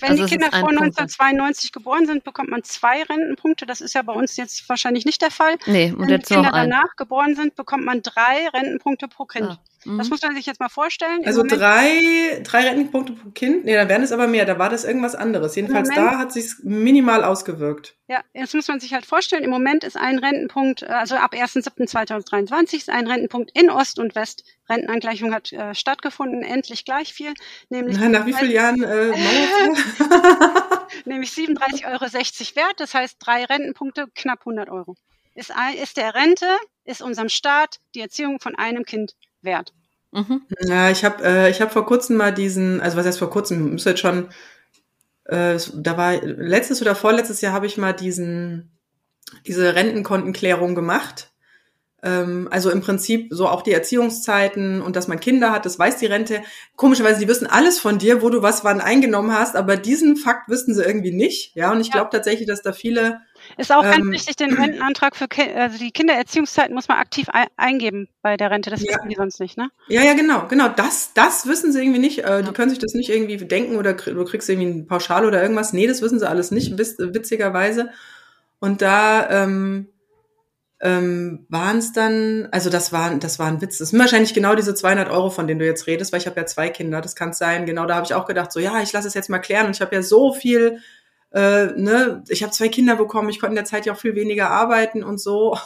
wenn 0.00 0.10
also 0.10 0.24
die 0.24 0.30
Kinder 0.30 0.50
vor 0.50 0.68
1992 0.70 1.72
geboren 1.72 2.06
sind, 2.06 2.24
bekommt 2.24 2.50
man 2.50 2.62
zwei 2.62 3.02
Rentenpunkte. 3.02 3.66
Das 3.66 3.80
ist 3.80 3.94
ja 3.94 4.02
bei 4.02 4.12
uns 4.12 4.36
jetzt 4.36 4.68
wahrscheinlich 4.68 5.04
nicht 5.04 5.22
der 5.22 5.30
Fall. 5.30 5.56
Nee, 5.66 5.92
und 5.92 6.08
wenn 6.08 6.20
die 6.20 6.26
Kinder 6.26 6.50
danach 6.52 6.96
geboren 6.96 7.34
sind, 7.34 7.54
bekommt 7.56 7.84
man 7.84 8.02
drei 8.02 8.48
Rentenpunkte 8.52 9.08
pro 9.08 9.24
Kind. 9.24 9.58
Das 9.86 10.06
mhm. 10.08 10.10
muss 10.10 10.22
man 10.22 10.34
sich 10.34 10.46
jetzt 10.46 10.58
mal 10.58 10.68
vorstellen. 10.68 11.24
Also 11.24 11.44
drei, 11.44 12.40
drei 12.42 12.68
Rentenpunkte 12.68 13.12
pro 13.12 13.30
Kind? 13.30 13.64
Nee, 13.64 13.74
da 13.74 13.88
wären 13.88 14.02
es 14.02 14.10
aber 14.10 14.26
mehr. 14.26 14.44
Da 14.44 14.58
war 14.58 14.68
das 14.68 14.84
irgendwas 14.84 15.14
anderes. 15.14 15.54
Jedenfalls 15.54 15.90
da 15.90 16.18
hat 16.18 16.32
sich 16.32 16.46
minimal 16.62 17.22
ausgewirkt. 17.22 17.94
Ja, 18.08 18.20
jetzt 18.34 18.54
muss 18.54 18.66
man 18.66 18.80
sich 18.80 18.94
halt 18.94 19.06
vorstellen, 19.06 19.44
im 19.44 19.50
Moment 19.50 19.84
ist 19.84 19.96
ein 19.96 20.18
Rentenpunkt, 20.18 20.82
äh, 20.82 20.86
also 20.86 21.16
ab 21.16 21.34
1.7.2023 21.34 22.74
ist 22.76 22.90
ein 22.90 23.06
Rentenpunkt 23.06 23.56
in 23.58 23.70
Ost 23.70 23.98
und 24.00 24.16
West. 24.16 24.44
Rentenangleichung 24.68 25.32
hat 25.32 25.52
äh, 25.52 25.74
stattgefunden, 25.74 26.42
endlich 26.42 26.84
gleich 26.84 27.12
viel. 27.12 27.32
Nämlich 27.68 27.96
Na, 28.00 28.08
nach 28.08 28.26
wie 28.26 28.32
vielen 28.32 28.50
Jahren 28.50 28.82
äh, 28.82 29.12
Nämlich 31.04 31.30
37,60 31.30 31.86
Euro 31.86 32.00
wert, 32.56 32.74
das 32.78 32.94
heißt 32.94 33.16
drei 33.20 33.44
Rentenpunkte, 33.44 34.06
knapp 34.14 34.40
100 34.40 34.68
Euro. 34.68 34.96
Ist, 35.34 35.52
ist 35.80 35.96
der 35.96 36.14
Rente, 36.14 36.46
ist 36.84 37.02
unserem 37.02 37.28
Staat 37.28 37.78
die 37.94 38.00
Erziehung 38.00 38.40
von 38.40 38.56
einem 38.56 38.84
Kind 38.84 39.14
wert. 39.46 39.72
Mhm. 40.12 40.42
Ja, 40.60 40.90
ich 40.90 41.04
habe 41.04 41.24
äh, 41.24 41.50
ich 41.50 41.60
hab 41.62 41.72
vor 41.72 41.86
kurzem 41.86 42.16
mal 42.16 42.32
diesen, 42.32 42.80
also 42.80 42.96
was 42.96 43.06
heißt 43.06 43.18
vor 43.18 43.30
kurzem, 43.30 43.72
müsste 43.72 43.90
jetzt 43.90 44.00
schon, 44.00 44.28
äh, 45.24 45.58
da 45.74 45.96
war 45.96 46.14
letztes 46.22 46.82
oder 46.82 46.94
vorletztes 46.94 47.40
Jahr 47.40 47.54
habe 47.54 47.66
ich 47.66 47.78
mal 47.78 47.92
diesen 47.92 48.76
diese 49.46 49.74
Rentenkontenklärung 49.74 50.74
gemacht. 50.74 51.32
Ähm, 52.02 52.48
also 52.50 52.70
im 52.70 52.80
Prinzip 52.80 53.28
so 53.30 53.48
auch 53.48 53.62
die 53.62 53.72
Erziehungszeiten 53.72 54.82
und 54.82 54.96
dass 54.96 55.08
man 55.08 55.20
Kinder 55.20 55.50
hat, 55.50 55.66
das 55.66 55.78
weiß 55.78 55.98
die 55.98 56.06
Rente. 56.06 56.42
Komischerweise, 56.76 57.20
die 57.20 57.28
wissen 57.28 57.46
alles 57.46 57.78
von 57.78 57.98
dir, 57.98 58.22
wo 58.22 58.30
du 58.30 58.42
was 58.42 58.64
wann 58.64 58.80
eingenommen 58.80 59.32
hast, 59.32 59.56
aber 59.56 59.76
diesen 59.76 60.16
Fakt 60.16 60.48
wissen 60.48 60.74
sie 60.74 60.84
irgendwie 60.84 61.12
nicht. 61.12 61.54
Ja, 61.56 61.72
und 61.72 61.80
ich 61.80 61.88
ja. 61.88 61.94
glaube 61.94 62.10
tatsächlich, 62.12 62.46
dass 62.46 62.62
da 62.62 62.72
viele 62.72 63.20
ist 63.56 63.72
auch 63.72 63.82
ganz 63.82 63.98
ähm, 63.98 64.10
wichtig, 64.12 64.36
den 64.36 64.54
Rentenantrag 64.54 65.16
für 65.16 65.28
Ki 65.28 65.42
also 65.54 65.78
die 65.78 65.90
Kindererziehungszeiten 65.90 66.74
muss 66.74 66.88
man 66.88 66.98
aktiv 66.98 67.28
eingeben 67.56 68.08
bei 68.22 68.36
der 68.36 68.50
Rente. 68.50 68.70
Das 68.70 68.82
ja. 68.82 68.88
wissen 68.96 69.08
die 69.08 69.16
sonst 69.16 69.40
nicht, 69.40 69.56
ne? 69.56 69.70
Ja, 69.88 70.02
ja, 70.02 70.14
genau, 70.14 70.46
genau. 70.48 70.68
Das, 70.68 71.12
das 71.14 71.46
wissen 71.46 71.72
sie 71.72 71.80
irgendwie 71.80 72.00
nicht. 72.00 72.18
Äh, 72.20 72.28
ja. 72.28 72.42
Die 72.42 72.52
können 72.52 72.70
sich 72.70 72.78
das 72.78 72.94
nicht 72.94 73.08
irgendwie 73.08 73.36
denken 73.36 73.76
oder 73.76 73.94
du 73.94 74.24
kriegst 74.24 74.48
irgendwie 74.48 74.68
ein 74.68 74.86
Pauschal 74.86 75.24
oder 75.24 75.42
irgendwas. 75.42 75.72
Nee, 75.72 75.86
das 75.86 76.02
wissen 76.02 76.18
sie 76.18 76.28
alles 76.28 76.50
nicht, 76.50 76.76
witzigerweise. 76.78 77.90
Und 78.58 78.82
da 78.82 79.28
ähm, 79.30 79.88
ähm, 80.80 81.46
waren 81.48 81.78
es 81.78 81.92
dann, 81.92 82.48
also 82.50 82.68
das 82.68 82.92
war, 82.92 83.14
das 83.14 83.38
war 83.38 83.46
ein 83.46 83.60
Witz. 83.60 83.78
Das 83.78 83.90
sind 83.90 83.98
wahrscheinlich 83.98 84.34
genau 84.34 84.54
diese 84.54 84.74
200 84.74 85.10
Euro, 85.10 85.30
von 85.30 85.46
denen 85.46 85.60
du 85.60 85.66
jetzt 85.66 85.86
redest, 85.86 86.12
weil 86.12 86.20
ich 86.20 86.26
habe 86.26 86.38
ja 86.38 86.46
zwei 86.46 86.68
Kinder. 86.68 87.00
Das 87.00 87.16
kann 87.16 87.32
sein. 87.32 87.64
Genau, 87.66 87.86
da 87.86 87.96
habe 87.96 88.06
ich 88.06 88.14
auch 88.14 88.26
gedacht, 88.26 88.52
so 88.52 88.60
ja, 88.60 88.82
ich 88.82 88.92
lasse 88.92 89.08
es 89.08 89.14
jetzt 89.14 89.30
mal 89.30 89.38
klären. 89.38 89.66
Und 89.66 89.76
ich 89.76 89.80
habe 89.80 89.94
ja 89.94 90.02
so 90.02 90.32
viel 90.32 90.80
äh, 91.32 91.66
ne, 91.76 92.24
ich 92.28 92.42
habe 92.42 92.52
zwei 92.52 92.68
Kinder 92.68 92.96
bekommen, 92.96 93.28
ich 93.28 93.40
konnte 93.40 93.52
in 93.52 93.56
der 93.56 93.64
Zeit 93.64 93.86
ja 93.86 93.92
auch 93.92 93.98
viel 93.98 94.14
weniger 94.14 94.50
arbeiten 94.50 95.02
und 95.02 95.20
so. 95.20 95.56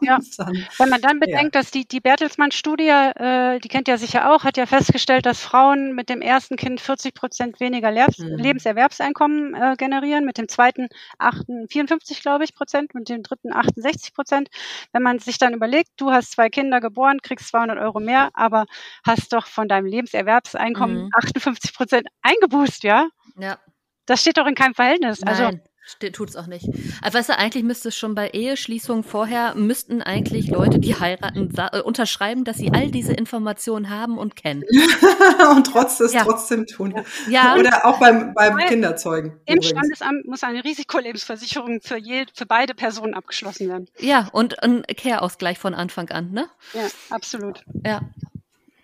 Ja, 0.00 0.18
wenn 0.78 0.88
man 0.88 1.00
dann 1.00 1.20
bedenkt, 1.20 1.54
ja. 1.54 1.60
dass 1.60 1.70
die, 1.70 1.86
die 1.86 2.00
Bertelsmann-Studie, 2.00 2.88
äh, 2.88 3.58
die 3.60 3.68
kennt 3.68 3.88
ja 3.88 3.96
sicher 3.96 4.32
auch, 4.32 4.44
hat 4.44 4.56
ja 4.56 4.66
festgestellt, 4.66 5.26
dass 5.26 5.40
Frauen 5.40 5.94
mit 5.94 6.08
dem 6.08 6.20
ersten 6.20 6.56
Kind 6.56 6.80
40 6.80 7.14
Prozent 7.14 7.60
weniger 7.60 7.90
Lebens 7.90 8.18
mhm. 8.18 8.36
Lebenserwerbseinkommen 8.36 9.54
äh, 9.54 9.76
generieren, 9.76 10.24
mit 10.24 10.38
dem 10.38 10.48
zweiten 10.48 10.88
8, 11.18 11.46
54, 11.68 12.20
glaube 12.20 12.44
ich, 12.44 12.54
Prozent, 12.54 12.94
mit 12.94 13.08
dem 13.08 13.22
dritten 13.22 13.52
68 13.52 14.14
Prozent. 14.14 14.48
Wenn 14.92 15.02
man 15.02 15.18
sich 15.18 15.38
dann 15.38 15.54
überlegt, 15.54 15.90
du 15.96 16.10
hast 16.10 16.32
zwei 16.32 16.48
Kinder 16.50 16.80
geboren, 16.80 17.20
kriegst 17.22 17.48
200 17.48 17.78
Euro 17.78 18.00
mehr, 18.00 18.30
aber 18.34 18.66
hast 19.06 19.32
doch 19.32 19.46
von 19.46 19.68
deinem 19.68 19.86
Lebenserwerbseinkommen 19.86 21.04
mhm. 21.04 21.10
58 21.14 21.74
Prozent 21.74 22.08
eingebußt, 22.22 22.84
ja? 22.84 23.08
Ja. 23.38 23.58
Das 24.06 24.20
steht 24.20 24.36
doch 24.36 24.46
in 24.46 24.54
keinem 24.54 24.74
Verhältnis. 24.74 25.22
Also 25.22 25.44
Nein. 25.44 25.60
Also, 26.00 26.12
tut's 26.12 26.34
auch 26.34 26.46
nicht. 26.46 26.66
Also 27.02 27.18
weißt 27.18 27.28
du, 27.28 27.38
eigentlich 27.38 27.62
müsste 27.62 27.88
es 27.88 27.96
schon 27.96 28.14
bei 28.14 28.30
Eheschließung 28.30 29.04
vorher, 29.04 29.54
müssten 29.54 30.00
eigentlich 30.00 30.48
Leute, 30.48 30.78
die 30.78 30.98
heiraten, 30.98 31.52
äh, 31.56 31.80
unterschreiben, 31.80 32.44
dass 32.44 32.56
sie 32.56 32.72
all 32.72 32.90
diese 32.90 33.12
Informationen 33.12 33.90
haben 33.90 34.16
und 34.16 34.34
kennen. 34.34 34.64
und 35.50 35.66
trotz 35.66 36.00
es 36.00 36.14
ja. 36.14 36.24
trotzdem 36.24 36.66
tun. 36.66 36.94
Ja. 37.28 37.56
Oder 37.56 37.84
auch 37.84 38.00
beim, 38.00 38.32
beim 38.34 38.56
Kinderzeugen. 38.56 39.32
Im 39.44 39.56
übrigens. 39.56 39.66
Standesamt 39.66 40.26
muss 40.26 40.42
eine 40.42 40.64
Risikolebensversicherung 40.64 41.80
für, 41.82 41.98
je, 41.98 42.24
für 42.32 42.46
beide 42.46 42.74
Personen 42.74 43.14
abgeschlossen 43.14 43.68
werden. 43.68 43.88
Ja, 43.98 44.28
und 44.32 44.62
ein 44.62 44.84
Care-Ausgleich 44.84 45.58
von 45.58 45.74
Anfang 45.74 46.08
an, 46.10 46.32
ne? 46.32 46.48
Ja, 46.72 46.86
absolut. 47.10 47.62
Ja. 47.84 48.00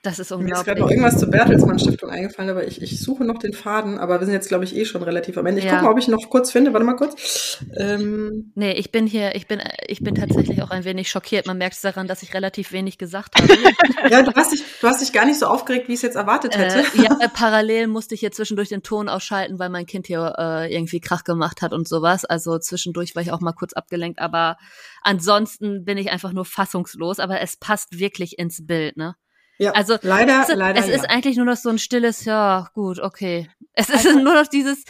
Das 0.02 0.18
ist 0.18 0.30
Mir 0.30 0.36
ist 0.36 0.40
unglaublich. 0.40 0.64
gerade 0.66 0.80
noch 0.80 0.90
irgendwas 0.90 1.18
zur 1.18 1.28
Bertelsmann 1.30 1.78
Stiftung 1.78 2.08
eingefallen, 2.08 2.48
aber 2.50 2.66
ich, 2.66 2.80
ich 2.80 3.00
suche 3.00 3.22
noch 3.24 3.36
den 3.38 3.52
Faden, 3.52 3.98
aber 3.98 4.18
wir 4.18 4.24
sind 4.24 4.32
jetzt, 4.32 4.48
glaube 4.48 4.64
ich, 4.64 4.74
eh 4.74 4.86
schon 4.86 5.02
relativ 5.02 5.36
am 5.36 5.44
Ende. 5.44 5.58
Ich 5.60 5.66
Ja. 5.66 5.72
gucke 5.72 5.84
mal, 5.84 5.90
ob 5.92 5.98
ich 5.98 6.08
noch 6.08 6.30
kurz 6.30 6.50
finde. 6.50 6.72
Warte 6.72 6.86
mal 6.86 6.96
kurz. 6.96 7.58
Ähm, 7.76 8.52
Nee, 8.54 8.72
ich 8.72 8.90
bin 8.92 9.06
hier, 9.06 9.34
ich 9.34 9.46
bin, 9.46 9.60
ich 9.86 10.00
bin 10.00 10.14
tatsächlich 10.14 10.62
auch 10.62 10.70
ein 10.70 10.84
wenig 10.84 11.10
schockiert. 11.10 11.46
Man 11.46 11.58
merkt 11.58 11.74
es 11.76 11.82
daran, 11.82 12.06
dass 12.08 12.22
ich 12.22 12.32
relativ 12.32 12.72
wenig 12.72 12.96
gesagt 12.96 13.34
habe. 13.38 13.52
ja, 14.10 14.22
du 14.22 14.32
hast, 14.34 14.52
dich, 14.52 14.62
du 14.80 14.86
hast 14.88 15.02
dich 15.02 15.12
gar 15.12 15.26
nicht 15.26 15.38
so 15.38 15.46
aufgeregt, 15.46 15.88
wie 15.88 15.92
ich 15.92 15.98
es 15.98 16.02
jetzt 16.02 16.16
erwartet 16.16 16.56
hätte. 16.56 16.78
Äh, 16.98 17.02
ja, 17.02 17.18
äh, 17.20 17.28
parallel 17.28 17.86
musste 17.86 18.14
ich 18.14 18.20
hier 18.20 18.32
zwischendurch 18.32 18.70
den 18.70 18.82
Ton 18.82 19.08
ausschalten, 19.10 19.58
weil 19.58 19.68
mein 19.68 19.84
Kind 19.84 20.06
hier 20.06 20.34
äh, 20.38 20.74
irgendwie 20.74 21.00
Krach 21.00 21.24
gemacht 21.24 21.60
hat 21.60 21.74
und 21.74 21.86
sowas. 21.86 22.24
Also 22.24 22.58
zwischendurch 22.58 23.14
war 23.16 23.22
ich 23.22 23.32
auch 23.32 23.40
mal 23.40 23.52
kurz 23.52 23.74
abgelenkt, 23.74 24.18
aber 24.18 24.56
ansonsten 25.02 25.84
bin 25.84 25.98
ich 25.98 26.10
einfach 26.10 26.32
nur 26.32 26.44
fassungslos. 26.46 27.18
Aber 27.18 27.40
es 27.42 27.56
passt 27.58 27.98
wirklich 27.98 28.38
ins 28.38 28.66
Bild, 28.66 28.96
ne? 28.96 29.14
Ja, 29.60 29.72
also, 29.72 29.96
leider, 30.02 30.42
es, 30.42 30.54
leider. 30.54 30.80
es 30.80 30.88
ja. 30.88 30.94
ist 30.94 31.10
eigentlich 31.10 31.36
nur 31.36 31.46
noch 31.46 31.56
so 31.56 31.68
ein 31.68 31.78
stilles, 31.78 32.24
ja, 32.24 32.70
gut, 32.74 32.98
okay. 32.98 33.50
Es 33.74 33.90
ist 33.90 34.04
nur 34.16 34.34
noch 34.34 34.46
dieses, 34.46 34.84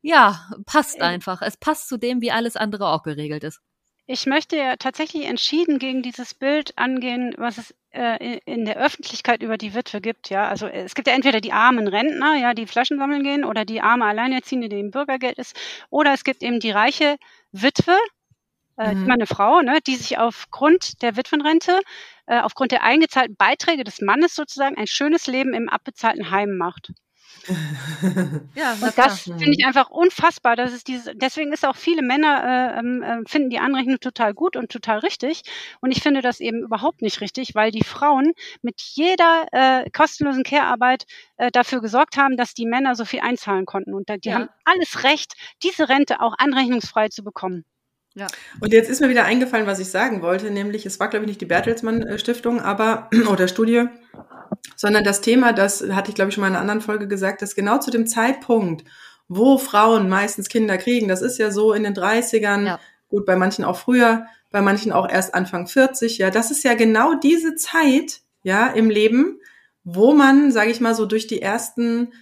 ja, 0.00 0.48
passt 0.66 0.98
Äh, 0.98 1.02
einfach. 1.02 1.42
Es 1.42 1.56
passt 1.56 1.88
zu 1.88 1.98
dem, 1.98 2.20
wie 2.20 2.30
alles 2.30 2.56
andere 2.56 2.88
auch 2.88 3.02
geregelt 3.02 3.44
ist. 3.44 3.60
Ich 4.06 4.26
möchte 4.26 4.56
ja 4.56 4.76
tatsächlich 4.76 5.24
entschieden 5.24 5.78
gegen 5.78 6.02
dieses 6.02 6.34
Bild 6.34 6.76
angehen, 6.76 7.34
was 7.38 7.56
es 7.56 7.74
äh, 7.90 8.38
in 8.44 8.66
der 8.66 8.76
Öffentlichkeit 8.76 9.42
über 9.42 9.56
die 9.56 9.74
Witwe 9.74 10.02
gibt. 10.02 10.28
Ja, 10.28 10.46
also 10.48 10.66
es 10.66 10.94
gibt 10.94 11.08
ja 11.08 11.14
entweder 11.14 11.40
die 11.40 11.52
armen 11.52 11.88
Rentner, 11.88 12.36
ja, 12.36 12.52
die 12.52 12.66
Flaschen 12.66 12.98
sammeln 12.98 13.22
gehen, 13.22 13.44
oder 13.44 13.64
die 13.64 13.80
arme 13.80 14.04
Alleinerziehende, 14.04 14.68
die 14.68 14.80
im 14.80 14.90
Bürgergeld 14.90 15.38
ist, 15.38 15.56
oder 15.88 16.12
es 16.12 16.24
gibt 16.24 16.42
eben 16.42 16.60
die 16.60 16.70
reiche 16.70 17.16
Witwe, 17.52 17.96
äh, 18.78 18.92
Mhm. 18.92 19.04
immer 19.04 19.14
eine 19.14 19.26
Frau, 19.26 19.60
ne, 19.62 19.80
die 19.86 19.96
sich 19.96 20.18
aufgrund 20.18 21.02
der 21.02 21.16
Witwenrente, 21.16 21.80
äh, 22.26 22.40
aufgrund 22.40 22.72
der 22.72 22.82
eingezahlten 22.84 23.36
Beiträge 23.36 23.84
des 23.84 24.00
Mannes 24.00 24.34
sozusagen 24.34 24.76
ein 24.76 24.86
schönes 24.86 25.26
Leben 25.26 25.54
im 25.54 25.68
abbezahlten 25.68 26.30
Heim 26.30 26.56
macht. 26.56 26.92
Ja, 28.56 28.74
Und 28.80 28.92
das 28.98 29.26
Mhm. 29.26 29.34
finde 29.36 29.56
ich 29.58 29.66
einfach 29.66 29.90
unfassbar. 29.90 30.54
Das 30.56 30.72
ist 30.72 30.86
dieses, 30.86 31.10
deswegen 31.16 31.52
ist 31.52 31.64
auch 31.66 31.74
viele 31.76 32.02
Männer 32.02 32.74
äh, 32.76 32.78
ähm, 32.78 33.02
äh, 33.02 33.18
finden 33.28 33.50
die 33.50 33.58
Anrechnung 33.58 33.98
total 34.00 34.32
gut 34.32 34.56
und 34.56 34.70
total 34.70 34.98
richtig. 35.00 35.42
Und 35.80 35.90
ich 35.90 36.02
finde 36.02 36.20
das 36.22 36.38
eben 36.40 36.62
überhaupt 36.62 37.02
nicht 37.02 37.20
richtig, 37.20 37.54
weil 37.54 37.72
die 37.72 37.82
Frauen 37.84 38.32
mit 38.62 38.80
jeder 38.80 39.46
äh, 39.52 39.90
kostenlosen 39.90 40.44
Care-Arbeit 40.44 41.04
äh, 41.36 41.50
dafür 41.50 41.80
gesorgt 41.80 42.16
haben, 42.16 42.36
dass 42.36 42.54
die 42.54 42.66
Männer 42.66 42.94
so 42.94 43.04
viel 43.04 43.20
einzahlen 43.20 43.66
konnten. 43.66 43.92
Und 43.94 44.08
da, 44.08 44.16
die 44.18 44.32
Ja. 44.32 44.34
haben 44.34 44.48
alles 44.64 45.02
Recht, 45.02 45.34
diese 45.62 45.88
Rente 45.88 46.20
auch 46.20 46.34
anrechnungsfrei 46.38 47.08
zu 47.08 47.24
bekommen. 47.24 47.64
Und 48.60 48.72
jetzt 48.72 48.88
ist 48.88 49.00
mir 49.00 49.08
wieder 49.08 49.24
eingefallen, 49.24 49.66
was 49.66 49.80
ich 49.80 49.90
sagen 49.90 50.22
wollte, 50.22 50.50
nämlich 50.50 50.86
es 50.86 51.00
war, 51.00 51.08
glaube 51.08 51.24
ich, 51.24 51.28
nicht 51.28 51.40
die 51.40 51.46
Bertelsmann 51.46 52.02
äh, 52.02 52.18
Stiftung, 52.18 52.60
aber 52.60 53.10
oder 53.30 53.48
Studie, 53.48 53.84
sondern 54.76 55.04
das 55.04 55.20
Thema, 55.20 55.52
das 55.52 55.82
hatte 55.90 56.10
ich, 56.10 56.14
glaube 56.14 56.28
ich, 56.28 56.34
schon 56.34 56.42
mal 56.42 56.48
in 56.48 56.54
einer 56.54 56.60
anderen 56.62 56.80
Folge 56.80 57.08
gesagt, 57.08 57.42
dass 57.42 57.54
genau 57.54 57.78
zu 57.78 57.90
dem 57.90 58.06
Zeitpunkt, 58.06 58.84
wo 59.28 59.58
Frauen 59.58 60.08
meistens 60.08 60.48
Kinder 60.48 60.78
kriegen, 60.78 61.08
das 61.08 61.22
ist 61.22 61.38
ja 61.38 61.50
so 61.50 61.72
in 61.72 61.82
den 61.82 61.94
30ern, 61.94 62.66
Ja. 62.66 62.80
gut, 63.08 63.26
bei 63.26 63.36
manchen 63.36 63.64
auch 63.64 63.78
früher, 63.78 64.26
bei 64.50 64.62
manchen 64.62 64.92
auch 64.92 65.08
erst 65.08 65.34
Anfang 65.34 65.66
40, 65.66 66.18
ja, 66.18 66.30
das 66.30 66.50
ist 66.50 66.62
ja 66.62 66.74
genau 66.74 67.14
diese 67.14 67.56
Zeit, 67.56 68.20
ja, 68.44 68.68
im 68.68 68.90
Leben, 68.90 69.40
wo 69.82 70.14
man, 70.14 70.52
sage 70.52 70.70
ich 70.70 70.80
mal, 70.80 70.94
so 70.94 71.06
durch 71.06 71.26
die 71.26 71.42
ersten 71.42 72.12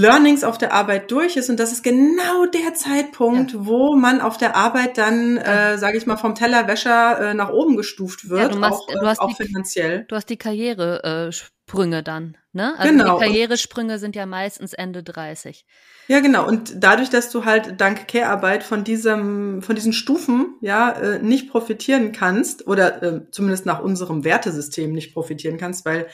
Learnings 0.00 0.44
auf 0.44 0.56
der 0.58 0.72
Arbeit 0.72 1.10
durch 1.10 1.36
ist 1.36 1.50
und 1.50 1.58
das 1.60 1.72
ist 1.72 1.82
genau 1.84 2.46
der 2.46 2.74
Zeitpunkt, 2.74 3.54
wo 3.66 3.94
man 3.96 4.20
auf 4.20 4.38
der 4.38 4.56
Arbeit 4.56 4.96
dann, 4.98 5.36
äh, 5.36 5.76
sage 5.78 5.98
ich 5.98 6.06
mal, 6.06 6.16
vom 6.16 6.34
Tellerwäscher 6.34 7.30
äh, 7.30 7.34
nach 7.34 7.50
oben 7.50 7.76
gestuft 7.76 8.28
wird, 8.28 8.40
Ja, 8.40 8.48
du 8.48 8.58
machst- 8.58 8.80
auch, 8.80 8.88
äh, 8.88 8.98
du 8.98 9.06
hast 9.06 9.18
auch 9.20 9.36
die- 9.36 9.44
finanziell. 9.44 10.04
Du 10.08 10.16
hast 10.16 10.28
die 10.30 10.36
Karrieresprünge 10.38 12.02
dann, 12.02 12.36
ne? 12.52 12.74
Also 12.78 12.92
Genau. 12.92 13.18
die 13.18 13.26
Karrieresprünge 13.26 13.98
sind 13.98 14.16
ja 14.16 14.26
meistens 14.26 14.72
Ende 14.72 15.02
30. 15.02 15.64
Ja, 16.08 16.20
genau. 16.20 16.46
Und 16.46 16.72
dadurch, 16.82 17.10
dass 17.10 17.30
du 17.30 17.44
halt 17.44 17.80
dank 17.80 18.08
Care-Arbeit 18.08 18.64
von 18.64 18.82
diesem, 18.84 19.62
von 19.62 19.74
diesen 19.76 19.92
Stufen 19.92 20.56
ja 20.60 20.90
äh, 20.92 21.18
nicht 21.20 21.50
profitieren 21.50 22.12
kannst 22.12 22.66
oder 22.66 23.02
äh, 23.02 23.20
zumindest 23.30 23.66
nach 23.66 23.80
unserem 23.80 24.24
Wertesystem 24.24 24.92
nicht 24.92 25.14
profitieren 25.14 25.56
kannst, 25.58 25.84
weil 25.84 26.06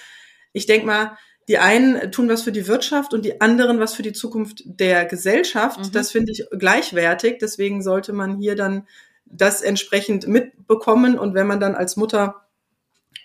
ich 0.53 0.67
denk 0.67 0.85
mal, 0.85 1.17
die 1.49 1.59
einen 1.59 2.11
tun 2.11 2.29
was 2.29 2.43
für 2.43 2.53
die 2.53 2.67
Wirtschaft 2.67 3.15
und 3.15 3.25
die 3.25 3.41
anderen 3.41 3.79
was 3.79 3.95
für 3.95 4.03
die 4.03 4.13
Zukunft 4.13 4.63
der 4.65 5.05
Gesellschaft. 5.05 5.79
Mhm. 5.79 5.93
Das 5.93 6.11
finde 6.11 6.33
ich 6.33 6.45
gleichwertig. 6.51 7.39
Deswegen 7.41 7.83
sollte 7.83 8.13
man 8.13 8.39
hier 8.39 8.57
dann 8.57 8.87
das 9.27 9.63
entsprechend 9.63 10.27
mitbekommen. 10.27 11.19
Und 11.19 11.35
wenn 11.35 11.47
man 11.47 11.61
dann 11.61 11.75
als 11.75 11.97
Mutter 11.97 12.47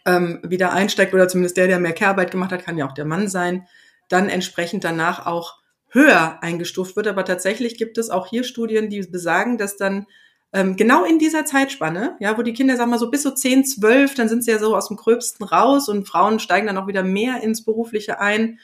ähm, 0.06 0.40
wieder 0.44 0.72
einsteigt 0.72 1.14
oder 1.14 1.28
zumindest 1.28 1.58
der, 1.58 1.68
der 1.68 1.80
mehr 1.80 1.94
Care-Arbeit 1.94 2.32
gemacht 2.32 2.52
hat, 2.52 2.64
kann 2.64 2.78
ja 2.78 2.88
auch 2.88 2.94
der 2.94 3.06
Mann 3.06 3.28
sein, 3.28 3.68
dann 4.10 4.30
entsprechend 4.30 4.84
danach 4.84 5.26
auch 5.26 5.60
höher 5.90 6.40
eingestuft 6.42 6.96
wird. 6.96 7.08
Aber 7.08 7.26
tatsächlich 7.26 7.78
gibt 7.78 7.98
es 7.98 8.10
auch 8.10 8.28
hier 8.28 8.44
Studien, 8.44 8.90
die 8.90 9.02
besagen, 9.02 9.58
dass 9.58 9.78
dann 9.78 10.06
ähm, 10.54 10.76
genau 10.76 11.06
in 11.06 11.18
dieser 11.18 11.46
Zeitspanne, 11.46 12.18
ja, 12.20 12.38
wo 12.38 12.42
die 12.42 12.54
Kinder, 12.54 12.78
wir 12.78 12.86
mal, 12.86 13.00
so 13.00 13.10
bis 13.10 13.24
so 13.24 13.32
10, 13.32 13.66
12, 13.66 14.16
dann 14.16 14.30
sind 14.30 14.44
sie 14.44 14.52
ja 14.52 14.60
so 14.60 14.76
aus 14.76 14.90
dem 14.90 14.98
Gröbsten 14.98 15.46
raus 15.46 15.88
und 15.88 16.08
Frauen 16.08 16.40
steigen 16.40 16.68
dann 16.68 16.78
auch 16.78 16.88
wieder 16.88 17.04
mehr 17.04 17.42
ins 17.42 17.64
Berufliche 17.64 18.20
ein, 18.20 18.60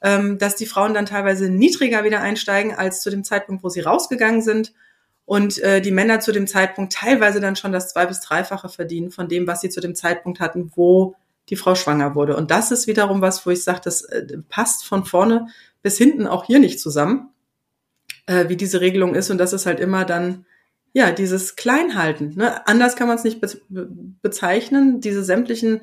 ähm, 0.00 0.38
dass 0.38 0.56
die 0.56 0.66
Frauen 0.66 0.94
dann 0.94 1.06
teilweise 1.06 1.50
niedriger 1.50 2.04
wieder 2.04 2.20
einsteigen 2.20 2.74
als 2.74 3.02
zu 3.02 3.10
dem 3.10 3.24
Zeitpunkt, 3.24 3.62
wo 3.62 3.68
sie 3.68 3.80
rausgegangen 3.80 4.42
sind 4.42 4.72
und 5.24 5.58
äh, 5.58 5.80
die 5.80 5.92
Männer 5.92 6.20
zu 6.20 6.32
dem 6.32 6.46
Zeitpunkt 6.46 6.94
teilweise 6.94 7.40
dann 7.40 7.56
schon 7.56 7.72
das 7.72 7.92
zwei- 7.92 8.06
bis 8.06 8.20
dreifache 8.20 8.68
verdienen 8.68 9.10
von 9.10 9.28
dem, 9.28 9.46
was 9.46 9.60
sie 9.60 9.68
zu 9.68 9.80
dem 9.80 9.94
Zeitpunkt 9.94 10.40
hatten, 10.40 10.72
wo 10.74 11.14
die 11.48 11.56
Frau 11.56 11.74
schwanger 11.74 12.14
wurde. 12.14 12.36
Und 12.36 12.50
das 12.50 12.70
ist 12.70 12.86
wiederum 12.86 13.20
was, 13.20 13.44
wo 13.44 13.50
ich 13.50 13.62
sage, 13.62 13.80
das 13.84 14.02
äh, 14.02 14.38
passt 14.48 14.84
von 14.84 15.04
vorne 15.04 15.48
bis 15.82 15.98
hinten 15.98 16.26
auch 16.26 16.44
hier 16.44 16.58
nicht 16.58 16.80
zusammen, 16.80 17.30
äh, 18.26 18.48
wie 18.48 18.56
diese 18.56 18.80
Regelung 18.80 19.14
ist. 19.14 19.30
Und 19.30 19.38
das 19.38 19.52
ist 19.52 19.66
halt 19.66 19.80
immer 19.80 20.04
dann, 20.04 20.46
ja, 20.92 21.10
dieses 21.10 21.56
Kleinhalten. 21.56 22.34
Ne? 22.36 22.66
Anders 22.66 22.96
kann 22.96 23.08
man 23.08 23.16
es 23.16 23.24
nicht 23.24 23.40
be 23.40 23.48
be 23.68 23.88
bezeichnen. 24.20 25.00
Diese 25.00 25.24
sämtlichen 25.24 25.82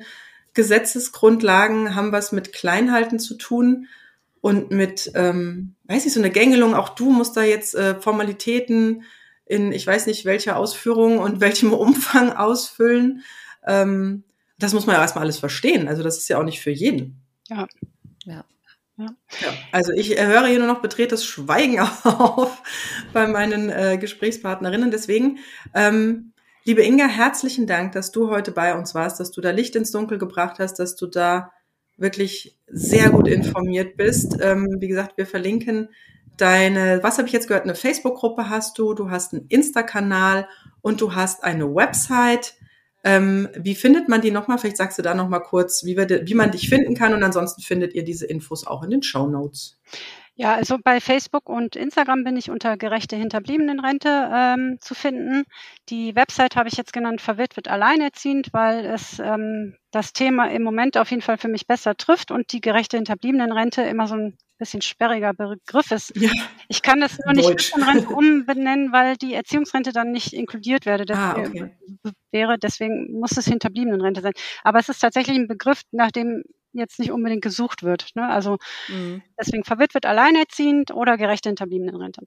Gesetzesgrundlagen 0.54 1.94
haben 1.94 2.12
was 2.12 2.32
mit 2.32 2.52
Kleinhalten 2.52 3.18
zu 3.18 3.36
tun 3.36 3.86
und 4.40 4.70
mit, 4.70 5.12
ähm, 5.14 5.74
weiß 5.84 6.06
ich, 6.06 6.12
so 6.12 6.20
eine 6.20 6.30
Gängelung. 6.30 6.74
Auch 6.74 6.90
du 6.90 7.10
musst 7.10 7.36
da 7.36 7.42
jetzt 7.42 7.74
äh, 7.74 8.00
Formalitäten 8.00 9.04
in, 9.46 9.72
ich 9.72 9.86
weiß 9.86 10.06
nicht, 10.06 10.24
welcher 10.24 10.56
Ausführung 10.56 11.18
und 11.18 11.40
welchem 11.40 11.72
Umfang 11.72 12.32
ausfüllen. 12.32 13.22
Ähm, 13.66 14.24
das 14.58 14.72
muss 14.74 14.86
man 14.86 14.94
ja 14.94 15.02
erstmal 15.02 15.24
alles 15.24 15.38
verstehen. 15.38 15.88
Also 15.88 16.02
das 16.02 16.18
ist 16.18 16.28
ja 16.28 16.38
auch 16.38 16.44
nicht 16.44 16.60
für 16.60 16.70
jeden. 16.70 17.20
Ja. 17.48 17.66
Ja. 18.24 18.44
Also 19.72 19.92
ich 19.92 20.18
höre 20.20 20.46
hier 20.46 20.58
nur 20.58 20.68
noch 20.68 20.82
betretes 20.82 21.24
Schweigen 21.24 21.78
auf 22.04 22.62
bei 23.12 23.26
meinen 23.26 23.70
äh, 23.70 23.98
Gesprächspartnerinnen. 23.98 24.90
Deswegen, 24.90 25.38
ähm, 25.74 26.32
liebe 26.64 26.82
Inga, 26.82 27.06
herzlichen 27.06 27.66
Dank, 27.66 27.92
dass 27.92 28.12
du 28.12 28.30
heute 28.30 28.52
bei 28.52 28.74
uns 28.74 28.94
warst, 28.94 29.20
dass 29.20 29.30
du 29.30 29.40
da 29.40 29.50
Licht 29.50 29.76
ins 29.76 29.90
Dunkel 29.90 30.18
gebracht 30.18 30.58
hast, 30.58 30.78
dass 30.78 30.96
du 30.96 31.06
da 31.06 31.52
wirklich 31.96 32.56
sehr 32.66 33.10
gut 33.10 33.28
informiert 33.28 33.96
bist. 33.96 34.38
Ähm, 34.40 34.76
wie 34.80 34.88
gesagt, 34.88 35.16
wir 35.16 35.26
verlinken 35.26 35.90
deine, 36.40 37.02
was 37.02 37.18
habe 37.18 37.28
ich 37.28 37.34
jetzt 37.34 37.48
gehört, 37.48 37.64
eine 37.64 37.74
Facebook-Gruppe 37.74 38.48
hast 38.48 38.78
du, 38.78 38.94
du 38.94 39.10
hast 39.10 39.32
einen 39.32 39.46
Insta-Kanal 39.48 40.48
und 40.80 41.00
du 41.00 41.14
hast 41.14 41.44
eine 41.44 41.74
Website. 41.74 42.54
Ähm, 43.02 43.48
wie 43.56 43.74
findet 43.74 44.08
man 44.08 44.20
die 44.20 44.30
nochmal? 44.30 44.58
Vielleicht 44.58 44.76
sagst 44.76 44.98
du 44.98 45.02
da 45.02 45.14
nochmal 45.14 45.42
kurz, 45.42 45.84
wie, 45.84 45.96
wir, 45.96 46.08
wie 46.08 46.34
man 46.34 46.50
dich 46.50 46.68
finden 46.68 46.94
kann 46.94 47.14
und 47.14 47.22
ansonsten 47.22 47.62
findet 47.62 47.94
ihr 47.94 48.04
diese 48.04 48.26
Infos 48.26 48.66
auch 48.66 48.82
in 48.82 48.90
den 48.90 49.02
Show 49.02 49.26
Notes. 49.26 49.78
Ja, 50.40 50.54
also 50.54 50.78
bei 50.82 51.00
Facebook 51.00 51.50
und 51.50 51.76
Instagram 51.76 52.24
bin 52.24 52.34
ich 52.38 52.50
unter 52.50 52.78
gerechte 52.78 53.14
Hinterbliebenenrente 53.14 54.30
ähm, 54.32 54.78
zu 54.80 54.94
finden. 54.94 55.44
Die 55.90 56.16
Website 56.16 56.56
habe 56.56 56.66
ich 56.66 56.78
jetzt 56.78 56.94
genannt, 56.94 57.20
verwitwet 57.20 57.68
alleinerziehend, 57.68 58.48
weil 58.54 58.86
es 58.86 59.18
ähm, 59.18 59.76
das 59.90 60.14
Thema 60.14 60.50
im 60.50 60.62
Moment 60.62 60.96
auf 60.96 61.10
jeden 61.10 61.20
Fall 61.20 61.36
für 61.36 61.48
mich 61.48 61.66
besser 61.66 61.94
trifft 61.94 62.30
und 62.30 62.52
die 62.52 62.62
gerechte 62.62 62.96
Hinterbliebenenrente 62.96 63.82
immer 63.82 64.06
so 64.06 64.14
ein 64.14 64.38
bisschen 64.56 64.80
sperriger 64.80 65.34
Begriff 65.34 65.90
ist. 65.90 66.16
Ja. 66.16 66.30
Ich 66.68 66.80
kann 66.80 67.00
das 67.00 67.18
nur 67.22 67.34
nicht. 67.34 67.50
Witwenrente 67.50 68.08
umbenennen, 68.08 68.92
weil 68.92 69.16
die 69.16 69.34
Erziehungsrente 69.34 69.92
dann 69.92 70.10
nicht 70.10 70.32
inkludiert 70.32 70.86
werde. 70.86 71.12
Ah, 71.14 71.36
okay. 71.38 71.76
wäre, 72.30 72.56
deswegen 72.58 73.18
muss 73.20 73.36
es 73.36 73.44
Hinterbliebenenrente 73.44 74.22
sein. 74.22 74.32
Aber 74.64 74.78
es 74.78 74.88
ist 74.88 75.00
tatsächlich 75.00 75.36
ein 75.36 75.48
Begriff, 75.48 75.82
nach 75.90 76.10
dem 76.10 76.44
jetzt 76.72 76.98
nicht 76.98 77.12
unbedingt 77.12 77.42
gesucht 77.42 77.82
wird. 77.82 78.10
Ne? 78.14 78.28
Also 78.28 78.58
Mhm. 78.88 79.22
deswegen 79.38 79.64
verwitwet 79.64 80.06
alleinerziehend 80.06 80.92
oder 80.92 81.16
gerechte 81.16 81.48
Hinterbliebenenrente. 81.48 82.22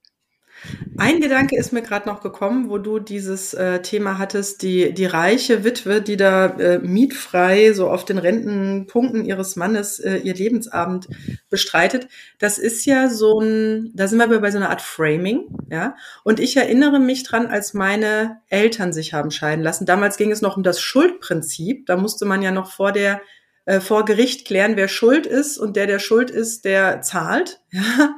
Ein 0.97 1.19
Gedanke 1.19 1.57
ist 1.57 1.73
mir 1.73 1.81
gerade 1.81 2.07
noch 2.07 2.21
gekommen, 2.21 2.69
wo 2.69 2.77
du 2.77 2.99
dieses 2.99 3.55
äh, 3.55 3.81
Thema 3.81 4.19
hattest, 4.19 4.61
die, 4.61 4.93
die 4.93 5.05
reiche 5.05 5.63
Witwe, 5.63 6.01
die 6.01 6.15
da 6.15 6.45
äh, 6.45 6.77
mietfrei 6.77 7.73
so 7.73 7.89
auf 7.89 8.05
den 8.05 8.19
Rentenpunkten 8.19 9.25
ihres 9.25 9.55
Mannes 9.55 9.99
äh, 9.99 10.17
ihr 10.17 10.35
Lebensabend 10.35 11.07
bestreitet. 11.49 12.07
Das 12.37 12.59
ist 12.59 12.85
ja 12.85 13.09
so 13.09 13.39
ein, 13.39 13.91
da 13.95 14.07
sind 14.07 14.19
wir 14.19 14.39
bei 14.39 14.51
so 14.51 14.57
einer 14.57 14.69
Art 14.69 14.83
Framing, 14.83 15.47
ja. 15.71 15.95
Und 16.23 16.39
ich 16.39 16.55
erinnere 16.55 16.99
mich 16.99 17.23
dran, 17.23 17.47
als 17.47 17.73
meine 17.73 18.41
Eltern 18.47 18.93
sich 18.93 19.13
haben 19.13 19.31
scheiden 19.31 19.63
lassen. 19.63 19.87
Damals 19.87 20.17
ging 20.17 20.31
es 20.31 20.41
noch 20.41 20.55
um 20.55 20.63
das 20.63 20.79
Schuldprinzip. 20.79 21.87
Da 21.87 21.97
musste 21.97 22.25
man 22.25 22.43
ja 22.43 22.51
noch 22.51 22.71
vor 22.71 22.91
der 22.91 23.21
äh, 23.65 23.79
vor 23.79 24.05
Gericht 24.05 24.45
klären, 24.45 24.75
wer 24.75 24.87
schuld 24.87 25.25
ist 25.25 25.57
und 25.57 25.75
der, 25.75 25.87
der 25.87 25.99
schuld 25.99 26.29
ist, 26.29 26.65
der 26.65 27.01
zahlt. 27.01 27.61
Ja? 27.71 28.15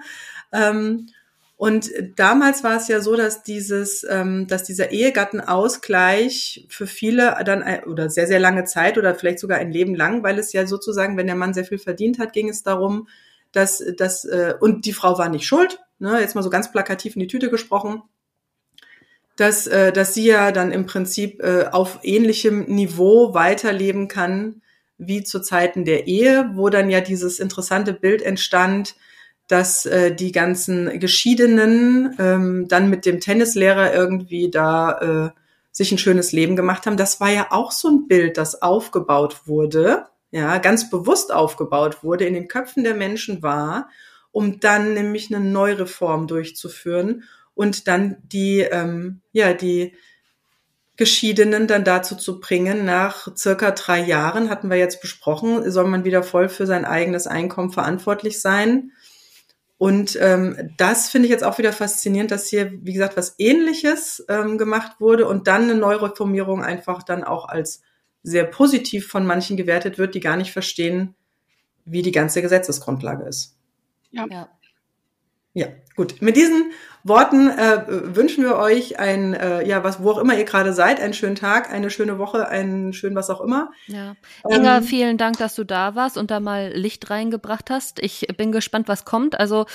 Ähm, 0.52 1.08
und 1.58 1.90
damals 2.18 2.64
war 2.66 2.76
es 2.76 2.90
ja 2.90 3.00
so, 3.00 3.16
dass 3.16 3.44
dieses, 3.44 4.06
ähm, 4.10 4.46
dass 4.48 4.64
dieser 4.64 4.92
Ehegattenausgleich 4.92 6.68
für 6.70 6.86
viele 6.86 7.38
dann 7.46 7.64
oder 7.86 8.10
sehr 8.10 8.28
sehr 8.28 8.40
lange 8.40 8.66
Zeit 8.66 8.98
oder 8.98 9.16
vielleicht 9.16 9.40
sogar 9.40 9.60
ein 9.60 9.72
Leben 9.72 9.96
lang, 9.96 10.22
weil 10.22 10.38
es 10.38 10.52
ja 10.52 10.68
sozusagen, 10.68 11.16
wenn 11.16 11.28
der 11.28 11.36
Mann 11.36 11.54
sehr 11.54 11.64
viel 11.64 11.78
verdient 11.78 12.20
hat, 12.20 12.34
ging 12.34 12.50
es 12.50 12.64
darum, 12.64 13.08
dass 13.54 13.82
dass 13.98 14.26
äh, 14.26 14.56
und 14.60 14.86
die 14.86 14.94
Frau 14.94 15.18
war 15.18 15.30
nicht 15.30 15.46
schuld. 15.48 15.80
Ne, 15.98 16.20
jetzt 16.20 16.36
mal 16.36 16.44
so 16.44 16.50
ganz 16.50 16.72
plakativ 16.72 17.16
in 17.16 17.22
die 17.22 17.28
Tüte 17.28 17.50
gesprochen 17.50 18.04
dass, 19.38 19.68
äh, 19.68 19.92
dass 19.92 20.14
sie 20.14 20.26
ja 20.26 20.54
dann 20.54 20.72
im 20.72 20.86
Prinzip 20.86 21.44
auf 21.44 22.00
ähnlichem 22.04 22.66
Niveau 22.66 23.34
weiterleben 23.34 24.08
kann 24.08 24.62
wie 24.98 25.24
zu 25.24 25.42
Zeiten 25.42 25.86
der 25.86 26.08
Ehe, 26.08 26.52
wo 26.54 26.70
dann 26.70 26.90
ja 26.90 27.02
dieses 27.02 27.40
interessante 27.40 27.94
Bild 27.94 28.22
entstand, 28.22 28.96
dass 29.48 29.86
äh, 29.86 30.14
die 30.14 30.32
ganzen 30.32 31.00
Geschiedenen 31.00 32.16
ähm, 32.20 32.68
dann 32.68 32.90
mit 32.90 33.06
dem 33.06 33.20
Tennislehrer 33.20 33.94
irgendwie 33.94 34.50
da 34.50 35.32
äh, 35.34 35.40
sich 35.72 35.92
ein 35.92 35.98
schönes 35.98 36.32
Leben 36.32 36.56
gemacht 36.56 36.86
haben. 36.86 36.98
Das 36.98 37.20
war 37.20 37.30
ja 37.30 37.48
auch 37.52 37.72
so 37.72 37.90
ein 37.90 38.08
Bild, 38.08 38.38
das 38.38 38.62
aufgebaut 38.62 39.42
wurde, 39.46 40.06
ja, 40.32 40.58
ganz 40.58 40.90
bewusst 40.90 41.34
aufgebaut 41.34 42.04
wurde, 42.04 42.26
in 42.26 42.34
den 42.34 42.48
Köpfen 42.48 42.84
der 42.84 42.96
Menschen 42.96 43.44
war, 43.44 43.90
um 44.32 44.60
dann 44.60 44.94
nämlich 44.94 45.34
eine 45.34 45.44
Neureform 45.46 46.28
durchzuführen 46.28 47.24
und 47.54 47.88
dann 47.88 48.18
die, 48.24 48.62
ähm, 48.62 49.22
ja, 49.32 49.54
die 49.54 49.94
Geschiedenen 50.98 51.68
dann 51.68 51.84
dazu 51.84 52.16
zu 52.16 52.40
bringen, 52.40 52.86
nach 52.86 53.36
circa 53.36 53.72
drei 53.72 54.02
Jahren, 54.02 54.50
hatten 54.50 54.70
wir 54.70 54.78
jetzt 54.78 55.02
besprochen, 55.02 55.70
soll 55.70 55.88
man 55.88 56.06
wieder 56.06 56.24
voll 56.24 56.48
für 56.48 56.66
sein 56.66 56.86
eigenes 56.86 57.28
Einkommen 57.28 57.72
verantwortlich 57.72 58.42
sein. 58.42 58.92
Und 59.78 60.18
ähm, 60.22 60.72
das 60.78 61.10
finde 61.10 61.26
ich 61.26 61.32
jetzt 61.32 61.44
auch 61.44 61.58
wieder 61.58 61.74
faszinierend, 61.74 62.32
dass 62.32 62.48
hier, 62.48 62.72
wie 62.82 62.94
gesagt, 62.94 63.18
was 63.18 63.36
Ähnliches 63.40 64.24
ähm, 64.30 64.58
gemacht 64.58 65.02
wurde 65.02 65.28
und 65.28 65.48
dann 65.48 65.64
eine 65.64 65.76
Neureformierung 65.76 66.64
einfach 66.64 67.04
dann 67.04 67.26
auch 67.26 67.50
als 67.50 67.82
sehr 68.24 68.46
positiv 68.46 69.08
von 69.08 69.26
manchen 69.26 69.58
gewertet 69.58 69.98
wird, 69.98 70.16
die 70.16 70.22
gar 70.22 70.38
nicht 70.38 70.54
verstehen, 70.54 71.14
wie 71.84 72.02
die 72.02 72.14
ganze 72.14 72.42
Gesetzesgrundlage 72.42 73.26
ist. 73.26 73.58
Ja. 74.12 74.26
ja. 74.30 74.50
Ja, 75.56 75.68
gut. 75.96 76.22
Mit 76.22 76.36
diesen 76.36 76.74
Worten 77.06 77.48
äh, 77.48 77.84
wünschen 77.88 78.44
wir 78.44 78.58
euch 78.58 79.00
ein, 79.00 79.34
äh, 79.34 79.66
ja, 79.66 79.86
was, 79.86 80.04
wo 80.04 80.12
auch 80.12 80.18
immer 80.18 80.36
ihr 80.38 80.44
gerade 80.44 80.74
seid, 80.74 81.00
einen 81.00 81.14
schönen 81.14 81.36
Tag, 81.36 81.72
eine 81.72 81.90
schöne 81.90 82.18
Woche, 82.18 82.50
einen 82.50 82.92
schönen 82.92 83.16
was 83.16 83.30
auch 83.30 83.40
immer. 83.40 83.72
Ja. 83.88 84.16
Inga, 84.50 84.80
ähm, 84.80 84.84
vielen 84.84 85.18
Dank, 85.18 85.38
dass 85.38 85.56
du 85.56 85.64
da 85.64 85.96
warst 85.96 86.18
und 86.18 86.30
da 86.30 86.42
mal 86.42 86.74
Licht 86.74 87.10
reingebracht 87.10 87.70
hast. 87.70 88.00
Ich 88.04 88.28
bin 88.36 88.52
gespannt, 88.52 88.90
was 88.90 89.06
kommt. 89.06 89.40
Also 89.40 89.66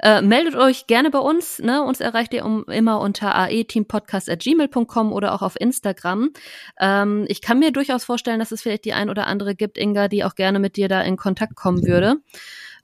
äh, 0.00 0.20
meldet 0.20 0.54
euch 0.54 0.86
gerne 0.86 1.10
bei 1.10 1.20
uns. 1.20 1.60
Ne? 1.60 1.82
Uns 1.82 2.00
erreicht 2.00 2.34
ihr 2.34 2.44
um, 2.44 2.64
immer 2.64 3.00
unter 3.00 3.34
aeteampodcast.gmail.com 3.34 5.12
oder 5.14 5.32
auch 5.32 5.40
auf 5.40 5.58
Instagram. 5.58 6.30
Ähm, 6.78 7.24
ich 7.28 7.40
kann 7.40 7.58
mir 7.58 7.72
durchaus 7.72 8.04
vorstellen, 8.04 8.38
dass 8.38 8.52
es 8.52 8.60
vielleicht 8.60 8.84
die 8.84 8.92
ein 8.92 9.08
oder 9.08 9.28
andere 9.28 9.54
gibt, 9.54 9.78
Inga, 9.78 10.08
die 10.08 10.24
auch 10.24 10.34
gerne 10.34 10.58
mit 10.58 10.76
dir 10.76 10.88
da 10.88 11.00
in 11.00 11.16
Kontakt 11.16 11.54
kommen 11.54 11.86
würde. 11.86 12.16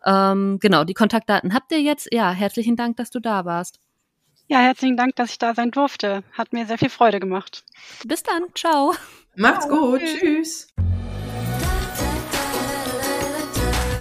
Ähm, 0.08 0.58
genau, 0.60 0.84
die 0.84 0.94
Kontaktdaten 0.94 1.52
habt 1.52 1.70
ihr 1.70 1.82
jetzt. 1.82 2.08
Ja, 2.12 2.32
herzlichen 2.32 2.76
Dank, 2.76 2.96
dass 2.96 3.10
du 3.10 3.20
da 3.20 3.44
warst. 3.44 3.78
Ja, 4.46 4.60
herzlichen 4.60 4.96
Dank, 4.96 5.14
dass 5.16 5.30
ich 5.30 5.38
da 5.38 5.54
sein 5.54 5.70
durfte. 5.70 6.22
Hat 6.32 6.54
mir 6.54 6.64
sehr 6.64 6.78
viel 6.78 6.88
Freude 6.88 7.20
gemacht. 7.20 7.64
Bis 8.06 8.22
dann. 8.22 8.44
Ciao. 8.54 8.94
Macht's 9.36 9.66
Ciao. 9.66 9.90
gut. 9.90 10.00
Tschüss. 10.00 10.68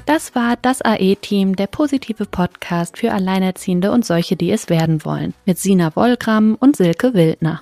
Das 0.05 0.33
war 0.35 0.55
das 0.55 0.81
AE-Team, 0.81 1.57
der 1.57 1.67
positive 1.67 2.25
Podcast 2.25 2.97
für 2.97 3.11
Alleinerziehende 3.11 3.91
und 3.91 4.05
solche, 4.05 4.37
die 4.37 4.49
es 4.51 4.69
werden 4.69 5.03
wollen, 5.03 5.33
mit 5.45 5.59
Sina 5.59 5.93
Wollgramm 5.97 6.55
und 6.57 6.77
Silke 6.77 7.13
Wildner. 7.13 7.61